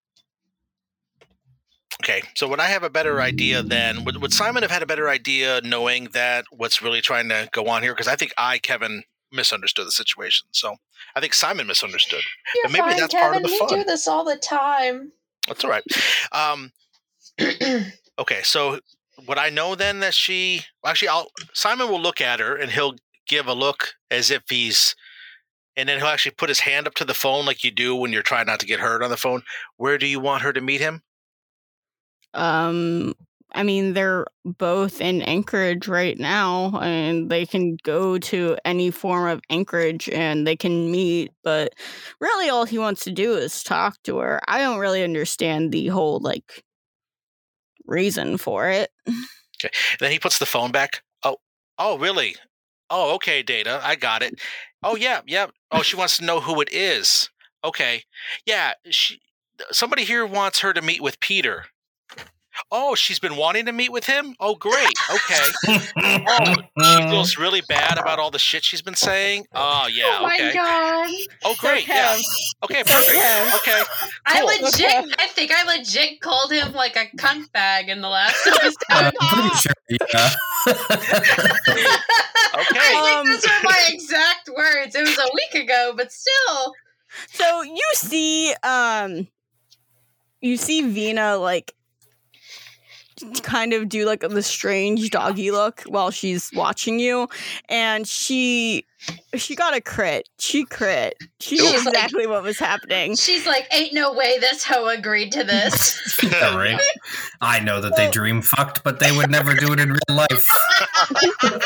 okay. 2.01 2.23
So 2.35 2.49
would 2.49 2.61
I 2.61 2.67
have 2.67 2.83
a 2.83 2.91
better 2.91 3.21
idea 3.21 3.63
then? 3.63 4.05
Would, 4.05 4.21
would 4.21 4.33
Simon 4.33 4.63
have 4.63 4.71
had 4.71 4.83
a 4.83 4.87
better 4.87 5.09
idea 5.09 5.61
knowing 5.65 6.09
that 6.13 6.45
what's 6.51 6.83
really 6.83 7.01
trying 7.01 7.29
to 7.31 7.49
go 7.53 7.69
on 7.69 7.83
here? 7.83 7.93
Because 7.93 8.09
I 8.09 8.17
think 8.17 8.33
I, 8.37 8.59
Kevin, 8.59 9.05
misunderstood 9.33 9.87
the 9.87 9.93
situation. 9.93 10.49
So 10.53 10.77
I 11.15 11.21
think 11.21 11.35
Simon 11.35 11.67
misunderstood. 11.67 12.23
You're 12.55 12.65
But 12.65 12.73
maybe 12.73 12.91
fine, 12.91 12.97
that's 13.01 13.15
Kevin. 13.15 13.31
part 13.31 13.37
of 13.37 13.43
the 13.43 13.49
we 13.49 13.59
fun. 13.61 13.69
do 13.79 13.85
this 13.85 14.09
all 14.09 14.25
the 14.25 14.37
time. 14.37 15.13
That's 15.47 15.65
all 15.65 15.71
right. 15.71 15.85
Um, 16.33 16.73
okay, 18.19 18.41
so 18.43 18.81
would 19.27 19.39
I 19.39 19.51
know 19.51 19.75
then 19.75 20.01
that 20.01 20.15
she 20.15 20.63
actually? 20.85 21.09
I'll 21.09 21.31
Simon 21.53 21.89
will 21.89 22.01
look 22.01 22.21
at 22.21 22.41
her 22.41 22.57
and 22.57 22.71
he'll 22.71 22.95
give 23.27 23.47
a 23.47 23.53
look 23.55 23.95
as 24.11 24.31
if 24.31 24.43
he's, 24.49 24.95
and 25.77 25.89
then 25.89 25.99
he'll 25.99 26.09
actually 26.09 26.33
put 26.33 26.49
his 26.49 26.61
hand 26.61 26.87
up 26.87 26.95
to 26.95 27.05
the 27.05 27.15
phone 27.15 27.47
like 27.47 27.63
you 27.65 27.71
do 27.71 27.95
when 27.95 28.13
you're 28.13 28.23
trying 28.23 28.47
not 28.47 28.61
to 28.61 28.67
get 28.67 28.81
hurt 28.81 29.03
on 29.03 29.11
the 29.11 29.17
phone. 29.17 29.43
Where 29.77 29.99
do 29.99 30.07
you 30.07 30.21
want 30.21 30.43
her 30.43 30.53
to 30.53 30.61
meet 30.61 30.81
him? 30.81 31.03
Um, 32.35 33.15
I 33.53 33.63
mean, 33.65 33.95
they're 33.95 34.27
both 34.45 35.01
in 35.01 35.23
Anchorage 35.23 35.89
right 35.89 36.19
now, 36.19 36.79
and 36.81 37.29
they 37.31 37.47
can 37.47 37.77
go 37.83 38.19
to 38.19 38.57
any 38.65 38.91
form 38.91 39.29
of 39.29 39.43
Anchorage 39.51 40.09
and 40.09 40.47
they 40.47 40.57
can 40.57 40.91
meet. 40.91 41.33
But 41.43 41.75
really, 42.21 42.49
all 42.49 42.65
he 42.65 42.79
wants 42.79 43.05
to 43.05 43.11
do 43.11 43.35
is 43.35 43.63
talk 43.63 43.97
to 44.05 44.19
her. 44.19 44.41
I 44.47 44.59
don't 44.59 44.79
really 44.79 45.03
understand 45.03 45.73
the 45.73 45.89
whole 45.89 46.21
like 46.21 46.65
reason 47.87 48.39
for 48.39 48.69
it. 48.71 48.91
Okay. 49.63 49.75
Then 49.99 50.11
he 50.11 50.19
puts 50.19 50.39
the 50.39 50.47
phone 50.47 50.71
back. 50.71 51.03
Oh, 51.23 51.37
oh, 51.79 51.99
really? 51.99 52.37
Oh, 52.89 53.15
okay, 53.17 53.43
Data, 53.43 53.81
I 53.85 53.95
got 53.95 54.23
it. 54.23 54.41
Oh, 54.83 54.97
yeah, 54.97 55.21
yeah. 55.27 55.49
Oh, 55.71 55.83
she 55.83 55.97
wants 55.97 56.17
to 56.17 56.25
know 56.25 56.41
who 56.41 56.61
it 56.61 56.73
is. 56.73 57.29
Okay. 57.63 58.05
Yeah, 58.47 58.73
she 58.89 59.21
somebody 59.71 60.05
here 60.05 60.25
wants 60.25 60.61
her 60.61 60.73
to 60.73 60.81
meet 60.81 61.03
with 61.03 61.21
Peter. 61.21 61.67
Oh, 62.73 62.95
she's 62.95 63.19
been 63.19 63.37
wanting 63.37 63.67
to 63.67 63.73
meet 63.73 63.91
with 63.93 64.07
him? 64.07 64.35
Oh, 64.41 64.55
great. 64.55 64.95
Okay. 65.13 65.45
Oh, 66.03 66.55
she 66.83 67.03
feels 67.09 67.37
really 67.37 67.63
bad 67.69 67.99
about 67.99 68.19
all 68.19 68.31
the 68.31 68.39
shit 68.39 68.65
she's 68.65 68.83
been 68.83 68.95
saying. 68.95 69.47
Oh, 69.55 69.89
yeah. 69.93 70.19
oh 70.19 70.23
my 70.23 70.35
Okay. 70.35 70.53
god! 70.55 71.11
Oh, 71.45 71.55
great. 71.59 71.87
So, 71.87 71.93
Yeah. 71.95 72.19
Okay, 72.65 72.83
so, 72.85 72.95
perfect. 72.95 73.19
Kev, 73.19 73.55
Okay. 73.57 73.83
I 74.27 74.39
Cool. 74.41 74.47
legit, 74.47 74.87
Okay. 74.87 75.05
I 75.19 75.27
think 75.29 75.51
I 75.53 75.77
legit 75.77 76.21
called 76.21 76.53
him 76.53 76.73
like 76.73 76.97
a 76.97 77.07
cunt 77.17 77.51
bag 77.53 77.89
in 77.89 78.01
the 78.01 78.09
last 78.09 78.47
Uh, 78.47 78.53
episode. 78.63 78.77
I'm 78.91 79.13
pretty 79.29 79.57
sure. 79.57 79.73
Yeah. 80.13 80.31
Okay. 82.53 82.79
I 82.79 83.17
Um, 83.21 83.27
think 83.27 83.41
those 83.43 83.51
were 83.51 83.63
my 83.65 83.85
exact 83.89 84.49
words. 84.57 84.95
It 84.95 85.03
was 85.07 85.19
a 85.19 85.29
week 85.35 85.63
ago, 85.65 85.93
but 85.97 86.13
still. 86.13 86.75
So 87.33 87.63
you 87.63 87.83
see, 87.95 88.55
um, 88.63 89.29
you 90.41 90.57
see 90.57 90.83
Vina 90.89 91.37
like 91.37 91.75
kind 93.43 93.73
of 93.73 93.89
do 93.89 94.05
like 94.07 94.21
the 94.21 94.43
strange 94.43 95.11
doggy 95.11 95.51
look 95.51 95.83
while 95.83 96.11
she's 96.11 96.51
watching 96.55 96.99
you, 96.99 97.29
and 97.69 98.07
she 98.07 98.87
she 99.35 99.55
got 99.57 99.75
a 99.75 99.81
crit. 99.81 100.29
She 100.39 100.65
crit. 100.67 101.15
She 101.41 101.57
knew 101.57 101.67
She's 101.71 101.85
like- 101.87 101.95
exactly 101.95 102.27
what 102.27 102.43
was 102.43 102.59
happening. 102.59 103.17
She's 103.17 103.47
like, 103.47 103.67
ain't 103.73 103.95
no 103.95 104.13
way 104.13 104.39
this 104.39 104.63
hoe 104.63 104.89
agreed 104.89 105.33
to 105.33 105.45
this. 105.45 105.99
Yeah, 106.23 106.55
right. 106.55 106.79
I 107.41 107.61
know 107.61 107.81
that 107.81 107.97
they 107.97 108.11
dream 108.19 108.43
fucked, 108.43 108.85
but 108.85 109.01
they 109.01 109.11
would 109.11 109.31
never 109.31 109.55
do 109.55 109.73
it 109.73 109.81
in 109.81 109.91
real 109.93 110.01
life. 110.17 110.49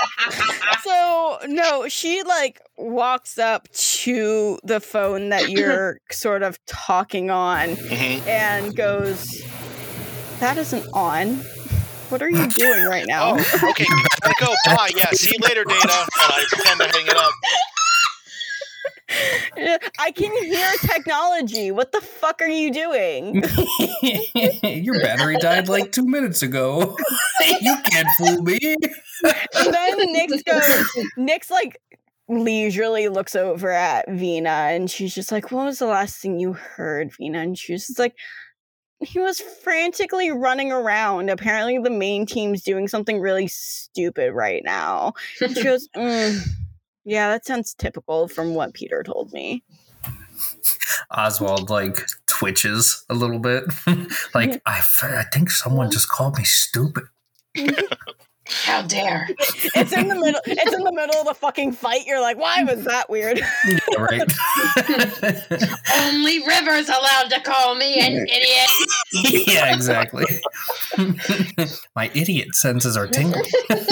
So 0.83 1.39
no, 1.49 1.89
she 1.89 2.23
like 2.23 2.61
walks 2.77 3.39
up 3.39 3.69
to 3.73 4.59
the 4.65 4.81
phone 4.81 5.31
that 5.31 5.49
you're 5.49 5.99
sort 6.11 6.43
of 6.43 6.59
talking 6.67 7.31
on 7.31 7.71
Mhm. 7.77 8.27
and 8.27 8.77
goes, 8.77 9.43
"That 10.41 10.57
isn't 10.59 10.87
on. 10.93 11.37
What 12.11 12.23
are 12.23 12.31
you 12.31 12.47
doing 12.49 12.85
right 12.87 13.07
now?" 13.07 13.37
Oh, 13.37 13.69
okay. 13.71 13.87
Gotta 14.21 14.35
go. 14.41 14.55
Bye. 14.67 14.91
Yeah. 14.97 15.11
See 15.13 15.31
you 15.33 15.39
later, 15.47 15.65
Data. 15.65 15.83
And 15.83 16.33
I 16.33 16.45
pretend 16.49 16.81
to 16.81 16.87
hang 16.89 17.07
it 17.07 17.17
up. 17.17 17.33
I 19.99 20.11
can 20.11 20.33
hear 20.45 20.71
technology. 20.81 21.71
What 21.71 21.93
the 21.93 22.01
fuck 22.01 22.41
are 22.43 22.49
you 22.49 22.73
doing? 22.73 23.45
Your 24.63 25.01
battery 25.01 25.37
died 25.37 25.69
like 25.69 25.93
two 25.93 26.07
minutes 26.07 26.43
ago. 26.43 26.97
you 27.61 27.77
can't 27.91 28.09
fool 28.19 28.43
me. 28.43 28.59
And 29.25 29.73
then 29.75 30.15
Nyx 30.15 30.45
goes, 30.45 31.07
Nyx 31.19 31.51
like 31.51 31.81
leisurely 32.29 33.09
looks 33.09 33.37
over 33.37 33.71
at 33.71 34.11
Vina 34.11 34.49
and 34.51 34.91
she's 34.91 35.15
just 35.15 35.31
like, 35.31 35.53
What 35.53 35.67
was 35.67 35.79
the 35.79 35.87
last 35.87 36.21
thing 36.21 36.41
you 36.41 36.55
heard, 36.55 37.13
Vina? 37.17 37.39
And 37.41 37.57
she's 37.59 37.87
just 37.87 37.99
like, 37.99 38.17
he 39.05 39.19
was 39.21 39.41
frantically 39.41 40.31
running 40.31 40.73
around. 40.73 41.31
Apparently, 41.31 41.79
the 41.79 41.91
main 41.91 42.27
team's 42.27 42.63
doing 42.63 42.89
something 42.89 43.21
really 43.21 43.47
stupid 43.49 44.33
right 44.33 44.63
now. 44.65 45.13
She 45.37 45.63
goes, 45.63 45.89
"Mm, 45.97 46.41
Yeah, 47.05 47.29
that 47.31 47.47
sounds 47.47 47.75
typical 47.75 48.29
from 48.29 48.55
what 48.55 48.75
Peter 48.75 49.03
told 49.03 49.33
me. 49.33 49.63
Oswald 51.11 51.71
like 51.71 52.01
twitches 52.27 53.05
a 53.09 53.15
little 53.15 53.39
bit. 53.39 53.65
like 54.35 54.61
I, 54.67 54.79
f- 54.79 55.01
I 55.05 55.25
think 55.33 55.51
someone 55.51 55.91
just 55.91 56.09
called 56.09 56.37
me 56.37 56.45
stupid. 56.45 57.05
How 58.47 58.83
dare. 58.83 59.27
It's 59.29 59.93
in 59.93 60.09
the 60.09 60.15
middle. 60.15 60.41
It's 60.45 60.73
in 60.73 60.85
the 60.85 60.93
middle 60.93 61.17
of 61.21 61.27
the 61.27 61.35
fucking 61.35 61.73
fight. 61.73 62.07
You're 62.07 62.21
like, 62.21 62.37
why 62.37 62.63
was 62.63 62.85
that 62.85 63.09
weird? 63.09 63.39
Yeah, 63.39 63.79
right. 63.99 64.21
Only 65.97 66.47
River's 66.47 66.89
allowed 66.89 67.31
to 67.31 67.41
call 67.41 67.75
me 67.75 67.99
an 68.01 68.27
idiot. 68.29 69.49
yeah, 69.49 69.75
exactly. 69.75 70.25
My 71.97 72.11
idiot 72.15 72.55
senses 72.55 72.97
are 72.97 73.07
tingling. 73.07 73.45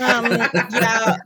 Um, 0.00 0.26
yeah. 0.26 1.16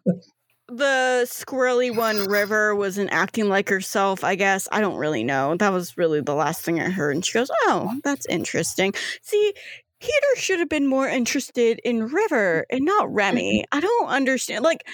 The 0.68 1.24
squirrely 1.26 1.94
one, 1.96 2.24
River, 2.24 2.74
wasn't 2.74 3.10
acting 3.10 3.48
like 3.48 3.70
herself, 3.70 4.22
I 4.22 4.34
guess. 4.34 4.68
I 4.70 4.80
don't 4.82 4.96
really 4.96 5.24
know. 5.24 5.56
That 5.56 5.72
was 5.72 5.96
really 5.96 6.20
the 6.20 6.34
last 6.34 6.60
thing 6.62 6.78
I 6.80 6.90
heard. 6.90 7.14
And 7.14 7.24
she 7.24 7.32
goes, 7.32 7.50
Oh, 7.62 7.98
that's 8.04 8.26
interesting. 8.26 8.92
See, 9.22 9.54
Peter 10.00 10.36
should 10.36 10.60
have 10.60 10.68
been 10.68 10.86
more 10.86 11.08
interested 11.08 11.80
in 11.84 12.06
River 12.06 12.66
mm. 12.70 12.76
and 12.76 12.84
not 12.84 13.12
Remy. 13.12 13.64
I 13.72 13.80
don't 13.80 14.08
understand. 14.08 14.64
Like, 14.64 14.86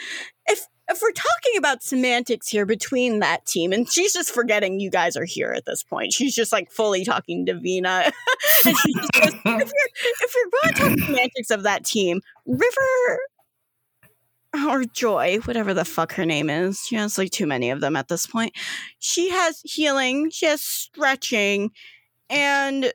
if 0.47 0.67
if 0.89 1.01
we're 1.01 1.13
talking 1.13 1.57
about 1.57 1.83
semantics 1.83 2.49
here 2.49 2.67
between 2.67 3.21
that 3.21 3.47
team, 3.47 3.73
and 3.73 3.91
she's 3.91 4.13
just 4.13 4.33
forgetting 4.33 4.81
you 4.81 4.91
guys 4.91 5.17
are 5.17 5.25
here 5.25 5.53
at 5.57 5.65
this 5.65 5.83
point. 5.83 6.13
She's 6.13 6.35
just 6.35 6.53
like 6.53 6.71
fully 6.71 7.05
talking 7.05 7.47
to 7.47 7.55
Vina. 7.55 8.13
and 8.67 8.77
she 8.77 8.93
just 8.95 9.13
goes, 9.13 9.35
if 9.35 9.45
you're 9.45 9.63
if 10.21 10.35
you're 10.35 10.51
going 10.63 10.75
to 10.75 10.81
talk 10.81 10.99
semantics 11.07 11.51
of 11.51 11.63
that 11.63 11.85
team, 11.85 12.21
River 12.47 13.21
or 14.67 14.85
Joy, 14.85 15.39
whatever 15.45 15.75
the 15.75 15.85
fuck 15.85 16.13
her 16.15 16.27
name 16.27 16.49
is. 16.49 16.81
She 16.87 16.97
has 16.97 17.19
like 17.19 17.31
too 17.31 17.47
many 17.47 17.71
of 17.71 17.81
them 17.81 17.97
at 17.97 18.09
this 18.09 18.27
point. 18.27 18.53
She 18.99 19.31
has 19.31 19.61
healing, 19.65 20.31
she 20.31 20.47
has 20.47 20.63
stretching, 20.63 21.71
and 22.31 22.93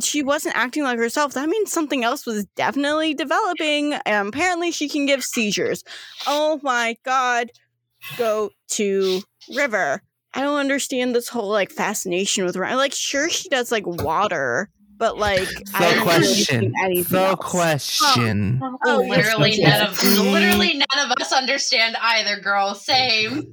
she 0.00 0.22
wasn't 0.22 0.56
acting 0.56 0.82
like 0.82 0.98
herself. 0.98 1.34
That 1.34 1.48
means 1.48 1.72
something 1.72 2.04
else 2.04 2.26
was 2.26 2.46
definitely 2.56 3.14
developing. 3.14 3.94
And 3.94 4.28
apparently, 4.28 4.70
she 4.70 4.88
can 4.88 5.06
give 5.06 5.22
seizures. 5.22 5.84
Oh 6.26 6.60
my 6.62 6.96
god. 7.04 7.50
Go 8.16 8.50
to 8.70 9.22
River. 9.54 10.02
I 10.34 10.40
don't 10.40 10.58
understand 10.58 11.14
this 11.14 11.28
whole 11.28 11.50
like 11.50 11.70
fascination 11.70 12.44
with 12.44 12.56
Ryan. 12.56 12.78
Like, 12.78 12.94
sure, 12.94 13.28
she 13.28 13.48
does 13.48 13.70
like 13.70 13.86
water, 13.86 14.70
but 14.96 15.18
like, 15.18 15.46
I 15.74 15.94
don't 15.94 16.02
question. 16.02 16.72
anything 16.82 17.04
So 17.04 17.24
else. 17.24 17.40
question. 17.40 18.60
Oh, 18.62 18.78
oh, 18.84 19.00
yes, 19.02 19.10
literally 19.10 19.52
yes, 19.52 20.02
none 20.02 20.18
of 20.18 20.26
literally 20.32 20.74
none 20.74 21.06
of 21.10 21.12
us 21.20 21.32
understand 21.32 21.96
either, 22.00 22.40
girl. 22.40 22.74
Same. 22.74 23.52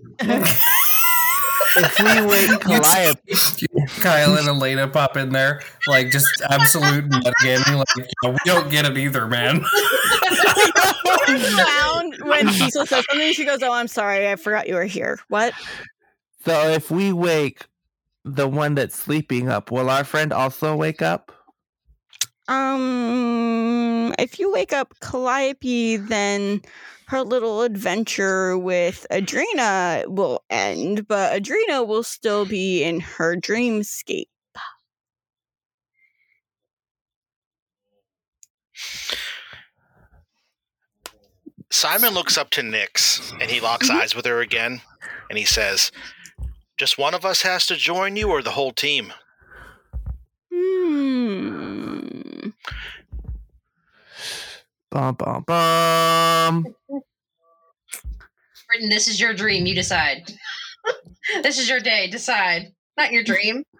If 1.76 2.00
we 2.00 2.26
wait 2.26 2.62
Calliope, 2.62 3.36
Kyle 4.02 4.38
and 4.38 4.48
Elena 4.48 4.88
pop 4.88 5.18
in 5.18 5.30
there, 5.30 5.62
like 5.88 6.12
just 6.12 6.42
absolute 6.50 7.10
metagaming. 7.10 7.78
Like 7.78 8.10
"Yeah, 8.24 8.30
we 8.30 8.38
don't 8.46 8.70
get 8.70 8.86
it 8.86 8.98
either, 8.98 9.28
man. 9.28 9.64
turns 12.10 12.24
when 12.24 12.50
Cecil 12.50 12.86
says 12.86 13.06
something. 13.10 13.34
She 13.34 13.46
goes, 13.46 13.62
"Oh, 13.64 13.72
I'm 13.72 13.88
sorry, 13.88 14.30
I 14.30 14.36
forgot 14.36 14.68
you 14.68 14.76
were 14.76 14.86
here." 14.86 15.20
What? 15.30 15.54
so 16.46 16.70
if 16.70 16.90
we 16.90 17.12
wake 17.12 17.66
the 18.24 18.48
one 18.48 18.76
that's 18.76 18.96
sleeping 18.96 19.50
up, 19.50 19.72
will 19.72 19.90
our 19.90 20.04
friend 20.04 20.32
also 20.32 20.76
wake 20.76 21.02
up? 21.02 21.32
Um, 22.48 24.14
if 24.18 24.40
you 24.40 24.52
wake 24.52 24.74
up 24.74 24.96
Calliope, 25.02 25.98
then 25.98 26.62
her 27.10 27.24
little 27.24 27.64
adventure 27.64 28.56
with 28.56 29.08
Adrena 29.10 30.06
will 30.08 30.44
end, 30.52 31.08
but 31.08 31.34
Adrena 31.34 31.86
will 31.86 32.04
still 32.04 32.46
be 32.46 32.84
in 32.84 33.00
her 33.00 33.36
dreamscape. 33.36 34.28
Simon 41.72 42.14
looks 42.14 42.38
up 42.38 42.52
to 42.52 42.62
Nyx 42.62 43.32
and 43.42 43.50
he 43.50 43.60
locks 43.60 43.90
eyes 43.90 44.14
with 44.16 44.26
her 44.26 44.40
again 44.42 44.82
and 45.30 45.40
he 45.40 45.46
says, 45.46 45.92
Just 46.78 47.00
one 47.00 47.16
of 47.16 47.26
us 47.26 47.42
has 47.42 47.66
to 47.68 47.76
join 47.76 48.18
you 48.18 48.30
or 48.30 48.44
the 48.44 48.52
whole 48.52 48.72
team? 48.72 49.14
Hmm. 50.54 52.50
Bum 54.92 55.16
bum 55.16 55.44
bum. 55.48 56.76
Britain, 58.70 58.90
this 58.90 59.08
is 59.08 59.20
your 59.20 59.34
dream. 59.34 59.66
You 59.66 59.74
decide. 59.74 60.32
this 61.44 61.58
is 61.58 61.68
your 61.68 61.80
day. 61.80 62.08
Decide. 62.08 62.68
Not 62.98 63.12
your 63.12 63.24
dream. 63.24 63.64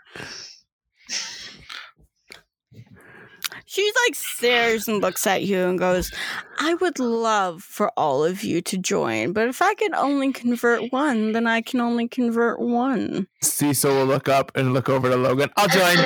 She's 3.66 3.94
like 4.08 4.16
stares 4.16 4.88
and 4.88 5.00
looks 5.00 5.28
at 5.28 5.44
you 5.44 5.60
and 5.68 5.78
goes, 5.78 6.12
I 6.58 6.74
would 6.74 6.98
love 6.98 7.62
for 7.62 7.92
all 7.96 8.24
of 8.24 8.44
you 8.44 8.62
to 8.64 8.80
join, 8.80 9.32
but 9.32 9.48
if 9.48 9.62
I 9.62 9.76
can 9.76 9.94
only 9.94 10.34
convert 10.34 10.92
one, 10.92 11.34
then 11.34 11.46
I 11.46 11.62
can 11.62 11.80
only 11.80 12.08
convert 12.08 12.60
one. 12.60 13.28
Cecil 13.44 13.94
will 13.94 14.06
look 14.06 14.28
up 14.28 14.52
and 14.56 14.74
look 14.74 14.90
over 14.90 15.08
to 15.08 15.16
Logan. 15.16 15.52
I'll 15.56 15.68
join. 15.68 15.98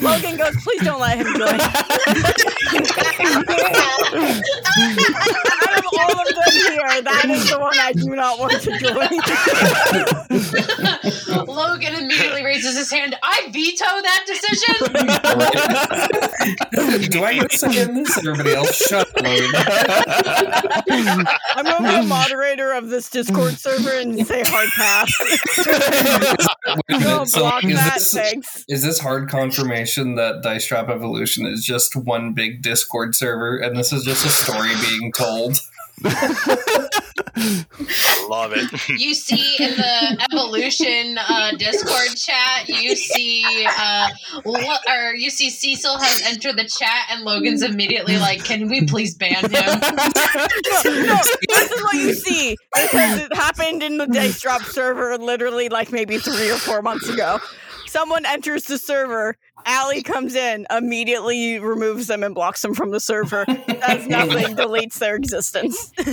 Logan 0.04 0.38
goes, 0.38 0.56
please 0.64 0.84
don't 0.84 1.00
let 1.00 1.18
him 1.18 1.28
join. 1.36 1.60
Out 4.76 5.78
of 5.78 5.86
all 6.00 6.20
of 6.20 6.28
them 6.28 6.52
here, 6.52 7.02
that 7.04 7.26
is 7.30 7.50
the 7.50 7.58
one 7.60 7.78
I 7.80 7.94
do 7.94 8.10
not 8.10 8.40
want 8.40 8.60
to 8.62 8.78
join. 8.80 9.10
Logan 11.54 11.96
immediately 11.96 12.44
raises 12.44 12.76
his 12.78 12.92
hand. 12.92 13.16
I 13.24 13.48
veto 13.52 13.86
that 13.86 14.26
decision. 14.28 14.76
Do 17.12 17.24
I 17.24 17.34
get 17.36 17.54
a 17.54 17.58
say 17.58 17.82
in 17.84 17.94
this? 18.04 18.18
Everybody 18.18 18.54
else, 18.54 18.76
shut 18.76 19.08
up, 19.08 19.16
Logan. 19.24 19.50
I'm 21.56 21.64
going 21.66 21.84
to 21.84 21.90
be 21.90 21.96
a 21.96 22.04
moderator 22.04 22.74
of 22.74 22.90
this 22.90 23.10
Discord 23.10 23.54
server 23.54 23.92
and 23.92 24.26
say 24.28 24.44
hard 24.46 24.70
pass. 24.76 25.12
Wait 25.58 25.68
a 26.90 27.00
minute, 27.00 27.28
so 27.28 27.40
block 27.42 27.64
is 27.64 27.76
that, 27.76 27.94
this- 27.96 28.14
thanks. 28.14 28.66
Is 28.68 28.84
this 28.84 29.00
hard 29.00 29.30
confirmation 29.30 29.93
that 29.98 30.42
Dice 30.42 30.68
Drop 30.68 30.90
Evolution 30.90 31.46
is 31.46 31.64
just 31.66 31.96
one 31.96 32.34
big 32.34 32.62
Discord 32.62 33.16
server 33.16 33.58
and 33.58 33.78
this 33.78 33.94
is 33.94 34.04
just 34.04 34.26
a 34.26 34.30
story 34.30 34.74
being 34.90 35.12
told? 35.12 35.60
I 36.06 36.76
love 38.30 38.54
it. 38.56 38.70
You 39.00 39.14
see 39.14 39.56
in 39.60 39.72
the 39.76 40.28
evolution 40.32 41.18
uh, 41.18 41.52
Discord 41.58 42.16
chat, 42.16 42.68
you 42.68 42.96
see, 42.96 43.66
uh, 43.66 44.10
lo- 44.46 44.78
or 44.90 45.16
you 45.16 45.30
see 45.30 45.50
Cecil 45.50 45.98
has 45.98 46.22
entered 46.22 46.58
the 46.58 46.66
chat, 46.68 47.08
and 47.10 47.24
Logan's 47.24 47.64
immediately 47.64 48.18
like, 48.18 48.44
"Can 48.44 48.70
we 48.70 48.86
please 48.86 49.16
ban 49.16 49.44
him?" 49.50 49.52
no, 49.52 49.70
no, 50.86 51.20
this 51.50 51.72
is 51.72 51.84
what 51.84 51.94
you 51.96 52.14
see 52.14 52.56
because 52.74 53.20
it 53.20 53.34
happened 53.36 53.84
in 53.84 53.98
the 53.98 54.06
Dice 54.08 54.40
Drop 54.42 54.62
server 54.64 55.18
literally 55.18 55.70
like 55.70 55.92
maybe 55.92 56.18
three 56.18 56.52
or 56.52 56.58
four 56.58 56.82
months 56.82 57.10
ago. 57.10 57.40
Someone 57.88 58.26
enters 58.26 58.66
the 58.66 58.78
server, 58.78 59.38
Allie 59.66 60.04
comes 60.04 60.36
in, 60.36 60.66
immediately 60.70 61.60
removes 61.60 62.08
them 62.08 62.24
and 62.24 62.36
blocks 62.36 62.62
them 62.62 62.74
from 62.74 62.92
the 62.92 63.00
server. 63.00 63.46
Does 63.68 64.08
nothing, 64.08 64.56
deletes 64.56 65.00
their 65.00 65.16
existence. 65.16 65.92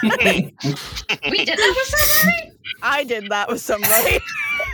We 0.02 1.44
did 1.44 1.58
that 1.58 1.74
with 1.76 1.98
somebody. 1.98 2.52
I 2.82 3.04
did 3.04 3.28
that 3.30 3.48
with 3.48 3.60
somebody. 3.60 4.20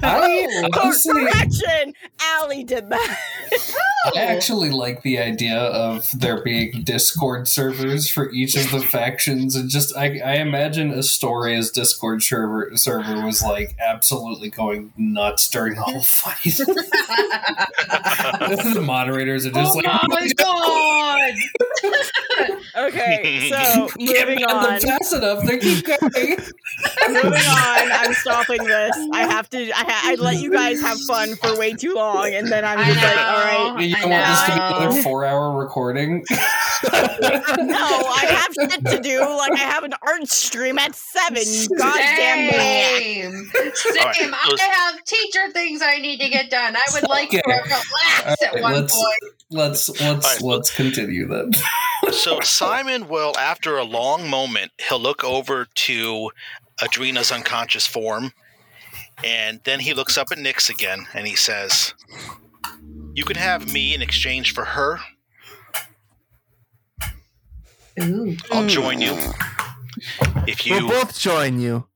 Oh, 0.04 0.22
I 0.22 0.68
Cor- 0.70 0.92
correction, 0.92 1.94
Allie 2.20 2.62
did 2.64 2.90
that. 2.90 3.18
I 4.06 4.10
oh. 4.14 4.18
actually 4.18 4.70
like 4.70 5.02
the 5.02 5.18
idea 5.18 5.58
of 5.58 6.06
there 6.18 6.42
being 6.42 6.82
Discord 6.82 7.46
servers 7.48 8.10
for 8.10 8.30
each 8.30 8.56
of 8.56 8.70
the 8.70 8.80
factions, 8.80 9.56
and 9.56 9.70
just 9.70 9.96
I, 9.96 10.18
I 10.18 10.34
imagine 10.34 10.92
Astoria's 10.92 11.70
Discord 11.70 12.22
server 12.22 12.76
server 12.76 13.24
was 13.24 13.42
like 13.42 13.74
absolutely 13.80 14.50
going 14.50 14.92
nuts 14.96 15.48
during 15.48 15.74
the 15.74 15.82
whole 15.82 16.02
fight. 16.02 16.36
the 18.74 18.82
moderators 18.84 19.46
are 19.46 19.50
just 19.50 19.74
oh 19.74 19.78
like, 19.78 19.86
my 20.08 20.28
god! 20.36 21.32
Okay, 22.76 23.48
so 23.50 23.88
moving 23.98 24.14
ban 24.14 24.36
them 24.36 24.44
on. 24.48 24.80
fast 24.80 25.14
enough. 25.14 25.44
They 25.44 25.58
keep 25.58 25.86
going. 25.86 25.98
moving 27.08 27.32
on. 27.32 27.92
I'm 27.92 28.12
stopping 28.14 28.64
this. 28.64 28.96
I 29.12 29.20
have 29.20 29.48
to. 29.50 29.70
I, 29.70 29.84
ha- 29.84 29.93
I 30.02 30.14
let 30.16 30.40
you 30.40 30.50
guys 30.50 30.80
have 30.80 30.98
fun 31.02 31.36
for 31.36 31.56
way 31.58 31.72
too 31.74 31.94
long, 31.94 32.32
and 32.34 32.48
then 32.50 32.64
I'm 32.64 32.78
just 32.84 33.02
like, 33.02 33.16
know. 33.16 33.22
all 33.22 33.74
right. 33.74 33.84
You 33.86 33.96
I 33.96 34.00
don't 34.00 34.10
want 34.10 34.26
this 34.26 34.40
to 34.42 34.52
be 34.52 34.58
know. 34.58 34.76
another 34.78 35.02
four-hour 35.02 35.58
recording. 35.58 36.24
No, 36.84 37.78
I 37.78 38.26
have 38.28 38.70
shit 38.70 38.84
to 38.86 39.00
do. 39.00 39.20
Like 39.20 39.52
I 39.52 39.56
have 39.56 39.84
an 39.84 39.94
art 40.02 40.28
stream 40.28 40.78
at 40.78 40.94
seven. 40.94 41.42
You 41.46 41.68
goddamn 41.78 42.46
maniac. 42.50 43.00
Same. 43.02 43.50
Same. 43.74 44.02
All 44.02 44.06
right, 44.06 44.60
I 44.60 44.62
have 44.92 45.04
teacher 45.04 45.50
things 45.52 45.80
I 45.82 45.98
need 45.98 46.20
to 46.20 46.28
get 46.28 46.50
done. 46.50 46.76
I 46.76 46.82
would 46.92 47.08
like 47.08 47.28
Okay. 47.28 47.40
to 47.40 47.48
relax 47.52 48.42
at 48.42 48.48
All 48.48 48.54
right, 48.54 48.62
one 48.62 48.72
let's- 48.74 48.94
point. 48.94 49.32
Let's 49.50 49.88
let's 49.88 50.02
Alright, 50.02 50.22
so- 50.40 50.46
let's 50.46 50.74
continue 50.74 51.26
then. 51.28 51.52
So 52.12 52.40
Simon 52.40 53.08
will, 53.08 53.34
after 53.38 53.78
a 53.78 53.84
long 53.84 54.28
moment, 54.28 54.72
he'll 54.88 55.00
look 55.00 55.24
over 55.24 55.66
to 55.74 56.30
Adrena's 56.82 57.32
unconscious 57.32 57.86
form, 57.86 58.32
and 59.22 59.60
then 59.64 59.80
he 59.80 59.94
looks 59.94 60.16
up 60.18 60.28
at 60.32 60.38
Nyx 60.38 60.68
again, 60.70 61.06
and 61.14 61.26
he 61.26 61.36
says, 61.36 61.94
"You 63.14 63.24
can 63.24 63.36
have 63.36 63.72
me 63.72 63.94
in 63.94 64.02
exchange 64.02 64.52
for 64.54 64.64
her. 64.64 64.98
Ooh. 68.02 68.36
I'll 68.50 68.66
join 68.66 69.00
you. 69.00 69.16
If 70.48 70.66
you 70.66 70.74
We'll 70.74 70.82
you 70.82 70.88
both 70.88 71.16
join 71.18 71.60
you. 71.60 71.86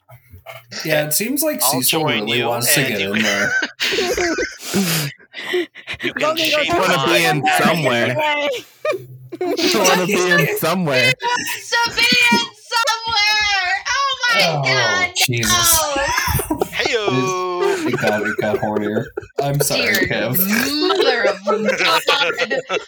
Yeah, 0.85 1.07
it 1.07 1.13
seems 1.13 1.43
like 1.43 1.61
I'll 1.63 1.73
Cecil 1.83 2.01
join 2.03 2.25
really 2.25 2.39
you, 2.39 2.47
wants 2.47 2.73
to 2.75 2.81
and 2.81 2.89
get 2.89 3.01
you 3.01 3.15
in 3.15 3.21
can- 3.21 3.25
there. 3.25 3.51
you 6.03 6.13
can 6.15 6.23
Logan 6.23 6.45
shape 6.45 6.69
wanna 6.73 7.07
be 7.13 7.25
in 7.25 7.45
somewhere. 7.63 8.17
Anyway. 8.17 8.49
I 9.41 9.45
want 9.75 10.01
to 10.01 10.07
be 10.07 10.31
in 10.31 10.57
somewhere. 10.59 11.13
To 11.13 11.93
be 11.95 12.07
in 12.33 12.39
somewhere. 12.73 13.78
Oh 14.41 14.61
my 14.61 14.61
Oh, 14.61 14.63
god. 14.65 15.13
Jesus. 15.17 15.81
No. 16.51 16.57
Heyo. 16.67 17.87
It 17.93 18.01
got, 18.01 18.23
it 18.23 18.37
got 18.41 18.57
hornier. 18.59 19.05
I'm 19.41 19.61
sorry, 19.61 19.95
Dear 19.95 20.09
Kev. 20.09 20.39
mother 20.89 21.25
of 21.31 21.45
God. 21.79 22.85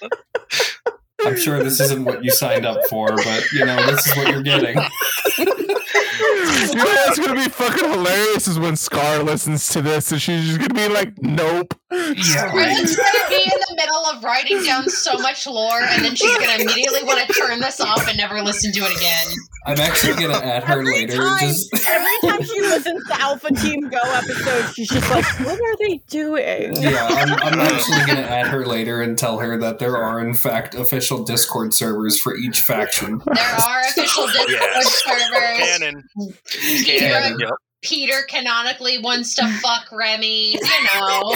I'm 1.23 1.37
sure 1.37 1.63
this 1.63 1.81
isn't 1.81 2.05
what 2.05 2.25
you 2.25 2.31
signed 2.31 2.65
up 2.67 2.79
for, 2.89 3.09
but 3.17 3.45
you 3.53 3.65
know, 3.65 3.77
this 3.87 4.07
is 4.07 4.17
what 4.17 4.29
you're 4.29 4.43
getting. 4.43 4.77
You 5.39 5.45
know 6.77 6.85
what's 6.85 7.19
gonna 7.19 7.35
be 7.35 7.49
fucking 7.49 7.91
hilarious 7.91 8.47
is 8.49 8.59
when 8.59 8.77
Scar 8.77 9.23
listens 9.23 9.69
to 9.69 9.83
this 9.83 10.13
and 10.13 10.21
she's 10.21 10.47
just 10.47 10.59
gonna 10.61 10.75
be 10.75 10.89
like, 10.93 11.15
"Nope." 11.21 11.75
Yeah, 11.93 12.53
Brendan's 12.53 12.95
gonna 12.97 13.29
be 13.29 13.43
in 13.43 13.61
the 13.69 13.75
middle 13.77 14.05
of 14.15 14.23
writing 14.23 14.63
down 14.63 14.89
so 14.89 15.19
much 15.19 15.47
lore, 15.47 15.81
and 15.83 16.05
then 16.05 16.15
she's 16.15 16.37
gonna 16.39 16.63
immediately 16.63 17.03
want 17.03 17.27
to 17.27 17.33
turn 17.33 17.59
this 17.61 17.81
off 17.81 18.07
and 18.09 18.17
never 18.17 18.41
listen 18.43 18.73
to 18.73 18.81
it 18.81 18.97
again. 18.97 19.27
I'm 19.67 19.79
actually 19.81 20.15
gonna 20.15 20.39
add 20.39 20.63
her 20.65 20.81
Every 20.81 20.93
later. 20.93 21.17
time, 21.17 21.39
Just 21.41 21.89
every 21.89 22.31
time 22.31 22.43
she 22.45 22.61
listens 22.61 23.05
to 23.09 23.21
Alpha 23.21 23.53
Team 23.55 23.89
Go 23.89 23.99
episodes, 24.03 24.75
she's 24.75 24.89
just 24.89 25.11
like, 25.11 25.25
"What 25.41 25.61
are 25.61 25.77
they 25.79 26.01
doing?" 26.09 26.77
yeah, 26.81 27.07
I'm, 27.11 27.33
I'm 27.55 27.61
actually 27.61 28.07
gonna 28.07 28.27
add 28.27 28.47
her 28.47 28.65
later 28.65 29.03
and 29.03 29.19
tell 29.19 29.39
her 29.41 29.59
that 29.59 29.79
there 29.81 29.97
are 29.97 30.21
in 30.21 30.35
fact 30.35 30.75
official 30.77 31.25
Discord 31.25 31.75
servers 31.75 32.21
for 32.21 32.37
each 32.37 32.61
faction. 32.61 33.21
There 33.27 33.45
are 33.45 33.81
official 33.81 34.27
Discord 34.29 34.49
Yes. 34.49 35.03
servers. 35.03 35.59
Canon. 35.59 36.05
Peter, 36.47 36.99
Canon. 37.01 37.39
Yep. 37.41 37.51
Peter 37.83 38.23
canonically 38.29 38.99
wants 38.99 39.35
to 39.35 39.49
fuck 39.61 39.91
Remy. 39.91 40.53
You 40.53 40.61
know. 40.95 41.23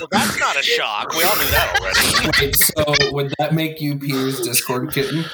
well, 0.00 0.08
that's 0.10 0.38
not 0.38 0.58
a 0.58 0.62
shock. 0.62 1.14
We 1.14 1.24
all 1.24 1.36
knew 1.36 1.50
that 1.50 1.78
already. 1.80 2.46
Wait, 2.46 2.56
so 2.56 3.12
would 3.12 3.34
that 3.38 3.54
make 3.54 3.80
you 3.80 3.98
Peter's 3.98 4.40
Discord 4.40 4.92
kitten? 4.92 5.24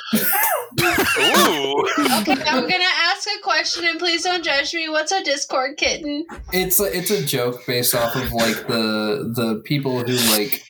Ooh. 0.81 1.87
Okay, 2.21 2.43
I'm 2.47 2.69
gonna 2.69 2.85
ask 2.85 3.29
a 3.29 3.43
question, 3.43 3.85
and 3.85 3.99
please 3.99 4.23
don't 4.23 4.43
judge 4.43 4.73
me. 4.73 4.89
What's 4.89 5.13
a 5.13 5.23
Discord 5.23 5.77
kitten? 5.77 6.25
It's 6.53 6.81
a, 6.81 6.97
it's 6.97 7.11
a 7.11 7.23
joke 7.25 7.67
based 7.67 7.95
off 7.95 8.17
of 8.17 8.33
like 8.33 8.67
the 8.69 9.33
the 9.35 9.63
people 9.65 10.03
who 10.03 10.15
like 10.33 10.63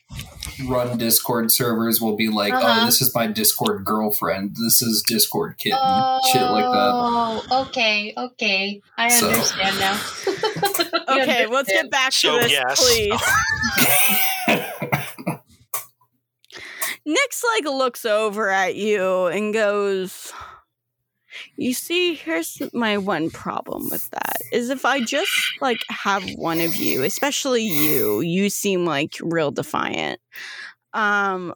run 0.67 0.97
Discord 0.97 1.51
servers 1.51 1.99
will 2.01 2.15
be 2.15 2.29
like, 2.29 2.53
Uh-huh. 2.53 2.81
oh, 2.81 2.85
this 2.85 3.01
is 3.01 3.13
my 3.15 3.27
Discord 3.27 3.83
girlfriend. 3.85 4.55
This 4.55 4.81
is 4.81 5.03
Discord 5.07 5.57
kitten. 5.57 5.77
Shit 6.31 6.41
like 6.41 6.63
that. 6.63 6.91
Oh, 6.93 7.65
okay, 7.67 8.13
okay. 8.17 8.81
I 8.97 9.09
So- 9.09 9.29
understand 9.29 9.79
now. 9.79 9.99
Okay, 11.13 11.45
let's 11.47 11.69
get 11.69 11.91
back 11.91 12.11
to 12.11 12.17
So, 12.17 12.39
this, 12.39 12.51
yes. 12.51 12.79
please. 12.81 13.21
Nyx 17.07 17.43
like 17.55 17.65
looks 17.65 18.05
over 18.05 18.49
at 18.49 18.75
you 18.75 19.25
and 19.27 19.53
goes, 19.53 20.31
"You 21.57 21.73
see, 21.73 22.15
here's 22.15 22.61
my 22.73 22.97
one 22.97 23.29
problem 23.29 23.89
with 23.89 24.09
that 24.11 24.37
is 24.51 24.69
if 24.69 24.85
I 24.85 25.01
just 25.01 25.31
like 25.61 25.79
have 25.89 26.23
one 26.35 26.59
of 26.59 26.75
you, 26.75 27.03
especially 27.03 27.63
you, 27.63 28.21
you 28.21 28.49
seem 28.49 28.85
like 28.85 29.15
real 29.21 29.51
defiant. 29.51 30.19
Um, 30.93 31.53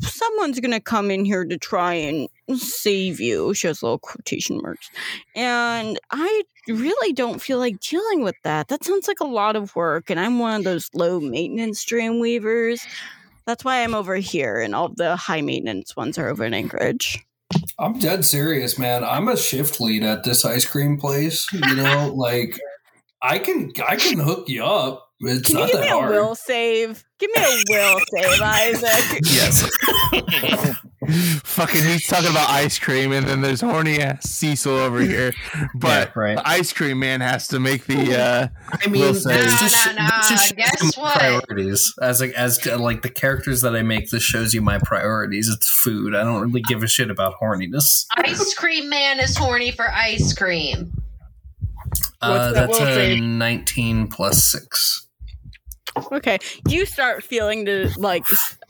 someone's 0.00 0.60
gonna 0.60 0.80
come 0.80 1.10
in 1.10 1.24
here 1.24 1.44
to 1.44 1.56
try 1.56 1.94
and 1.94 2.28
save 2.56 3.20
you." 3.20 3.54
She 3.54 3.66
has 3.68 3.82
little 3.82 3.98
quotation 3.98 4.60
marks, 4.62 4.90
and 5.34 5.98
I 6.10 6.42
really 6.66 7.12
don't 7.12 7.40
feel 7.40 7.58
like 7.58 7.80
dealing 7.80 8.22
with 8.22 8.36
that. 8.44 8.68
That 8.68 8.84
sounds 8.84 9.08
like 9.08 9.20
a 9.20 9.26
lot 9.26 9.56
of 9.56 9.74
work, 9.76 10.10
and 10.10 10.20
I'm 10.20 10.38
one 10.38 10.56
of 10.56 10.64
those 10.64 10.90
low 10.94 11.20
maintenance 11.20 11.84
dream 11.84 12.20
weavers. 12.20 12.80
That's 13.46 13.64
why 13.64 13.82
I'm 13.82 13.94
over 13.94 14.16
here, 14.16 14.60
and 14.60 14.74
all 14.74 14.90
the 14.90 15.16
high 15.16 15.40
maintenance 15.40 15.96
ones 15.96 16.18
are 16.18 16.28
over 16.28 16.44
in 16.44 16.52
Anchorage. 16.52 17.24
I'm 17.78 17.98
dead 17.98 18.24
serious, 18.24 18.78
man. 18.78 19.04
I'm 19.04 19.28
a 19.28 19.36
shift 19.36 19.80
lead 19.80 20.02
at 20.02 20.24
this 20.24 20.44
ice 20.44 20.64
cream 20.64 20.98
place. 20.98 21.50
You 21.52 21.76
know, 21.76 22.12
like 22.14 22.58
I 23.22 23.38
can 23.38 23.72
I 23.86 23.96
can 23.96 24.18
hook 24.18 24.48
you 24.48 24.64
up. 24.64 25.07
It's 25.20 25.48
Can 25.48 25.58
you 25.58 25.66
give 25.66 25.76
that 25.76 25.80
me 25.82 25.88
a 25.90 25.98
will 25.98 26.34
save? 26.36 27.04
Give 27.18 27.30
me 27.34 27.42
a 27.42 27.62
will 27.70 28.00
save, 28.14 28.40
Isaac. 28.40 29.20
Yes. 29.24 30.76
Fucking, 31.44 31.82
he's 31.84 32.06
talking 32.06 32.30
about 32.30 32.50
ice 32.50 32.78
cream, 32.78 33.12
and 33.12 33.26
then 33.26 33.40
there's 33.40 33.62
horny 33.62 33.98
ass 34.00 34.28
Cecil 34.28 34.72
over 34.72 35.00
here. 35.00 35.32
But 35.74 36.08
Yeah, 36.14 36.20
right. 36.20 36.36
the 36.36 36.46
ice 36.48 36.72
cream 36.72 36.98
man 36.98 37.20
has 37.22 37.48
to 37.48 37.58
make 37.58 37.86
the. 37.86 38.14
uh 38.20 38.48
I 38.70 38.86
mean, 38.88 39.00
Will 39.02 39.12
this 39.14 39.24
save. 39.24 39.44
just, 39.44 39.86
No, 39.86 39.92
no, 39.92 40.08
this 40.18 40.28
just 40.28 40.56
no, 40.56 40.62
guess 40.62 40.96
what? 40.98 41.16
priorities 41.16 41.94
as 42.02 42.20
like 42.20 42.32
as 42.32 42.64
like 42.66 43.00
the 43.02 43.08
characters 43.08 43.62
that 43.62 43.74
I 43.74 43.82
make. 43.82 44.10
This 44.10 44.22
shows 44.22 44.52
you 44.52 44.60
my 44.60 44.78
priorities. 44.84 45.48
It's 45.48 45.68
food. 45.82 46.14
I 46.14 46.24
don't 46.24 46.42
really 46.42 46.62
give 46.62 46.82
a 46.82 46.88
shit 46.88 47.10
about 47.10 47.34
horniness. 47.40 48.04
Ice 48.18 48.52
cream 48.54 48.88
man 48.90 49.18
is 49.18 49.34
horny 49.36 49.70
for 49.70 49.88
ice 49.90 50.34
cream. 50.34 50.92
Uh, 52.20 52.52
that's 52.52 52.78
a 52.80 52.84
save? 52.84 53.22
19 53.22 54.08
plus 54.08 54.44
six. 54.44 55.07
Okay, 56.12 56.38
you 56.68 56.86
start 56.86 57.22
feeling 57.22 57.64
the 57.64 57.94
like 57.98 58.24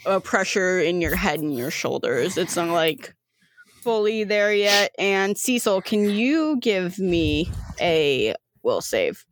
uh, 0.07 0.21
pressure 0.21 0.79
in 0.81 1.01
your 1.01 1.17
head 1.17 1.41
and 1.41 1.57
your 1.57 1.71
shoulders. 1.71 2.37
It's 2.37 2.57
not 2.57 2.69
like 2.69 3.15
fully 3.83 4.25
there 4.25 4.53
yet. 4.53 4.93
And 4.99 5.37
Cecil, 5.37 5.83
can 5.83 6.11
you 6.11 6.59
give 6.61 6.99
me 6.99 7.51
a 7.81 8.35
will 8.63 8.81
save? 8.81 9.25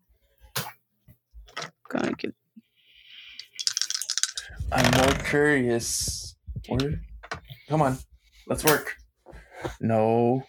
I'm 4.72 4.90
more 4.98 5.14
curious. 5.24 6.36
Where? 6.68 7.00
Come 7.68 7.82
on, 7.82 7.98
let's 8.48 8.64
work. 8.64 8.96
No. 9.80 10.42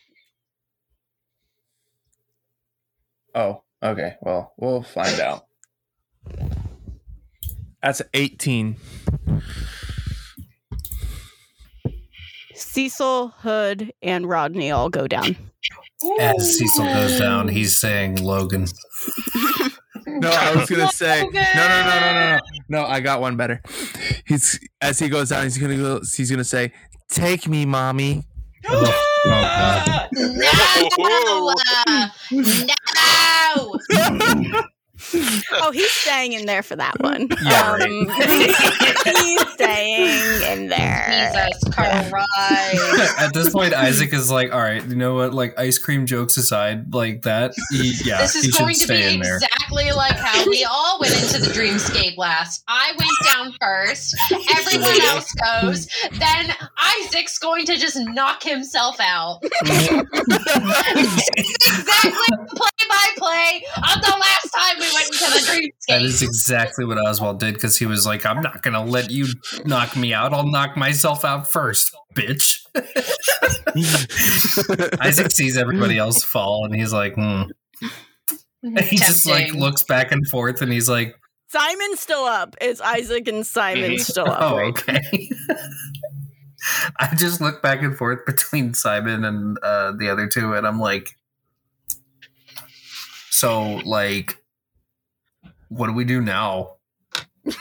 Oh, 3.36 3.64
okay. 3.84 4.16
Well, 4.22 4.54
we'll 4.58 4.84
find 4.84 5.20
out. 5.20 5.46
That's 7.82 8.02
18. 8.14 8.76
Cecil, 12.56 13.28
Hood, 13.30 13.94
and 14.02 14.28
Rodney 14.28 14.72
all 14.72 14.90
go 14.90 15.08
down. 15.08 15.36
As 16.20 16.58
Cecil 16.58 16.86
goes 16.86 17.20
down, 17.20 17.48
he's 17.48 17.78
saying 17.80 18.24
Logan. 18.24 18.68
No, 20.06 20.30
I 20.30 20.56
was 20.56 20.70
gonna 20.70 20.90
say 20.90 21.24
no, 21.24 21.30
no, 21.30 21.32
no, 21.34 21.84
no, 21.84 22.00
no, 22.00 22.14
no. 22.14 22.40
No, 22.70 22.86
I 22.86 23.00
got 23.02 23.20
one 23.22 23.36
better. 23.36 23.62
He's 24.26 24.60
as 24.82 25.00
he 25.00 25.10
goes 25.10 25.30
down, 25.30 25.44
he's 25.44 25.58
gonna 25.58 25.78
go. 25.78 26.00
He's 26.16 26.32
gonna 26.32 26.44
say, 26.44 26.72
"Take 27.10 27.48
me, 27.48 27.66
mommy." 27.66 28.24
Oh, 28.70 28.84
oh, 29.26 29.30
God. 29.30 30.10
No! 32.32 32.50
no! 33.92 34.62
Oh, 35.60 35.72
he's 35.72 35.90
staying 35.92 36.34
in 36.34 36.46
there 36.46 36.62
for 36.62 36.76
that 36.76 37.00
one. 37.00 37.28
Yeah, 37.44 37.78
Um, 37.82 38.10
he's 39.06 39.50
staying 39.54 40.42
in 40.44 40.68
there. 40.70 41.32
Jesus 41.34 41.74
Christ. 41.74 42.14
At 43.20 43.34
this 43.34 43.50
point, 43.50 43.74
Isaac 43.74 44.14
is 44.14 44.30
like, 44.30 44.54
"All 44.54 44.60
right, 44.60 44.86
you 44.86 44.96
know 44.96 45.16
what? 45.16 45.34
Like 45.34 45.58
ice 45.58 45.78
cream 45.78 46.06
jokes 46.06 46.38
aside, 46.38 46.94
like 46.94 47.24
that, 47.24 47.54
he, 47.72 47.94
yeah, 48.04 48.20
this 48.22 48.34
he 48.34 48.40
is 48.40 48.46
should 48.56 48.60
going 48.60 48.76
to 48.76 48.88
be 48.88 49.04
in 49.04 49.20
there." 49.22 49.36
exactly 49.38 49.92
like 49.92 50.16
how 50.18 50.46
we 50.50 50.64
all 50.70 51.00
went 51.00 51.14
into 51.16 51.40
the 51.40 51.48
dreamscape 51.54 52.18
last. 52.18 52.64
I 52.68 52.92
went 52.98 53.12
down 53.34 53.54
first, 53.60 54.16
everyone 54.58 55.02
else 55.02 55.32
goes, 55.34 55.88
then 56.20 56.54
Isaac's 56.78 57.40
going 57.40 57.66
to 57.66 57.78
just 57.78 57.98
knock 57.98 58.44
himself 58.44 58.98
out. 59.00 59.40
exactly 61.38 62.38
play 62.56 62.77
by 62.98 63.08
play 63.18 63.64
of 63.78 64.02
the 64.02 64.16
last 64.20 64.50
time 64.56 64.76
we 64.80 64.94
went 64.94 65.08
into 65.08 65.32
the 65.32 65.40
dreamscape. 65.52 65.72
That 65.90 66.02
is 66.02 66.22
exactly 66.22 66.84
what 66.86 66.98
Oswald 66.98 67.40
did 67.40 67.54
because 67.54 67.78
he 67.78 67.86
was 67.86 68.06
like, 68.06 68.26
"I'm 68.26 68.42
not 68.42 68.62
gonna 68.62 68.84
let 68.84 69.10
you 69.10 69.28
knock 69.66 69.96
me 69.96 70.14
out. 70.14 70.34
I'll 70.34 70.48
knock 70.50 70.76
myself 70.76 71.24
out 71.24 71.50
first, 71.50 71.96
bitch." 72.14 72.58
Isaac 75.02 75.32
sees 75.32 75.58
everybody 75.58 75.98
else 75.98 76.24
fall, 76.24 76.66
and 76.66 76.76
he's 76.76 76.94
like, 76.94 77.16
"Hmm." 77.16 77.44
He 78.90 78.98
just 78.98 79.26
like 79.26 79.54
looks 79.54 79.84
back 79.84 80.12
and 80.12 80.28
forth, 80.28 80.62
and 80.62 80.72
he's 80.74 80.90
like, 80.90 81.16
Simon's 81.50 82.00
still 82.02 82.26
up. 82.26 82.56
It's 82.60 82.82
Isaac 82.82 83.28
and 83.30 83.46
Simon 83.46 83.92
Mhm. 83.94 84.00
still 84.00 84.28
up. 84.30 84.40
"Oh, 84.42 84.58
right? 84.58 84.68
okay." 84.70 85.30
I 87.00 87.16
just 87.16 87.40
look 87.40 87.62
back 87.62 87.82
and 87.82 87.96
forth 87.98 88.26
between 88.26 88.74
Simon 88.74 89.24
and 89.24 89.58
uh, 89.64 89.94
the 89.98 90.10
other 90.10 90.28
two, 90.28 90.54
and 90.54 90.68
I'm 90.68 90.80
like, 90.80 91.16
"So, 93.40 93.82
like, 93.86 94.38
what 95.70 95.88
do 95.88 95.94
we 95.94 96.06
do 96.06 96.22
now?" 96.22 96.76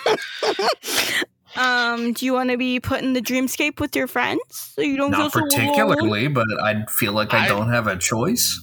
Um, 1.57 2.12
do 2.12 2.27
you 2.27 2.35
want 2.35 2.51
to 2.51 2.59
be 2.59 2.81
put 2.81 3.01
in 3.01 3.15
the 3.15 3.23
dreamscape 3.23 3.81
with 3.81 3.97
your 3.97 4.07
friends 4.07 4.43
so 4.51 4.82
you 4.82 4.98
don't 4.98 5.11
Not 5.11 5.32
feel 5.32 5.48
so 5.48 5.57
particularly, 5.57 6.28
but 6.28 6.44
I 6.62 6.85
feel 6.90 7.15
like 7.15 7.32
I 7.32 7.47
I- 7.47 7.48
don't 7.48 7.70
have 7.70 7.86
a 7.86 7.97
choice. 7.97 8.62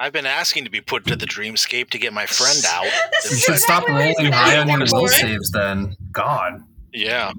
I've 0.00 0.12
been 0.14 0.24
asking 0.24 0.64
to 0.64 0.70
be 0.70 0.80
put 0.80 1.04
to 1.06 1.16
the 1.16 1.26
dreamscape 1.26 1.90
to 1.90 1.98
get 1.98 2.14
my 2.14 2.24
friend 2.24 2.58
out. 2.68 2.84
You 3.30 3.36
should 3.36 3.58
stop 3.58 3.82
Exactly 3.82 3.92
what 3.92 4.04
he's 4.06 4.16
rolling 4.16 4.32
high 4.32 4.56
on 4.58 4.68
your 4.68 4.82
asking 4.84 4.98
will 5.00 5.08
saves 5.08 5.50
then. 5.50 5.96
God. 6.12 6.62
Yeah. 6.94 7.32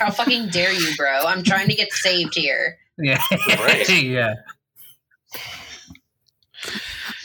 How 0.00 0.10
fucking 0.10 0.48
dare 0.48 0.72
you, 0.72 0.96
bro? 0.96 1.20
I'm 1.26 1.44
trying 1.44 1.68
to 1.68 1.74
get 1.76 1.92
saved 1.92 2.34
here. 2.34 2.76
Yeah. 3.02 3.22
Right. 3.60 3.88
yeah. 4.02 4.34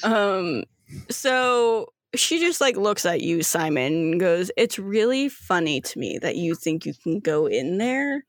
Um, 0.05 0.63
so 1.09 1.91
she 2.15 2.39
just 2.39 2.61
like 2.61 2.77
looks 2.77 3.05
at 3.05 3.21
you, 3.21 3.43
Simon, 3.43 3.93
and 3.93 4.19
goes, 4.19 4.51
It's 4.55 4.79
really 4.79 5.27
funny 5.29 5.81
to 5.81 5.99
me 5.99 6.19
that 6.19 6.35
you 6.35 6.55
think 6.55 6.85
you 6.85 6.93
can 6.93 7.19
go 7.19 7.47
in 7.47 7.77
there 7.77 8.23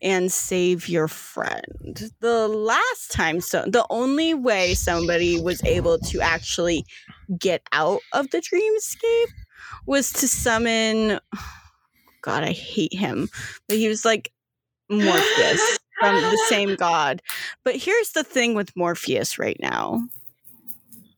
and 0.00 0.32
save 0.32 0.88
your 0.88 1.06
friend. 1.06 2.10
The 2.20 2.48
last 2.48 3.12
time, 3.12 3.40
so 3.40 3.64
the 3.66 3.86
only 3.90 4.34
way 4.34 4.74
somebody 4.74 5.40
was 5.40 5.62
able 5.64 5.98
to 5.98 6.20
actually 6.20 6.84
get 7.38 7.62
out 7.72 8.00
of 8.12 8.30
the 8.30 8.38
dreamscape 8.38 9.32
was 9.86 10.12
to 10.14 10.26
summon. 10.26 11.20
God, 12.22 12.44
I 12.44 12.52
hate 12.52 12.94
him, 12.94 13.28
but 13.68 13.76
he 13.78 13.88
was 13.88 14.04
like 14.04 14.32
Morpheus 14.88 15.78
from 15.98 16.14
the 16.14 16.46
same 16.48 16.76
god. 16.78 17.20
But 17.64 17.74
here's 17.76 18.12
the 18.12 18.22
thing 18.22 18.54
with 18.54 18.76
Morpheus 18.76 19.40
right 19.40 19.56
now 19.60 20.06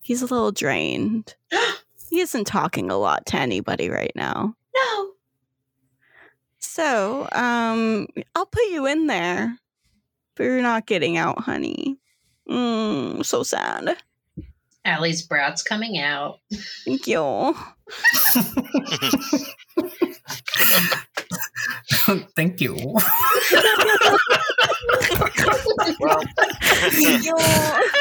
he's 0.04 0.22
a 0.22 0.26
little 0.26 0.52
drained. 0.52 1.34
he 2.10 2.20
isn't 2.20 2.44
talking 2.44 2.90
a 2.90 2.96
lot 2.96 3.26
to 3.26 3.36
anybody 3.36 3.88
right 3.88 4.12
now. 4.14 4.54
No. 4.76 5.10
So, 6.58 7.28
um, 7.32 8.06
I'll 8.34 8.46
put 8.46 8.64
you 8.70 8.86
in 8.86 9.06
there, 9.06 9.58
but 10.34 10.44
you're 10.44 10.60
not 10.62 10.86
getting 10.86 11.16
out, 11.16 11.40
honey. 11.40 11.96
Mm, 12.48 13.24
so 13.24 13.42
sad. 13.42 13.96
Allie's 14.84 15.22
brat's 15.22 15.62
coming 15.62 15.98
out. 15.98 16.40
Thank 16.84 17.06
you. 17.06 17.56
Thank 22.36 22.60
you. 22.60 22.74
Well, 26.00 26.22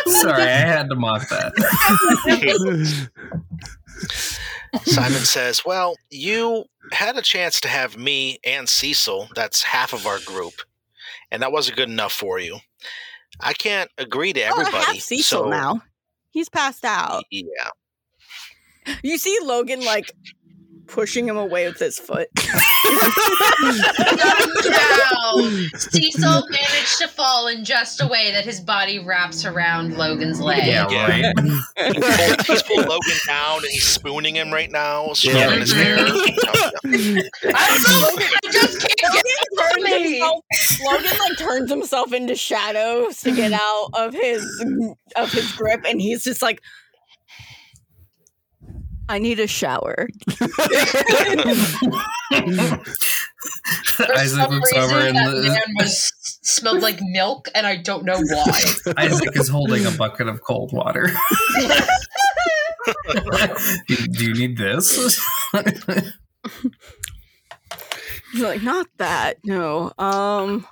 Sorry, 0.07 0.43
I 0.43 0.45
had 0.65 0.89
to 0.89 0.95
mock 0.95 1.27
that. 1.29 1.53
Simon 4.85 5.11
says, 5.19 5.63
Well, 5.65 5.95
you 6.09 6.65
had 6.91 7.17
a 7.17 7.21
chance 7.21 7.59
to 7.61 7.67
have 7.67 7.97
me 7.97 8.39
and 8.43 8.67
Cecil, 8.67 9.29
that's 9.35 9.63
half 9.63 9.93
of 9.93 10.05
our 10.07 10.19
group, 10.25 10.53
and 11.31 11.41
that 11.41 11.51
wasn't 11.51 11.77
good 11.77 11.89
enough 11.89 12.13
for 12.13 12.39
you. 12.39 12.57
I 13.39 13.53
can't 13.53 13.89
agree 13.97 14.33
to 14.33 14.41
Oh, 14.41 14.45
I 14.45 14.49
everybody. 14.61 14.85
have 14.85 15.01
Cecil 15.01 15.43
so, 15.43 15.49
now. 15.49 15.81
He's 16.31 16.49
passed 16.49 16.83
out. 16.85 17.23
Yeah. 17.31 17.69
You 19.03 19.17
see 19.17 19.37
Logan 19.43 19.83
like 19.85 20.11
pushing 20.87 21.27
him 21.27 21.37
away 21.37 21.67
with 21.67 21.79
his 21.79 21.97
foot. 21.99 22.27
no! 24.65 25.49
Cecil 25.77 26.47
managed 26.49 26.97
to 26.99 27.07
fall 27.07 27.47
in 27.47 27.63
just 27.65 28.01
a 28.01 28.07
way 28.07 28.31
that 28.31 28.45
his 28.45 28.59
body 28.59 28.99
wraps 28.99 29.45
around 29.45 29.97
Logan's 29.97 30.39
leg. 30.41 30.65
Yeah, 30.65 30.87
Yeah. 30.89 31.07
right. 31.07 31.33
He 31.93 31.99
pulled, 31.99 32.41
he's 32.47 32.63
pulled 32.63 32.87
Logan 32.87 33.17
down 33.27 33.57
and 33.57 33.67
he's 33.71 33.85
spooning 33.85 34.35
him 34.35 34.51
right 34.51 34.71
now, 34.71 35.13
stroking 35.13 35.39
Yeah. 35.41 35.55
his 35.59 35.71
hair. 35.73 35.97
I'm 35.97 36.13
so, 36.13 37.45
I 37.45 38.39
just 38.51 38.79
can't 38.81 39.13
get 39.13 39.25
turns 39.57 39.75
over 39.77 39.83
me. 39.83 40.19
himself, 40.19 40.43
Logan 40.85 41.17
like 41.19 41.37
turns 41.37 41.69
himself 41.71 42.13
into 42.13 42.35
shadows 42.35 43.21
to 43.21 43.31
get 43.31 43.53
out 43.53 43.89
of 43.93 44.13
his 44.13 44.43
of 45.15 45.31
his 45.31 45.51
grip, 45.53 45.81
and 45.87 46.01
he's 46.01 46.23
just 46.23 46.41
like, 46.41 46.61
"I 49.09 49.19
need 49.19 49.39
a 49.39 49.47
shower." 49.47 50.07
For 53.85 54.11
Isaac 54.15 54.41
some 54.41 54.51
looks 54.51 54.73
reason, 54.73 54.89
over 54.95 55.07
and 55.07 55.15
that 55.17 55.31
the- 55.31 55.47
man 55.49 55.61
was 55.77 56.11
smelled 56.43 56.81
like 56.81 56.99
milk, 57.01 57.47
and 57.55 57.65
I 57.67 57.75
don't 57.77 58.05
know 58.05 58.17
why. 58.19 58.61
Isaac 58.97 59.35
is 59.35 59.47
holding 59.49 59.85
a 59.85 59.91
bucket 59.91 60.27
of 60.27 60.41
cold 60.43 60.71
water. 60.73 61.11
do, 63.87 63.95
do 63.95 64.25
you 64.25 64.33
need 64.33 64.57
this? 64.57 65.21
He's 68.31 68.41
like, 68.41 68.63
"Not 68.63 68.87
that, 68.97 69.37
no." 69.45 69.91
Um, 69.99 70.65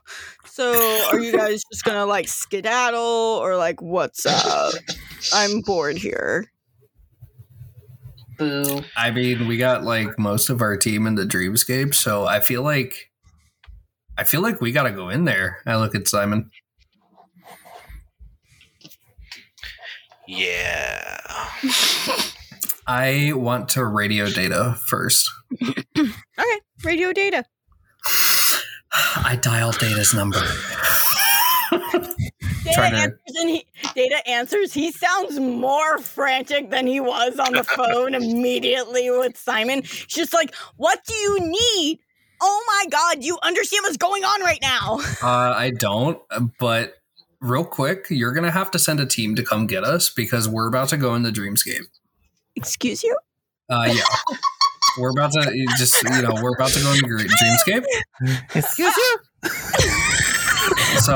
so 0.46 0.74
are 1.12 1.20
you 1.20 1.32
guys 1.32 1.62
just 1.72 1.84
gonna 1.84 2.06
like 2.06 2.28
skedaddle, 2.28 3.00
or 3.42 3.56
like 3.56 3.82
what's 3.82 4.26
up? 4.26 4.74
I'm 5.34 5.62
bored 5.62 5.98
here. 5.98 6.51
Boo. 8.42 8.82
I 8.98 9.12
mean, 9.12 9.46
we 9.46 9.58
got 9.58 9.84
like 9.84 10.18
most 10.18 10.50
of 10.50 10.64
our 10.64 10.76
team 10.76 11.06
in 11.06 11.14
the 11.14 11.26
dreamscape, 11.26 11.94
so 11.94 12.26
I 12.26 12.40
feel 12.40 12.64
like 12.64 13.12
I 14.18 14.24
feel 14.24 14.42
like 14.42 14.60
we 14.60 14.72
got 14.72 14.84
to 14.84 14.92
go 14.92 15.10
in 15.10 15.26
there. 15.26 15.60
I 15.68 15.76
look 15.76 15.94
at 15.94 16.08
Simon. 16.08 16.50
Yeah. 20.28 21.20
I 22.88 23.34
want 23.36 23.70
to 23.70 23.86
radio 23.86 24.28
data 24.28 24.76
first. 24.88 25.30
Okay, 25.96 26.60
radio 26.84 27.14
data. 27.14 27.46
I 29.18 29.38
dial 29.40 29.72
data's 29.72 30.16
number. 30.16 30.42
Data 32.72 32.82
Trying 32.82 32.92
to- 32.94 32.98
answers, 33.00 33.36
and 33.40 33.50
he, 33.50 33.66
Data 33.96 34.28
answers. 34.30 34.74
He 34.74 34.92
sounds 34.92 35.40
more 35.40 36.00
frantic 36.00 36.70
than 36.70 36.88
he 36.88 37.00
was 37.00 37.38
on 37.40 37.54
the 37.54 37.64
phone 37.64 38.14
immediately 38.16 39.10
with 39.12 39.38
Simon. 39.38 39.84
She's 39.84 40.06
just 40.08 40.34
like, 40.34 40.54
"What 40.78 41.04
do 41.06 41.14
you 41.14 41.40
need? 41.40 42.00
Oh 42.42 42.64
my 42.68 42.90
god, 42.90 43.24
you 43.24 43.38
understand 43.44 43.84
what's 43.84 43.98
going 43.98 44.24
on 44.24 44.42
right 44.42 44.60
now?" 44.62 45.00
Uh, 45.24 45.54
I 45.56 45.72
don't, 45.78 46.20
but 46.60 46.96
real 47.40 47.64
quick, 47.66 48.08
you're 48.10 48.34
gonna 48.34 48.52
have 48.52 48.72
to 48.72 48.80
send 48.80 49.00
a 49.00 49.06
team 49.06 49.36
to 49.36 49.44
come 49.44 49.68
get 49.68 49.84
us 49.84 50.10
because 50.10 50.48
we're 50.50 50.68
about 50.68 50.90
to 50.90 50.98
go 50.98 51.14
in 51.16 51.24
the 51.24 51.32
Dreamscape. 51.32 51.86
Excuse 52.56 53.04
you? 53.04 53.16
Uh, 53.70 53.86
yeah, 53.94 54.04
we're 55.00 55.12
about 55.12 55.32
to 55.34 55.56
you 55.56 55.66
just 55.78 56.02
you 56.04 56.22
know 56.22 56.34
we're 56.42 56.54
about 56.54 56.70
to 56.72 56.80
go 56.82 56.92
in 56.92 57.00
the 57.00 57.30
Dreamscape. 57.44 57.86
Excuse 58.56 58.96
you. 58.98 59.18
So 61.00 61.16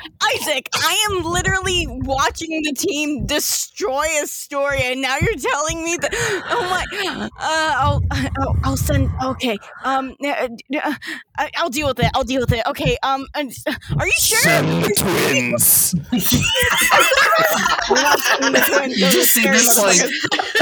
Isaac, 0.23 0.69
I 0.73 1.07
am 1.09 1.23
literally 1.23 1.87
watching 1.89 2.61
the 2.63 2.73
team 2.73 3.25
destroy 3.25 4.05
Astoria, 4.21 4.91
and 4.91 5.01
now 5.01 5.17
you're 5.19 5.35
telling 5.35 5.83
me 5.83 5.97
that. 5.97 6.13
Oh 6.49 6.61
my! 6.69 6.85
Uh, 7.39 7.73
I'll, 7.77 8.03
I'll, 8.11 8.55
I'll 8.63 8.77
send. 8.77 9.09
Okay. 9.23 9.57
Um. 9.83 10.15
uh, 10.23 10.47
uh, 10.83 10.93
I- 11.37 11.49
I'll 11.57 11.69
deal 11.69 11.87
with 11.87 11.99
it. 11.99 12.09
I'll 12.13 12.23
deal 12.23 12.41
with 12.41 12.51
it. 12.53 12.61
Okay. 12.67 12.97
Um. 13.03 13.25
and- 13.35 13.51
Are 13.99 14.05
you 14.05 14.11
sure? 14.19 14.37
Send 14.39 14.95
twins. 14.97 15.95
you 16.11 16.19
just 19.09 19.33
see 19.33 19.43
this 19.47 19.77
like 19.79 19.97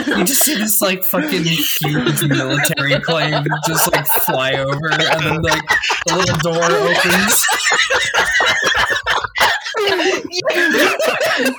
you 0.08 0.24
just 0.24 0.44
see 0.46 0.56
this 0.56 0.80
like 0.82 1.04
fucking 1.04 1.44
huge 1.44 2.24
military 2.24 2.98
plane 3.02 3.44
just 3.68 3.92
like 3.94 4.08
fly 4.08 4.54
over, 4.54 4.90
and 4.92 5.22
then 5.24 5.42
like 5.42 5.62
the 6.08 6.16
little 6.16 6.38
door 6.38 6.64
opens. 6.64 7.46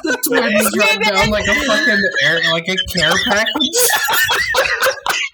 the 0.03 0.17
twins 0.27 0.71
drop 0.75 1.01
down 1.03 1.31
like 1.31 1.47
a 1.47 1.55
fucking 1.55 2.03
air, 2.25 2.41
like 2.53 2.69
a 2.69 2.77
care 2.93 3.13
package. 3.27 3.79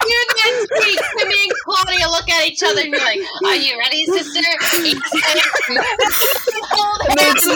You 0.07 0.23
then 0.45 0.66
speak 0.66 1.01
to 1.19 1.27
me 1.27 1.35
and 1.43 1.53
Claudia 1.65 2.09
look 2.09 2.31
at 2.31 2.47
each 2.47 2.62
other 2.62 2.81
and 2.83 2.93
be 2.93 2.99
like, 2.99 3.19
Are 3.45 3.57
you 3.57 3.77
ready, 3.78 4.05
sister? 4.05 4.41
It's, 7.19 7.47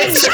it's, 0.00 0.28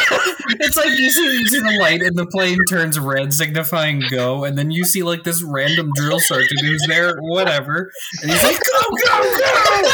it's 0.61 0.77
like 0.77 0.89
you 0.89 1.11
see, 1.11 1.39
you 1.39 1.47
see 1.47 1.61
the 1.61 1.77
light 1.81 2.03
and 2.03 2.17
the 2.17 2.27
plane 2.27 2.59
turns 2.69 2.99
red, 2.99 3.35
signifying 3.35 4.03
go, 4.11 4.45
and 4.45 4.57
then 4.57 4.71
you 4.71 4.85
see 4.85 5.03
like 5.03 5.25
this 5.25 5.43
random 5.43 5.91
drill 5.95 6.21
sergeant 6.21 6.61
who's 6.61 6.85
there, 6.89 7.17
whatever, 7.21 7.91
and 8.23 8.31
he's 8.31 8.43
like, 8.43 8.59
go, 8.73 8.81
go, 9.05 9.23
go! 9.39 9.91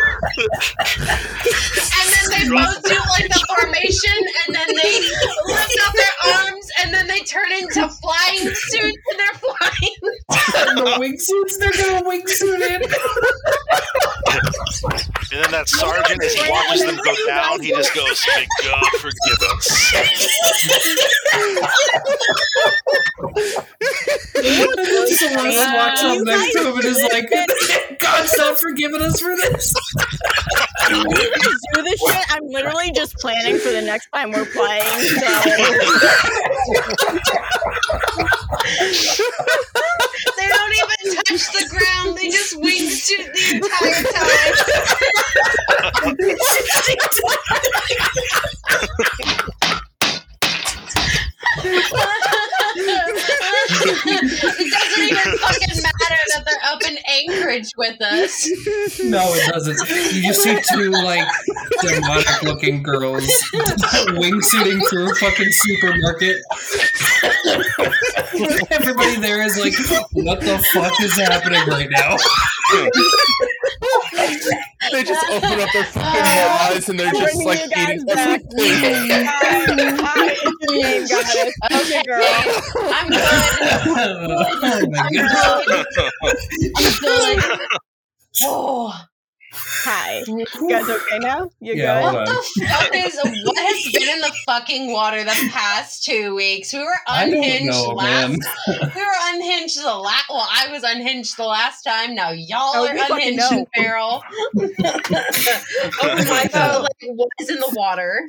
And 0.38 2.06
then 2.12 2.26
they 2.30 2.44
both 2.48 2.82
do 2.84 2.94
like 2.94 3.28
the 3.28 3.40
formation 3.56 4.18
and 4.46 4.54
then 4.54 4.68
they 4.68 5.00
lift 5.46 5.78
up 5.86 5.94
their 5.94 6.16
arms 6.34 6.66
and 6.82 6.94
then 6.94 7.06
they 7.08 7.20
turn 7.20 7.50
into 7.52 7.88
flying 7.88 8.54
suits 8.54 9.02
and 9.10 9.18
they're 9.18 9.34
flying. 9.34 9.96
And 10.68 10.78
the 10.78 10.84
wingsuits, 10.98 11.58
they're 11.58 11.72
gonna 11.72 12.02
wingsuit 12.08 12.60
in. 12.62 12.82
And 15.30 15.44
then 15.44 15.50
that 15.50 15.68
sergeant, 15.68 16.22
as 16.22 16.32
he 16.34 16.50
watches 16.50 16.84
them 16.84 16.96
go 17.04 17.14
down, 17.26 17.60
he 17.60 17.70
just 17.70 17.94
goes, 17.94 18.24
"May 18.36 18.46
God 18.64 18.92
forgive 19.00 19.42
us." 19.50 19.92
And 24.34 24.44
then 24.78 25.06
Celeste 25.06 25.74
walks 25.74 26.02
up 26.02 26.18
next 26.24 26.52
to 26.52 26.60
him 26.68 26.76
and 26.76 26.84
is 26.84 27.02
like, 27.02 27.30
God's 27.98 28.38
not 28.38 28.58
forgiving 28.58 29.02
us 29.02 29.20
for 29.20 29.36
this. 29.36 29.74
You 30.90 31.04
guys 31.04 31.60
do 31.74 31.82
this 31.82 32.00
shit. 32.00 32.24
I'm 32.30 32.46
literally 32.48 32.92
just 32.92 33.14
planning 33.16 33.58
for 33.58 33.70
the 33.70 33.82
next 33.82 34.08
time 34.14 34.30
we're 34.30 34.46
playing. 34.46 34.84
So 34.84 35.26
They 40.36 40.48
don't 40.48 40.74
even 40.74 41.16
touch 41.16 41.52
the 41.52 41.64
ground. 41.70 42.16
They 42.16 42.28
just 42.30 42.56
wingsuit 42.56 43.32
the 43.34 43.56
entire 43.56 44.02
time. 51.62 52.44
it 52.80 54.70
doesn't 54.72 55.04
even 55.04 55.38
fucking 55.38 55.82
matter 55.82 56.20
that 56.34 56.42
they're 56.46 56.64
up 56.64 56.82
in 56.86 56.96
Anchorage 57.06 57.70
with 57.76 58.00
us. 58.00 58.48
No, 59.04 59.34
it 59.34 59.52
doesn't. 59.52 59.78
You 60.14 60.22
just 60.22 60.42
see 60.42 60.58
two 60.74 60.90
like 60.90 61.26
demonic 61.80 62.42
looking 62.42 62.82
girls 62.82 63.26
wingsuiting 64.14 64.80
through 64.88 65.10
a 65.10 65.14
fucking 65.16 65.50
supermarket. 65.50 66.36
Everybody 68.70 69.16
there 69.16 69.42
is 69.42 69.58
like, 69.58 69.74
what 70.12 70.40
the 70.40 70.58
fuck 70.72 71.00
is 71.02 71.16
happening 71.16 71.66
right 71.66 71.90
now? 71.90 72.16
They 74.92 75.02
just 75.04 75.24
open 75.30 75.60
up 75.60 75.68
their 75.72 75.84
fucking 75.84 76.20
eyes 76.22 76.88
and 76.88 76.98
they're 76.98 77.12
just 77.12 77.44
like 77.44 77.60
you 77.60 77.68
guys 77.70 77.88
eating 77.90 78.04
back. 78.06 78.40
everything. 78.58 79.10
Hi, 80.00 80.30
it's 80.32 80.42
your 80.44 80.82
name, 80.82 81.06
goddess. 81.06 81.92
Okay, 81.92 82.02
girl. 82.06 82.24
I'm 82.92 83.08
good. 83.08 83.20
oh 84.62 84.86
my 84.90 85.08
god. 85.12 85.64
I'm 86.76 86.92
good. 87.00 87.38
Oh, 88.42 88.92
Hi. 89.52 90.22
You 90.28 90.44
guys 90.68 90.88
okay 90.88 91.18
now? 91.20 91.48
You 91.60 91.74
Yeah, 91.74 92.02
good? 92.02 92.14
what 92.14 92.26
the 92.26 92.66
fuck 92.68 92.90
is 92.94 93.18
what 93.44 93.56
has 93.58 93.92
been 93.92 94.08
in 94.08 94.20
the 94.20 94.32
fucking 94.46 94.92
water 94.92 95.24
the 95.24 95.48
past 95.52 96.04
two 96.04 96.34
weeks? 96.34 96.72
We 96.72 96.80
were 96.80 96.94
unhinged 97.08 97.66
know, 97.66 97.94
last. 97.94 98.28
man. 98.30 98.38
We 98.94 99.00
were 99.00 99.18
unhinged 99.34 99.80
the 99.82 99.94
last. 99.94 100.24
Well, 100.28 100.46
I 100.50 100.70
was 100.70 100.82
unhinged 100.82 101.36
the 101.36 101.44
last 101.46 101.82
time. 101.82 102.14
Now 102.14 102.30
y'all 102.30 102.72
Oh, 102.76 102.86
are 102.86 102.94
you 102.94 103.00
fucking 103.06 103.38
unhinged, 103.38 103.50
know. 103.52 103.66
feral. 103.74 104.22
oh 106.02 106.24
my 106.28 106.48
god! 106.52 106.82
Like 106.82 107.10
what 107.16 107.28
is 107.40 107.48
in 107.50 107.56
the 107.60 107.72
water? 107.76 108.20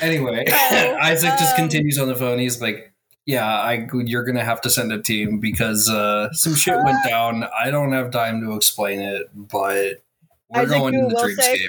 Anyway, 0.00 0.44
Oh, 0.50 0.96
Isaac 1.00 1.30
just 1.38 1.54
um, 1.54 1.60
continues 1.62 1.98
on 1.98 2.08
the 2.08 2.14
phone. 2.16 2.38
He's 2.38 2.60
like, 2.62 2.92
"Yeah, 3.26 3.44
I 3.46 3.86
you're 3.92 4.24
gonna 4.24 4.44
have 4.44 4.60
to 4.62 4.70
send 4.70 4.92
a 4.92 5.02
team 5.02 5.40
because 5.40 5.88
uh, 5.90 6.32
some 6.32 6.54
shit 6.54 6.74
Uh, 6.74 6.82
went 6.84 6.98
down. 7.06 7.44
I 7.58 7.70
don't 7.70 7.92
have 7.92 8.10
time 8.10 8.40
to 8.42 8.54
explain 8.54 9.00
it, 9.00 9.28
but 9.34 10.02
we're 10.54 10.60
Isaac, 10.62 10.78
going 10.78 10.94
you 10.94 11.00
to 11.02 11.08
the 11.08 11.14
will 11.14 11.28
say- 11.36 11.58
dreamscape." 11.58 11.68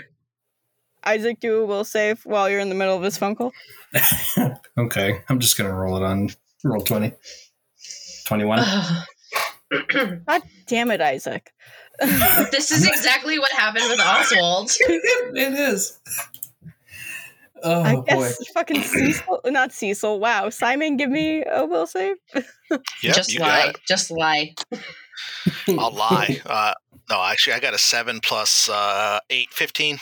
Isaac, 1.06 1.40
do 1.42 1.62
a 1.62 1.66
will 1.66 1.84
save 1.84 2.22
while 2.26 2.50
you're 2.50 2.62
in 2.62 2.70
the 2.70 2.76
middle 2.76 2.96
of 2.96 3.04
his 3.04 3.18
phone 3.18 3.36
call. 3.36 3.52
okay, 4.78 5.22
I'm 5.28 5.40
just 5.40 5.58
gonna 5.58 5.74
roll 5.74 5.98
it 5.98 6.04
on 6.04 6.30
Roll20. 6.66 7.14
21. 8.26 8.60
God 10.26 10.42
damn 10.68 10.92
it, 10.92 11.02
Isaac. 11.02 11.52
this 12.00 12.72
is 12.72 12.88
exactly 12.88 13.38
what 13.38 13.52
happened 13.52 13.86
with 13.90 14.00
Oswald. 14.00 14.72
it 14.80 15.54
is. 15.54 16.00
Oh 17.66 17.82
I 17.82 17.96
boy. 17.96 18.30
fucking 18.54 18.82
Cecil, 18.82 19.42
not 19.46 19.72
Cecil. 19.74 20.20
Wow, 20.20 20.50
Simon, 20.50 20.98
give 20.98 21.10
me 21.10 21.44
a 21.46 21.66
will 21.66 21.86
save. 21.88 22.16
Yep, 22.34 22.82
Just 23.02 23.34
you 23.34 23.40
lie. 23.42 23.66
got 23.66 23.70
it. 23.70 23.76
Just 23.88 24.10
lie. 24.12 24.56
I'll 25.68 25.92
lie. 25.94 26.42
Uh, 26.46 26.74
no, 27.10 27.24
actually, 27.24 27.54
I 27.54 27.60
got 27.60 27.74
a 27.74 27.78
seven 27.78 28.20
plus 28.20 28.70
uh, 28.70 29.20
eight, 29.30 29.50
15. 29.52 30.00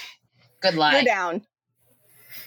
Good 0.61 0.76
You're 0.94 1.03
down. 1.03 1.41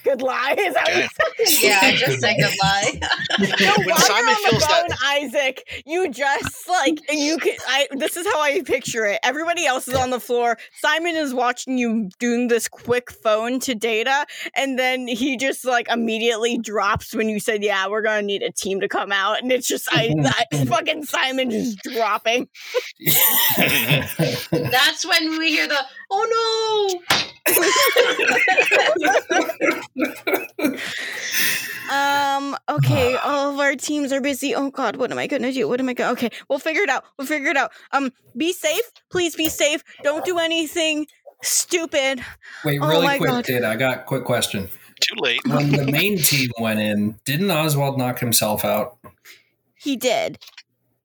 Good 0.05 0.21
lie. 0.21 0.55
Is 0.57 0.73
that 0.75 0.87
Okay. 0.87 1.01
what 1.17 1.39
you 1.39 1.45
said? 1.47 1.63
yeah, 1.67 1.91
just 1.91 2.19
said 2.21 2.35
good 2.39 2.53
lie. 2.63 2.99
No, 3.39 3.73
When 3.77 3.87
while 3.89 3.97
Simon 3.97 4.23
you're 4.23 4.29
on 4.29 4.43
the 4.43 4.49
feels 4.49 4.61
that- 4.67 4.87
phone, 4.89 4.97
Isaac, 5.23 5.83
you 5.85 6.09
just 6.09 6.69
like 6.69 6.99
you 7.11 7.37
can. 7.37 7.55
I 7.67 7.87
this 7.91 8.15
is 8.15 8.25
how 8.27 8.39
I 8.41 8.61
picture 8.61 9.05
it. 9.05 9.19
Everybody 9.23 9.65
else 9.65 9.87
is 9.87 9.95
on 9.95 10.09
the 10.11 10.19
floor. 10.19 10.57
Simon 10.79 11.15
is 11.15 11.33
watching 11.33 11.77
you 11.77 12.09
doing 12.19 12.47
this 12.47 12.67
quick 12.69 13.11
phone 13.11 13.59
to 13.61 13.75
Data, 13.75 14.25
and 14.55 14.77
then 14.79 15.07
he 15.07 15.35
just 15.37 15.65
like 15.65 15.89
immediately 15.89 16.57
drops 16.59 17.13
when 17.15 17.27
you 17.27 17.39
said, 17.39 17.63
"Yeah, 17.63 17.87
we're 17.87 18.01
gonna 18.03 18.21
need 18.21 18.43
a 18.43 18.51
team 18.51 18.79
to 18.81 18.87
come 18.87 19.11
out," 19.11 19.41
and 19.41 19.51
it's 19.51 19.67
just 19.67 19.87
I, 19.91 20.13
I 20.53 20.65
fucking 20.65 21.03
Simon 21.05 21.49
just 21.51 21.79
dropping. 21.83 22.47
That's 24.51 25.05
when 25.05 25.37
we 25.37 25.49
hear 25.49 25.67
the 25.67 25.79
oh 26.11 27.01
Um. 31.91 32.55
Okay. 32.69 33.15
All 33.23 33.53
of 33.53 33.59
our 33.59 33.75
teams 33.75 34.11
are 34.11 34.21
busy. 34.21 34.55
Oh 34.55 34.69
God. 34.71 34.95
What 34.95 35.11
am 35.11 35.17
I 35.17 35.27
gonna 35.27 35.51
do? 35.51 35.67
What 35.67 35.79
am 35.79 35.89
I 35.89 35.93
gonna? 35.93 36.11
Okay. 36.13 36.29
We'll 36.49 36.59
figure 36.59 36.81
it 36.83 36.89
out. 36.89 37.03
We'll 37.17 37.27
figure 37.27 37.49
it 37.49 37.57
out. 37.57 37.71
Um. 37.91 38.11
Be 38.35 38.53
safe. 38.53 38.91
Please 39.11 39.35
be 39.35 39.49
safe. 39.49 39.83
Don't 40.03 40.25
do 40.25 40.37
anything 40.39 41.07
stupid. 41.43 42.21
Wait, 42.63 42.79
Oh 42.81 42.87
really 42.87 43.05
my 43.05 43.17
quick, 43.17 43.29
God. 43.29 43.43
Data. 43.45 43.67
I 43.67 43.75
got 43.75 43.99
a 43.99 44.03
quick 44.03 44.23
question. 44.25 44.67
Too 45.01 45.15
late. 45.19 45.41
When 45.47 45.71
the 45.71 45.85
main 45.91 46.17
team 46.17 46.49
went 46.59 46.79
in, 46.79 47.19
didn't 47.25 47.51
Oswald 47.51 47.97
knock 47.97 48.19
himself 48.19 48.63
out? 48.65 48.97
He 49.75 49.95
did. 49.95 50.39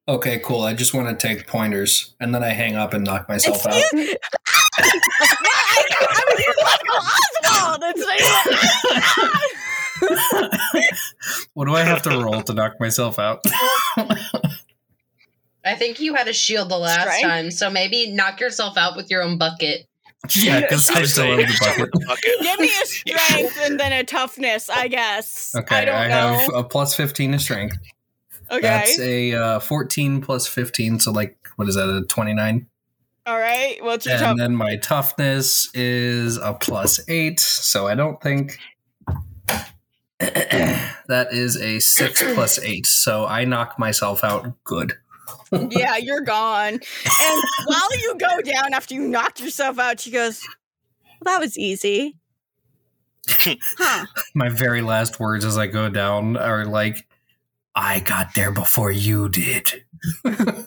Okay, 0.07 0.39
cool. 0.39 0.61
I 0.63 0.73
just 0.73 0.93
want 0.93 1.07
to 1.07 1.27
take 1.27 1.45
pointers, 1.45 2.15
and 2.19 2.33
then 2.33 2.43
I 2.43 2.49
hang 2.49 2.75
up 2.75 2.93
and 2.93 3.03
knock 3.03 3.29
myself 3.29 3.65
out. 3.67 3.75
Excuse- 3.75 4.15
I, 4.77 4.79
I 4.79 4.81
was 4.81 4.89
using 5.29 5.50
Oswald. 6.63 7.83
It's 7.83 8.05
what 11.53 11.65
do 11.65 11.75
I 11.75 11.83
have 11.83 12.01
to 12.03 12.09
roll 12.09 12.41
to 12.41 12.53
knock 12.53 12.79
myself 12.79 13.19
out? 13.19 13.41
I 15.63 15.75
think 15.75 15.99
you 15.99 16.15
had 16.15 16.27
a 16.27 16.33
shield 16.33 16.69
the 16.69 16.77
last 16.77 17.01
Strength? 17.01 17.21
time, 17.21 17.51
so 17.51 17.69
maybe 17.69 18.11
knock 18.11 18.39
yourself 18.39 18.77
out 18.77 18.95
with 18.95 19.11
your 19.11 19.21
own 19.21 19.37
bucket. 19.37 19.85
yeah, 20.35 20.61
because 20.61 20.89
I 20.89 20.95
I 20.95 20.99
would 21.01 21.09
still 21.09 21.25
have 21.37 21.37
the 21.37 21.57
bucket. 21.59 21.91
bucket. 22.07 22.39
Give 22.41 22.59
me 22.59 22.67
a 22.81 22.85
strength 22.85 23.59
and 23.61 23.79
then 23.79 23.91
a 23.93 24.03
toughness, 24.03 24.69
I 24.69 24.87
guess. 24.87 25.53
Okay, 25.55 25.75
I 25.75 25.85
don't 25.85 25.95
I, 25.95 26.07
know. 26.07 26.33
have 26.33 26.49
a 26.55 26.63
plus 26.63 26.95
15 26.95 27.33
to 27.33 27.39
strength. 27.39 27.77
okay. 28.49 28.61
That's 28.61 28.99
a 28.99 29.33
uh, 29.33 29.59
14 29.59 30.21
plus 30.21 30.47
15, 30.47 30.99
so 30.99 31.11
like, 31.11 31.37
what 31.57 31.67
is 31.69 31.75
that, 31.75 31.89
a 31.89 32.01
29? 32.07 32.65
All 33.25 33.37
right. 33.37 33.77
What's 33.83 34.05
your 34.05 34.15
And 34.15 34.23
top? 34.23 34.37
then 34.37 34.55
my 34.55 34.77
toughness 34.77 35.69
is 35.75 36.37
a 36.37 36.53
plus 36.53 36.99
8, 37.07 37.39
so 37.39 37.87
I 37.87 37.95
don't 37.95 38.21
think. 38.21 38.57
that 40.19 41.27
is 41.31 41.57
a 41.57 41.79
6 41.79 42.23
plus 42.33 42.59
8, 42.59 42.85
so 42.85 43.25
I 43.25 43.45
knock 43.45 43.77
myself 43.79 44.23
out 44.23 44.51
good. 44.63 44.93
yeah, 45.69 45.97
you're 45.97 46.21
gone. 46.21 46.73
And 46.73 47.43
while 47.65 47.97
you 47.99 48.15
go 48.17 48.41
down 48.41 48.73
after 48.73 48.93
you 48.95 49.07
knocked 49.07 49.39
yourself 49.41 49.77
out, 49.79 49.99
she 49.99 50.11
goes, 50.11 50.41
well, 51.21 51.33
that 51.35 51.39
was 51.41 51.57
easy. 51.57 52.17
huh. 53.29 54.05
My 54.33 54.49
very 54.49 54.81
last 54.81 55.19
words 55.19 55.45
as 55.45 55.57
I 55.57 55.67
go 55.67 55.89
down 55.89 56.37
are 56.37 56.65
like, 56.65 57.05
I 57.75 57.99
got 57.99 58.33
there 58.35 58.51
before 58.51 58.91
you 58.91 59.29
did. 59.29 59.83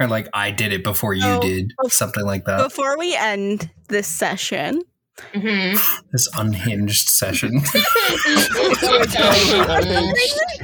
or 0.00 0.06
like, 0.08 0.28
I 0.32 0.50
did 0.50 0.72
it 0.72 0.82
before 0.84 1.14
you 1.14 1.22
Oh, 1.24 1.40
did. 1.40 1.72
Something 1.88 2.24
like 2.24 2.44
that. 2.46 2.58
Before 2.62 2.98
we 2.98 3.14
end 3.16 3.70
this 3.88 4.06
session, 4.08 4.82
Mm-hmm. 5.32 5.76
This 6.12 6.28
unhinged 6.36 7.08
session. 7.08 7.60
for 7.60 7.70
some 7.70 8.98
reason, 8.98 9.10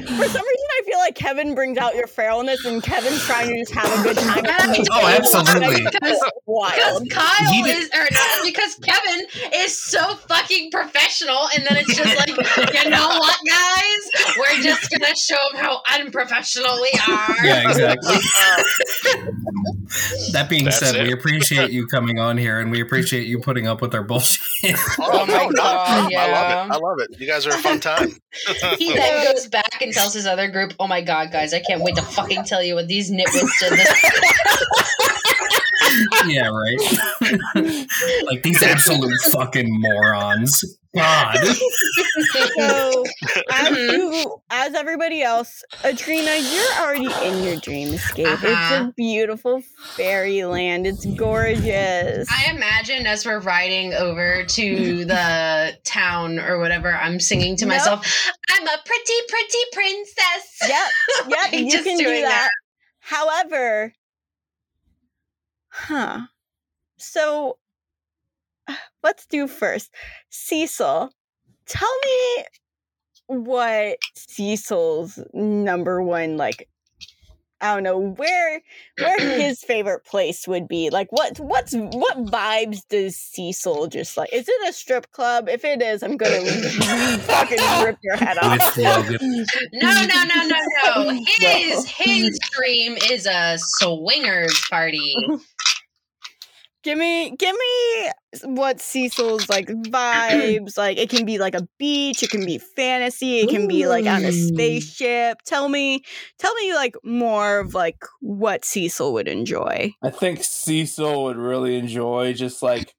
for 0.06 0.26
some 0.26 0.44
reason, 0.44 0.44
I 0.44 0.44
feel 0.44 0.69
like 1.00 1.14
Kevin 1.14 1.54
brings 1.54 1.78
out 1.78 1.94
your 1.94 2.06
feralness, 2.06 2.64
and 2.64 2.82
Kevin's 2.82 3.22
trying 3.24 3.48
to 3.48 3.58
just 3.58 3.72
have 3.72 4.00
a 4.00 4.02
good 4.02 4.16
time. 4.16 4.44
Oh, 4.92 5.06
absolutely. 5.06 5.84
Because 5.84 6.20
Wild. 6.46 7.08
Kyle 7.10 7.52
He 7.52 7.60
is, 7.70 7.88
or 7.94 8.06
not, 8.10 8.44
because 8.44 8.74
Kevin 8.82 9.26
is 9.54 9.76
so 9.76 10.14
fucking 10.16 10.70
professional, 10.70 11.48
and 11.54 11.64
then 11.66 11.76
it's 11.76 11.94
just 11.96 12.16
like, 12.16 12.28
you 12.84 12.90
know 12.90 13.08
what, 13.08 13.38
guys? 13.48 14.36
We're 14.38 14.62
just 14.62 14.90
gonna 14.90 15.14
show 15.16 15.36
them 15.52 15.64
how 15.64 15.82
unprofessional 15.98 16.80
we 16.80 16.90
are. 17.08 17.36
yeah, 17.44 17.68
exactly. 17.68 18.16
that 20.32 20.48
being 20.48 20.64
That's 20.64 20.78
said, 20.78 21.06
we 21.06 21.12
appreciate 21.12 21.70
you 21.70 21.86
coming 21.92 22.18
on 22.18 22.38
here 22.38 22.60
and 22.60 22.70
we 22.70 22.80
appreciate 22.80 23.26
you 23.26 23.40
putting 23.40 23.66
up 23.66 23.80
with 23.80 23.94
our 23.94 24.02
bullshit. 24.02 24.40
Oh, 25.02 25.26
my 25.26 25.44
oh 25.44 25.48
no, 25.48 25.48
no, 25.48 25.62
God, 25.62 26.12
no, 26.12 26.18
I 26.18 26.30
love 26.30 26.50
it. 26.50 26.72
I 26.72 26.76
love 26.76 26.98
it. 27.00 27.20
You 27.20 27.26
guys 27.26 27.46
are 27.46 27.50
a 27.50 27.58
fun 27.58 27.80
time. 27.80 28.10
He 28.78 28.92
then 28.92 29.32
goes 29.32 29.48
back 29.48 29.80
and 29.80 29.92
tells 29.92 30.12
his 30.12 30.26
other 30.26 30.48
group, 30.48 30.74
"Oh 30.78 30.86
my 30.86 31.00
god, 31.00 31.32
guys, 31.32 31.54
I 31.54 31.60
can't 31.60 31.82
wait 31.82 31.96
to 31.96 32.02
fucking 32.02 32.44
tell 32.44 32.62
you 32.62 32.74
what 32.74 32.86
these 32.86 33.10
nitwits 33.10 33.50
did." 33.60 33.72
This- 33.72 34.66
yeah, 36.26 36.48
right. 36.48 37.86
like 38.26 38.42
these 38.42 38.62
absolute 38.62 39.18
fucking 39.32 39.68
morons. 39.70 40.78
God. 40.94 41.38
So, 42.56 43.06
as 43.50 43.68
Mhm. 43.70 43.90
you, 43.92 44.42
as 44.50 44.74
everybody 44.74 45.22
else, 45.22 45.62
Adrena, 45.84 46.38
you're 46.42 46.78
already 46.78 47.10
in 47.10 47.42
your 47.42 47.56
dreamscape. 47.56 48.42
It's 48.42 48.70
Uh-huh. 48.70 48.84
a 48.90 48.92
beautiful 48.96 49.62
fairyland. 49.96 50.86
It's 50.86 51.06
gorgeous. 51.16 52.28
I 52.30 52.50
imagine 52.50 53.06
as 53.06 53.24
we're 53.24 53.40
riding 53.40 53.94
over 53.94 54.44
to 54.44 55.04
the 55.04 55.78
town 55.84 56.38
or 56.38 56.58
whatever, 56.58 56.92
I'm 56.94 57.20
singing 57.20 57.56
to 57.58 57.66
Nope. 57.66 57.76
myself, 57.76 58.06
I'm 58.50 58.66
a 58.66 58.78
pretty, 58.84 59.14
pretty 59.28 59.58
princess. 59.72 60.58
Yep, 60.68 60.92
yep, 61.28 61.52
Like, 61.52 61.72
you 61.72 61.82
can 61.82 61.96
do 61.98 62.04
that. 62.04 62.22
that. 62.22 62.50
However, 63.00 63.92
huh. 65.70 66.20
So 66.98 67.58
let's 69.02 69.26
do 69.26 69.46
first. 69.48 69.90
Cecil, 70.30 71.10
tell 71.66 71.98
me 72.04 72.44
what 73.26 73.98
Cecil's 74.14 75.18
number 75.32 76.02
one 76.02 76.36
like 76.36 76.68
I 77.60 77.74
don't 77.74 77.82
know 77.82 77.98
where 77.98 78.62
where 78.98 79.18
his 79.40 79.62
favorite 79.62 80.04
place 80.04 80.48
would 80.48 80.66
be. 80.66 80.90
Like 80.90 81.12
what 81.12 81.38
what's 81.38 81.74
what 81.74 82.24
vibes 82.24 82.80
does 82.88 83.16
Cecil 83.16 83.88
just 83.88 84.16
like? 84.16 84.32
Is 84.32 84.48
it 84.48 84.68
a 84.68 84.72
strip 84.72 85.10
club? 85.12 85.48
If 85.48 85.64
it 85.64 85.82
is, 85.82 86.02
I'm 86.02 86.16
gonna 86.16 86.40
fucking 87.20 87.84
rip 87.84 87.98
your 88.02 88.16
head 88.16 88.38
off. 88.38 88.76
No, 88.78 89.02
no, 89.72 90.04
no, 90.04 90.24
no, 90.24 90.42
no. 90.48 91.24
His 91.40 91.86
his 91.86 92.38
dream 92.52 92.96
is 93.10 93.26
a 93.26 93.56
swingers 93.58 94.60
party. 94.70 95.14
Give 96.82 96.96
me, 96.96 97.36
give 97.36 97.54
me 97.54 98.10
what 98.44 98.80
Cecil's 98.80 99.48
like 99.50 99.66
vibes. 99.68 100.78
Like 100.78 100.96
it 100.98 101.10
can 101.10 101.26
be 101.26 101.38
like 101.38 101.54
a 101.54 101.68
beach, 101.78 102.22
it 102.22 102.30
can 102.30 102.44
be 102.46 102.58
fantasy, 102.58 103.40
it 103.40 103.50
can 103.50 103.66
be 103.68 103.86
like 103.86 104.06
on 104.06 104.24
a 104.24 104.32
spaceship. 104.32 105.42
Tell 105.44 105.68
me, 105.68 106.02
tell 106.38 106.54
me 106.54 106.72
like 106.74 106.96
more 107.04 107.58
of 107.60 107.74
like 107.74 108.02
what 108.20 108.64
Cecil 108.64 109.12
would 109.12 109.28
enjoy. 109.28 109.92
I 110.02 110.10
think 110.10 110.42
Cecil 110.42 111.24
would 111.24 111.36
really 111.36 111.76
enjoy 111.76 112.32
just 112.32 112.62
like 112.62 112.94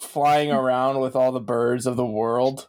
flying 0.00 0.50
around 0.50 1.00
with 1.00 1.14
all 1.16 1.32
the 1.32 1.40
birds 1.40 1.86
of 1.86 1.96
the 1.96 2.06
world. 2.06 2.68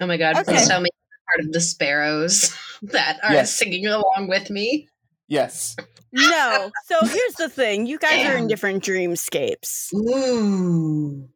oh 0.00 0.06
my 0.06 0.16
god, 0.16 0.36
Okay. 0.36 0.44
please 0.52 0.68
tell 0.68 0.80
me 0.80 0.90
part 1.26 1.46
of 1.46 1.52
the 1.52 1.60
sparrows 1.60 2.54
that 2.82 3.18
are 3.22 3.32
Yes. 3.32 3.54
singing 3.54 3.86
along 3.86 4.28
with 4.28 4.50
me. 4.50 4.88
Yes. 5.28 5.76
No, 6.12 6.70
so 6.86 6.96
here's 7.06 7.34
the 7.34 7.48
thing: 7.48 7.86
you 7.86 7.98
guys 7.98 8.24
are 8.26 8.36
in 8.36 8.46
different 8.46 8.84
dreamscapes. 8.84 9.92
Ooh. 9.94 11.28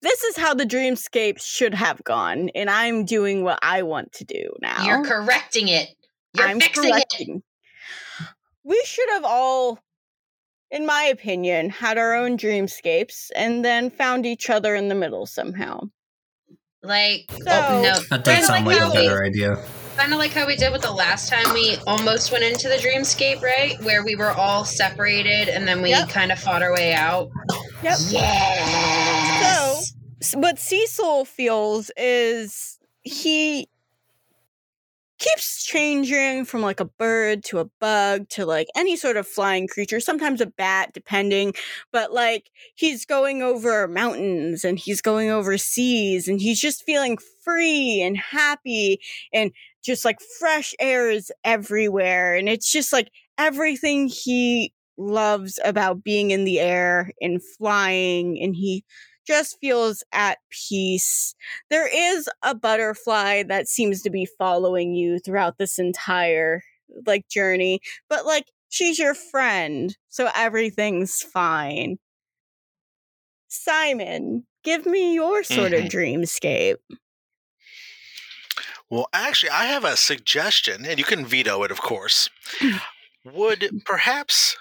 This 0.00 0.22
is 0.24 0.36
how 0.38 0.54
the 0.54 0.64
dreamscapes 0.64 1.42
should 1.42 1.74
have 1.74 2.02
gone, 2.04 2.48
and 2.54 2.70
I'm 2.70 3.04
doing 3.04 3.44
what 3.44 3.58
I 3.62 3.82
want 3.82 4.12
to 4.14 4.24
do 4.24 4.54
now. 4.62 4.86
You're 4.86 5.04
correcting 5.04 5.68
it. 5.68 5.90
You're 6.34 6.46
I'm 6.46 6.60
fixing 6.60 6.94
it. 6.94 7.42
We 8.64 8.82
should 8.86 9.08
have 9.10 9.24
all, 9.24 9.78
in 10.70 10.86
my 10.86 11.02
opinion, 11.02 11.68
had 11.70 11.98
our 11.98 12.14
own 12.14 12.38
dreamscapes 12.38 13.30
and 13.36 13.64
then 13.64 13.90
found 13.90 14.24
each 14.24 14.48
other 14.48 14.74
in 14.74 14.88
the 14.88 14.94
middle 14.94 15.26
somehow. 15.26 15.82
Like, 16.82 17.30
So- 17.30 17.44
oh, 17.48 17.82
no. 17.82 18.00
That 18.10 18.24
does 18.24 18.46
sound 18.46 18.64
like 18.66 18.78
how 18.78 18.90
a 18.90 18.94
better 18.94 19.22
idea. 19.22 19.62
Kind 19.96 20.12
of 20.12 20.18
like 20.18 20.32
how 20.32 20.46
we 20.46 20.56
did 20.56 20.72
with 20.72 20.82
the 20.82 20.92
last 20.92 21.30
time 21.32 21.52
we 21.54 21.76
almost 21.86 22.30
went 22.30 22.44
into 22.44 22.68
the 22.68 22.76
dreamscape, 22.76 23.40
right? 23.42 23.82
Where 23.82 24.04
we 24.04 24.14
were 24.14 24.30
all 24.30 24.64
separated 24.64 25.48
and 25.48 25.66
then 25.66 25.80
we 25.82 25.88
Yep. 25.90 26.10
kind 26.10 26.30
of 26.30 26.38
fought 26.38 26.62
our 26.62 26.72
way 26.72 26.92
out. 26.92 27.30
Yep. 27.82 27.98
Yes. 28.10 29.92
S- 30.22 30.34
What 30.36 30.58
Cecil 30.58 31.24
feels 31.24 31.90
is 31.96 32.78
he 33.02 33.68
keeps 35.18 35.64
changing 35.64 36.44
from 36.44 36.62
like 36.62 36.80
a 36.80 36.84
bird 36.84 37.42
to 37.44 37.58
a 37.58 37.64
bug 37.80 38.28
to 38.30 38.44
like 38.46 38.68
any 38.76 38.96
sort 38.96 39.16
of 39.16 39.26
flying 39.26 39.66
creature, 39.66 40.00
sometimes 40.00 40.40
a 40.40 40.46
bat, 40.46 40.90
depending. 40.92 41.54
But 41.92 42.12
like 42.12 42.50
he's 42.74 43.04
going 43.04 43.42
over 43.42 43.88
mountains 43.88 44.64
and 44.64 44.78
he's 44.78 45.00
going 45.00 45.30
over 45.30 45.56
seas 45.58 46.28
and 46.28 46.40
he's 46.40 46.60
just 46.60 46.84
feeling 46.84 47.18
free 47.44 48.00
and 48.02 48.16
happy 48.16 49.00
and 49.32 49.52
just 49.84 50.04
like 50.04 50.18
fresh 50.38 50.74
air 50.80 51.10
is 51.10 51.32
everywhere. 51.44 52.34
And 52.36 52.48
it's 52.48 52.70
just 52.70 52.92
like 52.92 53.10
everything 53.38 54.08
he 54.08 54.72
loves 54.98 55.58
about 55.64 56.02
being 56.02 56.30
in 56.30 56.44
the 56.44 56.58
air 56.58 57.12
and 57.20 57.40
flying 57.58 58.40
and 58.40 58.54
he 58.56 58.84
just 59.26 59.58
feels 59.60 60.02
at 60.12 60.38
peace. 60.50 61.34
There 61.70 61.88
is 61.88 62.28
a 62.42 62.54
butterfly 62.54 63.42
that 63.44 63.68
seems 63.68 64.02
to 64.02 64.10
be 64.10 64.26
following 64.38 64.94
you 64.94 65.18
throughout 65.18 65.58
this 65.58 65.78
entire 65.78 66.62
like 67.06 67.28
journey, 67.28 67.80
but 68.08 68.26
like 68.26 68.46
she's 68.68 68.98
your 68.98 69.14
friend, 69.14 69.96
so 70.08 70.30
everything's 70.34 71.22
fine. 71.22 71.98
Simon, 73.48 74.46
give 74.62 74.86
me 74.86 75.14
your 75.14 75.42
sort 75.42 75.74
of 75.74 75.84
Mhm. 75.84 75.90
dreamscape. 75.90 76.76
Well, 78.90 79.08
actually, 79.12 79.50
I 79.50 79.66
have 79.66 79.84
a 79.84 79.96
suggestion, 79.96 80.84
and 80.84 80.98
you 80.98 81.04
can 81.04 81.24
veto 81.26 81.62
it, 81.62 81.70
of 81.70 81.80
course. 81.80 82.28
Would 83.24 83.72
perhaps 83.84 84.56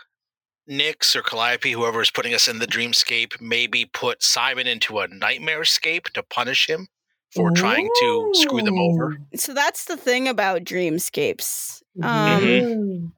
Nyx 0.69 1.15
or 1.15 1.21
Calliope, 1.21 1.71
whoever 1.71 2.01
is 2.01 2.11
putting 2.11 2.33
us 2.33 2.47
in 2.47 2.59
the 2.59 2.67
dreamscape, 2.67 3.39
maybe 3.39 3.85
put 3.85 4.23
Simon 4.23 4.67
into 4.67 4.99
a 4.99 5.07
nightmare 5.07 5.63
scape 5.65 6.05
to 6.13 6.23
punish 6.23 6.67
him 6.67 6.87
for 7.33 7.51
trying 7.51 7.89
to 7.99 8.29
screw 8.33 8.61
them 8.61 8.79
over? 8.79 9.17
So 9.35 9.53
that's 9.53 9.85
the 9.85 9.97
thing 9.97 10.27
about 10.27 10.63
dreamscapes. 10.63 11.81
Mm-hmm. 11.99 12.71
Um, 12.81 13.13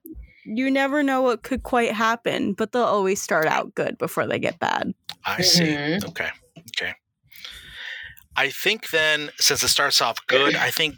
You 0.46 0.72
never 0.72 1.04
know 1.04 1.22
what 1.22 1.44
could 1.44 1.64
quite 1.64 1.92
happen, 1.92 2.54
but 2.54 2.72
they'll 2.72 2.84
always 2.84 3.22
start 3.22 3.48
out 3.48 3.76
good 3.76 3.98
before 3.98 4.26
they 4.28 4.40
get 4.40 4.60
bad. 4.60 4.94
I 5.26 5.42
see. 5.42 5.66
Mhm. 5.66 6.06
Okay. 6.08 6.30
Okay. 6.70 6.94
I 8.36 8.50
think 8.50 8.92
then, 8.92 9.32
since 9.38 9.62
it 9.64 9.68
starts 9.70 10.02
off 10.02 10.26
good, 10.28 10.56
I 10.56 10.70
think 10.72 10.96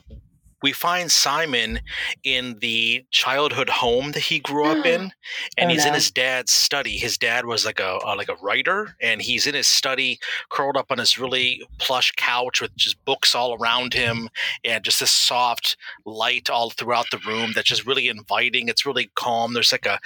we 0.62 0.72
find 0.74 1.12
Simon 1.12 1.80
in 2.24 2.60
the 2.60 3.06
childhood 3.12 3.70
home 3.70 4.12
that 4.12 4.22
he 4.22 4.40
grew 4.40 4.66
up 4.66 4.86
in, 4.86 5.12
and 5.58 5.70
Oh, 5.70 5.74
he's 5.74 5.86
in 5.86 5.94
his 5.94 6.12
dad's 6.12 6.52
study. 6.52 6.98
His 6.98 7.18
dad 7.18 7.46
was 7.46 7.66
like 7.66 7.80
a 7.80 7.98
uh, 8.06 8.16
like 8.16 8.30
a 8.30 8.36
writer, 8.36 8.96
and 9.02 9.22
he's 9.22 9.48
in 9.48 9.56
his 9.56 9.68
study, 9.68 10.20
curled 10.50 10.78
up 10.78 10.92
on 10.92 10.98
this 10.98 11.18
really 11.18 11.62
plush 11.80 12.12
couch 12.18 12.62
with 12.62 12.76
just 12.76 13.04
books 13.06 13.36
all 13.36 13.56
around 13.56 13.94
him, 13.94 14.30
and 14.64 14.84
just 14.84 15.00
this 15.00 15.12
soft 15.12 15.78
light 16.06 16.50
all 16.50 16.70
throughout 16.72 17.10
the 17.12 17.20
room 17.20 17.52
that's 17.54 17.70
just 17.70 17.86
really 17.86 18.08
inviting. 18.10 18.68
It's 18.70 18.86
really 18.86 19.10
calm. 19.16 19.54
There's 19.54 19.72
like 19.72 19.86
a 19.86 20.00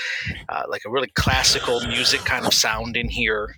uh, 0.49 0.63
like 0.69 0.83
a 0.85 0.91
really 0.91 1.09
classical 1.15 1.81
music 1.81 2.23
kind 2.25 2.45
of 2.45 2.53
sound 2.53 2.97
in 2.97 3.09
here 3.09 3.55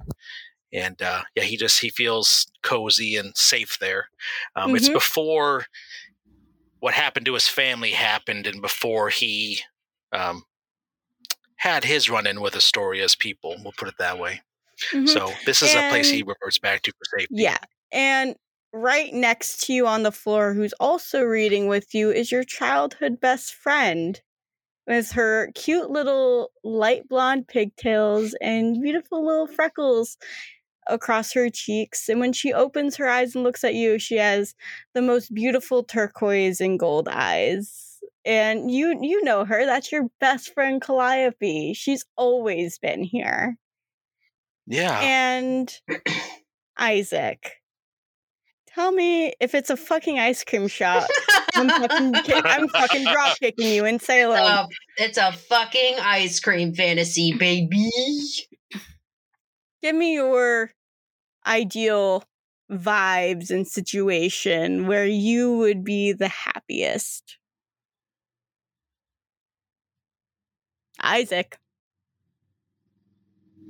and 0.74 1.02
uh, 1.02 1.24
yeah, 1.36 1.44
he 1.44 1.58
just 1.58 1.80
he 1.80 1.90
feels 1.90 2.48
cozy 2.64 3.16
and 3.16 3.36
safe 3.38 3.78
there. 3.80 4.10
Um, 4.56 4.76
It's 4.76 4.90
Mhm. 4.90 4.94
before 4.94 5.66
what 6.86 6.94
happened 6.94 7.26
to 7.26 7.34
his 7.34 7.48
family 7.48 7.90
happened, 7.90 8.46
and 8.46 8.62
before 8.62 9.10
he 9.10 9.60
um, 10.12 10.44
had 11.56 11.84
his 11.84 12.12
run 12.12 12.28
in 12.28 12.42
with 12.42 12.54
Astoria's 12.54 13.16
people. 13.16 13.56
We'll 13.64 13.74
put 13.76 13.88
it 13.88 13.96
that 13.98 14.20
way. 14.20 14.44
Mhm. 14.94 15.10
So 15.10 15.34
this 15.48 15.64
is 15.64 15.74
a 15.74 15.90
place 15.90 16.12
he 16.12 16.20
And- 16.20 16.28
reverts 16.28 16.60
back 16.60 16.84
to 16.84 16.92
for 16.92 17.20
safety. 17.20 17.38
Yeah. 17.42 17.58
And 17.92 18.36
right 18.72 19.12
next 19.12 19.66
to 19.66 19.74
you 19.74 19.88
on 19.88 20.04
the 20.04 20.12
floor, 20.12 20.54
who's 20.54 20.74
also 20.80 21.24
reading 21.24 21.68
with 21.68 21.96
you, 21.96 22.12
is 22.12 22.32
your 22.32 22.44
childhood 22.44 23.20
best 23.20 23.56
friend 23.56 24.22
with 24.86 25.14
her 25.14 25.50
cute 25.56 25.90
little 25.90 26.52
light 26.64 27.10
blonde 27.10 27.48
pigtails 27.48 28.36
and 28.42 28.80
beautiful 28.80 29.26
little 29.26 29.48
freckles 29.48 30.18
across 30.88 31.34
her 31.34 31.50
cheeks. 31.50 32.10
And 32.10 32.20
when 32.20 32.34
she 32.34 32.54
opens 32.54 32.96
her 32.98 33.08
eyes 33.08 33.36
and 33.36 33.44
looks 33.44 33.64
at 33.64 33.74
you, 33.76 33.98
she 34.00 34.16
has 34.18 34.56
the 34.94 35.02
most 35.02 35.34
beautiful 35.34 35.84
turquoise 35.84 36.60
and 36.62 36.80
gold 36.80 37.08
eyes. 37.12 38.00
And 38.26 38.72
you 38.72 38.98
you 39.02 39.24
know 39.24 39.46
her. 39.46 39.66
That's 39.66 39.92
your 39.92 40.08
best 40.20 40.54
friend 40.54 40.82
Calliope. 40.82 41.74
She's 41.76 42.06
always 42.16 42.78
been 42.80 43.04
here. 43.04 43.58
yeah. 44.68 45.00
And 45.02 45.72
Isaac, 46.78 47.52
tell 48.68 48.92
me 48.92 49.34
if 49.40 49.54
it's 49.56 49.70
a 49.70 49.78
fucking 49.78 50.20
ice 50.20 50.44
cream 50.44 50.68
shop. 50.68 51.08
I'm 51.54 51.70
fucking, 51.70 52.14
ki- 52.24 52.34
I'm 52.44 52.68
fucking 52.68 53.04
drop 53.06 53.38
kicking 53.40 53.70
you 53.72 53.86
in 53.86 54.00
Salem. 54.00 54.40
Uh, 54.44 54.66
it's 54.98 55.18
a 55.18 55.32
fucking 55.32 55.96
ice 56.02 56.40
cream 56.40 56.74
fantasy, 56.74 57.32
baby. 57.34 57.90
Give 59.82 59.96
me 59.96 60.16
your 60.16 60.72
ideal 61.46 62.24
vibes 62.72 63.52
and 63.52 63.68
situation 63.68 64.88
where 64.88 65.06
you 65.06 65.58
would 65.58 65.84
be 65.84 66.12
the 66.14 66.28
happiest. 66.28 67.38
Isaac. 71.02 71.58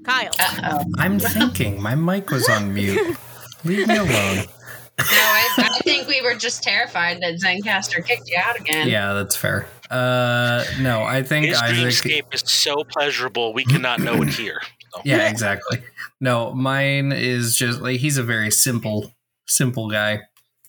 Kyle. 0.03 0.29
Uh 0.39 0.61
oh. 0.63 0.85
I'm 0.97 1.19
thinking. 1.19 1.81
My 1.81 1.95
mic 1.95 2.29
was 2.29 2.47
on 2.47 2.73
mute. 2.73 3.17
Leave 3.63 3.87
me 3.87 3.97
alone. 3.97 4.45
No, 4.97 5.05
I, 5.11 5.49
I 5.57 5.79
think 5.79 6.07
we 6.07 6.21
were 6.21 6.35
just 6.35 6.63
terrified 6.63 7.19
that 7.19 7.33
Zencastr 7.43 8.05
kicked 8.07 8.29
you 8.29 8.37
out 8.41 8.57
again. 8.57 8.87
Yeah, 8.87 9.11
that's 9.11 9.35
fair. 9.35 9.67
Uh, 9.91 10.63
no, 10.79 11.03
I 11.03 11.21
think 11.21 11.47
His 11.47 11.57
Isaac. 11.61 11.75
dreamscape 12.11 12.33
is 12.33 12.43
so 12.45 12.85
pleasurable 12.85 13.51
we 13.51 13.65
cannot 13.65 13.99
know 13.99 14.21
it 14.21 14.29
here. 14.29 14.61
Yeah, 15.03 15.27
exactly. 15.29 15.81
No, 16.19 16.53
mine 16.53 17.11
is 17.11 17.55
just 17.55 17.81
like 17.81 17.99
he's 17.99 18.17
a 18.17 18.23
very 18.23 18.51
simple, 18.51 19.11
simple 19.47 19.89
guy. 19.89 20.21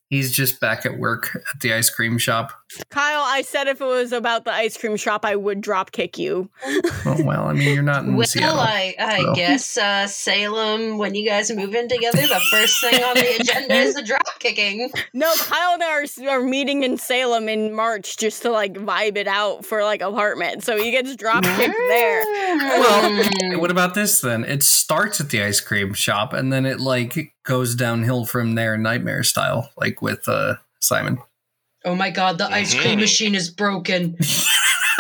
He's 0.09 0.33
just 0.35 0.61
back 0.61 0.87
at 0.87 0.99
work 0.99 1.35
at 1.35 1.61
the 1.61 1.75
ice 1.75 1.91
cream 1.91 2.19
shop. 2.19 2.53
Kyle, 2.91 3.23
I 3.25 3.43
said 3.43 3.69
if 3.69 3.81
it 3.81 3.85
was 3.87 4.13
about 4.13 4.45
the 4.45 4.53
ice 4.53 4.77
cream 4.77 4.97
shop, 4.97 5.25
I 5.25 5.37
would 5.37 5.61
drop 5.61 5.93
kick 5.93 6.19
you. 6.19 6.51
Oh, 7.07 7.17
well, 7.25 7.45
I 7.47 7.53
mean, 7.53 7.73
you're 7.73 7.83
not 7.83 8.05
in 8.05 8.17
Well, 8.17 8.27
Seattle. 8.27 8.59
I, 8.59 8.95
I 8.99 9.21
so. 9.23 9.35
guess 9.35 9.77
uh, 9.79 10.07
Salem, 10.09 10.99
when 10.99 11.15
you 11.15 11.25
guys 11.25 11.51
move 11.53 11.75
in 11.75 11.89
together, 11.89 12.23
the 12.23 12.41
first 12.51 12.81
thing 12.81 13.03
on 13.03 13.15
the 13.15 13.37
agenda 13.41 13.75
is 13.75 13.95
the 13.95 14.03
drop 14.03 14.27
kicking. 14.41 14.91
No, 15.15 15.33
Kyle 15.39 15.75
and 15.75 15.83
I 15.83 15.91
are, 16.27 16.31
are 16.31 16.43
meeting 16.43 16.83
in 16.83 16.99
Salem 16.99 17.49
in 17.49 17.73
March 17.73 18.17
just 18.17 18.43
to 18.43 18.51
like 18.51 18.75
vibe 18.75 19.17
it 19.17 19.29
out 19.29 19.65
for 19.65 19.85
like 19.85 20.03
apartment. 20.03 20.65
So 20.65 20.77
he 20.77 20.91
gets 20.91 21.15
drop 21.17 21.45
kicked 21.45 21.75
there. 21.89 22.25
Well, 22.25 22.97
Mm. 23.07 23.61
what 23.61 23.71
about 23.71 23.95
this 23.95 24.21
then? 24.21 24.45
It 24.45 24.63
starts 24.63 25.21
at 25.21 25.31
the 25.31 25.43
ice 25.43 25.61
cream 25.61 25.95
shop 25.95 26.33
and 26.33 26.53
then 26.53 26.67
it 26.67 26.81
like 26.81 27.33
goes 27.45 27.75
downhill 27.75 28.25
from 28.27 28.55
there, 28.57 28.77
nightmare 28.77 29.23
style, 29.23 29.71
like 29.77 30.03
with 30.03 30.29
uh 30.29 30.57
Simon. 30.81 31.19
Oh 31.87 31.95
my 31.95 32.11
god, 32.11 32.37
the 32.39 32.47
ice 32.53 32.75
cream 32.75 32.99
Mhm. 32.99 33.01
machine 33.01 33.35
is 33.35 33.49
broken. 33.51 34.17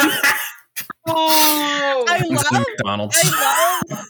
oh, 1.07 2.05
I 2.09 2.19
love 2.29 2.45
McDonald's. 2.53 3.19
I 3.23 3.83
love 3.91 4.07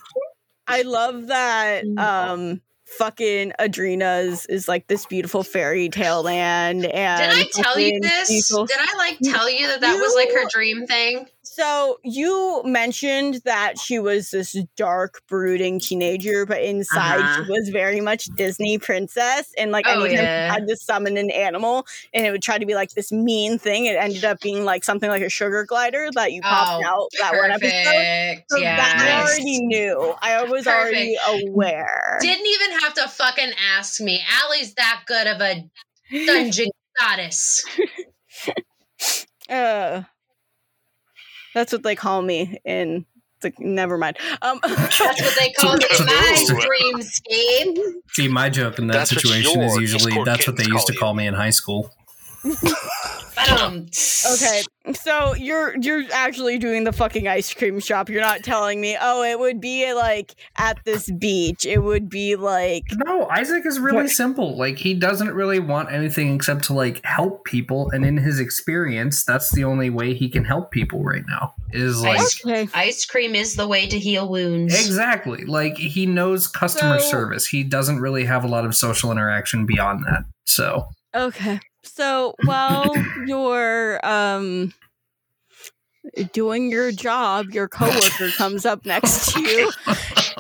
I 0.69 0.83
love 0.83 1.27
that 1.29 1.85
um 1.99 2.61
fucking 2.99 3.53
Adrena's 3.59 4.47
is 4.47 4.69
like 4.69 4.87
this 4.87 5.07
beautiful 5.07 5.43
fairy 5.43 5.89
tale 5.89 6.23
land 6.23 6.85
and 6.87 7.21
Did 7.31 7.31
I 7.31 7.63
tell 7.63 7.79
you 7.79 8.01
this? 8.01 8.29
beautiful- 8.29 8.67
Did 8.67 8.77
I 8.81 8.97
like 8.97 9.19
tell 9.23 9.51
you 9.51 9.67
that 9.69 9.81
that 9.81 10.01
was 10.01 10.15
like 10.15 10.31
her 10.33 10.49
dream 10.49 10.87
thing? 10.87 11.27
So 11.57 11.99
you 12.05 12.61
mentioned 12.67 13.41
that 13.47 13.79
she 13.79 13.99
was 13.99 14.29
this 14.31 14.55
dark, 14.77 15.23
brooding 15.27 15.81
teenager, 15.81 16.45
but 16.45 16.61
inside 16.61 17.21
Uh-huh. 17.21 17.45
she 17.45 17.51
was 17.51 17.71
very 17.71 18.03
much 18.03 18.27
Disney 18.37 18.77
princess. 18.77 19.51
And 19.57 19.73
like 19.73 19.87
Oh, 19.89 20.03
anytime 20.05 20.23
yeah. 20.25 20.53
had 20.53 20.67
to 20.69 20.77
summon 20.77 21.17
an 21.17 21.31
animal, 21.31 21.87
and 22.13 22.27
it 22.27 22.31
would 22.31 22.43
try 22.43 22.59
to 22.59 22.67
be 22.67 22.75
like 22.75 22.91
this 22.91 23.11
mean 23.11 23.59
thing, 23.59 23.87
it 23.87 23.97
ended 23.97 24.23
up 24.23 24.39
being 24.41 24.67
like 24.67 24.85
something 24.85 25.09
like 25.09 25.23
a 25.23 25.31
sugar 25.31 25.65
glider 25.65 26.11
that 26.15 26.33
you 26.33 26.43
popped 26.43 26.85
Oh, 26.85 26.87
out 26.87 27.09
that 27.21 27.33
one 27.41 27.51
episode. 27.51 28.43
So 28.51 28.61
that 28.61 28.97
I 28.99 29.23
already 29.23 29.61
knew. 29.65 30.15
I 30.21 30.43
was 30.45 30.67
already 30.67 31.17
aware. 31.27 32.19
Didn't 32.21 32.47
even 32.47 32.81
have 32.81 32.93
to 32.95 33.09
fucking 33.09 33.53
ask 33.79 33.99
me. 33.99 34.23
Allie's 34.45 34.75
that 34.75 35.05
good 35.07 35.27
of 35.27 35.41
a 35.41 35.67
dungeon 36.27 36.69
goddess. 37.01 37.65
uh, 39.49 40.03
that's 41.57 41.73
what 41.73 41.83
they 41.83 41.97
call 41.97 42.21
me 42.21 42.59
in. 42.67 43.07
The, 43.41 43.51
never 43.59 43.97
mind. 43.97 44.19
Um, 44.43 44.61
That's 44.63 45.01
what 45.01 45.37
they 45.39 45.51
call 45.59 45.75
me 45.77 45.85
in 45.99 46.07
my 46.07 46.45
dreamscape. 46.49 47.93
See, 48.09 48.29
my 48.29 48.51
joke 48.51 48.79
in 48.79 48.89
that 48.89 48.93
That's 48.93 49.11
situation 49.11 49.63
is 49.63 49.77
usually 49.77 50.23
that's 50.25 50.47
what 50.47 50.57
they 50.57 50.65
used 50.65 50.87
to 50.89 50.93
call 50.93 51.09
call 51.09 51.15
me 51.15 51.27
in 51.27 51.33
high 51.35 51.51
school. 51.51 51.91
But 53.37 53.51
um, 53.61 53.87
Okay, 54.35 54.63
so 54.95 55.35
you're 55.35 55.77
you're 55.79 56.05
actually 56.13 56.59
doing 56.59 56.85
the 56.85 56.93
fucking 56.93 57.29
ice 57.29 57.53
cream 57.53 57.79
shop. 57.81 58.09
You're 58.09 58.23
not 58.23 58.43
telling 58.43 58.81
me, 58.81 58.97
oh, 59.01 59.23
it 59.23 59.39
would 59.39 59.61
be 59.61 59.93
like 59.93 60.35
at 60.57 60.79
this 60.85 61.11
beach. 61.11 61.67
It 61.67 61.83
would 61.83 62.09
be 62.09 62.37
like 62.37 62.85
No, 63.05 63.29
Isaac 63.29 63.67
is 63.67 63.79
really 63.79 64.05
What? 64.05 64.11
simple. 64.11 64.57
Like 64.57 64.79
he 64.79 64.95
doesn't 64.95 65.33
really 65.35 65.59
want 65.59 65.93
anything 65.93 66.35
except 66.35 66.65
to 66.65 66.73
like 66.73 67.05
help 67.05 67.45
people, 67.45 67.91
and 67.91 68.07
in 68.07 68.17
his 68.17 68.41
experience, 68.41 69.23
that's 69.25 69.51
the 69.55 69.65
only 69.65 69.91
way 69.91 70.15
he 70.15 70.29
can 70.31 70.45
help 70.45 70.71
people 70.71 71.05
right 71.05 71.25
now. 71.29 71.55
Is 71.73 72.01
like 72.03 72.21
Ice- 72.21 72.41
okay. 72.47 72.69
ice 72.73 73.05
cream 73.05 73.35
is 73.35 73.55
the 73.57 73.69
way 73.69 73.87
to 73.87 73.99
heal 73.99 74.29
wounds. 74.31 74.75
exactly 74.75 75.45
like 75.45 75.77
he 75.77 76.07
knows 76.07 76.47
customer 76.47 76.99
So- 77.01 77.09
service. 77.11 77.47
He 77.47 77.63
doesn't 77.65 78.01
really 78.01 78.25
have 78.25 78.45
a 78.45 78.49
lot 78.49 78.65
of 78.65 78.75
social 78.75 79.13
interaction 79.13 79.67
beyond 79.67 80.05
that. 80.07 80.23
So 80.47 80.89
Okay. 81.15 81.61
So 81.87 82.35
while 82.45 82.95
you're 83.27 84.05
um 84.05 84.73
doing 86.33 86.71
your 86.71 86.93
job, 86.93 87.51
your 87.51 87.69
coworker 87.69 88.31
comes 88.37 88.65
up 88.65 88.85
next 88.87 89.33
to 89.33 89.41
you 89.41 89.73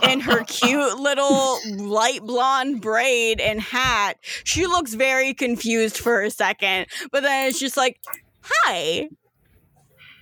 in 0.02 0.20
her 0.20 0.44
cute 0.44 0.98
little 0.98 1.58
light 1.76 2.20
blonde 2.22 2.80
braid 2.80 3.40
and 3.40 3.60
hat. 3.60 4.18
She 4.44 4.66
looks 4.66 4.94
very 4.94 5.34
confused 5.34 5.98
for 5.98 6.22
a 6.22 6.30
second, 6.30 6.86
but 7.10 7.22
then 7.22 7.48
it's 7.48 7.58
just 7.58 7.76
like, 7.76 7.98
"Hi." 8.42 9.08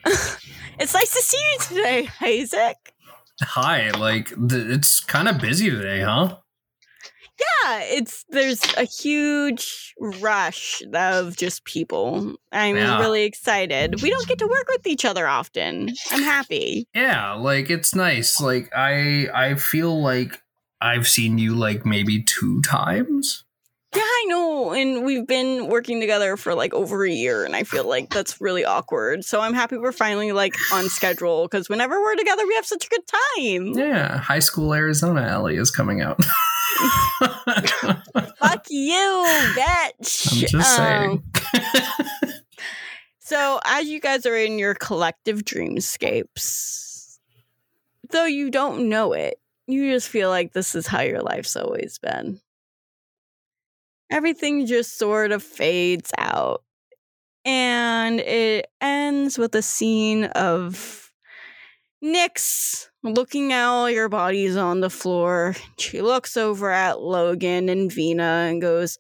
it's 0.78 0.94
nice 0.94 1.12
to 1.12 1.22
see 1.22 1.38
you 1.52 1.59
today, 1.60 2.09
Isaac. 2.20 2.76
hi, 3.40 3.90
like 3.90 4.28
th- 4.28 4.66
it's 4.66 5.01
kind 5.01 5.28
of 5.28 5.40
busy 5.40 5.70
today, 5.70 6.01
huh? 6.01 6.36
Yeah, 7.62 7.80
it's 7.82 8.24
there's 8.28 8.60
a 8.76 8.84
huge 8.84 9.94
rush 9.98 10.82
of 10.92 11.36
just 11.36 11.64
people. 11.64 12.34
I'm 12.52 12.76
Yeah. 12.76 12.98
really 13.00 13.24
excited. 13.24 14.02
We 14.02 14.10
don't 14.10 14.26
get 14.28 14.38
to 14.38 14.46
work 14.46 14.66
with 14.68 14.86
each 14.86 15.04
other 15.04 15.26
often. 15.26 15.92
I'm 16.10 16.22
happy. 16.22 16.86
Yeah, 16.94 17.32
like 17.34 17.70
it's 17.70 17.94
nice. 17.94 18.40
Like 18.40 18.70
I 18.76 19.28
I 19.34 19.54
feel 19.54 20.00
like 20.02 20.40
I've 20.80 21.08
seen 21.08 21.38
you 21.38 21.54
like 21.54 21.84
maybe 21.86 22.22
two 22.22 22.60
times. 22.62 23.44
Yeah, 23.94 24.02
I 24.02 24.24
know, 24.26 24.72
and 24.72 25.04
we've 25.04 25.24
been 25.26 25.68
working 25.68 26.00
together 26.00 26.36
for 26.36 26.52
like 26.56 26.74
over 26.74 27.04
a 27.04 27.10
year, 27.12 27.44
and 27.44 27.54
I 27.54 27.62
feel 27.62 27.88
like 27.88 28.10
that's 28.10 28.40
really 28.40 28.64
awkward. 28.64 29.24
So 29.24 29.40
I'm 29.40 29.54
happy 29.54 29.78
we're 29.78 29.92
finally 29.92 30.32
like 30.32 30.54
on 30.72 30.88
schedule 30.88 31.44
because 31.44 31.68
whenever 31.68 32.00
we're 32.02 32.16
together, 32.16 32.44
we 32.44 32.54
have 32.56 32.66
such 32.66 32.86
a 32.86 32.88
good 32.88 33.06
time. 33.06 33.66
Yeah, 33.78 34.18
High 34.18 34.40
School 34.40 34.74
Arizona 34.74 35.22
Ellie 35.22 35.56
is 35.56 35.70
coming 35.70 36.00
out. 36.02 36.18
Fuck 38.38 38.66
you, 38.70 39.24
bitch. 39.56 40.32
I'm 40.32 40.48
just 40.48 40.76
saying. 40.76 41.22
Um, 41.55 42.32
so 43.18 43.60
as 43.64 43.88
you 43.88 44.01
guys 44.01 44.26
are 44.26 44.36
in 44.36 44.59
your 44.59 44.74
collective 44.74 45.44
dreamscapes, 45.44 47.18
though 48.10 48.26
you 48.26 48.51
don't 48.51 48.88
know 48.88 49.12
it, 49.12 49.38
you 49.66 49.90
just 49.90 50.09
feel 50.09 50.30
like 50.30 50.52
this 50.52 50.74
is 50.74 50.86
how 50.86 51.01
your 51.01 51.22
life's 51.22 51.56
always 51.56 51.98
been. 51.98 52.40
Everything 54.10 54.66
just 54.66 54.98
sort 54.98 55.32
of 55.32 55.42
fades 55.42 56.12
out. 56.18 56.62
And 57.46 58.20
it 58.20 58.68
ends 58.80 59.36
with 59.38 59.55
a 59.55 59.62
scene 59.62 60.24
of 60.24 61.03
Nyx 62.05 62.89
looking 63.02 63.55
at 63.55 63.64
all 63.64 63.89
your 63.89 64.10
bodies 64.10 64.59
on 64.59 64.81
the 64.81 64.90
floor. 64.90 65.56
She 65.78 66.02
looks 66.02 66.36
over 66.36 66.70
at 66.70 67.01
Logan 67.01 67.70
and 67.70 67.90
Vina 67.90 68.47
and 68.48 68.60
goes, 68.60 68.98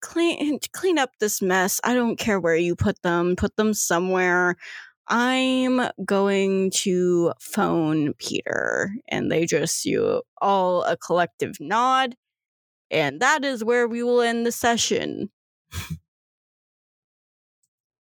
Clean 0.00 0.60
clean 0.72 0.98
up 0.98 1.10
this 1.18 1.42
mess. 1.42 1.80
I 1.82 1.94
don't 1.94 2.16
care 2.16 2.38
where 2.38 2.54
you 2.54 2.76
put 2.76 3.02
them. 3.02 3.34
Put 3.34 3.56
them 3.56 3.74
somewhere. 3.74 4.54
I'm 5.08 5.90
going 6.04 6.70
to 6.82 7.32
phone 7.40 8.14
Peter. 8.14 8.92
And 9.08 9.32
they 9.32 9.44
just 9.44 9.84
you 9.84 10.22
all 10.40 10.84
a 10.84 10.96
collective 10.96 11.56
nod. 11.58 12.14
And 12.88 13.18
that 13.20 13.44
is 13.44 13.64
where 13.64 13.88
we 13.88 14.04
will 14.04 14.20
end 14.20 14.46
the 14.46 14.52
session. 14.52 15.30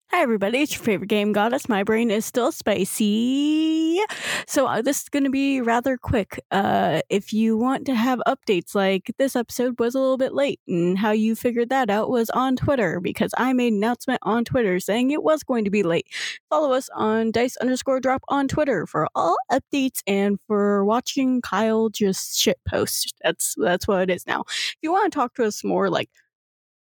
Hi, 0.09 0.21
everybody. 0.21 0.59
It's 0.59 0.73
your 0.73 0.83
favorite 0.83 1.09
game 1.09 1.33
goddess. 1.33 1.67
My 1.67 1.83
brain 1.83 2.09
is 2.09 2.25
still 2.25 2.53
spicy. 2.53 3.99
So, 4.47 4.65
uh, 4.65 4.81
this 4.81 5.01
is 5.01 5.09
going 5.09 5.25
to 5.25 5.29
be 5.29 5.59
rather 5.59 5.97
quick. 5.97 6.39
Uh, 6.49 7.01
if 7.09 7.33
you 7.33 7.57
want 7.57 7.85
to 7.87 7.93
have 7.93 8.21
updates, 8.25 8.73
like 8.73 9.11
this 9.17 9.35
episode 9.35 9.77
was 9.79 9.95
a 9.95 9.99
little 9.99 10.17
bit 10.17 10.33
late, 10.33 10.61
and 10.65 10.97
how 10.97 11.11
you 11.11 11.35
figured 11.35 11.69
that 11.69 11.89
out 11.89 12.09
was 12.09 12.29
on 12.29 12.55
Twitter 12.55 13.01
because 13.01 13.33
I 13.37 13.51
made 13.51 13.73
an 13.73 13.79
announcement 13.79 14.19
on 14.23 14.45
Twitter 14.45 14.79
saying 14.79 15.11
it 15.11 15.23
was 15.23 15.43
going 15.43 15.65
to 15.65 15.71
be 15.71 15.83
late. 15.83 16.07
Follow 16.49 16.71
us 16.71 16.89
on 16.95 17.31
dice 17.31 17.57
underscore 17.57 17.99
drop 17.99 18.23
on 18.29 18.47
Twitter 18.47 18.87
for 18.87 19.09
all 19.13 19.35
updates 19.51 20.01
and 20.07 20.39
for 20.47 20.85
watching 20.85 21.41
Kyle 21.41 21.89
just 21.89 22.39
shit 22.39 22.59
post. 22.65 23.13
That's 23.23 23.55
that's 23.57 23.87
what 23.89 24.03
it 24.03 24.09
is 24.09 24.25
now. 24.25 24.45
If 24.47 24.77
you 24.81 24.91
want 24.91 25.11
to 25.11 25.15
talk 25.19 25.35
to 25.35 25.43
us 25.43 25.65
more, 25.65 25.89
like 25.89 26.09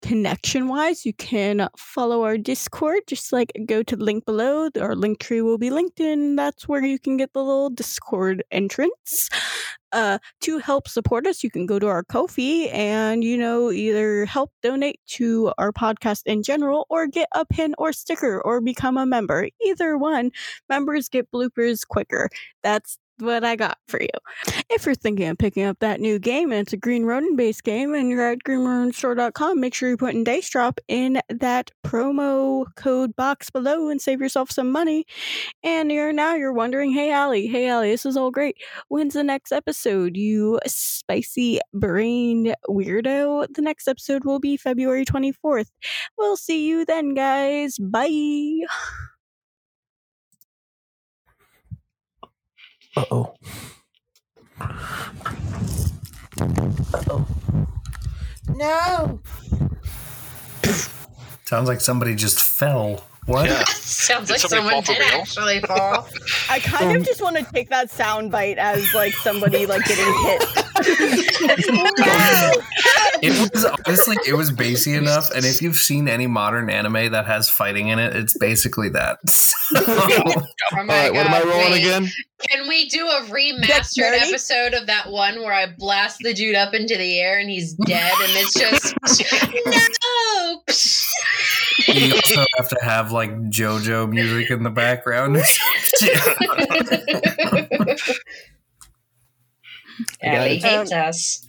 connection 0.07 0.69
wise, 0.69 1.05
you 1.05 1.13
can 1.15 1.69
follow 1.77 2.23
our 2.23 2.39
Discord. 2.39 3.01
Just 3.09 3.33
like 3.33 3.53
go 3.67 3.83
to 3.83 3.97
the 3.97 4.05
link 4.05 4.25
below. 4.25 4.67
Our 4.81 4.95
Linktree 4.95 5.43
will 5.43 5.59
be 5.59 5.71
linked 5.71 5.99
in. 5.99 6.37
That's 6.37 6.69
where 6.69 6.85
you 6.85 6.99
can 6.99 7.17
get 7.17 7.33
the 7.33 7.43
little 7.43 7.71
Discord 7.71 8.45
entrance. 8.53 9.29
Uh, 9.93 10.19
to 10.43 10.59
help 10.59 10.89
support 10.89 11.27
us, 11.27 11.43
you 11.43 11.51
can 11.51 11.67
go 11.67 11.79
to 11.79 11.87
our 11.89 12.05
Ko-fi 12.05 12.69
and, 12.69 13.25
you 13.25 13.37
know, 13.37 13.71
either 13.71 14.27
help 14.27 14.53
donate 14.63 15.01
to 15.07 15.53
our 15.59 15.73
podcast 15.73 16.23
in 16.27 16.43
general 16.43 16.87
or 16.91 17.07
get 17.07 17.29
a 17.33 17.45
pin 17.45 17.75
or 17.79 17.93
sticker 17.93 18.41
or 18.43 18.61
become 18.61 18.97
a 18.99 19.07
member. 19.07 19.49
Either 19.65 19.97
one, 19.97 20.31
members 20.69 21.09
get 21.09 21.31
bloopers 21.33 21.87
quicker. 21.87 22.29
That's 22.63 22.99
what 23.19 23.45
I 23.45 23.57
got 23.57 23.79
for 23.89 24.01
you. 24.01 24.09
If 24.71 24.87
you're 24.87 24.95
thinking 24.95 25.29
of 25.29 25.39
picking 25.39 25.65
up 25.65 25.79
that 25.81 26.01
new 26.01 26.19
game 26.19 26.53
and 26.53 26.61
it's 26.61 26.73
a 26.73 26.77
Green 26.77 27.05
Ronin 27.05 27.37
based 27.37 27.65
game 27.65 27.95
and 27.95 28.11
you're 28.11 28.33
at 28.33 28.39
greenroninstore.com, 28.47 29.61
make 29.61 29.75
sure 29.75 29.89
you 29.89 29.97
put 29.97 30.15
in 30.15 30.25
Dice 30.25 30.49
Drop 30.51 30.81
in 30.89 31.21
that 31.29 31.71
promo 31.85 32.65
code 32.77 33.15
box 33.17 33.51
below 33.51 33.89
and 33.89 34.01
save 34.01 34.21
yourself 34.21 34.51
some 34.51 34.71
money. 34.71 35.05
And 35.63 35.91
you're 35.91 36.13
now 36.13 36.35
you're 36.35 36.53
wondering, 36.53 36.93
hey 36.93 37.11
Allie, 37.11 37.47
hey 37.47 37.69
Allie, 37.69 37.91
this 37.91 38.07
is 38.07 38.17
all 38.17 38.31
great. 38.31 38.57
When's 38.89 39.15
the 39.15 39.25
next 39.25 39.53
episode? 39.53 40.17
You 40.17 40.61
spicy 40.67 41.61
brained 41.73 42.55
weirdo. 42.69 43.47
The 43.55 43.63
next 43.63 43.89
episode 43.89 44.25
will 44.25 44.41
be 44.41 44.57
February 44.57 45.05
24th. 45.05 45.69
We'll 46.19 46.37
see 46.37 46.67
you 46.67 46.85
then, 46.85 47.15
guys. 47.15 47.79
Bye. 47.79 48.67
Uh 52.97 53.05
oh. 53.11 53.35
Uh 54.59 54.69
oh. 57.11 57.27
No. 58.55 59.21
Sounds 61.45 61.69
like 61.69 61.81
somebody 61.81 62.15
just 62.15 62.41
fell. 62.41 63.05
What? 63.27 63.47
Yeah. 63.47 63.65
Sounds 63.75 64.29
Did 64.29 64.35
like 64.35 64.41
someone 64.41 64.71
fall 64.73 64.83
for 64.83 64.93
did 64.93 65.01
real? 65.01 65.21
actually 65.21 65.61
fall. 65.61 66.09
I 66.51 66.61
kind 66.61 66.91
Um, 66.91 66.97
of 66.99 67.05
just 67.05 67.21
want 67.21 67.37
to 67.37 67.45
take 67.53 67.69
that 67.71 67.91
sound 67.91 68.31
bite 68.31 68.57
as 68.59 68.87
like 68.95 69.13
somebody 69.15 69.67
like 69.67 69.85
getting 69.85 70.05
hit. 70.25 70.43
It 73.23 73.31
was 73.31 73.65
honestly, 73.87 74.17
it 74.29 74.35
was 74.35 74.53
bassy 74.53 74.93
enough. 74.93 75.31
And 75.31 75.45
if 75.47 75.63
you've 75.63 75.77
seen 75.77 76.07
any 76.07 76.27
modern 76.27 76.69
anime 76.69 77.13
that 77.13 77.25
has 77.27 77.49
fighting 77.49 77.89
in 77.89 77.99
it, 77.99 78.15
it's 78.15 78.37
basically 78.37 78.91
that. 78.91 79.19
So, 79.29 79.57
Oh 79.75 80.47
All 80.77 80.85
my 80.85 80.95
right, 81.09 81.13
what 81.15 81.27
am 81.27 81.33
I 81.35 81.43
rolling 81.43 81.73
wait. 81.73 81.83
again? 81.85 82.09
Can 82.51 82.69
we 82.69 82.89
do 82.91 83.07
a 83.09 83.23
remastered 83.23 84.13
episode 84.21 84.75
of 84.75 84.87
that 84.89 85.11
one 85.11 85.41
where 85.41 85.53
I 85.55 85.67
blast 85.67 86.19
the 86.23 86.35
dude 86.35 86.55
up 86.55 86.75
into 86.75 86.97
the 86.97 87.19
air 87.19 87.39
and 87.39 87.49
he's 87.49 87.73
dead 87.73 88.13
and 88.21 88.33
it's 88.35 88.53
just 88.55 88.95
no. 91.89 91.95
you 91.95 92.15
also 92.15 92.45
have 92.59 92.69
to 92.69 92.79
have 92.83 93.13
like 93.17 93.33
JoJo 93.51 94.11
music 94.11 94.51
in 94.51 94.63
the 94.63 94.71
background. 94.71 95.37
Abby 100.23 100.57
Um, 100.57 100.61
hates 100.61 100.93
us. 100.93 101.46